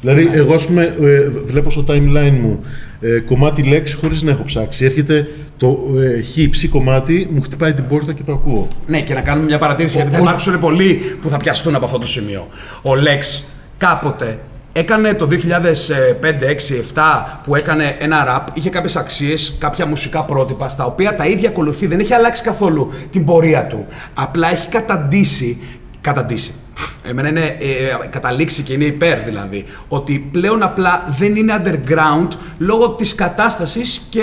Δηλαδή, 0.00 0.24
Ναι. 0.24 0.36
εγώ 0.36 0.54
ας 0.54 0.66
πούμε, 0.66 0.94
ε, 1.00 1.28
βλέπω 1.28 1.70
στο 1.70 1.84
timeline 1.88 2.38
μου 2.42 2.60
ε, 3.00 3.18
κομμάτι 3.18 3.62
λέξη 3.62 3.96
χωρίς 3.96 4.22
να 4.22 4.30
έχω 4.30 4.44
ψάξει. 4.44 4.84
Έρχεται 4.84 5.28
το 5.60 5.78
ε, 6.00 6.22
χ, 6.22 6.50
ψ 6.50 6.68
κομμάτι, 6.68 7.28
μου 7.32 7.42
χτυπάει 7.42 7.72
την 7.74 7.86
πόρτα 7.86 8.12
και 8.12 8.22
το 8.22 8.32
ακούω. 8.32 8.68
Ναι, 8.86 9.00
και 9.00 9.14
να 9.14 9.20
κάνουμε 9.20 9.46
μια 9.46 9.58
παρατήρηση, 9.58 9.96
γιατί 9.96 10.10
θα 10.10 10.16
ως- 10.18 10.22
υπάρξουν 10.24 10.58
πολλοί 10.60 10.94
που 11.22 11.28
θα 11.28 11.36
πιαστούν 11.36 11.74
από 11.74 11.84
αυτό 11.84 11.98
το 11.98 12.06
σημείο. 12.06 12.48
Ο 12.82 12.90
Lex 12.92 13.42
κάποτε 13.78 14.38
έκανε 14.72 15.14
το 15.14 15.26
2005, 15.26 16.46
6, 16.48 16.74
7 16.94 17.40
που 17.44 17.54
έκανε 17.54 17.96
ένα 17.98 18.24
rap, 18.28 18.50
είχε 18.56 18.70
κάποιες 18.70 18.96
αξίες, 18.96 19.56
κάποια 19.58 19.86
μουσικά 19.86 20.24
πρότυπα, 20.24 20.68
στα 20.68 20.84
οποία 20.84 21.14
τα 21.14 21.26
ίδια 21.26 21.48
ακολουθεί, 21.48 21.86
δεν 21.86 22.00
έχει 22.00 22.14
αλλάξει 22.14 22.42
καθόλου 22.42 22.92
την 23.10 23.24
πορεία 23.24 23.66
του. 23.66 23.86
Απλά 24.14 24.50
έχει 24.50 24.68
καταντήσει, 24.68 25.60
καταντήσει. 26.00 26.52
Φφ, 26.74 26.90
Εμένα 27.02 27.28
είναι 27.28 27.40
ε, 27.44 28.06
καταλήξει 28.10 28.62
και 28.62 28.72
είναι 28.72 28.84
υπέρ 28.84 29.18
δηλαδή. 29.24 29.64
Ότι 29.88 30.28
πλέον 30.32 30.62
απλά 30.62 31.14
δεν 31.18 31.36
είναι 31.36 31.62
underground 31.64 32.28
λόγω 32.58 32.88
της 32.88 33.14
κατάστασης 33.14 34.02
και 34.08 34.22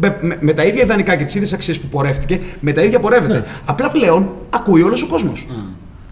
με, 0.00 0.16
με- 0.20 0.38
με 0.40 0.52
τα 0.52 0.64
ίδια 0.64 0.82
ιδανικά 0.82 1.16
και 1.16 1.24
τις 1.24 1.34
ίδιες 1.34 1.52
αξίες 1.52 1.78
που 1.78 1.86
πορεύτηκε, 1.86 2.40
με 2.60 2.72
τα 2.72 2.82
ίδια 2.82 3.00
πορεύεται. 3.00 3.44
Απλά 3.64 3.90
πλέον 3.90 4.30
ακούει 4.50 4.82
όλος 4.82 5.02
ο 5.02 5.06
κόσμος. 5.06 5.46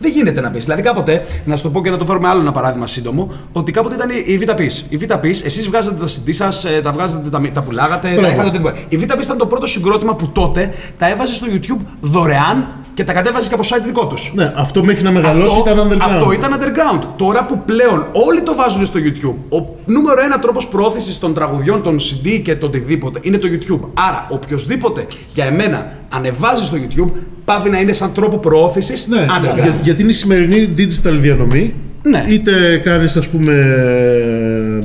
Δεν 0.01 0.11
γίνεται 0.11 0.41
να 0.41 0.51
πεις. 0.51 0.65
Δηλαδή, 0.65 0.83
κάποτε, 0.83 1.25
να 1.45 1.57
σου 1.57 1.63
το 1.63 1.71
πω 1.71 1.83
και 1.83 1.91
να 1.91 1.97
το 1.97 2.07
φέρουμε 2.07 2.29
άλλο 2.29 2.41
ένα 2.41 2.53
παράδειγμα 2.53 2.87
σύντομο, 2.87 3.33
ότι 3.53 3.73
κάποτε 3.73 3.95
ήταν 3.95 4.11
η 4.11 4.39
VTAPIS. 4.43 4.85
Η 4.89 4.99
VTAPIS, 5.09 5.45
εσείς 5.45 5.67
βγάζατε 5.69 6.05
τα 6.05 6.07
CD 6.07 6.29
σας, 6.33 6.67
τα 6.83 6.93
βγάζατε, 6.93 7.29
τα, 7.31 7.41
τα 7.53 7.63
πουλάγατε, 7.63 8.09
τα 8.15 8.29
είχατε 8.29 8.49
οτιδήποτε. 8.49 8.79
Η 8.89 8.99
VTAPIS 9.03 9.23
ήταν 9.23 9.37
το 9.39 9.47
πρώτο 9.47 9.67
συγκρότημα 9.67 10.15
που 10.15 10.29
τότε 10.29 10.75
τα 10.99 11.09
έβαζε 11.11 11.35
στο 11.35 11.47
YouTube 11.51 11.81
δωρεάν 12.01 12.69
και 12.99 13.05
τα 13.05 13.13
κατέβαζες 13.13 13.49
και 13.49 13.55
από 13.55 13.63
site 13.69 13.83
δικό 13.87 14.07
τους. 14.07 14.33
Ναι, 14.35 14.53
αυτό 14.57 14.85
μέχρι 14.85 15.03
να 15.03 15.11
μεγαλώσει 15.13 15.59
ήταν 15.59 15.79
underground. 15.89 15.99
Αυτό 16.01 16.33
ήταν 16.33 16.53
underground. 16.61 17.03
Τώρα 17.17 17.45
που 17.45 17.63
πλέον 17.67 18.07
όλοι 18.13 18.41
το 18.41 18.55
βάζουν 18.55 18.87
στο 18.87 18.99
YouTube, 19.07 19.57
ο 19.59 19.67
νούμερο 19.87 20.21
ένα 20.25 20.39
τρόπος 20.39 20.67
προώθηση 20.69 21.21
των 21.21 21.35
τραγουδιών, 21.35 21.83
των 21.83 21.99
CD 21.99 22.41
και 22.43 22.57
το 22.57 22.67
οτιδήποτε 22.67 23.19
είναι 23.23 23.39
το 23.39 23.49
YouTube. 23.53 23.89
Άρα, 23.95 24.27
οποιοδήποτε 24.31 25.07
για 25.35 25.45
εμένα 25.45 25.93
ανεβάζει 26.15 26.65
στο 26.65 26.77
YouTube, 26.77 27.11
πάβει 27.45 27.71
να 27.71 27.81
είναι 27.81 27.93
σαν 27.93 28.13
τρόπο 28.13 28.37
προώθηση 28.39 28.95
Ναι, 29.09 29.27
underground. 29.27 29.55
για, 29.55 29.79
γιατί 29.83 30.03
είναι 30.03 30.11
η 30.11 30.15
σημερινή 30.15 30.75
digital 30.79 31.13
διανομή. 31.21 31.75
Ναι. 32.03 32.25
Είτε 32.29 32.81
κάνεις 32.85 33.17
ας 33.17 33.29
πούμε 33.29 33.53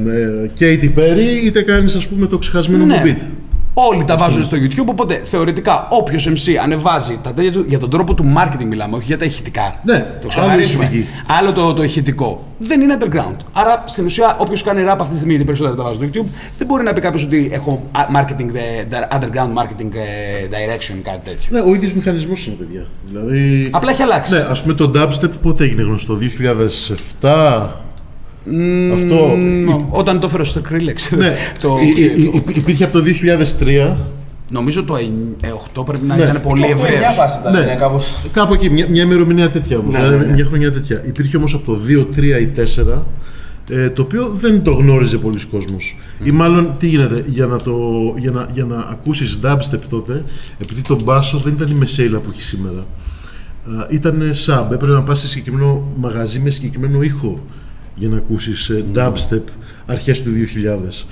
ε, 0.07 0.49
Katy 0.59 0.99
Perry, 0.99 1.45
είτε 1.45 1.61
κάνεις 1.61 1.95
ας 1.95 2.07
πούμε 2.07 2.25
το 2.25 2.37
ξεχασμένο 2.37 2.85
Ναι. 2.85 2.95
μου 2.95 3.01
beat. 3.05 3.21
Όλοι 3.75 4.03
τα 4.03 4.17
βάζουν 4.17 4.43
στο 4.43 4.57
YouTube, 4.57 4.85
οπότε 4.85 5.21
θεωρητικά 5.23 5.87
όποιος 5.89 6.29
MC 6.29 6.53
ανεβάζει 6.63 7.19
τα 7.23 7.33
τέτοια 7.33 7.51
του 7.51 7.65
για 7.67 7.79
τον 7.79 7.89
τρόπο 7.89 8.13
του 8.13 8.33
marketing 8.37 8.65
μιλάμε, 8.65 8.95
όχι 8.95 9.05
για 9.05 9.17
τα 9.17 9.25
ηχητικά. 9.25 9.75
Ναι, 9.83 9.93
το 9.99 10.05
άλλο 10.19 10.27
ξεκαθαρίζουμε. 10.27 10.83
ισχύει. 10.83 11.07
Άλλο 11.27 11.51
το, 11.51 11.73
το 11.73 11.83
ηχητικό. 11.83 12.43
Δεν 12.57 12.81
είναι 12.81 12.97
underground. 12.99 13.35
Άρα 13.53 13.83
στην 13.87 14.05
ουσία, 14.05 14.35
όποιος 14.39 14.63
κάνει 14.63 14.83
rap 14.87 14.95
αυτή 14.97 15.09
τη 15.09 15.15
στιγμή, 15.15 15.29
γιατί 15.29 15.43
περισσότερα 15.45 15.75
τα 15.75 15.83
βάζει 15.83 15.95
στο 15.95 16.05
YouTube, 16.05 16.27
δεν 16.57 16.67
μπορεί 16.67 16.83
να 16.83 16.93
πει 16.93 17.01
κάποιος 17.01 17.23
ότι 17.23 17.49
έχω 17.51 17.83
α, 17.91 18.01
marketing, 18.15 18.49
the, 18.91 19.17
underground 19.17 19.53
marketing 19.63 19.93
ε, 19.93 20.47
direction, 20.49 20.95
κάτι 21.03 21.19
τέτοιο. 21.23 21.45
Ναι, 21.49 21.59
ο 21.61 21.73
ίδιος 21.75 21.93
μηχανισμός 21.93 22.45
είναι 22.47 22.55
παιδιά. 22.55 22.85
Δηλαδή, 23.05 23.69
Απλά 23.71 23.91
έχει 23.91 24.01
αλλάξει. 24.01 24.33
ναι, 24.33 24.39
ας 24.39 24.61
πούμε 24.61 24.73
το 24.73 24.91
dubstep 24.95 25.29
πότε 25.41 25.63
έγινε 25.63 25.81
γνωστό, 25.81 26.17
2007. 27.21 27.67
Αυτό. 28.93 29.15
Μ, 29.25 29.69
Όταν 29.89 30.19
το 30.19 30.27
έφερε 30.27 30.43
στο 30.43 30.61
Skrillex. 30.69 31.17
Ναι, 31.17 31.33
το, 31.61 31.77
υ- 31.83 31.97
υ- 31.97 32.17
υ- 32.35 32.57
υπήρχε 32.57 32.83
από 32.83 32.99
το 32.99 33.05
2003. 33.59 33.95
νομίζω 34.51 34.83
το 34.83 34.95
8 35.81 35.85
πρέπει 35.85 36.05
να 36.05 36.15
Ναι. 36.15 36.23
ήταν 36.23 36.41
πολύ 36.41 36.61
Το 36.61 36.67
ευρέως. 36.67 37.13
9 37.13 37.17
πάση 37.17 37.39
ήταν, 37.39 37.53
Ναι. 37.53 37.59
ναι, 37.59 37.75
κάπως. 37.75 38.19
Κάπου 38.33 38.53
εκεί, 38.53 38.69
μια, 38.69 38.87
μια 38.89 39.03
ημερομηνία 39.03 39.49
τέτοια 39.49 39.77
όμως. 39.77 39.93
Ναι, 39.95 40.07
ναι, 40.07 40.15
ναι. 40.15 40.33
Μια 40.33 40.45
χρονιά 40.45 40.71
τέτοια. 40.71 41.03
Υπήρχε 41.05 41.37
όμως 41.37 41.53
από 41.53 41.65
το 41.71 41.79
2, 41.87 42.05
3 42.15 42.39
ή 42.41 42.47
4, 42.47 43.05
ε, 43.69 43.89
το 43.89 44.01
οποίο 44.01 44.29
δεν 44.39 44.63
το 44.63 44.71
γνώριζε 44.71 45.17
πολλοί 45.17 45.39
κόσμος. 45.51 45.97
Ή 46.23 46.31
μάλλον 46.31 46.75
τι 46.79 46.87
γίνεται, 46.87 47.23
για 47.27 47.45
να, 47.45 47.57
το, 47.57 47.73
για 48.17 48.31
να, 48.31 48.45
για 48.53 48.63
να 48.63 48.75
ακούσεις 48.75 49.39
dubstep 49.43 49.79
τότε, 49.89 50.23
επειδή 50.61 50.81
το 50.81 50.99
μπάσο 51.03 51.37
δεν 51.37 51.53
ήταν 51.53 51.71
η 51.71 51.73
μεσέιλα 51.73 52.17
που 52.19 52.29
έχει 52.31 52.41
σήμερα. 52.41 52.85
Ήταν 53.89 54.21
sub, 54.45 54.63
έπρεπε 54.71 54.93
να 54.93 55.01
πας 55.03 55.19
σε 55.19 55.27
συγκεκριμένο 55.27 55.91
μαγαζί 55.95 56.39
με 56.39 56.49
συγκεκριμένο 56.49 57.01
ήχο 57.01 57.39
για 57.95 58.09
να 58.09 58.17
ακούσεις 58.17 58.69
ε, 58.69 58.85
dubstep 58.95 59.41
αρχές 59.85 60.23
του 60.23 60.31
2000. 60.31 61.05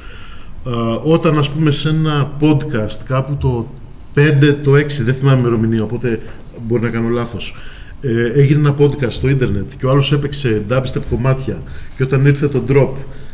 Α, 0.72 0.96
όταν 1.04 1.38
ας 1.38 1.50
πούμε 1.50 1.72
σε 1.72 1.90
ένα 1.90 2.32
podcast 2.40 3.00
κάπου 3.06 3.36
το 3.36 3.68
5, 4.16 4.56
το 4.64 4.76
6, 4.76 4.88
δεν 5.02 5.14
θυμάμαι 5.14 5.40
ημερομηνία, 5.40 5.84
οπότε 5.84 6.20
μπορεί 6.68 6.82
να 6.82 6.90
κάνω 6.90 7.10
λάθος, 7.10 7.56
ε, 8.02 8.32
έγινε 8.40 8.60
ένα 8.60 8.76
podcast 8.80 9.12
στο 9.12 9.30
ίντερνετ 9.30 9.72
και 9.78 9.86
ο 9.86 9.90
άλλος 9.90 10.12
έπαιξε 10.12 10.64
dubstep 10.70 11.02
κομμάτια 11.10 11.62
και 11.98 12.04
όταν 12.04 12.26
ήρθε 12.26 12.48
το 12.48 12.64
drop 12.70 12.92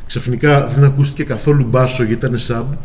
ξαφνικά 0.07 0.67
δεν 0.67 0.83
ακούστηκε 0.83 1.23
καθόλου 1.23 1.65
μπάσο 1.69 2.03
γιατί 2.03 2.25
ήταν 2.25 2.39
sub 2.47 2.77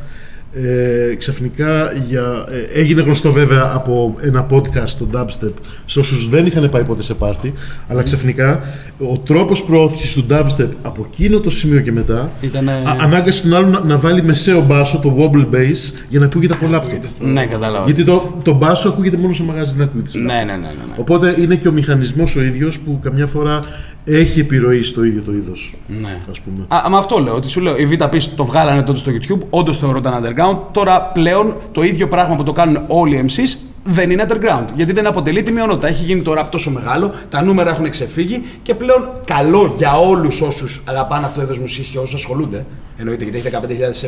ε, 0.54 1.14
ξαφνικά 1.14 1.92
για, 2.08 2.44
ε, 2.74 2.80
έγινε 2.80 3.02
γνωστό 3.02 3.32
βέβαια 3.32 3.70
από 3.74 4.14
ένα 4.20 4.46
podcast 4.50 4.82
στο 4.86 5.06
dubstep 5.14 5.52
σε 5.86 5.98
όσους 5.98 6.28
δεν 6.28 6.46
είχαν 6.46 6.70
πάει 6.70 6.82
ποτέ 6.84 7.02
σε 7.02 7.14
πάρτι 7.14 7.52
αλλά 7.88 8.02
ξαφνικά 8.02 8.60
ο 8.98 9.18
τρόπος 9.18 9.64
προώθησης 9.64 10.12
του 10.12 10.26
dubstep 10.30 10.68
από 10.82 11.06
εκείνο 11.12 11.40
το 11.40 11.50
σημείο 11.50 11.80
και 11.80 11.92
μετά 11.92 12.30
Ήτανε- 12.40 12.86
α, 12.86 12.96
ανάγκασε 13.00 13.42
τον 13.42 13.54
άλλο 13.54 13.66
να, 13.66 13.84
να 13.84 13.98
βάλει 13.98 14.22
μεσαίο 14.22 14.60
μπάσο, 14.60 14.98
το 14.98 15.16
wobble 15.18 15.54
bass 15.54 15.92
για 16.08 16.18
να 16.20 16.24
ακούγεται 16.24 16.54
από 16.54 16.66
laptop 16.76 17.26
Ναι, 17.32 17.46
κατάλαβα. 17.46 17.84
γιατί 17.84 18.04
το, 18.04 18.38
το 18.42 18.52
μπάσο 18.52 18.88
ακούγεται 18.88 19.16
μόνο 19.16 19.32
σε 19.32 19.42
μαγαζί, 19.42 19.74
δεν 19.76 19.86
ακούγεται 19.86 20.08
σε 20.08 20.18
Ναι, 20.18 20.24
laptop. 20.42 20.46
ναι, 20.46 20.52
ναι. 20.52 20.56
ναι, 20.58 20.66
ναι. 20.68 20.94
Οπότε 20.96 21.34
είναι 21.40 21.54
και 21.56 21.68
ο 21.68 21.72
μηχανισμός 21.72 22.36
ο 22.36 22.42
ίδιος 22.42 22.78
που 22.78 22.98
καμιά 23.02 23.26
φορά 23.26 23.58
έχει 24.04 24.40
επιρροή 24.40 24.82
στο 24.82 25.04
ίδιο 25.04 25.22
το 25.22 25.32
είδος 25.32 25.74
Ναι. 26.02 26.20
ας 26.30 26.40
πούμε. 26.40 26.64
Α, 26.68 26.90
μα 26.90 26.98
αυτό 26.98 27.18
λέω. 27.18 27.34
Ότι 27.34 27.48
σου 27.50 27.60
λέω, 27.60 27.76
οι 27.76 27.88
VTAP 27.90 28.18
το 28.36 28.44
βγάλανε 28.44 28.82
τότε 28.82 28.98
στο 28.98 29.10
YouTube, 29.14 29.40
όντως 29.50 29.78
θεωρούνταν 29.78 30.24
underground. 30.24 30.58
Τώρα 30.72 31.00
πλέον 31.02 31.56
το 31.72 31.82
ίδιο 31.82 32.08
πράγμα 32.08 32.36
που 32.36 32.42
το 32.42 32.52
κάνουν 32.52 32.82
όλοι 32.86 33.16
οι 33.16 33.24
MCs 33.28 33.58
δεν 33.84 34.10
είναι 34.10 34.26
underground. 34.28 34.64
Γιατί 34.74 34.92
δεν 34.92 35.06
αποτελεί 35.06 35.42
τη 35.42 35.52
μειονότητα. 35.52 35.88
Έχει 35.88 36.04
γίνει 36.04 36.22
το 36.22 36.34
rap 36.38 36.44
τόσο 36.50 36.70
μεγάλο, 36.70 37.12
τα 37.30 37.42
νούμερα 37.42 37.70
έχουν 37.70 37.90
ξεφύγει 37.90 38.42
και 38.62 38.74
πλέον 38.74 39.10
καλό 39.24 39.74
για 39.76 39.96
όλους 39.98 40.40
όσους 40.40 40.82
αγαπάνε 40.84 41.24
αυτό 41.26 41.38
το 41.38 41.44
είδος 41.44 41.58
μουσικής 41.58 41.88
και 41.90 41.98
όσους 41.98 42.14
ασχολούνται. 42.14 42.66
Εννοείται 42.96 43.24
γιατί 43.24 43.38
έχει 43.38 43.48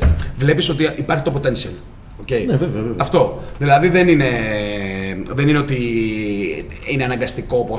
15.000 0.02 0.06
Βλέπεις 0.36 0.68
ότι 0.68 0.88
υπάρχει 0.96 1.22
το 1.24 1.32
potential. 1.34 1.72
Okay. 2.22 2.44
Ναι, 2.46 2.56
βέβαια, 2.56 2.68
βέβαια. 2.82 2.94
Αυτό. 2.96 3.42
Δηλαδή 3.58 3.88
δεν 3.88 4.08
είναι, 4.08 4.28
δεν 5.34 5.48
είναι 5.48 5.58
ότι 5.58 5.76
είναι 6.86 7.04
αναγκαστικό 7.04 7.56
όπω. 7.58 7.76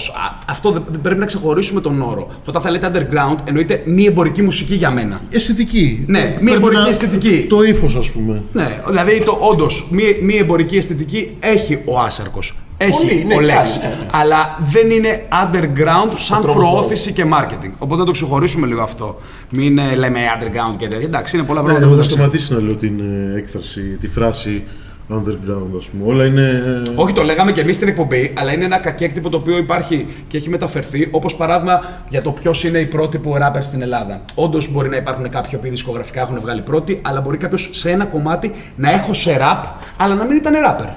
Αυτό 0.47 0.71
δεν 0.71 0.83
δεν 0.91 1.01
πρέπει 1.01 1.19
να 1.19 1.25
ξεχωρίσουμε 1.25 1.81
τον 1.81 2.01
όρο. 2.01 2.27
Όταν 2.45 2.61
θα 2.61 2.69
λέτε 2.71 2.91
underground, 2.93 3.35
εννοείται 3.47 3.81
μη 3.85 4.05
εμπορική 4.05 4.41
μουσική 4.41 4.75
για 4.75 4.91
μένα. 4.91 5.21
Αισθητική. 5.31 6.03
Ναι, 6.07 6.19
μη 6.19 6.33
Πρέπει 6.33 6.51
εμπορική 6.51 6.81
να- 6.81 6.87
αισθητική. 6.89 7.45
Το 7.49 7.63
ύφος, 7.63 7.95
ας 7.95 8.09
πούμε. 8.11 8.43
Ναι, 8.51 8.81
δηλαδή 8.87 9.23
το 9.23 9.37
όντως 9.41 9.87
μη, 9.91 10.03
μη 10.21 10.35
εμπορική 10.35 10.77
αισθητική 10.77 11.35
έχει 11.39 11.81
ο 11.85 11.99
Άσαρκος. 11.99 12.55
Έχει 12.77 12.91
Πολύ, 12.91 13.23
ναι, 13.27 13.35
ο 13.35 13.37
κι 13.37 13.43
Λέξ. 13.45 13.57
άλλοι, 13.71 13.81
ναι, 13.81 13.87
ναι. 13.99 14.07
Αλλά 14.11 14.59
δεν 14.71 14.89
είναι 14.89 15.25
underground 15.43 16.11
σαν 16.17 16.41
τρόπος 16.41 16.63
προώθηση 16.63 17.13
και 17.13 17.25
marketing. 17.33 17.71
Οπότε 17.77 17.99
να 17.99 18.05
το 18.05 18.11
ξεχωρίσουμε 18.11 18.67
λίγο 18.67 18.81
αυτό. 18.81 19.19
Μην 19.53 19.77
ε, 19.77 19.93
λέμε 19.95 20.19
underground 20.39 20.75
και 20.77 20.87
τέτοια. 20.87 21.05
Εντάξει, 21.05 21.37
είναι 21.37 21.45
πολλά 21.45 21.61
Ναι, 21.61 21.65
πράγματα. 21.67 21.91
εγώ 21.91 21.95
που 21.97 22.01
θα 22.03 22.07
δεν 22.09 22.17
σταματήσει 22.17 22.53
να 22.53 22.59
λέω 22.59 22.75
την 22.75 22.99
ε, 22.99 23.37
έκφραση, 23.37 23.81
τη 23.81 24.07
φράση 24.07 24.63
underground, 25.09 25.77
ας 25.77 25.85
πούμε. 25.85 26.03
Όλα 26.13 26.25
είναι. 26.25 26.41
ε, 26.87 26.91
Όχι, 26.95 27.13
το 27.13 27.23
λέγαμε 27.23 27.51
και 27.51 27.61
εμείς 27.61 27.75
στην 27.75 27.87
εκπομπή, 27.87 28.33
αλλά 28.37 28.53
είναι 28.53 28.65
ένα 28.65 28.77
κακέκτυπο 28.77 29.29
το 29.29 29.37
οποίο 29.37 29.57
υπάρχει 29.57 30.07
και 30.27 30.37
έχει 30.37 30.49
μεταφερθεί. 30.49 31.07
Όπως 31.11 31.35
παράδειγμα 31.35 31.83
για 32.09 32.21
το 32.21 32.31
ποιος 32.31 32.63
είναι 32.63 32.77
οι 32.79 32.85
πρώτοι 32.85 33.17
που 33.17 33.35
rapper 33.41 33.59
στην 33.61 33.81
Ελλάδα. 33.81 34.21
Όντως 34.35 34.71
μπορεί 34.71 34.89
να 34.89 34.95
υπάρχουν 34.95 35.29
κάποιοι 35.29 35.59
που 35.59 35.67
δισκογραφικά 35.69 36.21
έχουν 36.21 36.39
βγάλει 36.39 36.61
πρώτοι, 36.61 36.99
αλλά 37.01 37.21
μπορεί 37.21 37.37
κάποιος 37.37 37.69
σε 37.73 37.89
ένα 37.91 38.05
κομμάτι 38.05 38.51
να 38.75 38.91
έχω 38.91 39.13
σε 39.13 39.37
rap, 39.41 39.63
αλλά 39.97 40.15
να 40.15 40.23
μην 40.25 40.37
ήταν 40.37 40.53
rapper. 40.67 40.89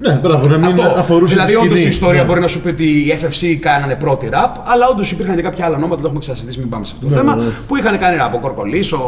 Ναι, 0.00 0.14
μπράβο, 0.22 0.46
να 0.48 0.56
μην 0.56 0.66
Αυτό. 0.66 0.82
αφορούσε 0.98 1.32
δηλαδή, 1.34 1.52
τη 1.52 1.56
όντως 1.58 1.70
σκηνή. 1.72 1.84
η 1.86 1.88
ιστορία 1.88 2.20
Ναι. 2.20 2.26
μπορεί 2.26 2.40
να 2.40 2.46
σου 2.46 2.60
πει 2.60 2.68
ότι 2.68 2.84
οι 2.84 3.18
FFC 3.22 3.54
κάνανε 3.60 3.94
πρώτη 3.94 4.28
rap, 4.32 4.60
αλλά 4.64 4.88
όντως 4.88 5.10
υπήρχαν 5.10 5.36
και 5.36 5.42
κάποια 5.42 5.64
άλλα 5.64 5.76
ονόματα, 5.76 5.96
το 6.00 6.04
έχουμε 6.06 6.20
ξανασυζητήσει, 6.20 6.58
μην 6.60 6.68
πάμε 6.68 6.84
σε 6.84 6.92
αυτό 6.96 7.06
το 7.06 7.12
Ναι, 7.14 7.18
θέμα, 7.20 7.36
ναι. 7.36 7.42
που 7.68 7.76
είχαν 7.76 7.98
κάνει 7.98 8.16
rap. 8.20 8.34
Ο 8.34 8.38
Κορκολής, 8.38 8.92
ο, 8.92 8.98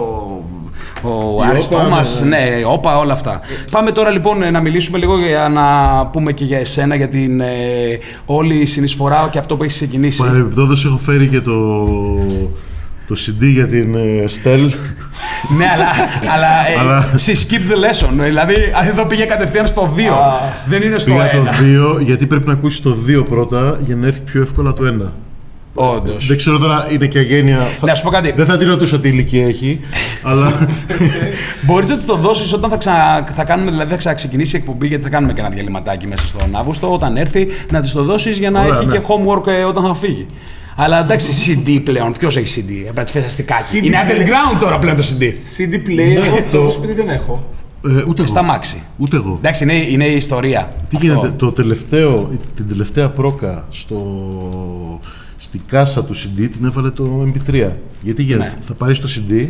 ο 1.02 1.44
Η 1.44 1.48
Άρης 1.50 1.66
Όπα, 1.66 1.82
Τόμας, 1.82 2.20
ναι, 2.22 2.28
ναι, 2.28 2.64
όπα, 2.66 2.98
όλα 2.98 3.12
αυτά. 3.12 3.40
Πάμε 3.70 3.90
τώρα 3.90 4.10
λοιπόν 4.10 4.52
να 4.52 4.60
μιλήσουμε 4.60 4.98
λίγο 4.98 5.18
για 5.18 5.48
να 5.48 5.62
πούμε 6.06 6.32
και 6.32 6.44
για 6.44 6.58
εσένα, 6.58 6.94
για 6.94 7.08
την 7.08 7.40
ε, 7.40 7.46
όλη 8.26 8.66
συνεισφορά 8.66 9.28
και 9.32 9.38
αυτό 9.38 9.56
που 9.56 9.62
έχεις 9.62 9.74
ξεκινήσει. 9.76 10.18
Παρεμπιπτόντω 10.18 10.72
έχω 10.86 10.96
φέρει 10.96 11.28
και 11.28 11.40
το, 11.40 11.84
το 13.06 13.16
CD 13.18 13.42
για 13.42 13.66
την 13.66 13.94
ε, 13.94 14.26
Στέλ. 14.26 14.60
ναι, 15.58 15.64
αλλά, 15.74 15.86
αλλά, 16.34 16.68
ε, 16.68 16.78
Αλλά- 16.78 17.08
she 17.26 17.30
skipped 17.32 17.70
the 17.70 17.76
lesson. 17.84 18.10
Δηλαδή, 18.24 18.54
εδώ 18.90 19.06
πήγε 19.06 19.24
κατευθείαν 19.24 19.66
στο 19.66 19.94
2. 19.96 20.00
Δεν 20.68 20.82
είναι 20.82 20.98
στο 20.98 21.12
1. 21.12 21.16
Πήγα 21.16 21.30
το 21.30 21.96
2 21.98 22.00
γιατί 22.04 22.26
πρέπει 22.26 22.46
να 22.46 22.52
ακούσεις 22.52 22.80
το 22.82 22.96
2 23.20 23.24
πρώτα 23.28 23.78
για 23.86 23.96
να 23.96 24.06
έρθει 24.06 24.20
πιο 24.20 24.40
εύκολα 24.42 24.72
το 24.72 24.82
1. 25.06 25.10
Όντως. 25.74 26.26
Δεν 26.26 26.36
ξέρω 26.36 26.58
τώρα, 26.58 26.86
είναι 26.92 27.06
και 27.06 27.18
αγένεια. 27.18 27.58
Να 27.80 27.94
σου 27.94 28.02
πω 28.02 28.10
κάτι. 28.10 28.32
Δεν 28.36 28.46
θα 28.46 28.56
τη 28.58 28.64
ρωτήσω 28.64 29.00
τι 29.00 29.08
ηλικία 29.08 29.46
έχει, 29.46 29.80
αλλά. 30.22 30.68
Μπορείς 31.66 31.88
να 31.88 31.98
του 31.98 32.04
το 32.04 32.16
δώσεις 32.16 32.52
όταν 32.52 32.70
θα, 32.70 32.76
ξα... 32.76 33.24
θα 33.34 33.44
κάνουμε, 33.44 33.70
δηλαδή 33.70 33.90
θα 33.90 33.96
ξαναξεκινήσει 33.96 34.56
η 34.56 34.58
εκπομπή, 34.58 34.86
γιατί 34.86 35.02
θα 35.02 35.08
κάνουμε 35.08 35.32
και 35.32 35.40
ένα 35.40 35.48
διαλυματάκι 35.48 36.06
μέσα 36.06 36.26
στον 36.26 36.56
Αύγουστο. 36.56 36.92
Όταν 36.92 37.16
έρθει, 37.16 37.46
να 37.70 37.80
της 37.80 37.92
το 37.92 38.02
δώσεις 38.02 38.38
για 38.38 38.50
να 38.50 38.60
Ωραία, 38.60 38.76
έχει 38.76 38.86
ναι. 38.86 38.96
και 38.98 39.04
homework 39.08 39.46
ε, 39.46 39.62
όταν 39.64 39.84
θα 39.84 39.94
φύγει. 39.94 40.26
Αλλά 40.76 40.98
εντάξει, 41.00 41.30
CD 41.66 41.80
πλέον. 41.84 42.12
Ποιος 42.18 42.36
έχει 42.36 42.64
CD, 42.66 42.72
πρέπει 42.82 42.96
να 42.96 43.02
της 43.02 43.12
φέρεις 43.12 43.26
αστικάκι. 43.28 43.62
CD 43.72 43.84
Είναι 43.84 44.04
πλέον. 44.06 44.20
underground 44.20 44.58
τώρα 44.60 44.78
πλέον 44.78 44.96
το 44.96 45.02
CD. 45.02 45.22
CD 45.22 45.74
player, 45.74 45.94
Ναι, 45.94 46.02
εγώ 46.26 46.38
το- 46.52 46.62
το 46.64 46.70
σπίτι 46.70 46.92
δεν 46.92 47.08
έχω. 47.08 47.48
Ε, 47.86 48.04
ούτε 48.08 48.22
εγώ. 48.22 48.30
Στα 48.30 48.42
μάξι. 48.42 48.82
Ούτε 48.96 49.16
εγώ. 49.16 49.36
Εντάξει, 49.38 49.62
είναι, 49.64 49.72
είναι 49.74 50.04
η 50.06 50.16
ιστορία. 50.16 50.72
Τι 50.88 50.96
Αυτό. 50.96 51.06
γίνεται, 51.08 51.30
το 51.36 51.52
τελευταίο, 51.52 52.30
την 52.54 52.68
τελευταία 52.68 53.08
πρόκα 53.10 53.64
στο, 53.70 53.96
στην 55.42 55.60
κάσα 55.66 56.04
του 56.04 56.14
CD 56.16 56.48
την 56.52 56.64
έβαλε 56.64 56.90
το 56.90 57.26
MP3. 57.34 57.68
Γιατί 58.02 58.22
γίνεται, 58.22 58.44
Ναι. 58.44 58.52
θα 58.60 58.74
πάρεις 58.74 59.00
το 59.00 59.08
CD 59.08 59.46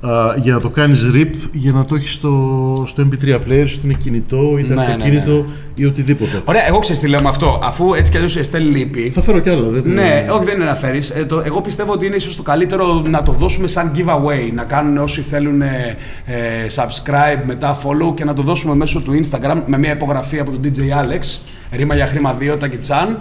α, 0.00 0.36
για 0.42 0.52
να 0.52 0.60
το 0.60 0.68
κάνεις 0.68 1.10
rip, 1.14 1.30
για 1.52 1.72
να 1.72 1.84
το 1.84 1.94
έχεις 1.94 2.12
στο, 2.12 2.82
στο 2.86 3.08
MP3 3.08 3.34
player, 3.34 3.40
είτε 3.48 3.80
είναι 3.84 3.92
κινητό, 4.02 4.56
είτε 4.58 4.68
Ναι, 4.68 4.74
ναι, 4.74 4.80
αυτοκίνητο 4.92 5.30
ναι. 5.32 5.44
ή 5.74 5.84
οτιδήποτε. 5.84 6.42
Ωραία, 6.44 6.66
εγώ 6.66 6.78
ξέρω 6.78 6.98
τι 7.00 7.08
λέω 7.08 7.22
με 7.22 7.28
αυτό. 7.28 7.60
Αφού 7.64 7.94
έτσι 7.94 8.10
κι 8.10 8.16
αλλιώς 8.16 8.36
η 8.36 8.38
Εστέλ 8.38 8.70
λείπει. 8.70 9.10
Θα 9.10 9.22
φέρω 9.22 9.38
κι 9.40 9.48
άλλα, 9.48 9.68
δεν 9.68 9.82
Ναι, 9.92 10.26
όχι 10.30 10.44
δεν 10.44 10.54
είναι 10.56 10.64
να 10.64 10.74
φέρεις. 10.74 11.10
Ε, 11.10 11.24
το- 11.24 11.42
εγώ 11.44 11.60
πιστεύω 11.60 11.92
ότι 11.92 12.06
είναι 12.06 12.16
ίσως 12.16 12.36
το 12.36 12.42
καλύτερο 12.42 13.02
να 13.08 13.22
το 13.22 13.32
δώσουμε 13.32 13.68
σαν 13.68 13.92
giveaway. 13.96 14.52
Να 14.54 14.64
κάνουν 14.64 14.98
όσοι 14.98 15.20
θέλουν 15.20 15.62
ε, 15.62 15.96
ε, 16.26 16.36
subscribe, 16.74 17.42
μετά 17.46 17.78
follow 17.82 18.14
και 18.14 18.24
να 18.24 18.34
το 18.34 18.42
δώσουμε 18.42 18.74
μέσω 18.74 19.00
του 19.00 19.20
Instagram 19.24 19.62
με 19.66 19.78
μια 19.78 19.92
υπογραφή 19.92 20.38
από 20.38 20.50
τον 20.50 20.60
DJ 20.64 20.78
Alex. 20.78 21.38
Ρήμα 21.72 21.94
για 21.94 22.06
χρήμα 22.06 22.36
2, 22.40 22.56
Τακιτσάν. 22.60 23.18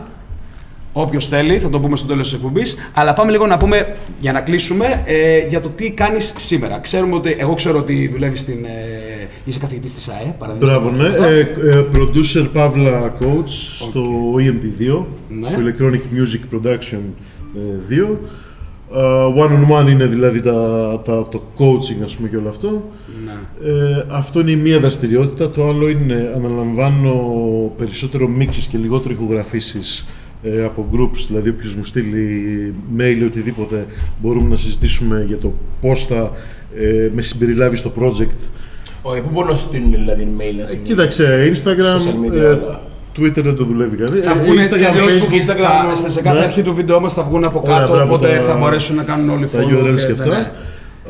Όποιος 0.95 1.27
θέλει, 1.27 1.57
θα 1.59 1.69
το 1.69 1.79
πούμε 1.79 1.95
στο 1.95 2.07
τέλος 2.07 2.23
της 2.29 2.33
εκπομπής. 2.37 2.75
Αλλά 2.93 3.13
πάμε 3.13 3.31
λίγο 3.31 3.47
να 3.47 3.57
πούμε 3.57 3.95
για 4.19 4.31
να 4.31 4.41
κλείσουμε 4.41 5.03
ε, 5.05 5.47
για 5.47 5.61
το 5.61 5.69
τι 5.69 5.91
κάνεις 5.91 6.33
σήμερα. 6.37 6.79
Ξέρουμε 6.79 7.15
ότι, 7.15 7.35
εγώ 7.37 7.53
ξέρω 7.53 7.77
ότι 7.79 8.07
δουλεύεις 8.13 8.41
στην. 8.41 8.65
Ε, 8.65 9.27
είσαι 9.45 9.59
καθηγητής 9.59 9.93
της 9.93 10.07
ΑΕ, 10.07 10.35
παραδείγματος. 10.37 10.97
Μπράβο, 10.97 11.03
ναι. 11.03 11.27
Ε, 11.27 11.39
ε, 11.39 11.85
producer 11.93 12.47
Pavla 12.55 13.07
Coach 13.07 13.49
στο 13.79 14.03
EMP2, 14.37 15.05
Ναι. 15.29 15.49
στο 15.49 15.59
Electronic 15.65 16.01
Music 16.15 16.55
Production 16.55 16.99
ε, 17.89 17.95
2. 18.09 18.17
Ε, 18.95 18.99
one 19.37 19.49
on 19.49 19.81
one 19.81 19.89
είναι 19.89 20.05
δηλαδή 20.05 20.41
τα, 20.41 20.53
τα, 21.05 21.27
το 21.31 21.43
coaching 21.57 22.03
ας 22.03 22.15
πούμε 22.15 22.29
και 22.29 22.37
όλο 22.37 22.49
αυτό. 22.49 22.89
Ναι. 23.25 23.69
Ε, 23.69 24.05
αυτό 24.09 24.39
είναι 24.39 24.51
η 24.51 24.55
μία 24.55 24.79
δραστηριότητα. 24.79 25.49
Το 25.51 25.67
άλλο 25.67 25.89
είναι 25.89 26.33
αναλαμβάνω 26.35 27.13
περισσότερο 27.77 28.27
μίξεις 28.27 28.65
και 28.65 28.77
λιγότερο 28.77 29.13
ηχογραφήσεις 29.13 30.05
ε, 30.43 30.63
από 30.63 30.87
groups, 30.93 31.25
δηλαδή 31.27 31.49
όποιος 31.49 31.75
μου 31.75 31.83
στείλει 31.83 32.73
mail 32.97 33.15
ή 33.19 33.23
οτιδήποτε 33.23 33.85
μπορούμε 34.21 34.49
να 34.49 34.55
συζητήσουμε 34.55 35.23
για 35.27 35.37
το 35.37 35.53
πώς 35.81 36.05
θα 36.05 36.31
ε, 36.77 37.09
με 37.15 37.21
συμπεριλάβει 37.21 37.75
στο 37.75 37.91
project. 37.99 38.39
Όχι, 39.01 39.21
πού 39.21 39.29
μπορώ 39.31 39.47
να 39.47 39.55
σου 39.55 39.67
στείλουν 39.67 39.91
δηλαδή 39.91 40.27
mail 40.37 40.53
να 40.55 40.61
Ε, 40.61 40.65
συμβεί. 40.65 40.83
κοίταξε, 40.87 41.51
Instagram, 41.55 41.97
Social 41.99 42.31
media, 42.31 42.35
ε, 42.35 42.45
όλα. 42.45 42.81
Twitter 43.19 43.43
δεν 43.43 43.55
το 43.55 43.63
δουλεύει 43.65 43.95
κανείς. 43.97 44.23
Θα 44.25 44.31
Ε, 44.31 44.33
βγουν 44.43 44.57
έτσι 44.57 44.79
κι 44.79 44.85
Instagram, 44.85 44.87
αλλιώς 44.89 45.13
Facebook, 45.13 45.33
Instagram, 45.33 45.95
θα- 45.95 46.09
σε 46.09 46.21
κάθε 46.21 46.39
ναι. 46.39 46.45
αρχή 46.45 46.61
του 46.61 46.73
βίντεο 46.73 46.99
μας 46.99 47.13
θα 47.13 47.23
βγουν 47.23 47.43
από 47.43 47.61
Ωραία, 47.65 47.77
κάτω, 47.79 47.93
μπράβο, 47.93 48.13
οπότε 48.13 48.27
τα- 48.37 48.41
θα 48.43 48.55
μπορέσουν 48.55 48.95
να 48.95 49.03
κάνουν 49.03 49.29
όλοι 49.29 49.49
τα 49.49 49.59
follow 49.59 49.63
URLs 49.65 49.95
και 49.97 50.05
ναι, 50.05 50.11
αυτά. 50.11 50.51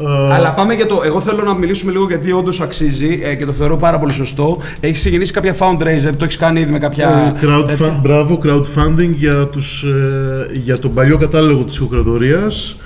Ναι. 0.09 0.29
Ε, 0.29 0.33
Αλλά 0.33 0.53
πάμε 0.53 0.73
για 0.73 0.85
το. 0.85 1.01
Εγώ 1.05 1.21
θέλω 1.21 1.43
να 1.43 1.53
μιλήσουμε 1.53 1.91
λίγο 1.91 2.05
γιατί 2.07 2.31
όντως 2.31 2.61
αξίζει 2.61 3.19
ε, 3.23 3.35
και 3.35 3.45
το 3.45 3.51
θεωρώ 3.51 3.77
πάρα 3.77 3.99
πολύ 3.99 4.13
σωστό. 4.13 4.57
Έχεις 4.79 4.99
ξεκινήσει 4.99 5.33
κάποια 5.33 5.55
fundraiser, 5.59 6.11
το 6.17 6.23
έχεις 6.25 6.37
κάνει 6.37 6.59
ήδη 6.59 6.71
με 6.71 6.79
κάποια. 6.79 7.35
ε, 7.41 7.45
crowdfund- 7.45 7.67
τέτοια. 7.67 7.99
μπράβο, 8.01 8.39
crowdfunding 8.43 9.15
για, 9.15 9.47
τους, 9.47 9.83
ε, 9.83 10.59
για 10.63 10.79
τον 10.79 10.93
παλιό 10.93 11.17
κατάλογο 11.17 11.63
της 11.63 11.75
ηχοκρατορίας 11.77 12.77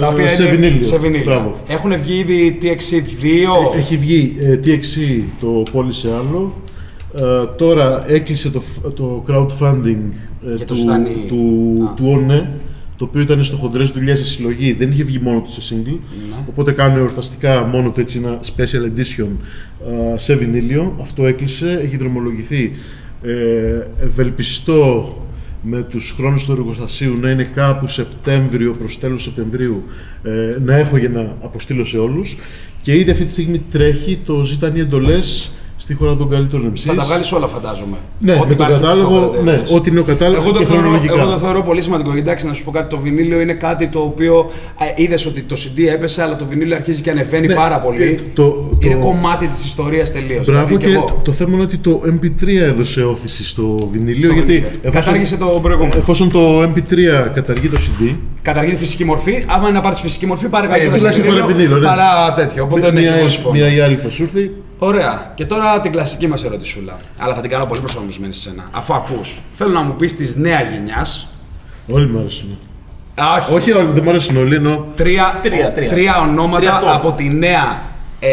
Τα 0.00 0.06
οποία 0.08 0.24
ε, 0.24 0.28
σε 0.28 0.42
είναι 0.42 0.50
βινίλιο. 0.56 0.82
σε 0.82 0.98
βινίλιο. 0.98 1.24
Μπράβο. 1.24 1.60
Έχουν 1.66 1.92
βγει 2.02 2.18
ήδη 2.18 2.58
TXC2. 2.62 3.76
Έχει 3.76 3.96
βγει 3.96 4.36
ε, 4.40 4.60
TXC, 4.64 5.22
το 5.40 5.62
πώλησε 5.72 6.08
άλλο. 6.18 6.54
Ε, 7.14 7.46
τώρα 7.56 8.04
έκλεισε 8.06 8.50
το, 8.50 8.60
φ- 8.60 8.94
το 8.94 9.24
crowdfunding 9.28 9.96
ε, 10.48 10.54
Για 10.56 10.64
το 10.66 10.74
του, 10.74 10.80
Στάνι. 10.80 11.24
του, 11.28 11.88
Α. 11.90 11.94
του 11.94 12.04
ΟΝΕ, 12.22 12.50
το 12.98 13.04
οποίο 13.04 13.20
ήταν 13.20 13.44
στο 13.44 13.56
χοντρές 13.56 13.90
δουλειές 13.90 14.18
σε 14.18 14.24
συλλογή, 14.24 14.72
δεν 14.72 14.90
είχε 14.90 15.04
βγει 15.04 15.18
μόνο 15.18 15.40
του 15.40 15.50
σε 15.50 15.74
single. 15.74 15.98
Ναι. 16.30 16.36
Οπότε 16.48 16.72
κάνουν 16.72 16.98
εορταστικά 16.98 17.64
μόνο 17.64 17.90
του 17.90 18.00
έτσι 18.00 18.18
ένα 18.18 18.40
special 18.40 18.98
edition 18.98 19.28
ε, 20.14 20.18
σε 20.18 20.34
βινίλιο. 20.34 20.96
Αυτό 21.00 21.26
έκλεισε, 21.26 21.80
έχει 21.84 21.96
δρομολογηθεί. 21.96 22.72
Ε, 23.22 24.04
ευελπιστώ 24.04 25.16
με 25.62 25.82
τους 25.82 26.14
χρόνους 26.16 26.44
του 26.44 26.52
εργοστασίου 26.52 27.12
να 27.20 27.30
είναι 27.30 27.44
κάπου 27.54 27.86
Σεπτέμβριο 27.86 28.72
προς 28.72 28.98
τέλος 28.98 29.22
Σεπτεμβρίου 29.22 29.82
ε, 30.22 30.56
να 30.60 30.74
έχω 30.76 30.96
για 30.96 31.08
να 31.08 31.20
αποστείλω 31.20 31.84
σε 31.84 31.98
όλους 31.98 32.36
και 32.82 32.96
ήδη 32.96 33.10
αυτή 33.10 33.24
τη 33.24 33.30
στιγμή 33.30 33.58
τρέχει 33.70 34.18
το 34.24 34.42
ζητάνει 34.42 34.80
εντολές 34.80 35.52
στη 35.88 35.96
χώρα 35.96 36.16
των 36.16 36.28
καλύτερων 36.30 36.72
MCs. 36.72 36.78
Θα 36.86 36.94
τα 36.94 37.04
βγάλεις 37.04 37.32
όλα, 37.32 37.46
φαντάζομαι. 37.46 37.96
Ναι, 38.18 38.32
Ό,τι 38.32 38.40
με 38.40 38.44
τον 38.44 38.52
υπάρχει 38.54 38.76
στις 38.76 38.86
κατάλογο, 38.88 39.16
ηχοκρατορίες. 39.18 39.70
ναι, 39.70 39.76
ό,τι 39.76 39.90
είναι 39.90 40.00
ο 40.00 40.02
κατάλογος 40.02 40.44
Εγώ 40.44 40.52
το, 40.52 40.58
και 40.58 40.64
θεωρώ, 40.64 40.80
χρονολογικά. 40.80 41.20
εγώ 41.20 41.30
το 41.30 41.38
θεωρώ 41.38 41.62
πολύ 41.62 41.82
σημαντικό. 41.82 42.10
Γιατί, 42.12 42.26
Εντάξει, 42.28 42.46
να 42.46 42.54
σου 42.54 42.64
πω 42.64 42.70
κάτι, 42.70 42.88
το 42.94 42.98
βινίλιο 42.98 43.40
είναι 43.40 43.52
κάτι 43.52 43.86
το 43.88 43.98
οποίο 43.98 44.50
είδες 44.96 45.26
ότι 45.26 45.40
το 45.42 45.56
CD 45.58 45.78
έπεσε, 45.94 46.22
αλλά 46.22 46.36
το 46.36 46.44
βινίλιο 46.50 46.74
αρχίζει 46.76 47.02
και 47.02 47.10
ανεβαίνει 47.10 47.46
Ναι, 47.46 47.54
πάρα 47.54 47.80
πολύ. 47.80 48.02
ε, 48.02 48.14
το- 48.34 48.76
είναι 48.78 48.94
το- 48.94 49.00
κομμάτι 49.00 49.46
της 49.46 49.64
ιστορίας 49.64 50.12
τελείως. 50.12 50.46
Μπράβο 50.46 50.76
και, 50.76 50.86
εγώ. 50.86 51.20
το 51.24 51.32
θέμα 51.32 51.50
είναι 51.54 51.62
ότι 51.62 51.76
το 51.76 52.02
MP3 52.06 52.62
έδωσε 52.62 53.02
όθηση 53.04 53.44
στο 53.46 53.76
βινίλιο 53.92 54.22
Στο 54.22 54.32
γιατί 54.32 54.52
βινίλιο. 54.52 54.90
Κατάργησε 54.90 55.36
το 55.36 55.46
προηγούμενο. 55.62 55.94
εφόσον 55.98 56.30
το 56.30 56.62
MP3 56.62 57.30
καταργεί 57.34 57.68
το 57.68 57.76
CD 57.80 58.14
Καταργεί 58.42 58.70
τη 58.70 58.76
φυσική 58.76 59.04
μορφή. 59.04 59.44
Άμα 59.46 59.68
είναι 59.68 59.76
να 59.76 59.82
πάρεις 59.82 60.00
φυσική 60.00 60.26
μορφή, 60.26 60.46
πάρε 60.48 60.66
Ε, 60.66 60.70
καλύτερα 60.70 60.96
τουλάχιστον 60.96 61.30
σε 61.30 61.36
πάρε 61.40 61.52
βινίλιο, 61.52 61.76
ναι. 61.76 61.86
Παρά 61.86 62.32
τέτοιο. 62.36 62.64
Οπότε 62.64 62.90
ναι, 62.92 63.00
μία, 63.00 63.12
και 63.12 63.18
εγώ 63.18 63.28
συμφωνώ. 63.28 63.54
μία 63.54 63.74
ή 63.74 63.80
άλλη 63.80 63.94
θα 63.96 64.10
σου 64.10 64.22
έρθει 64.22 64.50
Ωραία. 64.78 65.32
Και 65.34 65.44
τώρα 65.44 65.80
την 65.80 65.92
κλασική 65.92 66.26
μας 66.26 66.44
ερωτησούλα. 66.44 66.98
Αλλά 67.18 67.34
θα 67.34 67.40
την 67.40 67.50
κάνω 67.50 67.66
πολύ 67.66 67.80
προσαρμοσμένη 67.80 68.32
σε 68.32 68.40
σένα. 68.40 68.64
Αφού 68.70 68.94
ακούς, 68.94 69.40
θέλω 69.52 69.70
να 69.72 69.80
μου 69.82 69.94
πεις 69.94 70.16
της 70.16 70.36
νέα 70.36 70.62
γενιάς. 70.62 71.28
όλοι 71.88 72.06
μου 72.06 72.18
αρέσουν 72.18 72.58
Όχι. 73.40 73.54
όχι 73.54 73.72
όλοι, 73.72 73.90
δεν 73.92 74.02
μου 74.04 74.10
αρέσουν 74.10 74.36
όλοι 74.36 74.54
ενώ 74.54 74.84
Τρία, 74.96 75.38
Τρία, 75.42 75.72
τρία. 75.72 75.88
τρία 75.88 76.20
ονόματα 76.20 76.58
Τρία 76.78 76.80
top. 76.82 76.94
από 76.96 77.12
τη 77.12 77.28
νέα. 77.34 77.82
Ε, 78.20 78.28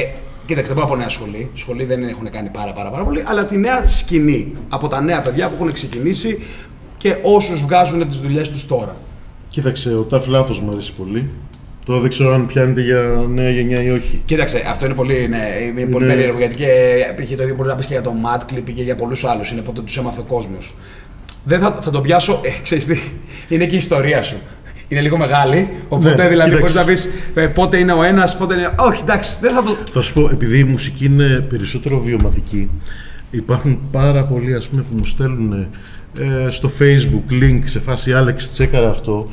κοίταξε, 0.46 0.74
δεν 0.74 0.82
πάω 0.82 0.92
από 0.92 1.00
νέα 1.02 1.10
σχολή. 1.10 1.50
Σχολή 1.54 1.86
δεν 1.86 2.04
έχουν 2.08 2.30
κάνει 2.30 2.50
πάρα, 2.50 2.72
πάρα, 2.72 2.90
πάρα 2.90 3.04
πολύ. 3.04 3.24
Αλλά 3.28 3.46
τη 3.46 3.58
νέα 3.58 3.88
σκηνή. 3.88 4.54
Από 4.70 4.88
τα 4.88 5.02
νέα 5.02 5.22
παιδιά 5.22 5.48
που 5.48 5.54
έχουν 5.60 5.72
ξεκινήσει 5.74 6.44
και 6.98 7.16
όσους 7.24 7.62
βγάζουν 7.62 8.08
τις 8.08 8.18
δουλειές 8.18 8.50
τους 8.50 8.66
τώρα. 8.66 8.96
κοίταξε 9.50 9.94
ο 9.96 10.02
Ταφ 10.02 10.28
Λάθος 10.28 10.60
μου 10.62 10.70
αρέσει 10.72 10.94
πολύ 10.94 11.30
τώρα 11.86 12.00
δεν 12.00 12.10
ξέρω 12.10 12.34
αν 12.34 12.46
πιάνεται 12.46 12.82
για 12.82 13.26
νέα 13.30 13.50
γενιά 13.50 13.84
ή 13.84 13.90
όχι 13.90 14.22
Κοίταξε, 14.26 14.64
αυτό 14.70 14.86
είναι 14.86 14.94
πολύ, 14.94 15.28
ναι, 15.30 15.48
είναι 15.82 15.92
πολύ 15.92 16.06
Ναι. 16.06 16.14
περίεργο 16.14 16.38
γιατί 16.38 16.56
και 16.56 16.68
π.χ. 17.16 17.36
το 17.36 17.44
ίδιο 17.44 17.56
μπορεί 17.56 17.70
να 17.70 17.76
πεις 17.76 17.86
και 17.86 17.94
για 17.94 18.02
τον 18.02 18.14
Matt 18.26 18.54
Clip 18.54 18.62
και 18.76 18.82
για 18.82 18.96
πολλούς 18.96 19.24
άλλους. 19.26 19.52
Είναι 19.52 19.62
πότε 19.62 19.82
τους 19.82 19.98
έμαθε 19.98 20.20
ο 20.20 20.24
κόσμος. 20.24 20.76
Δεν 21.44 21.60
θα, 21.60 21.78
θα 21.82 21.92
τον 21.92 22.02
πιάσω, 22.02 22.40
ε, 22.44 22.50
ξέρεις 22.64 22.86
τι, 22.86 23.00
είναι 23.50 23.66
και 23.66 23.74
η 23.76 23.78
ιστορία 23.78 24.22
σου. 24.22 24.36
Είναι 24.88 25.02
λίγο 25.02 25.18
μεγάλη, 25.18 25.70
οπότε 25.90 26.16
Ναι, 26.16 26.28
δηλαδή 26.28 26.52
μπορείς 26.52 26.72
κοίταξε. 26.72 26.78
να 26.80 26.86
πεις 26.86 27.54
πότε 27.54 27.78
είναι 27.78 27.94
ο 27.94 28.04
ένας, 28.04 28.38
πότε 28.38 28.54
είναι. 28.54 28.70
Όχι, 28.80 29.02
εντάξει, 29.02 29.38
δεν 29.42 29.54
θα 29.54 29.64
το. 29.64 29.78
Θα 29.92 30.02
σου 30.02 30.14
πω, 30.14 30.30
επειδή 30.32 30.58
η 30.60 30.64
μουσική 30.64 31.06
είναι 31.06 31.46
περισσότερο 31.50 32.00
βιωματική, 32.00 32.70
υπάρχουν 33.32 33.80
πάρα 33.92 34.26
πολλοί 34.26 34.54
ας 34.54 34.68
πούμε, 34.70 34.82
που 34.82 34.96
μου 34.98 35.04
στέλνουν 35.06 35.68
ε, 36.20 36.50
στο 36.50 36.72
facebook 36.80 37.32
link 37.44 37.60
σε 37.64 37.80
φάση 37.80 38.12
Alex 38.16 38.36
τσέκαρα 38.52 38.90
αυτό. 38.90 39.30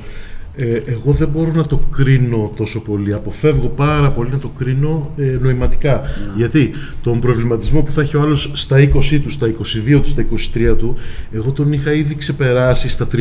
Ε, 0.56 0.64
εγώ 0.86 1.12
δεν 1.12 1.28
μπορώ 1.28 1.50
να 1.54 1.66
το 1.66 1.80
κρίνω 1.96 2.50
τόσο 2.56 2.80
πολύ. 2.80 3.12
Αποφεύγω 3.12 3.68
πάρα 3.68 4.10
πολύ 4.10 4.30
να 4.30 4.38
το 4.38 4.48
κρίνω 4.58 5.10
ε, 5.16 5.38
νοηματικά. 5.42 6.00
Γιατί 6.36 6.70
τον 7.02 7.20
προβληματισμό 7.20 7.82
που 7.82 7.92
θα 7.92 8.00
έχει 8.00 8.16
ο 8.16 8.20
άλλος 8.20 8.50
στα 8.54 8.76
20 8.76 9.20
του, 9.22 9.30
στα 9.30 9.46
22 9.46 10.00
του, 10.02 10.08
στα 10.08 10.26
23 10.72 10.76
του, 10.78 10.94
εγώ 11.30 11.50
τον 11.50 11.72
είχα 11.72 11.92
ήδη 11.92 12.14
ξεπεράσει 12.14 12.88
στα 12.88 13.06
30-35 13.12 13.18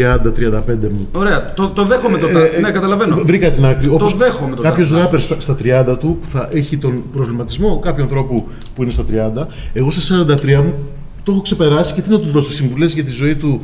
μου. 0.82 1.08
Ωραία, 1.12 1.54
το, 1.54 1.68
το 1.70 1.84
δέχομαι 1.86 2.18
το. 2.18 2.28
Ε, 2.28 2.46
ε, 2.46 2.60
ναι, 2.60 2.72
καταλαβαίνω. 2.72 3.22
Βρήκα 3.24 3.52
την 3.52 3.66
άκρη. 3.66 3.90
Όπως 3.90 4.18
δέχομαι 4.18 4.56
το 4.56 4.62
Κάποιος 4.62 4.90
τάφο. 4.90 5.02
ράπερ 5.02 5.20
στα, 5.22 5.42
στα 5.42 5.58
30 5.64 5.98
του 6.00 6.18
που 6.22 6.30
θα 6.30 6.50
έχει 6.52 6.78
τον 6.78 7.04
προβληματισμό 7.12 7.80
κάποιου 7.80 8.04
ανθρώπου 8.04 8.48
που 8.76 8.84
είναι 8.84 8.92
στα 8.92 9.04
30, 9.12 9.46
εγώ 9.74 9.92
στα 9.92 10.26
43 10.42 10.56
μου 10.56 10.74
το 11.24 11.32
έχω 11.32 11.42
ξεπεράσει 11.42 11.94
και 11.94 12.02
τι 12.02 12.10
να 12.10 12.20
του 12.20 12.30
δώσω 12.30 12.52
συμβουλές 12.52 12.94
για 12.94 13.04
τη 13.04 13.12
ζωή 13.12 13.36
του. 13.36 13.62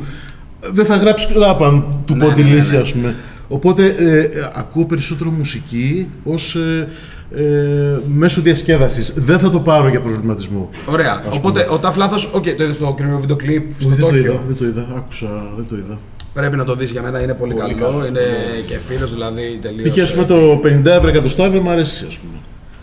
Δεν 0.72 0.84
θα 0.84 0.96
γράψει 0.96 1.28
ραπ 1.38 1.62
αν 1.62 1.84
του 2.04 2.14
Ναι, 2.14 2.24
πω 2.24 2.32
τη 2.32 2.42
ναι, 2.42 2.48
ναι, 2.48 2.54
λύση, 2.54 2.74
ναι. 2.74 2.80
ας 2.80 2.92
πούμε. 2.92 3.14
Οπότε 3.48 3.86
ε, 3.98 4.18
ε, 4.18 4.28
ακούω 4.54 4.84
περισσότερο 4.84 5.30
μουσική 5.30 6.08
ως 6.24 6.54
ε, 6.54 6.88
ε, 7.36 7.98
μέσω 8.14 8.40
διασκέδασης. 8.40 9.12
Δεν 9.16 9.38
θα 9.38 9.50
το 9.50 9.60
πάρω 9.60 9.88
για 9.88 10.00
προβληματισμό. 10.00 10.70
Ωραία. 10.86 11.22
Οπότε 11.32 11.66
ο 11.70 11.78
Ταφ 11.78 11.96
Λάθος, 11.96 12.30
οκ, 12.32 12.44
το 12.44 12.64
είδες 12.64 12.74
στο 12.74 12.94
καινούριο 12.96 13.18
βίντεο 13.18 13.36
κλιπ 13.36 13.70
στο 13.78 13.88
δεν 13.88 13.98
το 13.98 14.08
είδα, 14.16 14.16
Τόκιο. 14.26 14.42
δεν 14.46 14.56
το 14.56 14.64
είδα. 14.64 14.86
Άκουσα, 14.96 15.52
δεν 15.56 15.66
το 15.68 15.76
είδα. 15.76 15.98
Πρέπει 16.34 16.56
να 16.56 16.64
το 16.64 16.74
δεις 16.74 16.90
για 16.90 17.02
μένα, 17.02 17.22
είναι 17.22 17.34
πολύ, 17.34 17.54
Πολύ 17.54 17.74
καλό. 17.74 17.90
καλό. 17.92 18.06
Είναι 18.06 18.20
και 18.66 18.78
φίλος 18.78 19.12
δηλαδή 19.12 19.58
τελείως. 19.62 19.94
Π.χ. 19.94 20.02
ας 20.02 20.12
πούμε 20.14 20.24
το 20.24 20.60
50 20.64 20.84
ευρώ 20.86 21.08
εκατοστά 21.08 21.44
ευρώ 21.44 21.60
μου 21.60 21.70
αρέσει, 21.70 22.04
ας 22.08 22.16
πούμε. 22.18 22.32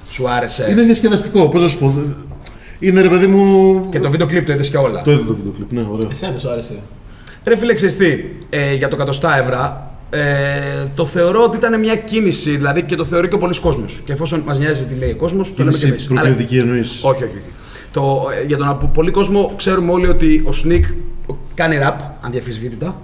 Σου 0.09 0.29
άρεσε. 0.29 0.67
Είναι 0.71 0.81
διασκεδαστικό, 0.81 1.49
πώς 1.49 1.61
να 1.61 1.67
σου 1.67 1.77
πω. 1.79 1.93
Είναι 2.79 3.01
ρε 3.01 3.09
παιδί 3.09 3.27
μου. 3.27 3.79
Και 3.89 3.99
το 3.99 4.09
βίντεο 4.11 4.27
κλιπ 4.27 4.45
το 4.45 4.53
είδες 4.53 4.69
και 4.69 4.77
όλα. 4.77 5.01
Το 5.01 5.11
είδα 5.11 5.23
το 5.27 5.33
βίντεο 5.35 5.51
κλιπ, 5.51 5.71
ναι, 5.71 5.85
ωραίο. 5.91 6.07
Εσένα 6.11 6.31
δεν 6.31 6.39
σου 6.39 6.49
άρεσε; 6.49 6.79
Ρε 7.43 7.57
φίλε, 7.57 7.73
ξέρεις 7.73 7.97
τι, 7.97 8.05
ε, 8.49 8.73
για 8.73 8.87
το 8.87 8.97
100 9.21 9.29
ευρώ, 9.41 9.91
ε, 10.09 10.19
το 10.95 11.05
θεωρώ 11.05 11.43
ότι 11.43 11.57
ήταν 11.57 11.79
μια 11.79 11.95
κίνηση, 11.95 12.55
δηλαδή 12.55 12.83
και 12.83 12.95
το 12.95 13.05
θεωρεί 13.05 13.27
και 13.27 13.35
ο 13.35 13.37
πολλοί 13.37 13.59
κόσμος. 13.59 14.01
Και 14.05 14.11
εφόσον 14.11 14.39
μας 14.45 14.59
νοιάζει 14.59 14.85
τι 14.85 14.95
λέει 14.95 15.11
ο 15.11 15.15
κόσμος, 15.15 15.55
το 15.55 15.63
λέμε 15.63 15.77
και 15.77 15.85
Κίνηση 15.85 16.05
εμείς. 16.07 16.11
Αλλά- 16.11 16.21
προκλητική 16.21 16.57
εννοείς. 16.57 16.99
Όχι, 17.03 17.23
όχι, 17.23 17.33
όχι. 17.33 17.41
Το, 17.91 18.21
ε, 18.41 18.45
για 18.45 18.57
τον 18.57 18.67
απο- 18.67 18.87
πολύ 18.87 19.11
κόσμο 19.11 19.53
ξέρουμε 19.55 19.91
όλοι 19.91 20.07
ότι 20.07 20.43
ο 20.45 20.49
Sneak 20.63 20.81
κάνει 21.53 21.77
rap, 21.81 21.95
ανδιαφυσβήτητα 22.21 23.01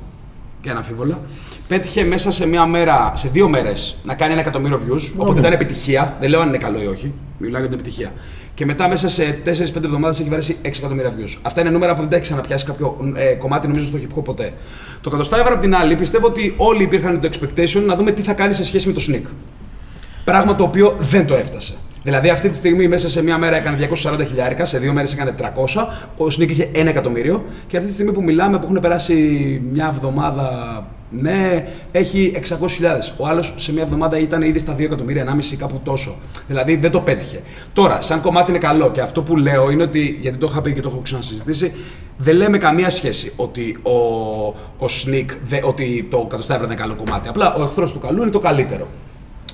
και 0.62 0.70
αναμφίβολα. 0.70 1.20
Πέτυχε 1.68 2.04
μέσα 2.04 2.32
σε 2.32 2.48
μία 2.48 2.66
μέρα, 2.66 3.12
σε 3.16 3.30
δύο 3.30 3.50
μέρες, 3.50 3.98
να 4.04 4.14
κάνει 4.14 4.32
ένα 4.32 4.42
εκατομμύριο 4.42 4.82
views. 4.88 5.12
Οπότε 5.18 5.40
ήταν 5.40 5.54
επιτυχία. 5.54 6.18
Δεν 6.20 6.30
λέω 6.30 6.42
αν 6.42 6.48
είναι 6.48 6.58
καλό 6.58 6.82
ή 6.82 6.86
όχι. 6.86 7.14
Μιλάω 7.38 7.60
για 7.60 7.70
την 7.70 7.80
επιτυχία. 7.80 8.14
Και 8.54 8.66
μετά 8.66 8.88
μέσα 8.88 9.10
σε 9.10 9.42
4-5 9.46 9.50
εβδομάδες 9.84 10.20
έχει 10.20 10.30
βαρέσει 10.30 10.58
6 10.64 10.66
εκατομμύρια 10.66 11.14
views. 11.18 11.38
Αυτά 11.42 11.62
είναι 11.62 11.70
νούμερα 11.70 11.94
που 11.94 12.00
δεν 12.00 12.10
τα 12.10 12.16
έχει 12.16 12.24
ξαναπιάσει 12.24 12.66
κάποιο 12.66 13.14
ε, 13.16 13.34
κομμάτι, 13.34 13.68
νομίζω, 13.68 13.86
στο 13.86 13.98
hip 14.02 14.20
hop 14.20 14.24
ποτέ. 14.24 14.54
Το 15.02 15.12
100 15.18 15.20
ευρώ 15.20 15.54
απ' 15.54 15.62
την 15.62 15.76
άλλη, 15.76 15.96
πιστεύω 15.96 16.28
ότι 16.28 16.54
όλοι 16.58 16.84
υπήρχαν 16.84 17.20
το 17.20 17.30
expectation 17.32 17.84
να 17.86 17.96
δούμε 17.96 18.12
τι 18.12 18.22
θα 18.22 18.34
κάνει 18.34 18.54
σε 18.54 18.66
σχέση 18.66 18.88
με 18.88 18.94
το 18.94 19.02
Sneak. 19.10 19.30
Πράγμα 20.24 20.56
το 20.56 20.64
οποίο 20.64 20.96
δεν 21.00 21.28
το 21.28 21.36
έφτασε. 21.36 21.74
Δηλαδή 22.04 22.30
αυτή 22.30 22.50
τη 22.50 22.56
στιγμή 22.56 22.88
μέσα 22.88 23.10
σε 23.10 23.24
μία 23.24 23.38
μέρα 23.38 23.56
έκανε 23.56 23.90
240 24.04 24.26
χιλιάρικα, 24.28 24.66
σε 24.66 24.80
δύο 24.80 24.94
μέρες 24.94 25.14
έκανε 25.14 25.34
300, 25.40 25.44
ο 26.18 26.26
Sneak 26.26 26.50
είχε 26.50 26.70
1 26.74 26.86
εκατομμύριο 26.86 27.46
και 27.68 27.78
αυτή 27.78 27.88
τη 27.88 27.94
στιγμή 27.94 28.12
που 28.12 28.24
μιλάμε 28.24 28.58
που 28.58 28.64
έχουν 28.64 28.80
περάσει 28.80 29.14
μια 29.72 29.94
εβδομάδα 29.96 30.86
Ναι, 31.10 31.68
έχει 31.92 32.34
600.000. 32.36 32.58
Ο 33.18 33.28
άλλος 33.28 33.54
σε 33.56 33.74
μια 33.74 33.84
εβδομάδα 33.84 34.20
ήταν 34.20 34.42
ήδη 34.42 34.60
στα 34.60 34.76
2 34.76 34.80
εκατομμύρια, 34.80 35.26
1,5 35.26 35.56
κάπου 35.58 35.80
τόσο. 35.84 36.16
Δηλαδή 36.48 36.76
δεν 36.76 36.92
το 36.92 37.00
πέτυχε. 37.00 37.42
Τώρα, 37.74 38.02
σαν 38.02 38.22
κομμάτι 38.22 38.50
είναι 38.50 38.60
καλό 38.60 38.92
και 38.92 39.02
αυτό 39.02 39.22
που 39.22 39.38
λέω 39.38 39.70
είναι 39.70 39.84
ότι, 39.84 40.18
γιατί 40.22 40.38
το 40.38 40.48
είχα 40.50 40.62
πει 40.62 40.74
και 40.74 40.82
το 40.82 40.90
έχω 40.90 41.02
ξανασυζητήσει, 41.02 41.74
δεν 42.18 42.36
λέμε 42.36 42.58
καμία 42.58 42.90
σχέση 42.90 43.34
ότι 43.36 43.78
ο, 43.84 43.92
ο 44.78 44.86
Sneak, 44.90 45.26
δε, 45.46 45.60
ότι 45.64 46.08
το 46.10 46.28
100 46.32 46.38
ευρώ 46.38 46.66
είναι 46.66 46.76
καλό 46.76 46.96
κομμάτι. 46.96 47.28
Απλά 47.28 47.54
ο 47.54 47.64
εχθρός 47.64 47.94
του 47.94 48.00
καλού 48.00 48.22
είναι 48.22 48.32
το 48.32 48.40
καλύτερο. 48.40 48.88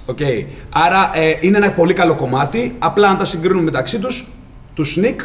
Okay. 0.08 0.46
Άρα 0.70 1.12
ε, 1.14 1.38
είναι 1.42 1.58
ένα 1.58 1.72
πολύ 1.72 1.94
καλό 1.94 2.16
κομμάτι. 2.16 2.76
Απλά 2.80 3.10
αν 3.10 3.18
τα 3.18 3.26
συγκρίνουμε 3.26 3.64
μεταξύ 3.64 4.00
τους, 4.00 4.28
τους 4.74 4.98
Sneak 5.00 5.16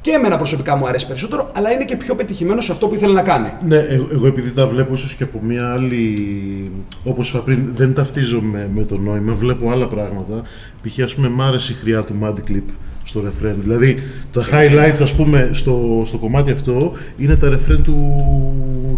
και 0.00 0.10
εμένα 0.10 0.36
προσωπικά 0.36 0.76
μου 0.76 0.86
αρέσει 0.86 1.06
περισσότερο, 1.06 1.50
αλλά 1.52 1.70
είναι 1.70 1.84
και 1.84 1.96
πιο 1.96 2.14
πετυχημένο 2.14 2.60
σε 2.60 2.72
αυτό 2.72 2.86
που 2.88 2.94
ήθελε 2.94 3.12
να 3.12 3.22
κάνει. 3.22 3.52
Ναι, 3.66 3.76
εγώ, 3.76 4.08
εγώ 4.12 4.26
επειδή 4.26 4.50
τα 4.50 4.66
βλέπω 4.66 4.94
ίσως 4.94 5.14
και 5.14 5.22
από 5.22 5.40
μια 5.42 5.72
άλλη. 5.72 6.70
Όπως 7.04 7.30
είπα 7.30 7.38
πριν, 7.38 7.70
δεν 7.74 7.94
ταυτίζομαι 7.94 8.70
με 8.74 8.82
το 8.82 8.98
νόημα, 8.98 9.32
βλέπω 9.32 9.70
άλλα 9.70 9.86
πράγματα. 9.86 10.42
Π.χ. 10.82 11.02
ας 11.04 11.14
πούμε, 11.14 11.28
μ' 11.28 11.42
άρεσε 11.42 11.72
η 11.72 11.74
χρειά 11.74 12.02
του 12.02 12.14
Mad 12.22 12.50
Clip 12.50 12.64
στο 13.04 13.20
ρεφρέν. 13.20 13.54
Δηλαδή, 13.58 14.02
τα 14.32 14.44
highlights, 14.52 15.02
ας 15.02 15.14
πούμε, 15.14 15.48
στο, 15.52 16.02
στο 16.04 16.18
κομμάτι 16.18 16.50
αυτό 16.50 16.92
είναι 17.16 17.36
τα 17.36 17.48
ρεφρέν 17.48 17.82
του, 17.82 17.96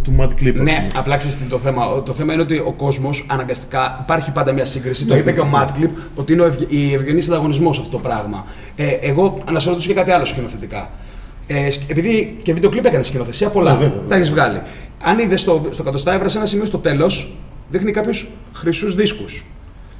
του 0.02 0.16
Mad 0.20 0.24
Clip. 0.28 0.28
ας 0.30 0.42
Ναι, 0.42 0.52
πούμε. 0.54 0.86
απλά 0.94 1.16
ξέρεις 1.16 1.36
τι 1.38 1.44
το 1.44 1.58
θέμα. 1.58 2.02
Το 2.02 2.12
θέμα 2.12 2.32
είναι 2.32 2.42
ότι 2.42 2.58
ο 2.58 2.72
κόσμος 2.76 3.26
αναγκαστικά 3.28 3.98
υπάρχει 4.02 4.30
πάντα 4.30 4.52
μια 4.52 4.64
σύγκριση. 4.64 5.06
το 5.06 5.14
Ναι, 5.14 5.20
είπε 5.20 5.32
και 5.32 5.40
ο 5.40 5.44
ναι. 5.44 5.50
Madclip 5.54 5.90
ότι 6.14 6.32
είναι 6.32 6.42
ο 6.42 6.46
ευγε- 6.46 6.72
η 6.72 6.92
ευγενής 6.94 7.28
ανταγωνισμός 7.28 7.78
αυτό 7.78 7.90
το 7.90 7.98
πράγμα. 7.98 8.44
Ε, 8.76 8.86
εγώ 9.00 9.38
να 9.52 9.60
σε 9.60 9.68
ρωτήσω 9.68 9.88
και 9.88 9.94
κάτι 9.94 10.10
άλλο 10.10 10.24
σκηνοθετικά. 10.24 10.90
Ε, 11.46 11.70
σκ- 11.70 11.90
επειδή 11.90 12.38
και 12.42 12.52
βίντεο 12.52 12.70
κλιπ 12.70 12.84
έκανε 12.86 13.02
σκηνοθεσία 13.02 13.48
πολλά. 13.48 13.72
Ναι, 13.72 13.78
βέβαια, 13.78 13.98
τα 14.08 14.14
έχεις 14.14 14.30
βγάλει. 14.30 14.60
Αν 15.02 15.18
είδες 15.18 15.40
στο, 15.40 15.68
στο 15.70 15.82
100 15.82 16.12
ευρώ 16.12 16.28
σε 16.28 16.36
ένα 16.38 16.46
σημείο 16.46 16.64
στο 16.64 16.78
τέλος, 16.78 17.32
δείχνει 17.70 17.90
κάποιους 17.92 18.28
χρυσούς 18.52 18.94
δίσκους. 18.94 19.44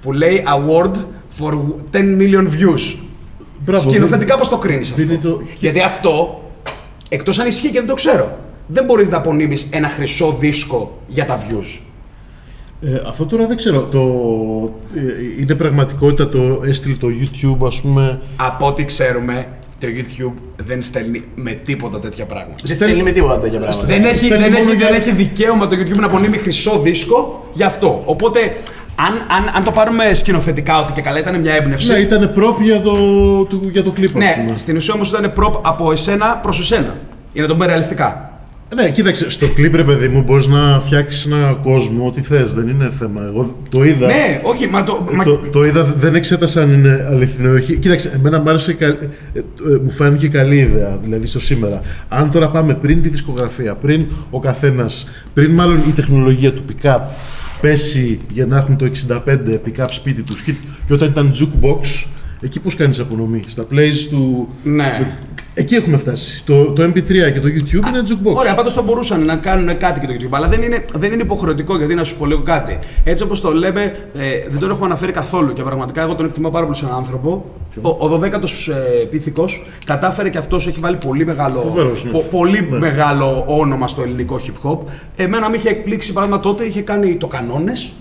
Που 0.02 0.12
λέει 0.12 0.44
award 0.46 0.90
for 1.40 1.52
10 1.92 2.18
million 2.18 2.42
views. 2.48 2.96
Μπράβο, 3.64 3.90
Σκηνοθετικά 3.90 4.38
πώς 4.38 4.48
το 4.48 4.58
κρίνεις 4.58 4.90
αυτό; 4.90 5.02
δίνει 5.02 5.18
το- 5.18 5.40
Γιατί 5.58 5.80
αυτό, 5.80 6.42
εκτός 7.08 7.38
αν 7.38 7.46
ισχύει 7.46 7.68
και 7.70 7.78
δεν 7.78 7.86
το 7.88 7.94
ξέρω, 7.94 8.38
δεν 8.66 8.84
μπορείς 8.84 9.08
να 9.08 9.16
απονείμεις 9.16 9.66
ένα 9.70 9.88
χρυσό 9.88 10.36
δίσκο 10.40 10.98
για 11.08 11.24
τα 11.24 11.38
views. 11.42 11.80
Ε, 12.82 13.00
αυτό 13.08 13.26
τώρα 13.26 13.46
δεν 13.46 13.56
ξέρω. 13.56 13.80
Το, 13.84 14.00
ε, 14.94 15.40
είναι 15.40 15.54
πραγματικότητα 15.54 16.28
το 16.28 16.60
έστειλε 16.66 16.94
το 16.94 17.06
YouTube, 17.20 17.66
ας 17.66 17.80
πούμε. 17.80 18.20
Από 18.36 18.66
ό,τι 18.66 18.84
ξέρουμε, 18.84 19.46
το 19.80 19.86
YouTube 19.96 20.32
δεν 20.56 20.82
στέλνει 20.82 21.24
με 21.34 21.52
τίποτα 21.52 21.98
τέτοια 22.00 22.24
πράγματα. 22.24 22.54
Δεν 22.64 22.74
στέλνει 22.76 23.02
με 23.02 23.10
τίποτα 23.10 23.38
τέτοια 23.38 23.58
πράγματα. 23.60 23.86
Δεν 23.86 24.04
έχει, 24.04 24.18
στέλνει 24.18 24.42
δεν, 24.42 24.52
μόνο 24.52 24.68
έχει, 24.70 24.76
για- 24.78 24.88
δεν 24.90 25.00
έχει 25.00 25.12
δικαίωμα 25.12 25.66
το 25.66 25.76
YouTube 25.76 25.98
να 25.98 26.06
απονείμει 26.06 26.36
χρυσό 26.38 26.80
δίσκο 26.84 27.48
γι' 27.52 27.62
αυτό. 27.62 28.02
Οπότε, 28.06 28.56
αν, 28.96 29.14
αν, 29.14 29.56
αν 29.56 29.64
το 29.64 29.70
πάρουμε 29.70 30.14
σκηνοθετικά 30.14 30.80
ότι 30.80 30.92
και 30.92 31.00
καλά 31.00 31.18
ήταν 31.18 31.40
μια 31.40 31.54
έμπνευση. 31.54 31.92
Ναι, 31.92 31.98
ήταν 31.98 32.32
πρόπ 32.34 32.60
για 32.62 32.80
το, 32.80 32.92
του, 33.44 33.68
για 33.72 33.82
το 33.82 33.90
κλιπ, 33.90 34.08
ας 34.08 34.14
ναι, 34.14 34.42
πούμε. 34.44 34.56
στην 34.58 34.76
ουσία 34.76 34.94
όμως 34.94 35.08
ήταν 35.08 35.32
prop 35.36 35.58
από 35.62 35.92
εσένα 35.92 36.26
προς 36.42 36.58
εσένα. 36.60 36.96
Για 37.32 37.42
να 37.42 37.48
το 37.48 37.54
πούμε 37.54 37.66
ρεαλιστικά. 37.66 38.28
Ναι, 38.74 38.90
κοίταξε, 38.90 39.30
στο 39.30 39.46
κλιπ, 39.48 39.74
ρε 39.74 39.84
παιδί 39.84 40.08
μου, 40.08 40.22
μπορείς 40.22 40.46
να 40.46 40.80
φτιάξεις 40.80 41.26
ένα 41.26 41.56
κόσμο, 41.62 42.06
ό,τι 42.06 42.20
θες, 42.20 42.54
δεν 42.54 42.68
είναι 42.68 42.92
θέμα. 42.98 43.20
Εγώ 43.26 43.56
το 43.68 43.84
είδα. 43.84 44.06
Ναι, 44.06 44.40
όχι, 44.42 44.68
μα 44.68 44.84
το. 44.84 45.06
μα- 45.12 45.24
Το, 45.24 45.36
το 45.52 45.64
είδα, 45.64 45.82
δεν 45.82 46.14
εξέτασα 46.14 46.60
αν 46.62 46.72
είναι 46.72 47.06
αληθινό 47.10 47.52
ή 47.52 47.54
όχι. 47.56 47.76
Κοίταξε, 47.78 48.12
εμένα 48.14 48.40
μου 48.40 48.48
άρεσε, 48.48 48.72
κα- 48.72 48.86
ε, 48.86 48.98
ε, 49.34 49.42
μου 49.82 49.90
φάνηκε 49.90 50.28
καλή 50.28 50.56
ιδέα, 50.56 50.98
δηλαδή 51.02 51.26
στο 51.26 51.40
σήμερα. 51.40 51.80
Αν 52.08 52.30
τώρα 52.30 52.50
πάμε 52.50 52.74
πριν 52.74 53.02
τη 53.02 53.08
δισκογραφία, 53.08 53.74
πριν 53.74 54.06
ο 54.30 54.40
καθένας, 54.40 55.08
πριν 55.34 55.50
μάλλον 55.50 55.82
η 55.88 55.90
τεχνολογία 55.90 56.52
του 56.52 56.62
pick-up 56.68 57.00
πέσει 57.64 58.20
για 58.32 58.46
να 58.46 58.56
έχουν 58.56 58.76
το 58.76 58.90
65 59.08 59.18
pick-up 59.64 59.86
σπίτι 59.90 60.22
τους 60.22 60.42
και, 60.42 60.54
και 60.86 60.92
όταν 60.92 61.08
ήταν 61.08 61.32
jukebox, 61.34 62.06
εκεί 62.42 62.60
πώς 62.60 62.74
κάνεις 62.74 62.98
απονομή, 62.98 63.40
στα 63.46 63.66
plays 63.70 64.06
του. 64.10 64.48
ναι. 64.98 65.16
Εκεί 65.56 65.74
έχουμε 65.74 65.96
φτάσει. 65.96 66.44
Το, 66.44 66.72
το 66.72 66.82
MP3 66.82 67.06
και 67.32 67.40
το 67.40 67.48
YouTube 67.48 67.88
είναι 67.88 68.02
jukebox. 68.08 68.34
Ωραία, 68.34 68.54
πάντως 68.54 68.72
θα 68.72 68.82
μπορούσαν 68.82 69.24
να 69.24 69.36
κάνουν 69.36 69.76
κάτι 69.76 70.00
και 70.00 70.06
το 70.06 70.12
YouTube, 70.18 70.28
αλλά 70.36 70.48
δεν 70.48 70.62
είναι, 70.62 70.84
δεν 70.94 71.12
είναι 71.12 71.22
υποχρεωτικό 71.22 71.76
γιατί 71.76 71.94
να 71.94 72.04
σου 72.04 72.16
πω 72.16 72.26
λίγο 72.26 72.42
κάτι. 72.42 72.78
Έτσι 73.04 73.24
όπως 73.24 73.40
το 73.40 73.52
λέμε, 73.52 73.82
ε, 74.14 74.48
δεν 74.48 74.60
τον 74.60 74.70
έχουμε 74.70 74.86
αναφέρει 74.86 75.12
καθόλου 75.12 75.52
και 75.52 75.62
πραγματικά 75.62 76.02
εγώ 76.02 76.14
τον 76.14 76.26
εκτιμώ 76.26 76.50
πάρα 76.50 76.64
πολύ 76.64 76.76
σαν 76.76 76.90
άνθρωπο. 76.96 77.44
Ο, 77.82 77.88
ο 77.88 78.20
12ος 78.22 78.32
ε, 78.68 79.04
Πίθηκος 79.04 79.66
κατάφερε 79.86 80.28
και 80.28 80.38
αυτός 80.38 80.66
έχει 80.66 80.78
βάλει 80.80 80.96
πολύ 80.96 81.24
μεγάλο, 81.26 81.60
Φοβερός, 81.60 82.04
ναι. 82.04 82.10
πο- 82.10 82.26
πολύ 82.30 82.66
Ναι. 82.70 82.78
μεγάλο 82.78 83.44
όνομα 83.46 83.88
στο 83.88 84.02
ελληνικό 84.02 84.40
hip 84.46 84.68
hop. 84.70 84.78
Εμένα 85.16 85.50
με 85.50 85.56
είχε 85.56 85.68
εκπλήξει 85.68 86.12
παράδειγμα 86.12 86.42
τότε, 86.42 86.64
είχε 86.64 86.80
κάνει 86.80 87.14
το 87.16 87.26
Κανόνες, 87.26 87.92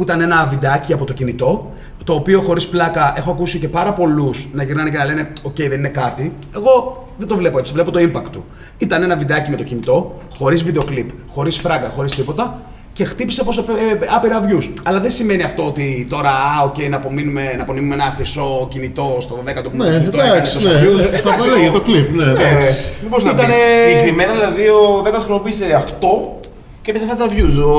που 0.00 0.06
ήταν 0.06 0.20
ένα 0.20 0.46
βιντεάκι 0.50 0.92
από 0.92 1.04
το 1.04 1.12
κινητό, 1.12 1.72
το 2.04 2.12
οποίο 2.14 2.40
χωρίς 2.40 2.66
πλάκα 2.66 3.14
έχω 3.16 3.30
ακούσει 3.30 3.58
και 3.58 3.68
πάρα 3.68 3.92
πολλούς 3.92 4.48
να 4.52 4.62
γυρνάνε 4.62 4.90
και 4.90 4.96
να 4.96 5.04
λένε: 5.04 5.32
Οκ, 5.42 5.56
δεν 5.56 5.72
είναι 5.78 5.88
κάτι. 5.88 6.32
Εγώ 6.54 7.06
δεν 7.18 7.28
το 7.28 7.36
βλέπω 7.36 7.58
έτσι, 7.58 7.72
βλέπω 7.72 7.90
το 7.90 8.00
impact 8.00 8.28
του. 8.32 8.44
Ήταν 8.78 9.02
ένα 9.02 9.16
βιντεάκι 9.16 9.50
με 9.50 9.56
το 9.56 9.62
κινητό, 9.62 10.18
χωρίς 10.36 10.62
βίντεο 10.64 10.82
κλιπ, 10.82 11.08
χωρίς 11.28 11.58
φράγκα, 11.58 11.88
χωρίς 11.88 12.14
τίποτα 12.14 12.60
και 12.92 13.04
χτύπησε 13.04 13.44
πόσα 13.44 13.60
ε, 13.60 14.06
άπειρα 14.16 14.44
views. 14.48 14.72
Αλλά 14.82 15.00
δεν 15.00 15.10
σημαίνει 15.10 15.42
αυτό 15.42 15.66
ότι 15.66 16.06
τώρα, 16.10 16.30
α, 16.30 16.62
οκ, 16.64 16.88
να, 16.88 16.96
απονείμουμε, 16.96 17.52
να 17.56 17.62
απονείμουμε 17.62 17.94
ένα 17.94 18.12
χρυσό 18.16 18.68
κινητό 18.70 19.16
στο 19.20 19.34
12ο 19.46 19.70
που 19.70 19.76
Ναι, 19.76 19.84
κινητό 19.90 20.18
έκανε 20.18 20.30
εντάξει, 20.32 20.54
τόσα 20.54 20.68
ναι. 20.72 20.80
views. 20.80 20.98
Ε, 20.98 21.02
Θα 21.02 21.16
Εντάξει, 21.16 21.48
βάλε 21.48 21.60
για 21.60 21.70
ο- 21.70 21.72
το 21.72 21.80
κλιπ, 21.80 22.14
ναι, 22.14 22.22
Ε, 22.24 22.30
εντάξει. 22.30 22.82
Δεν 23.00 23.08
μπορείς 23.08 23.24
να 23.24 23.30
Ήτανε- 23.30 23.52
πεις. 23.52 23.90
Συγκεκριμένα, 23.90 24.32
δηλαδή, 24.32 24.68
ο 24.68 25.02
10 25.04 25.12
χρησιμοποίησε 25.12 25.64
αυτό 25.76 26.34
και 26.82 26.90
έπαιζε 26.90 27.04
αυτά 27.10 27.16
τα 27.16 27.26
views. 27.34 27.56
Ο... 27.64 27.74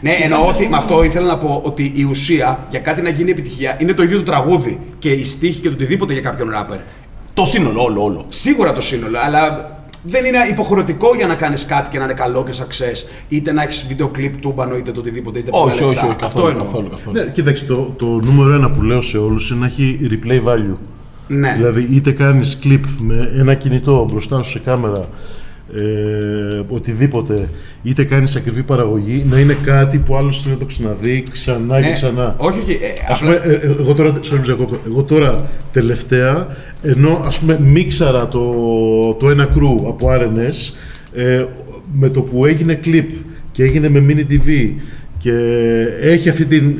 Ναι, 0.00 0.10
εννοώ 0.10 0.48
ότι 0.48 0.68
με 0.68 0.76
αυτό 0.76 1.02
ήθελα 1.04 1.26
να 1.26 1.38
πω 1.38 1.60
ότι 1.64 1.92
η 1.94 2.02
ουσία 2.04 2.66
για 2.70 2.78
κάτι 2.80 3.02
να 3.02 3.08
γίνει 3.08 3.30
επιτυχία 3.30 3.76
είναι 3.80 3.94
το 3.94 4.02
ίδιο 4.02 4.16
το 4.18 4.22
τραγούδι 4.24 4.80
και 4.98 5.10
η 5.10 5.24
στίχη 5.24 5.60
και 5.60 5.68
το 5.68 5.74
οτιδήποτε 5.74 6.12
για 6.12 6.22
κάποιον 6.22 6.50
ράπερ. 6.50 6.78
Το 7.34 7.44
σύνολο, 7.44 7.82
όλο, 7.82 8.02
όλο. 8.04 8.24
Σίγουρα 8.28 8.72
το 8.72 8.80
σύνολο, 8.80 9.18
αλλά 9.26 9.72
δεν 10.02 10.24
είναι 10.24 10.38
υποχρεωτικό 10.50 11.14
για 11.16 11.26
να 11.26 11.34
κάνεις 11.34 11.64
κάτι 11.66 11.90
και 11.90 11.98
να 11.98 12.04
είναι 12.04 12.12
καλό 12.12 12.44
και 12.50 12.58
success. 12.58 13.08
Είτε 13.28 13.52
να 13.52 13.62
έχεις 13.62 13.84
βίντεο 13.88 14.08
κλιπ 14.08 14.40
τούμπανο, 14.40 14.76
είτε 14.76 14.92
το 14.92 15.00
οτιδήποτε. 15.00 15.38
Είτε 15.38 15.50
πολλά 15.50 15.62
Όχι, 15.72 15.82
όχι, 15.82 15.94
λεφτά. 15.94 16.06
όχι, 16.06 16.12
Αυτό 16.12 16.26
καθόλου, 16.26 16.48
εννοώ. 16.48 16.64
καθόλου, 16.64 16.88
καθόλου. 16.88 17.16
Ναι, 17.24 17.30
κοίταξε, 17.30 17.64
το, 17.64 17.94
το 17.98 18.06
νούμερο 18.06 18.52
ένα 18.54 18.70
που 18.70 18.82
λέω 18.82 19.00
σε 19.00 19.18
όλους 19.18 19.50
είναι 19.50 19.60
να 19.60 19.66
έχει 19.66 19.98
replay 20.10 20.48
value. 20.48 20.76
Ναι. 21.28 21.52
Δηλαδή, 21.56 21.88
είτε 21.90 22.10
κάνεις 22.12 22.58
κλιπ 22.60 22.84
με 23.00 23.30
ένα 23.38 23.54
κινητό 23.54 24.06
μπροστά 24.10 24.42
σου 24.42 24.50
σε 24.50 24.58
κάμερα, 24.58 25.08
ε, 25.76 26.62
οτιδήποτε, 26.68 27.48
είτε 27.82 28.04
κάνεις 28.04 28.36
ακριβή 28.36 28.62
παραγωγή, 28.62 29.24
να 29.30 29.38
είναι 29.38 29.56
κάτι 29.64 29.98
που 29.98 30.16
άλλος 30.16 30.42
θέλει 30.42 30.52
να 30.54 30.60
το 30.60 30.66
ξαναδεί 30.66 31.22
ξανά 31.32 31.80
και 31.80 31.86
Ναι. 31.86 31.92
ξανά. 31.92 32.34
Όχι, 32.38 32.58
όχι. 32.58 32.70
ε, 32.72 32.76
Ας 33.08 33.22
απλά- 33.22 33.40
πούμε, 33.40 33.54
ε, 33.54 33.56
ε, 33.66 33.76
εγώ 33.80 33.94
τώρα, 33.94 34.12
sorry, 34.12 34.42
Ζακόπτο, 34.44 34.78
εγώ 34.86 35.02
τώρα 35.02 35.50
τελευταία, 35.72 36.46
ενώ 36.82 37.22
ας 37.26 37.38
πούμε 37.38 37.58
μίξαρα 37.64 38.28
το, 38.28 38.40
το 39.18 39.30
ένα 39.30 39.44
κρού 39.44 39.74
από 39.88 40.08
RNS, 40.10 40.72
ε, 41.14 41.44
με 41.92 42.08
το 42.08 42.22
που 42.22 42.46
έγινε 42.46 42.74
κλιπ 42.74 43.10
και 43.52 43.62
έγινε 43.62 43.88
με 43.88 44.04
mini 44.08 44.32
TV 44.32 44.70
και 45.18 45.32
έχει 46.00 46.28
αυτή 46.28 46.44
την 46.44 46.78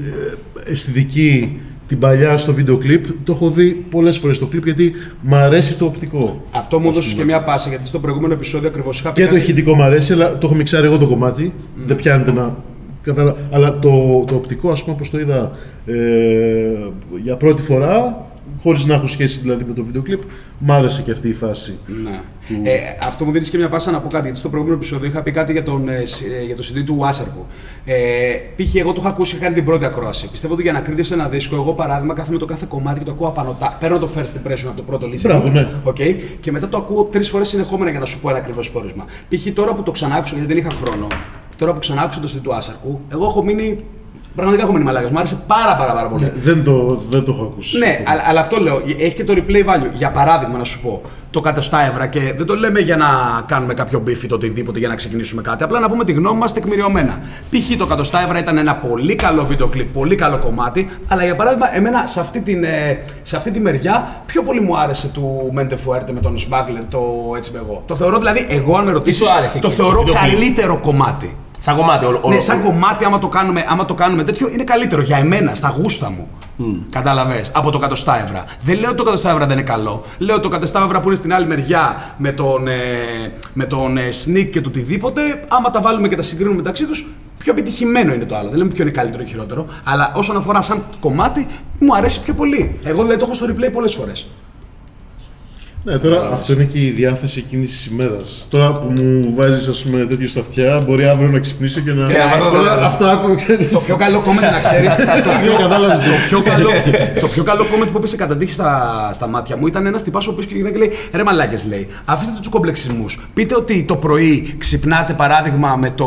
ε, 0.66 0.72
αισθητική 0.72 1.61
την 1.89 1.99
παλιά 1.99 2.39
στο 2.39 2.53
βίντεο 2.55 2.76
κλιπ, 2.76 3.05
το 3.24 3.32
έχω 3.32 3.51
δει 3.51 3.70
πολλές 3.91 4.18
φορές 4.18 4.39
το 4.39 4.47
κλιπ 4.47 4.64
γιατί 4.64 4.93
μου 5.20 5.34
αρέσει 5.36 5.74
το 5.74 5.84
οπτικό. 5.84 6.45
Αυτό 6.51 6.80
μου 6.80 6.89
έδωσε 6.89 7.14
και 7.14 7.24
μια 7.24 7.43
πάσα 7.43 7.68
γιατί 7.68 7.86
στο 7.86 7.99
προηγούμενο 7.99 8.32
επεισόδιο 8.32 8.68
ακριβώς 8.68 8.99
είχα 9.01 9.12
πει. 9.12 9.20
Και 9.20 9.26
το 9.26 9.32
κάτι- 9.32 9.43
ηχητικό 9.43 9.74
μου 9.74 9.82
αρέσει, 9.82 10.12
αλλά 10.12 10.32
το 10.39 10.47
έχω 10.47 10.55
μιξάρει 10.55 10.86
εγώ 10.86 10.99
το 10.99 11.07
κομμάτι. 11.07 11.53
Δεν 11.86 11.97
πιάνεται 11.97 12.32
να. 12.32 12.57
Καταλα... 13.03 13.36
Αλλά 13.51 13.78
το, 13.78 14.24
το 14.26 14.34
οπτικό, 14.34 14.70
ας 14.70 14.82
πούμε, 14.82 14.95
όπως 14.97 15.11
το 15.11 15.18
είδα 15.18 15.51
ε, 15.86 15.95
για 17.22 17.36
πρώτη 17.36 17.62
φορά, 17.62 18.26
χωρίς 18.62 18.84
να 18.86 18.94
έχω 18.94 19.07
σχέση 19.07 19.40
δηλαδή 19.40 19.64
με 19.68 19.72
το 19.74 19.84
βίντεο 19.84 20.03
κλιπ, 20.03 20.20
μ' 20.59 20.72
άρεσε 20.72 21.03
και 21.03 21.11
αυτή 21.11 21.28
η 21.28 21.32
φάση. 21.32 21.78
Ναι. 22.05 22.20
Ε, 22.70 22.78
αυτό 23.07 23.24
μου 23.24 23.30
δίνεις 23.32 23.51
και 23.51 23.57
μια 23.59 23.68
πάσα 23.68 23.90
να 23.90 24.01
πω 24.01 24.09
κάτι. 24.09 24.22
Γιατί 24.24 24.38
στο 24.38 24.49
προηγούμενο 24.49 24.78
επεισόδιο 24.80 25.09
είχα 25.09 25.22
πει 25.22 25.30
κάτι 25.30 25.53
για, 25.53 25.62
τον, 25.62 25.88
ε, 25.88 26.05
σ- 26.05 26.22
ε, 26.40 26.44
για 26.44 26.57
το 26.57 26.62
CD 26.72 26.82
του 26.84 26.99
Wasserbu. 27.03 27.44
Ε, 27.84 27.94
π.χ. 28.57 28.74
εγώ 28.74 28.92
το 28.92 29.01
είχα 29.01 29.09
ακούσει, 29.11 29.34
είχα 29.34 29.42
κάνει 29.44 29.55
την 29.55 29.64
πρώτη 29.64 29.84
ακρόαση. 29.84 30.30
Πιστεύω 30.30 30.53
ότι 30.55 30.62
για 30.62 30.72
να 30.72 30.80
κρίνεις 30.80 31.11
ένα 31.11 31.28
δίσκο, 31.28 31.55
εγώ 31.55 31.72
παράδειγμα 31.72 32.14
κάθομαι 32.14 32.38
το 32.38 32.44
κάθε 32.44 32.66
κομμάτι 32.68 32.99
και 32.99 33.05
το 33.05 33.11
ακούω 33.11 33.28
απανοτά. 33.28 33.76
Παίρνω 33.80 33.99
το 33.99 34.09
first 34.16 34.20
impression 34.20 34.66
από 34.66 34.76
το 34.76 34.82
πρώτο 34.82 35.07
listen. 35.07 35.20
Μπράβο, 35.22 35.49
ναι. 35.49 35.68
Okay, 35.84 36.14
και 36.40 36.53
μετά 36.53 36.68
το 36.68 36.76
ακούω 36.76 37.03
τρεις 37.05 37.28
φορές 37.28 37.49
συνεχόμενα 37.49 37.90
για 37.90 38.01
να 38.01 38.07
σου 38.07 38.20
πω 38.20 38.28
ένα 38.30 38.38
ακριβώς 38.38 38.70
πόρισμα. 38.70 39.05
Π.χ. 39.28 39.53
τώρα 39.55 39.74
που 39.74 39.82
το 39.82 39.90
ξανάκουσα, 39.90 40.34
γιατί 40.36 40.55
δεν 40.55 40.62
είχα 40.64 40.76
χρόνο, 40.84 41.07
τώρα 41.57 41.72
που 41.72 41.78
ξανάκουσα 41.78 42.20
το 42.20 42.32
CD 42.36 42.40
του 42.42 42.51
Wasserbu, 42.51 42.96
εγώ 43.12 43.24
έχω 43.24 43.42
μείνει. 43.44 43.76
Πραγματικά 44.34 44.64
έχω 44.64 44.72
μείνει 44.72 44.84
μαλάκας. 44.84 45.10
Μου 45.10 45.18
άρεσε 45.18 45.38
πάρα, 45.46 45.76
πάρα, 45.76 45.92
πάρα 45.92 46.08
πολύ. 46.08 46.24
Ναι, 46.24 46.32
δεν, 46.42 46.64
το, 46.64 47.02
δεν 47.08 47.24
το 47.24 47.32
έχω 47.32 47.44
ακούσει. 47.44 47.78
Ναι, 47.78 48.02
αλλά, 48.06 48.22
αλλά 48.26 48.40
αυτό 48.40 48.58
λέω. 48.58 48.82
Έχει 48.98 49.14
και 49.14 49.24
το 49.24 49.34
replay 49.36 49.64
value. 49.64 49.90
Για 49.94 50.10
παράδειγμα, 50.10 50.58
να 50.58 50.64
σου 50.64 50.80
πω 50.80 51.00
το 51.30 51.42
100 51.44 51.56
ευρώ 51.90 52.06
και 52.06 52.20
δεν 52.36 52.46
το 52.46 52.54
λέμε 52.54 52.80
για 52.80 52.96
να 52.96 53.06
κάνουμε 53.46 53.74
κάποιο 53.74 54.02
beef 54.06 54.22
ή 54.22 54.26
το 54.26 54.34
οτιδήποτε 54.34 54.78
για 54.78 54.88
να 54.88 54.94
ξεκινήσουμε 54.94 55.42
κάτι. 55.42 55.64
Απλά 55.64 55.80
να 55.80 55.88
πούμε 55.88 56.04
τη 56.04 56.12
γνώμη 56.12 56.38
μας 56.38 56.52
τεκμηριωμένα. 56.52 57.20
Π.χ. 57.50 57.76
το 57.76 57.88
100 57.90 57.98
ευρώ 58.24 58.38
ήταν 58.38 58.56
ένα 58.56 58.74
πολύ 58.74 59.14
καλό 59.14 59.44
βίντεο 59.44 59.66
κλιπ, 59.66 59.92
πολύ 59.92 60.14
καλό 60.14 60.38
κομμάτι. 60.38 60.88
Αλλά 61.08 61.24
για 61.24 61.36
παράδειγμα, 61.36 61.76
εμένα 61.76 62.06
σε 62.06 62.20
αυτή, 62.20 62.40
την, 62.40 62.64
ε, 62.64 63.04
σε 63.22 63.36
αυτή 63.36 63.50
τη 63.50 63.60
μεριά 63.60 64.22
πιο 64.26 64.42
πολύ 64.42 64.60
μου 64.60 64.78
άρεσε 64.78 65.08
του 65.08 65.52
Mente 65.56 65.72
Fuerte 65.72 66.10
με 66.12 66.20
τον 66.20 66.36
Smuggler 66.36 66.84
το 66.88 67.00
έτσι 67.36 67.50
είμαι 67.50 67.60
εγώ. 67.64 67.82
Το 67.86 67.94
θεωρώ 67.94 68.18
δηλαδή, 68.18 68.46
εγώ 68.48 68.76
αν 68.76 68.84
με 68.84 68.92
ρωτήσεις, 68.92 69.26
σου 69.26 69.32
άρεσε 69.32 69.58
το 69.58 69.66
εκεί, 69.66 69.76
θεωρώ 69.76 69.98
το 69.98 70.04
βίντεο 70.04 70.20
κλιπ; 70.20 70.32
καλύτερο 70.32 70.78
κομμάτι. 70.78 71.36
Σαν 71.59 71.76
κομμάτι, 71.76 72.04
όλο. 72.04 72.22
Ναι, 72.28 72.40
σαν 72.40 72.62
κομμάτι, 72.62 73.04
άμα 73.04 73.18
το, 73.18 73.28
κάνουμε, 73.28 73.64
άμα 73.68 73.84
το 73.84 73.94
κάνουμε 73.94 74.24
τέτοιο, 74.24 74.48
είναι 74.52 74.64
καλύτερο 74.64 75.02
για 75.02 75.16
εμένα, 75.16 75.54
στα 75.54 75.74
γούστα 75.78 76.11
μου. 76.11 76.28
Mm. 76.61 76.78
Κατάλαβες, 76.90 77.50
από 77.54 77.70
το 77.70 77.80
100 77.82 77.90
ευρώ. 78.24 78.44
Δεν 78.62 78.78
λέω 78.78 78.90
ότι 78.90 79.04
το 79.04 79.12
100 79.12 79.14
ευρώ 79.14 79.38
δεν 79.38 79.50
είναι 79.50 79.62
καλό. 79.62 80.04
Λέω 80.18 80.36
ότι 80.36 80.48
το 80.48 80.56
100 80.56 80.62
ευρώ 80.62 81.00
που 81.00 81.06
είναι 81.06 81.16
στην 81.16 81.34
άλλη 81.34 81.46
μεριά 81.46 82.14
με 82.16 82.32
τον, 82.32 82.68
ε, 82.68 82.76
με 83.52 83.64
τον 83.64 83.98
ε, 83.98 84.09
sneak 84.24 84.48
και 84.52 84.61
το 84.61 84.68
οτιδήποτε, 84.68 85.44
άμα 85.48 85.70
τα 85.70 85.80
βάλουμε 85.80 86.09
και 86.09 86.16
τα 86.16 86.22
συγκρίνουμε 86.22 86.56
μεταξύ 86.56 86.86
τους, 86.86 87.06
πιο 87.38 87.52
επιτυχημένο 87.52 88.14
είναι 88.14 88.24
το 88.24 88.36
άλλο. 88.36 88.48
Δεν 88.48 88.59
λέμε 88.59 88.70
ποιο 88.70 88.82
είναι 88.82 88.92
καλύτερο 88.92 89.22
ή 89.22 89.26
χειρότερο. 89.26 89.66
Αλλά 89.84 90.12
όσον 90.14 90.36
αφορά 90.36 90.62
σαν 90.62 90.82
κομμάτι, 91.00 91.46
μου 91.78 91.96
αρέσει 91.96 92.22
πιο 92.22 92.34
πολύ. 92.34 92.78
Εγώ 92.84 93.02
δηλαδή 93.02 93.18
το 93.18 93.24
έχω 93.24 93.34
στο 93.34 93.46
replay 93.46 93.72
πολλές 93.72 93.94
φορές. 93.94 94.28
Ναι, 95.84 95.98
τώρα 95.98 96.30
αυτό 96.32 96.52
είναι 96.52 96.64
και 96.64 96.78
η 96.78 96.90
διάθεση 96.90 97.42
εκείνη 97.46 97.66
της 97.66 97.86
ημέρας. 97.86 98.46
Τώρα 98.48 98.72
που 98.72 98.92
μου 99.00 99.32
βάζεις, 99.36 99.68
ας 99.68 99.82
πούμε, 99.82 100.04
τέτοιο 100.04 100.28
στα 100.28 100.40
αυτιά, 100.40 100.80
μπορεί 100.86 101.04
αύριο 101.04 101.28
να 101.30 101.38
ξυπνήσω 101.38 101.80
και 101.80 101.92
να. 101.92 102.06
Και 102.08 102.18
να 102.18 102.28
βάζω- 102.28 102.52
Τώρα, 102.56 102.72
αυτά 102.86 103.10
άκουγα, 103.10 103.34
ξέρεις. 103.34 103.72
Το 103.72 103.80
πιο 103.80 103.96
καλό 103.96 104.22
comment 104.26 104.52
να 104.52 104.60
ξέρεις. 104.60 104.94
το, 105.26 105.30
πιο, 105.42 105.52
Κατάλαβες. 105.58 106.00
το, 106.00 106.10
πιο 106.28 106.42
καλό, 106.42 106.68
το 107.20 107.28
πιο 107.28 107.42
καλό 107.42 107.62
comment 107.64 107.88
που 107.92 107.98
έπεσε 107.98 108.16
κατά 108.16 108.36
τύχη 108.36 108.52
στα, 108.52 109.10
στα 109.12 109.26
μάτια 109.26 109.56
μου 109.56 109.66
ήταν 109.66 109.86
ένας 109.86 110.02
τυπάς 110.02 110.26
ο 110.26 110.30
οποίος 110.30 110.46
και 110.46 110.54
γυρνάει 110.54 110.72
και 110.72 110.78
λέει: 110.78 110.90
Ρε 111.12 111.22
μαλάκες, 111.24 111.66
λέει, 111.66 111.86
αφήστε 112.04 112.34
τους 112.38 112.48
κομπλεξισμούς. 112.48 113.28
Πείτε 113.34 113.54
ότι 113.56 113.82
το 113.88 113.96
πρωί 113.96 114.54
ξυπνάτε 114.58 115.12
παράδειγμα 115.12 115.76
με 115.76 115.90
το 115.90 116.06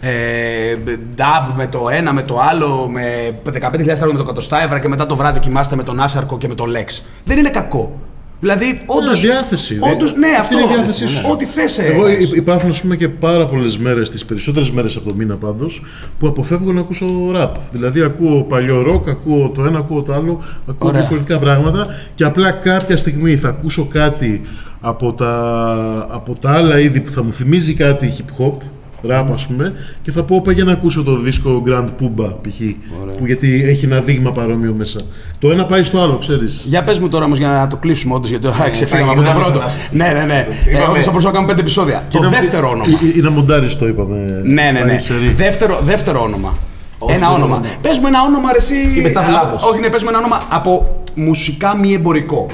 ε, 0.00 0.10
dub, 1.16 1.52
με 1.56 1.66
το 1.66 1.88
ένα, 1.92 2.12
με 2.12 2.22
το 2.22 2.40
άλλο, 2.50 2.88
με 2.92 3.02
15.000 3.72 3.86
ευρώ 3.86 4.12
με 4.12 4.18
το 4.18 4.34
100 4.50 4.58
ευρώ 4.64 4.78
και 4.78 4.88
μετά 4.88 5.06
το 5.06 5.16
βράδυ 5.16 5.38
κοιμάστε 5.38 5.76
με 5.76 5.82
τον 5.82 6.00
Άσαρκο 6.00 6.38
και 6.38 6.48
με 6.48 6.54
το 6.54 6.64
Lex. 6.76 7.02
Δεν 7.24 7.38
είναι 7.38 7.50
κακό. 7.50 7.98
Δηλαδή, 8.44 8.80
όντω. 8.86 9.12
διάθεση. 9.14 9.78
Όντως, 9.80 10.14
ναι, 10.16 10.26
Αυτή 10.26 10.40
αυτό. 10.40 10.58
είναι 10.58 10.72
η 10.72 10.74
διάθεσή 10.76 11.06
σου. 11.06 11.28
Ό,τι 11.32 11.44
θες. 11.44 11.78
Εγώ 11.78 12.08
υ- 12.08 12.36
υπάρχουν 12.36 12.70
ας 12.70 12.80
πούμε, 12.80 12.96
και 12.96 13.08
πάρα 13.08 13.46
πολλές 13.46 13.78
μέρες, 13.78 14.10
τις 14.10 14.24
περισσότερες 14.24 14.70
μέρες 14.70 14.96
από 14.96 15.08
το 15.08 15.14
μήνα 15.14 15.36
πάντως, 15.36 15.82
που 16.18 16.26
αποφεύγω 16.26 16.72
να 16.72 16.80
ακούσω 16.80 17.06
ραπ. 17.32 17.56
Δηλαδή 17.72 18.02
ακούω 18.02 18.42
παλιό 18.42 18.82
ροκ, 18.82 19.08
ακούω 19.08 19.48
το 19.48 19.64
ένα, 19.64 19.78
ακούω 19.78 20.02
το 20.02 20.12
άλλο, 20.12 20.42
ακούω 20.68 20.88
Ωραία. 20.88 21.00
διαφορετικά 21.00 21.38
πράγματα 21.38 21.86
και 22.14 22.24
απλά 22.24 22.50
κάποια 22.50 22.96
στιγμή 22.96 23.36
θα 23.36 23.48
ακούσω 23.48 23.88
κάτι 23.92 24.42
από 24.80 25.12
τα, 25.12 26.06
από 26.10 26.34
τα 26.34 26.50
άλλα 26.52 26.78
είδη 26.78 27.00
που 27.00 27.10
θα 27.10 27.22
μου 27.22 27.32
θυμίζει 27.32 27.74
κάτι 27.74 28.14
hip 28.18 28.44
hop. 28.44 28.52
Ραπ, 29.08 29.32
ας 29.32 29.46
πούμε, 29.46 29.72
και 30.02 30.10
θα 30.12 30.22
πω: 30.22 30.34
Όπα 30.36 30.52
για 30.52 30.64
να 30.64 30.72
ακούσω 30.72 31.02
το 31.02 31.18
δίσκο 31.18 31.62
Grand 31.68 31.84
Pumba 32.02 32.28
π.χ. 32.40 32.60
Που 33.16 33.26
γιατί 33.26 33.62
έχει 33.66 33.84
ένα 33.84 34.00
δείγμα 34.00 34.32
παρόμοιο 34.32 34.74
μέσα. 34.78 34.98
Το 35.38 35.50
ένα 35.50 35.64
πάει 35.66 35.82
στο 35.82 36.00
άλλο, 36.02 36.16
ξέρεις. 36.18 36.62
Για 36.66 36.82
πες 36.84 36.98
μου 36.98 37.08
τώρα 37.08 37.24
όμως 37.24 37.38
για 37.38 37.48
να 37.48 37.66
το 37.68 37.76
κλείσουμε, 37.76 38.14
όντως, 38.14 38.28
γιατί 38.30 38.44
τώρα 38.44 38.68
ξεφύγαμε 38.70 39.04
θα 39.04 39.10
από 39.12 39.20
το 39.20 39.26
γυρνάμε 39.26 39.50
πρώτο. 39.50 39.68
σε 39.68 39.82
Ναι, 39.96 40.04
ναι, 40.04 40.24
ναι. 40.24 40.46
Είπαμε- 40.70 40.88
Όντως 40.88 41.04
θα 41.04 41.10
μπορούσαμε 41.10 41.22
να 41.24 41.30
κάνουμε 41.30 41.46
πέντε 41.46 41.60
επεισόδια. 41.60 42.06
Το 42.12 42.28
δεύτερο 42.28 42.68
όνομα. 42.68 42.84
Ή, 43.02 43.12
ή 43.16 43.20
να 43.20 43.30
μοντάρει 43.30 43.76
το 43.76 43.86
είπαμε. 43.86 44.40
Ναι, 44.44 44.62
ναι, 44.62 44.70
ναι. 44.70 44.80
πάει 44.80 44.98
σε 44.98 45.14
ρί. 45.18 45.28
Δεύτερο, 45.28 45.78
δεύτερο 45.84 46.22
όνομα. 46.22 46.56
Όχι, 46.98 47.14
ένα 47.16 47.26
δεν 47.26 47.36
όνομα. 47.36 47.56
είναι. 47.56 47.68
Πες 47.82 47.98
μου 47.98 48.06
ένα 48.06 48.22
όνομα, 48.22 48.50
ρε, 48.50 48.56
εσύ. 48.56 48.74
Είπες 48.96 49.12
τα 49.12 49.20
Α, 49.20 49.30
λάθος. 49.30 49.62
Όχι, 49.64 49.80
ναι, 49.80 49.88
πες 49.88 50.02
μου 50.02 50.08
ένα 50.08 50.18
όνομα 50.18 50.42
από 50.48 51.02
μουσικά 51.14 51.76
μη 51.76 51.92
εμπορικό. 51.92 52.46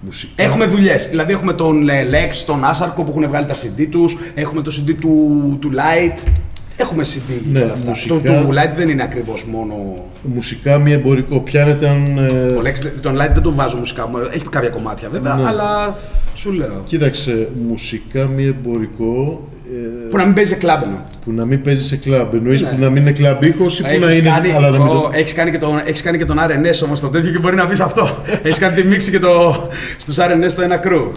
Μουσικά. 0.00 0.42
Έχουμε 0.42 0.66
δουλειές. 0.66 1.08
Δηλαδή 1.08 1.32
έχουμε 1.32 1.52
τον 1.52 1.88
ε, 1.88 2.02
Lex, 2.10 2.34
τον 2.46 2.64
Άσαρκο 2.64 3.02
που 3.02 3.10
έχουν 3.10 3.28
βγάλει 3.28 3.46
τα 3.46 3.54
CD 3.54 3.86
τους. 3.90 4.16
Έχουμε 4.34 4.62
το 4.62 4.72
CD 4.80 4.94
του, 5.00 5.56
του 5.60 5.70
Light. 5.72 6.28
Έχουμε 6.76 7.02
CD. 7.04 7.20
και 7.28 7.34
Ναι, 7.52 7.60
όλα 7.62 7.72
αυτά. 7.72 7.88
μουσικά- 7.88 8.14
Το 8.14 8.20
του 8.42 8.48
Light 8.52 8.76
δεν 8.76 8.88
είναι 8.88 9.02
ακριβώς 9.02 9.44
μόνο. 9.44 9.74
Μουσικά 10.22 10.78
μη 10.78 10.92
εμπορικό. 10.92 11.40
Πιάνεται 11.40 11.88
αν. 11.88 12.18
ε, 12.18 12.30
Ο 12.52 12.60
Lex, 12.64 12.86
τον 13.02 13.14
Light 13.14 13.30
δεν 13.32 13.42
τον 13.42 13.54
βάζω 13.54 13.76
μουσικά 13.76 14.08
μου. 14.08 14.16
Έχει 14.32 14.44
κάποια 14.50 14.68
κομμάτια 14.68 15.08
βέβαια, 15.08 15.34
Ναι. 15.34 15.46
αλλά 15.46 15.98
σου 16.34 16.52
λέω. 16.52 16.82
Κοίταξε, 16.84 17.48
μουσικά 17.68 18.26
μη 18.28 18.44
εμπορικό. 18.44 19.48
Ε, 19.72 20.08
Που 20.10 20.16
να 20.16 20.24
μην 20.24 20.34
παίζει 20.34 20.50
σε 20.50 20.56
κλαμπ 20.56 20.82
εννοώ. 20.82 20.98
που 21.24 21.32
να 21.32 21.44
μην 21.44 21.62
παίζει 21.62 21.82
σε 21.84 21.96
κλαμπ. 21.96 22.34
Εννοείς 22.34 22.62
Ναι. 22.62 22.68
που 22.68 22.76
να 22.80 22.90
μην 22.90 23.02
είναι 23.02 23.12
κλαμπ 23.12 23.42
ήχος 23.44 23.78
ή 23.78 23.82
που 23.82 23.88
να 24.00 24.06
Έχεις 24.06 24.18
είναι. 24.18 24.28
κάνει, 24.28 24.50
αλλά 24.52 24.70
να 24.70 24.78
μην 24.78 24.86
ο- 24.86 24.92
το... 25.00 25.10
έχεις 25.14 25.32
κάνει, 25.34 25.50
και 25.50 25.58
τον, 25.58 25.78
έχεις 25.84 26.02
κάνει 26.02 26.18
και 26.18 26.24
τον 26.24 26.36
RNS 26.38 26.84
όμως 26.84 27.00
το 27.00 27.08
τέτοιο 27.08 27.30
και 27.30 27.38
μπορεί 27.38 27.56
να 27.56 27.66
πεις 27.66 27.80
αυτό. 27.80 28.22
έχεις 28.42 28.58
κάνει 28.58 28.80
τη 28.82 28.86
μίξη 28.88 29.10
και 29.10 29.18
το, 29.18 29.68
στους 29.98 30.16
RNS 30.18 30.52
το 30.56 30.62
ένα 30.62 30.76
κρού. 30.76 31.12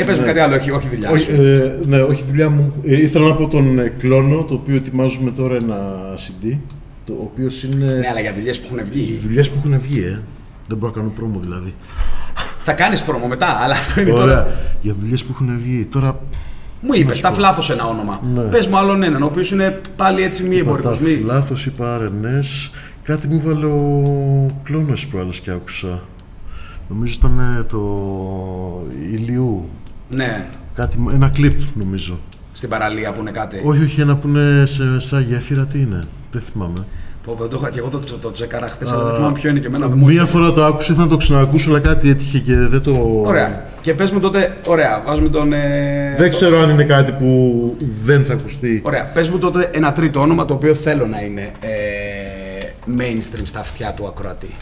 Ε, 0.00 0.04
πες 0.04 0.18
μου 0.18 0.24
κάτι 0.24 0.38
άλλο, 0.38 0.54
όχι, 0.54 0.70
όχι 0.70 0.88
δουλειά 0.88 1.10
Όχι, 1.10 1.22
σου. 1.22 1.40
ε, 1.42 1.78
ναι, 1.86 2.00
όχι 2.00 2.24
δουλειά 2.28 2.48
μου. 2.50 2.74
Ε, 2.84 3.00
ήθελα 3.02 3.28
να 3.28 3.34
πω 3.34 3.48
τον 3.48 3.78
ε, 3.78 3.92
κλόνο, 3.98 4.44
το 4.44 4.54
οποίο 4.54 4.76
ετοιμάζουμε 4.76 5.30
τώρα 5.30 5.54
ένα 5.54 5.76
CD. 6.16 6.56
Το 7.06 7.12
οποίος 7.20 7.62
είναι. 7.62 7.84
Ναι, 7.92 8.08
αλλά 8.10 8.20
για 8.20 8.32
δουλειές 8.34 8.58
που 8.60 8.66
έχουν 8.66 8.78
Οι 8.78 8.90
βγει. 8.90 9.18
δουλειές 9.22 9.48
που 9.50 9.56
έχουν 9.64 9.80
βγει, 9.80 10.00
ε. 10.00 10.18
Δεν 10.66 10.78
μπορώ 10.78 10.92
να 10.94 11.00
κάνω 11.00 11.12
πρόμο 11.16 11.38
δηλαδή. 11.40 11.74
Θα 12.64 12.72
κάνεις 12.72 13.02
πρόμο 13.02 13.26
μετά, 13.26 13.46
αλλά 13.62 13.74
αυτό 13.74 14.00
είναι 14.00 14.10
Ωραία. 14.12 14.24
τώρα. 14.24 14.46
Για 14.80 14.94
δουλειές 15.00 15.24
που 15.24 15.30
έχουν 15.34 15.60
βγει. 15.64 15.84
Τώρα. 15.84 16.20
Μου 16.80 16.92
είπες, 16.94 17.20
τα 17.20 17.32
φλάθος 17.32 17.70
ένα 17.70 17.84
όνομα. 17.86 18.20
Ναι. 18.34 18.40
Πες 18.42 18.66
μου 18.66 18.76
άλλον 18.76 19.02
έναν, 19.02 19.22
ο 19.22 19.26
οποίος 19.26 19.50
είναι 19.50 19.80
πάλι 19.96 20.22
έτσι 20.22 20.42
μη 20.42 20.56
εμπορικός. 20.56 21.00
Μη... 21.00 21.14
Λάθο 21.24 21.54
είπα 21.66 21.94
αρενές. 21.94 22.70
Κάτι 23.02 23.26
μου 23.26 23.40
βάλε 23.40 23.66
ο 23.66 24.02
κλόνο 24.62 24.92
προάλλε 25.10 25.30
και 25.42 25.50
άκουσα. 25.50 26.00
Νομίζω 26.88 27.14
ήταν 27.18 27.38
ε, 27.58 27.62
το 27.62 27.80
ηλιού. 29.12 29.68
Ναι, 30.10 30.46
Κάτι, 30.74 30.98
μου- 30.98 31.10
ένα 31.10 31.28
κλιπ 31.28 31.52
νομίζω. 31.74 32.18
στην 32.52 32.68
παραλία 32.68 33.12
που 33.12 33.20
είναι 33.20 33.30
κάτι. 33.30 33.60
Όχι, 33.64 33.82
όχι, 33.84 34.00
ένα 34.00 34.16
που 34.16 34.28
είναι 34.28 34.66
σε, 34.66 35.00
σαν 35.00 35.22
γέφυρα, 35.22 35.66
τι 35.66 35.80
είναι; 35.80 36.00
Δεν 36.30 36.42
θυμάμαι. 36.52 36.86
Πω, 37.28 37.34
πω, 37.38 37.48
το 37.48 37.58
είχα 37.60 37.70
και 37.70 37.78
εγώ 37.78 37.88
το, 37.88 37.98
το, 37.98 38.18
το 38.18 38.30
τσέκαρα 38.30 38.66
χθες, 38.66 38.92
αλλά 38.92 39.04
δεν 39.04 39.14
θυμάμαι 39.14 39.32
ποιο 39.32 39.50
είναι 39.50 39.58
και 39.58 39.66
εμένα. 39.66 39.86
δεν 39.86 39.98
μου 39.98 40.06
Μία 40.06 40.24
φορά 40.24 40.52
το 40.52 40.64
άκουσα, 40.64 40.92
ήθελα 40.92 41.04
να 41.06 41.10
το 41.10 41.16
ξανακούσω, 41.16 41.70
αλλά 41.70 41.80
κάτι 41.80 42.10
έτυχε 42.10 42.38
και 42.38 42.54
δεν 42.54 42.82
το. 42.82 43.22
Ωραία. 43.24 43.64
Και 43.80 43.94
πες 43.94 44.10
μου 44.10 44.20
τότε, 44.20 44.56
ωραία, 44.66 45.02
βάζουμε 45.06 45.28
τον... 45.28 45.52
Ε... 45.52 46.14
Δεν 46.18 46.30
ξέρω 46.30 46.60
αν 46.60 46.70
είναι 46.70 46.84
κάτι 46.84 47.12
που 47.12 47.76
δεν 48.04 48.24
θα 48.24 48.32
ακουστεί. 48.32 48.82
Ωραία, 48.84 49.04
πες 49.04 49.30
μου 49.30 49.38
τότε 49.38 49.70
ένα 49.72 49.92
τρίτο 49.92 50.20
όνομα 50.20 50.44
το 50.44 50.54
οποίο 50.54 50.74
θέλω 50.74 51.06
να 51.06 51.20
είναι 51.20 51.52
ε, 51.60 51.68
mainstream 52.98 53.42
στα 53.44 53.60
αυτιά 53.60 53.92
του 53.96 54.06
ακροατή. 54.06 54.54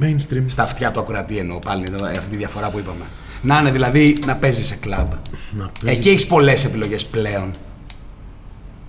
Mainstream. 0.00 0.44
Στα 0.46 0.62
αυτιά 0.62 0.90
του 0.90 1.00
ακροατή 1.00 1.38
εννοώ 1.38 1.58
πάλι 1.58 1.84
εδώ, 1.88 2.06
αυτή 2.06 2.30
τη 2.30 2.36
διαφορά 2.36 2.68
που 2.68 2.78
είπαμε. 2.78 3.04
Να 3.42 3.58
είναι 3.58 3.70
δηλαδή 3.70 4.18
να 4.26 4.36
παίζει 4.36 4.62
σε 4.62 4.76
κλαμπ. 4.80 5.10
Να 5.50 5.70
παίζεις. 5.82 5.98
Εκεί 5.98 6.08
έχεις 6.08 6.26
πολλές 6.26 6.64
επιλογές 6.64 7.04
πλέον. 7.04 7.50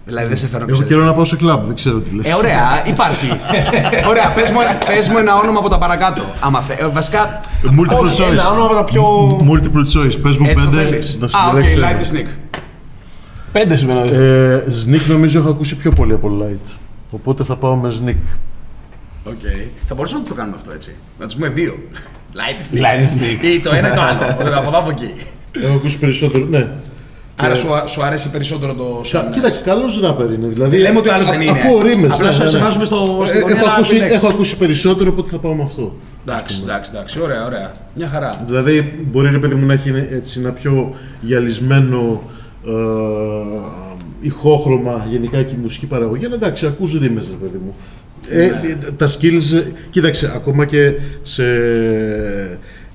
Δηλαδή 0.06 0.28
δεν 0.28 0.38
σε 0.38 0.48
φέρνω 0.48 0.66
Έχω 0.66 0.74
ξέρεις. 0.74 0.92
καιρό 0.94 1.06
να 1.06 1.14
πάω 1.14 1.24
σε 1.26 1.36
κλαμπ, 1.36 1.66
δεν 1.66 1.76
ξέρω 1.76 2.00
τι 2.00 2.16
λες. 2.16 2.28
Ε, 2.30 2.34
ωραία, 2.34 2.88
υπάρχει. 2.88 3.28
ωραία, 4.10 4.32
πες 4.34 4.50
μου, 4.50 4.58
πες 4.86 5.08
μου 5.10 5.18
ένα 5.18 5.36
όνομα 5.36 5.60
από 5.60 5.70
τα 5.70 5.78
παρακάτω. 5.78 6.22
Άμα 6.42 6.62
θε, 6.62 6.74
ε, 6.74 6.88
βασικά. 6.88 7.40
Multiple 7.64 8.00
όχι, 8.06 8.22
choice. 8.24 8.32
Ένα 8.32 8.50
όνομα 8.50 8.66
από 8.66 8.76
τα 8.76 8.84
πιο. 8.84 9.04
Multiple 9.52 9.98
choice. 10.00 10.18
Πες 10.22 10.38
μου 10.38 10.46
Έτσι 10.50 10.64
το 10.64 10.70
πέντε. 10.70 10.84
θέλεις. 10.84 11.18
να 11.20 11.28
σου 11.28 11.38
Α, 11.38 11.48
οκ, 11.48 11.54
διαλέξω 11.56 11.80
ένα. 11.80 11.98
Light 12.00 12.02
Snik. 12.16 12.58
Πέντε 13.52 13.76
σου 13.76 13.86
μένω. 13.86 14.00
Ε, 14.00 14.64
Snik 14.86 15.02
νομίζω 15.08 15.40
έχω 15.40 15.50
ακούσει 15.50 15.76
πιο 15.76 15.92
πολύ 15.92 16.14
από 16.14 16.30
Light. 16.42 16.76
Οπότε 17.12 17.44
θα 17.44 17.56
πάω 17.56 17.76
με 17.76 17.94
Sneak. 18.06 18.16
Οκ. 19.24 19.34
Θα 19.88 19.96
μπορούσαμε 19.96 20.22
να 20.22 20.28
το 20.28 20.34
κάνουμε 20.34 20.56
αυτό 20.56 20.72
έτσι. 20.72 20.96
Να 21.20 21.26
τους 21.26 21.36
πούμε 21.36 21.48
δύο. 21.50 21.74
Light 22.34 22.74
sneak. 22.74 22.82
Light 22.82 23.04
sneak. 23.04 23.44
Ή 23.44 23.60
το 23.60 23.72
ένα 23.74 23.92
ή 23.92 23.96
το 23.96 24.02
άλλο. 24.02 24.26
από 24.58 24.68
εδώ 24.68 24.80
από 24.80 24.90
εκεί. 24.90 25.14
Έχω 25.64 25.76
ακούσει 25.76 26.00
περισσότερο, 26.00 26.46
ναι. 26.46 26.68
Άρα 27.38 27.56
σου, 27.56 27.68
σου 27.86 28.04
αρέσει 28.04 28.30
περισσότερο 28.32 28.74
το 28.74 28.84
Κα- 28.98 29.04
Σον. 29.04 29.32
Κοίταξε, 29.32 29.62
καλός 29.66 30.00
ράπερ 30.02 30.32
είναι. 30.32 30.48
Δηλαδή, 30.48 30.78
Λέμε 30.78 30.98
ότι 31.00 31.10
ο 31.10 31.14
άλλος 31.14 31.28
α- 31.28 31.32
δεν 31.32 31.42
είναι. 31.42 31.60
Ακούω 31.64 31.82
ρήμες. 31.82 32.12
Απλά 32.14 32.32
σε- 32.32 32.48
σε 32.48 32.58
βάζουμε 32.58 32.86
στο- 32.86 33.24
στην 33.26 33.38
Ε, 33.38 33.42
γωνία 33.42 33.56
έχω, 33.58 33.66
να 33.66 33.74
ακούσει, 33.74 33.90
επιλέξεις. 33.96 34.18
έχω 34.24 34.28
ακούσει 34.34 34.58
περισσότερο, 34.58 35.10
οπότε 35.12 35.30
θα 35.30 35.38
πάω 35.40 35.54
με 35.54 35.64
αυτό. 35.64 35.96
Εντάξει, 36.28 36.60
εντάξει, 36.64 36.92
εντάξει. 36.96 37.20
Ωραία, 37.20 37.46
ωραία. 37.46 37.72
Μια 37.96 38.08
χαρά. 38.08 38.44
Δηλαδή, 38.46 39.06
μπορεί 39.12 39.30
ρε 39.32 39.38
παιδί 39.38 39.56
μου 39.56 39.66
να 39.66 39.74
έχει 39.74 39.90
έτσι 40.12 40.40
ένα 40.40 40.52
πιο 40.52 40.94
γυαλισμένο 41.22 42.24
ε, 42.68 42.72
ηχόχρωμα 44.22 45.08
γενικά 45.12 45.44
και 45.44 45.54
η 45.54 45.60
μουσική 45.62 45.86
παραγωγή. 45.86 46.26
Αλλά 46.26 46.36
εντάξει, 46.36 46.66
ακούς 46.66 46.94
ρήμες 47.00 47.28
ρε 47.30 47.36
παιδί 47.36 47.60
μου. 47.66 47.74
Ε, 48.30 48.38
Ναι. 48.38 48.46
ε, 48.46 48.92
τα 48.98 49.08
skills, 49.08 49.56
ε, 49.58 49.64
κοίταξε, 49.90 50.32
ακόμα 50.36 50.66
και 50.66 50.92
σε, 51.24 51.44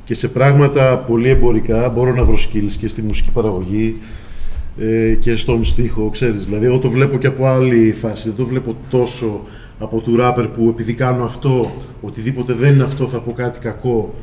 και 0.05 0.15
σε 0.15 0.29
πράγματα 0.29 0.99
πολύ 0.99 1.29
εμπορικά 1.29 1.89
μπορώ 1.89 2.15
να 2.15 2.25
βρω 2.25 2.35
skills 2.37 2.73
και 2.81 2.89
στη 2.89 3.03
μουσική 3.03 3.31
παραγωγή 3.33 3.97
ε, 4.81 5.15
και 5.15 5.37
στον 5.37 5.65
στίχο, 5.65 6.11
ξέρεις. 6.11 6.45
Δηλαδή, 6.45 6.67
εγώ 6.67 6.79
το 6.79 6.91
βλέπω 6.91 7.19
και 7.19 7.27
από 7.27 7.47
άλλη 7.47 7.93
φάση. 7.93 8.29
Δεν 8.29 8.37
το 8.37 8.47
βλέπω 8.47 8.77
τόσο 8.91 9.41
από 9.79 10.01
του 10.01 10.17
ράπερ 10.17 10.47
που 10.47 10.69
επειδή 10.69 10.93
κάνω 10.95 11.25
αυτό, 11.25 11.71
οτιδήποτε 12.01 12.53
δεν 12.53 12.75
είναι 12.75 12.83
αυτό 12.83 13.09
θα 13.09 13.21
πω 13.21 13.33
κάτι 13.33 13.59
κακό 13.59 14.15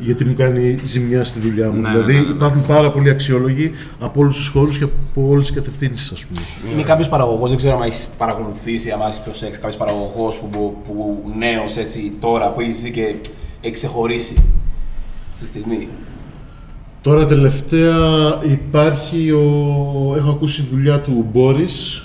γιατί 0.00 0.24
μου 0.24 0.34
κάνει 0.34 0.78
ζημιά 0.84 1.24
στη 1.24 1.38
δουλειά 1.38 1.70
μου. 1.70 1.80
Ναι, 1.80 1.88
δηλαδή, 1.88 2.12
ναι, 2.12 2.18
ναι, 2.18 2.26
ναι. 2.26 2.34
υπάρχουν 2.34 2.66
πάρα 2.66 2.90
πολλοί 2.90 3.10
αξιόλογοι 3.10 3.72
από 3.98 4.20
όλους 4.20 4.36
τους 4.36 4.48
χώρους 4.48 4.78
και 4.78 4.84
από 4.84 5.28
όλες 5.28 5.46
τις 5.46 5.54
κατευθύνσεις, 5.54 6.12
ας 6.12 6.24
πούμε. 6.24 6.40
Είναι 6.72 6.82
κάποιος 6.82 7.08
παραγωγός, 7.08 7.48
δεν 7.48 7.58
ξέρω 7.58 7.76
αν 7.76 7.82
έχεις 7.82 8.08
παρακολουθήσει, 8.18 8.90
αν 8.90 9.00
έχεις 9.00 9.18
προσέξει, 9.18 9.60
κάποιος 9.60 9.76
παραγωγός 9.76 10.38
που, 10.38 10.48
που, 10.48 10.76
που 10.86 11.22
νέος 11.38 11.76
έτσι 11.76 12.12
τώρα 12.20 12.52
που 12.52 12.60
έχει 12.60 12.70
ζει 12.70 12.90
και 12.90 13.14
έχει 13.60 13.74
ξεχωρίσει 13.74 14.34
αυτή 15.32 15.40
τη 15.40 15.46
στιγμή. 15.46 15.88
Τώρα 17.02 17.26
τελευταία 17.26 17.96
υπάρχει 18.50 19.30
ο... 19.30 20.14
Έχω 20.16 20.30
ακούσει 20.30 20.66
δουλειά 20.70 21.00
του 21.00 21.26
Μπόρις, 21.32 22.02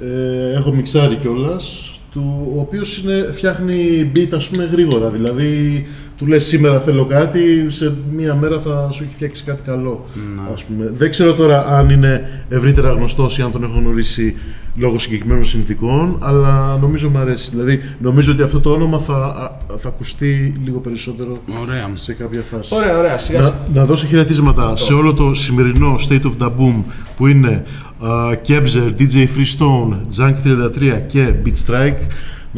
ε, 0.00 0.56
έχω 0.56 0.72
μιξάρει 0.72 1.14
κιόλας, 1.14 1.92
του, 2.12 2.52
ο 2.56 2.60
οποίος 2.60 2.98
είναι, 2.98 3.28
φτιάχνει 3.32 4.10
beat 4.14 4.28
ας 4.34 4.48
πούμε 4.48 4.64
γρήγορα, 4.64 5.10
δηλαδή 5.10 5.86
του 6.16 6.26
λες 6.26 6.44
σήμερα 6.44 6.80
θέλω 6.80 7.04
κάτι, 7.04 7.66
σε 7.68 7.94
μία 8.10 8.34
μέρα 8.34 8.60
θα 8.60 8.88
σου 8.92 9.02
έχει 9.02 9.12
φτιάξει 9.14 9.44
κάτι 9.44 9.62
καλό. 9.62 10.04
Ας 10.52 10.64
πούμε. 10.64 10.92
Δεν 10.96 11.10
ξέρω 11.10 11.34
τώρα 11.34 11.66
αν 11.66 11.90
είναι 11.90 12.44
ευρύτερα 12.48 12.90
γνωστός 12.90 13.38
ή 13.38 13.42
αν 13.42 13.52
τον 13.52 13.62
έχω 13.62 13.78
γνωρίσει 13.78 14.36
λόγω 14.76 14.98
συγκεκριμένων 14.98 15.44
συνθήκων, 15.44 16.18
αλλά 16.22 16.78
νομίζω 16.80 17.08
μου 17.08 17.18
αρέσει. 17.18 17.50
Δηλαδή, 17.50 17.80
νομίζω 18.00 18.32
ότι 18.32 18.42
αυτό 18.42 18.60
το 18.60 18.70
όνομα 18.70 18.98
θα, 18.98 19.14
α- 19.14 19.76
θα 19.78 19.88
ακουστεί 19.88 20.54
λίγο 20.64 20.78
περισσότερο 20.78 21.38
Ωραία. 21.62 21.90
σε 21.94 22.12
κάποια 22.12 22.42
φάση. 22.52 22.74
Ωραία, 22.74 22.98
ωραία. 22.98 23.18
Σιγά 23.18 23.40
Να, 23.40 23.54
να 23.74 23.84
δώσω 23.84 24.06
χαιρετίσματα 24.06 24.76
σε 24.76 24.92
όλο 24.92 25.14
το 25.14 25.34
σημερινό 25.34 25.94
State 26.08 26.22
of 26.22 26.32
the 26.42 26.46
Boom 26.46 26.82
που 27.16 27.26
είναι 27.26 27.64
uh, 28.02 28.32
Kebzer, 28.48 29.00
DJ 29.00 29.14
Freestone, 29.14 29.96
Junk33 30.18 31.00
και 31.06 31.32
Beat 31.44 31.66
Strike. 31.66 31.98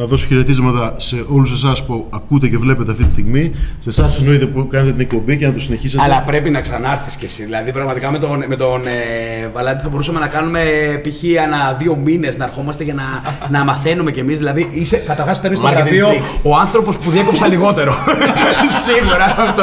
Να 0.01 0.05
δώσω 0.05 0.27
χαιρετίσματα 0.27 0.95
σε 0.97 1.25
όλους 1.33 1.53
εσάς 1.53 1.85
που 1.85 2.07
ακούτε 2.11 2.49
και 2.49 2.57
βλέπετε 2.59 2.91
αυτή 2.91 3.05
τη 3.05 3.11
στιγμή. 3.11 3.53
Σε 3.79 3.89
εσάς 3.89 4.19
εννοείται 4.19 4.47
που 4.47 4.69
κάνετε 4.70 4.91
την 4.91 5.01
εκπομπή 5.01 5.37
και 5.37 5.47
να 5.47 5.53
το 5.53 5.59
συνεχίσετε. 5.61 6.03
Αλλά 6.03 6.23
πρέπει 6.23 6.51
να 6.51 6.61
ξανάρθεις 6.61 7.16
κι 7.16 7.25
εσύ. 7.25 7.45
Δηλαδή, 7.45 7.73
πραγματικά 7.73 8.11
με 8.11 8.19
τον, 8.19 8.45
με 8.47 8.57
τον 8.57 8.87
ε, 8.87 9.49
Βαλάντη 9.53 9.83
θα 9.83 9.89
μπορούσαμε 9.89 10.19
να 10.20 10.27
κάνουμε 10.27 10.61
π.χ. 11.03 11.43
ανά 11.45 11.77
δύο 11.79 11.97
μήνες 11.97 12.37
να 12.39 12.45
ερχόμαστε 12.45 12.85
για 12.85 12.95
να, 12.95 13.05
να 13.59 13.65
μαθαίνουμε 13.65 14.11
κι 14.12 14.20
εμείς. 14.20 14.39
Δηλαδή, 14.39 14.69
είσαι 14.73 14.97
καταρχάς 14.97 15.41
παίρνεις 15.41 15.61
το 15.61 15.66
Marketing 15.69 15.73
γραφείο 15.73 16.09
tricks. 16.09 16.41
ο 16.43 16.57
άνθρωπος 16.57 16.97
που 16.97 17.11
διέκοψα 17.11 17.47
λιγότερο. 17.53 17.95
Σίγουρα 18.87 19.25
αυτό. 19.39 19.62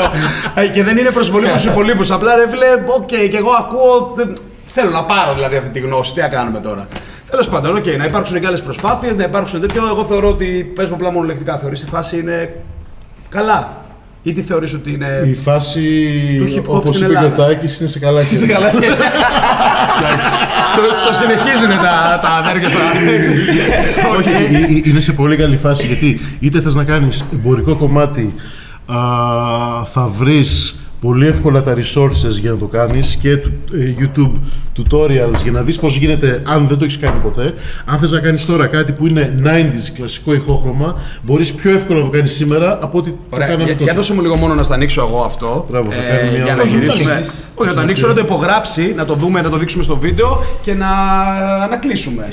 Ε, 0.56 0.68
και 0.68 0.84
δεν 0.84 0.98
είναι 0.98 1.10
προσβολή 1.10 1.48
προς 1.48 1.62
του 1.62 1.70
υπόλοιπους. 1.69 2.11
Απλά 2.12 2.36
ρε 2.36 2.49
φίλε, 2.49 2.66
οκ, 2.98 3.06
και 3.07 3.38
εγώ 3.38 3.52
ακούω. 3.60 4.14
δεν- 4.16 4.34
Θέλω 4.78 4.90
να 4.90 5.03
πάρω 5.03 5.34
δηλαδή 5.34 5.56
αυτή 5.56 5.70
τη 5.70 5.80
γνώση. 5.80 6.14
Τι 6.14 6.22
να 6.22 6.28
κάνουμε 6.28 6.60
τώρα. 6.60 6.88
Τέλος 7.30 7.47
πάντων, 7.47 7.76
οκ, 7.76 7.85
να 7.97 8.06
υπάρξουν 8.06 8.39
και 8.39 8.47
άλλες 8.47 8.61
προσπάθειες, 8.64 9.15
να 9.15 9.23
υπάρξουν 9.23 9.61
τέτοιο. 9.61 9.88
Εγώ 9.88 10.06
θεωρώ 10.06 10.30
ότι 10.30 10.72
πες 10.76 10.89
μου 10.89 10.95
απλά 10.95 11.11
μονολεκτικά. 11.11 11.57
Θεωρείς 11.57 11.80
τη 11.80 11.85
φάση 11.85 12.19
είναι 12.19 12.56
καλά. 13.30 13.84
Ή 14.23 14.34
τι 14.34 14.41
θεωρείς 14.41 14.73
ότι 14.73 14.91
είναι. 14.91 15.23
Η 15.26 15.34
φάση, 15.34 15.81
Του 16.38 16.47
hip 16.56 16.60
hop 16.72 16.76
όπως 16.77 16.95
στην 16.95 17.06
είπε 17.06 17.14
και 17.14 17.19
ο 17.19 17.26
Ελλάδα. 17.26 17.47
Τάκης, 17.47 17.80
είναι 17.80 17.89
σε 17.89 17.99
καλά 17.99 18.22
Είσαι 18.22 18.38
χέρια. 18.38 18.53
καλά. 18.56 18.69
Εντάξει. 19.99 20.30
το, 20.76 20.81
το 21.07 21.14
συνεχίζουν 21.14 21.69
τα, 21.69 22.19
τα 22.22 22.30
αδέρφια 22.30 22.69
στα. 22.69 22.80
Όχι, 24.18 24.30
ε, 24.30 24.57
ε, 24.57 24.81
είναι 24.89 24.99
σε 24.99 25.14
πολύ 25.14 25.35
καλή 25.35 25.57
φάση 25.57 25.85
γιατί 25.88 26.19
είτε 26.39 26.61
θες 26.61 26.76
να 26.76 26.84
κάνεις 26.84 27.26
εμπορικό 27.34 27.76
κομμάτι, 27.76 28.35
α, 28.85 28.95
θα 29.93 30.07
βρεις 30.18 30.76
πολύ 31.01 31.27
εύκολα 31.27 31.61
τα 31.63 31.73
resources 31.73 32.30
για 32.39 32.51
να 32.51 32.57
το 32.57 32.65
κάνεις 32.65 33.15
και 33.15 33.38
του- 33.38 33.51
ε, 33.73 33.93
YouTube 33.99 34.31
tutorials 34.77 35.41
για 35.43 35.51
να 35.51 35.61
δεις 35.61 35.80
πώς 35.80 35.95
γίνεται 35.97 36.41
αν 36.45 36.67
δεν 36.67 36.77
το 36.77 36.84
έχεις 36.84 36.97
κάνει 36.99 37.19
ποτέ. 37.23 37.53
Αν 37.85 37.97
θες 37.99 38.11
να 38.11 38.19
κάνεις 38.19 38.45
τώρα 38.45 38.65
κάτι 38.67 38.91
που 38.91 39.07
είναι 39.07 39.34
90s 39.43 39.91
κλασικό 39.93 40.34
ηχόχρωμα, 40.34 40.95
μπορείς 41.22 41.53
πιο 41.53 41.72
εύκολα 41.72 41.99
να 41.99 42.05
το 42.05 42.11
κάνεις 42.11 42.31
σήμερα 42.34 42.77
από 42.81 42.97
ότι 42.97 43.09
το 43.09 43.17
Ωραία, 43.30 43.47
κάναμε 43.47 43.63
για, 43.63 43.73
τότε. 43.73 43.84
για 43.84 43.93
δώσε 43.93 44.13
μου 44.13 44.22
λίγο 44.22 44.35
μόνο 44.35 44.53
να 44.53 44.63
στα 44.63 44.73
ανοίξω 44.73 45.01
εγώ 45.09 45.22
αυτό. 45.23 45.65
Μπράβο, 45.69 45.91
θα 45.91 46.01
κάνει 46.15 46.30
μια 46.30 46.43
για 46.43 46.55
να 46.55 46.61
ώρα. 46.61 46.69
γυρίσουμε. 46.72 47.03
Το 47.03 47.11
ανοίξεις. 47.11 47.34
Όχι, 47.55 47.67
να 47.69 47.76
το 47.76 47.81
ανοίξω, 47.81 48.07
να 48.07 48.13
το 48.13 48.19
υπογράψει, 48.19 48.93
να 48.95 49.05
το 49.05 49.13
δούμε, 49.15 49.41
να 49.41 49.49
το 49.49 49.57
δείξουμε 49.57 49.84
στο 49.84 49.97
βίντεο 49.97 50.43
και 50.61 50.73
να, 50.73 50.88
να 51.69 51.76
κλείσουμε. 51.77 52.27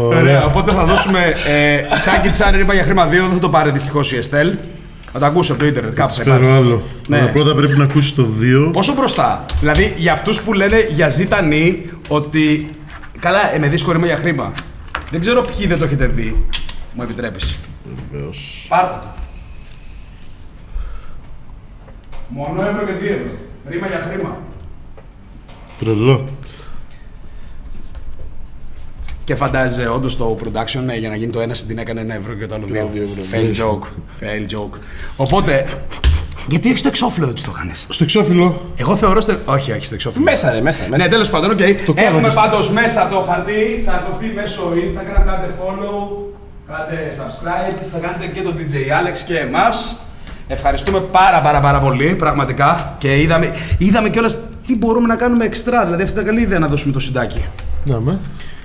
Ωραία, 0.00 0.44
οπότε 0.44 0.72
θα 0.72 0.84
δώσουμε. 0.84 1.34
Ε, 1.46 1.82
Τάκι 2.04 2.30
Τσάνερ 2.30 2.60
είπα 2.60 2.74
για 2.74 2.82
χρήμα 2.82 3.06
2, 3.06 3.10
δεν 3.10 3.30
θα 3.32 3.38
το 3.38 3.48
πάρει 3.48 3.70
δυστυχώς 3.70 4.12
η 4.12 4.16
Εστέλ. 4.16 4.56
Θα 5.12 5.18
το 5.18 5.26
ακούσει 5.26 5.50
από 5.52 5.60
το 5.60 5.66
Ιντερνετ, 5.66 5.94
κάπου 5.94 6.10
Θα 6.12 6.16
θα 6.16 6.22
φέρω 6.22 6.36
υπάρχει. 6.44 6.56
άλλο. 6.56 6.82
Ναι. 7.08 7.18
Αλλά 7.18 7.30
πρώτα 7.30 7.54
πρέπει 7.54 7.78
να 7.78 7.84
ακούσεις 7.84 8.14
το 8.14 8.26
2. 8.40 8.70
Πόσο 8.72 8.94
μπροστά. 8.94 9.44
Δηλαδή 9.60 9.94
για 9.96 10.12
αυτούς 10.12 10.42
που 10.42 10.52
λένε 10.52 10.86
για 10.90 11.08
ζήτανη 11.08 11.90
ότι. 12.08 12.70
Καλά, 13.20 13.54
ε, 13.54 13.58
με 13.58 13.68
δύσκολο 13.68 13.96
είμαι 13.98 14.06
για 14.06 14.16
χρήμα. 14.16 14.52
Δεν 15.10 15.20
ξέρω 15.20 15.40
ποιοι 15.56 15.66
δεν 15.66 15.78
το 15.78 15.84
έχετε 15.84 16.06
δει. 16.06 16.46
Μου 16.94 17.02
επιτρέπεις. 17.02 17.60
Βεβαίως. 18.10 18.66
Πάρτε 18.68 18.98
το. 19.00 19.06
Μόνο 22.28 22.62
ευρώ 22.62 22.86
και 22.86 22.92
δύο 23.00 23.12
ευρώ. 23.12 23.38
Ρήμα 23.68 23.86
για 23.86 24.08
χρήμα. 24.10 24.38
Τρελό. 25.78 26.24
Και 29.24 29.34
φαντάζεσαι 29.34 29.88
όντως 29.88 30.16
το 30.16 30.38
production 30.44 30.88
ε, 30.88 30.96
για 30.96 31.08
να 31.08 31.16
γίνει 31.16 31.32
το 31.32 31.40
ένα 31.40 31.54
την 31.66 31.78
έκανε 31.78 32.00
ένα 32.00 32.14
ευρώ 32.14 32.34
και 32.34 32.46
το 32.46 32.54
άλλο 32.54 32.64
δύο. 32.66 32.88
δύο 32.92 33.08
ευρώ. 33.10 33.22
Fail 33.32 33.50
joke. 33.62 33.86
Fail 34.20 34.56
joke. 34.58 34.78
Οπότε. 35.16 35.66
Γιατί 36.48 36.68
έχεις 36.68 36.82
το 36.82 36.88
εξώφυλλο 36.88 37.26
δεν 37.26 37.34
τους 37.34 37.44
το 37.44 37.50
κάνεις; 37.50 37.86
Στο 37.88 38.04
εξώφυλλο, 38.04 38.70
Εγώ 38.76 38.96
θεωρώ. 38.96 39.20
Στο... 39.20 39.36
Όχι, 39.44 39.72
όχι 39.72 39.84
στο 39.84 39.94
εξώφυλλο. 39.94 40.24
Μέσα 40.24 40.50
ρε, 40.52 40.60
μέσα. 40.60 40.82
μέσα. 40.90 41.02
Ναι, 41.04 41.10
τέλος 41.10 41.30
πάντων, 41.30 41.50
οκ. 41.50 41.56
κάνω 41.56 41.74
Έχουμε 41.94 42.28
στο- 42.28 42.40
πάντως 42.40 42.70
μέσα 42.70 43.08
το 43.08 43.20
χαρτί. 43.28 43.82
Θα 43.86 44.04
δοθεί 44.10 44.32
μέσω 44.34 44.62
Instagram. 44.74 45.22
Κάντε 45.26 45.50
follow, 45.60 46.16
κάντε 46.68 46.96
subscribe. 47.18 47.78
Θα 47.92 47.98
κάνετε 47.98 48.26
και 48.34 48.40
τον 48.42 48.54
DJ 48.58 48.72
Alex 48.74 49.18
και 49.26 49.38
εμάς. 49.38 49.96
Ευχαριστούμε 50.48 51.00
πάρα 51.00 51.40
πάρα 51.40 51.60
πάρα 51.60 51.80
πολύ, 51.80 52.14
πραγματικά. 52.14 52.94
Και 52.98 53.20
είδαμε, 53.20 53.50
είδαμε 53.78 54.10
κιόλας 54.10 54.38
τι 54.66 54.76
μπορούμε 54.76 55.06
να 55.06 55.16
κάνουμε 55.16 55.44
εξτρά. 55.44 55.84
Δηλαδή, 55.84 56.02
αυτή 56.02 56.14
ήταν 56.14 56.24
καλή 56.26 56.40
ιδέα 56.40 56.58
να 56.58 56.66
δώσουμε 56.68 56.92
το 56.92 56.98
συντάκι. 57.00 57.44
να 57.84 58.00
με. 58.00 58.18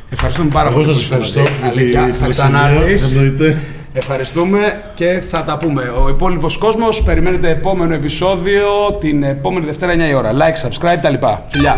Ευχαριστούμε 0.10 0.50
πάρα 0.54 0.70
πολύ. 0.70 0.84
Εγώ 0.84 0.94
σας 0.94 1.02
ευχαριστώ. 1.02 1.44
Αλήθεια, 1.64 2.16
θα 2.20 2.28
ξανάρθεις. 2.28 3.18
Ευχαριστούμε 3.94 4.82
και 4.96 5.22
θα 5.30 5.44
τα 5.44 5.58
πούμε. 5.58 5.82
Ο 6.04 6.10
υπόλοιπος 6.10 6.58
κόσμος 6.58 7.04
περιμένετε 7.04 7.50
επόμενο 7.50 7.94
επεισόδιο 7.94 8.68
την 9.00 9.24
επόμενη 9.24 9.66
Δευτέρα 9.66 9.94
9 9.94 10.10
η 10.10 10.14
ώρα. 10.14 10.32
Like, 10.34 10.70
subscribe, 10.70 11.00
τα 11.02 11.10
λοιπά. 11.10 11.46
Φιλιά. 11.50 11.78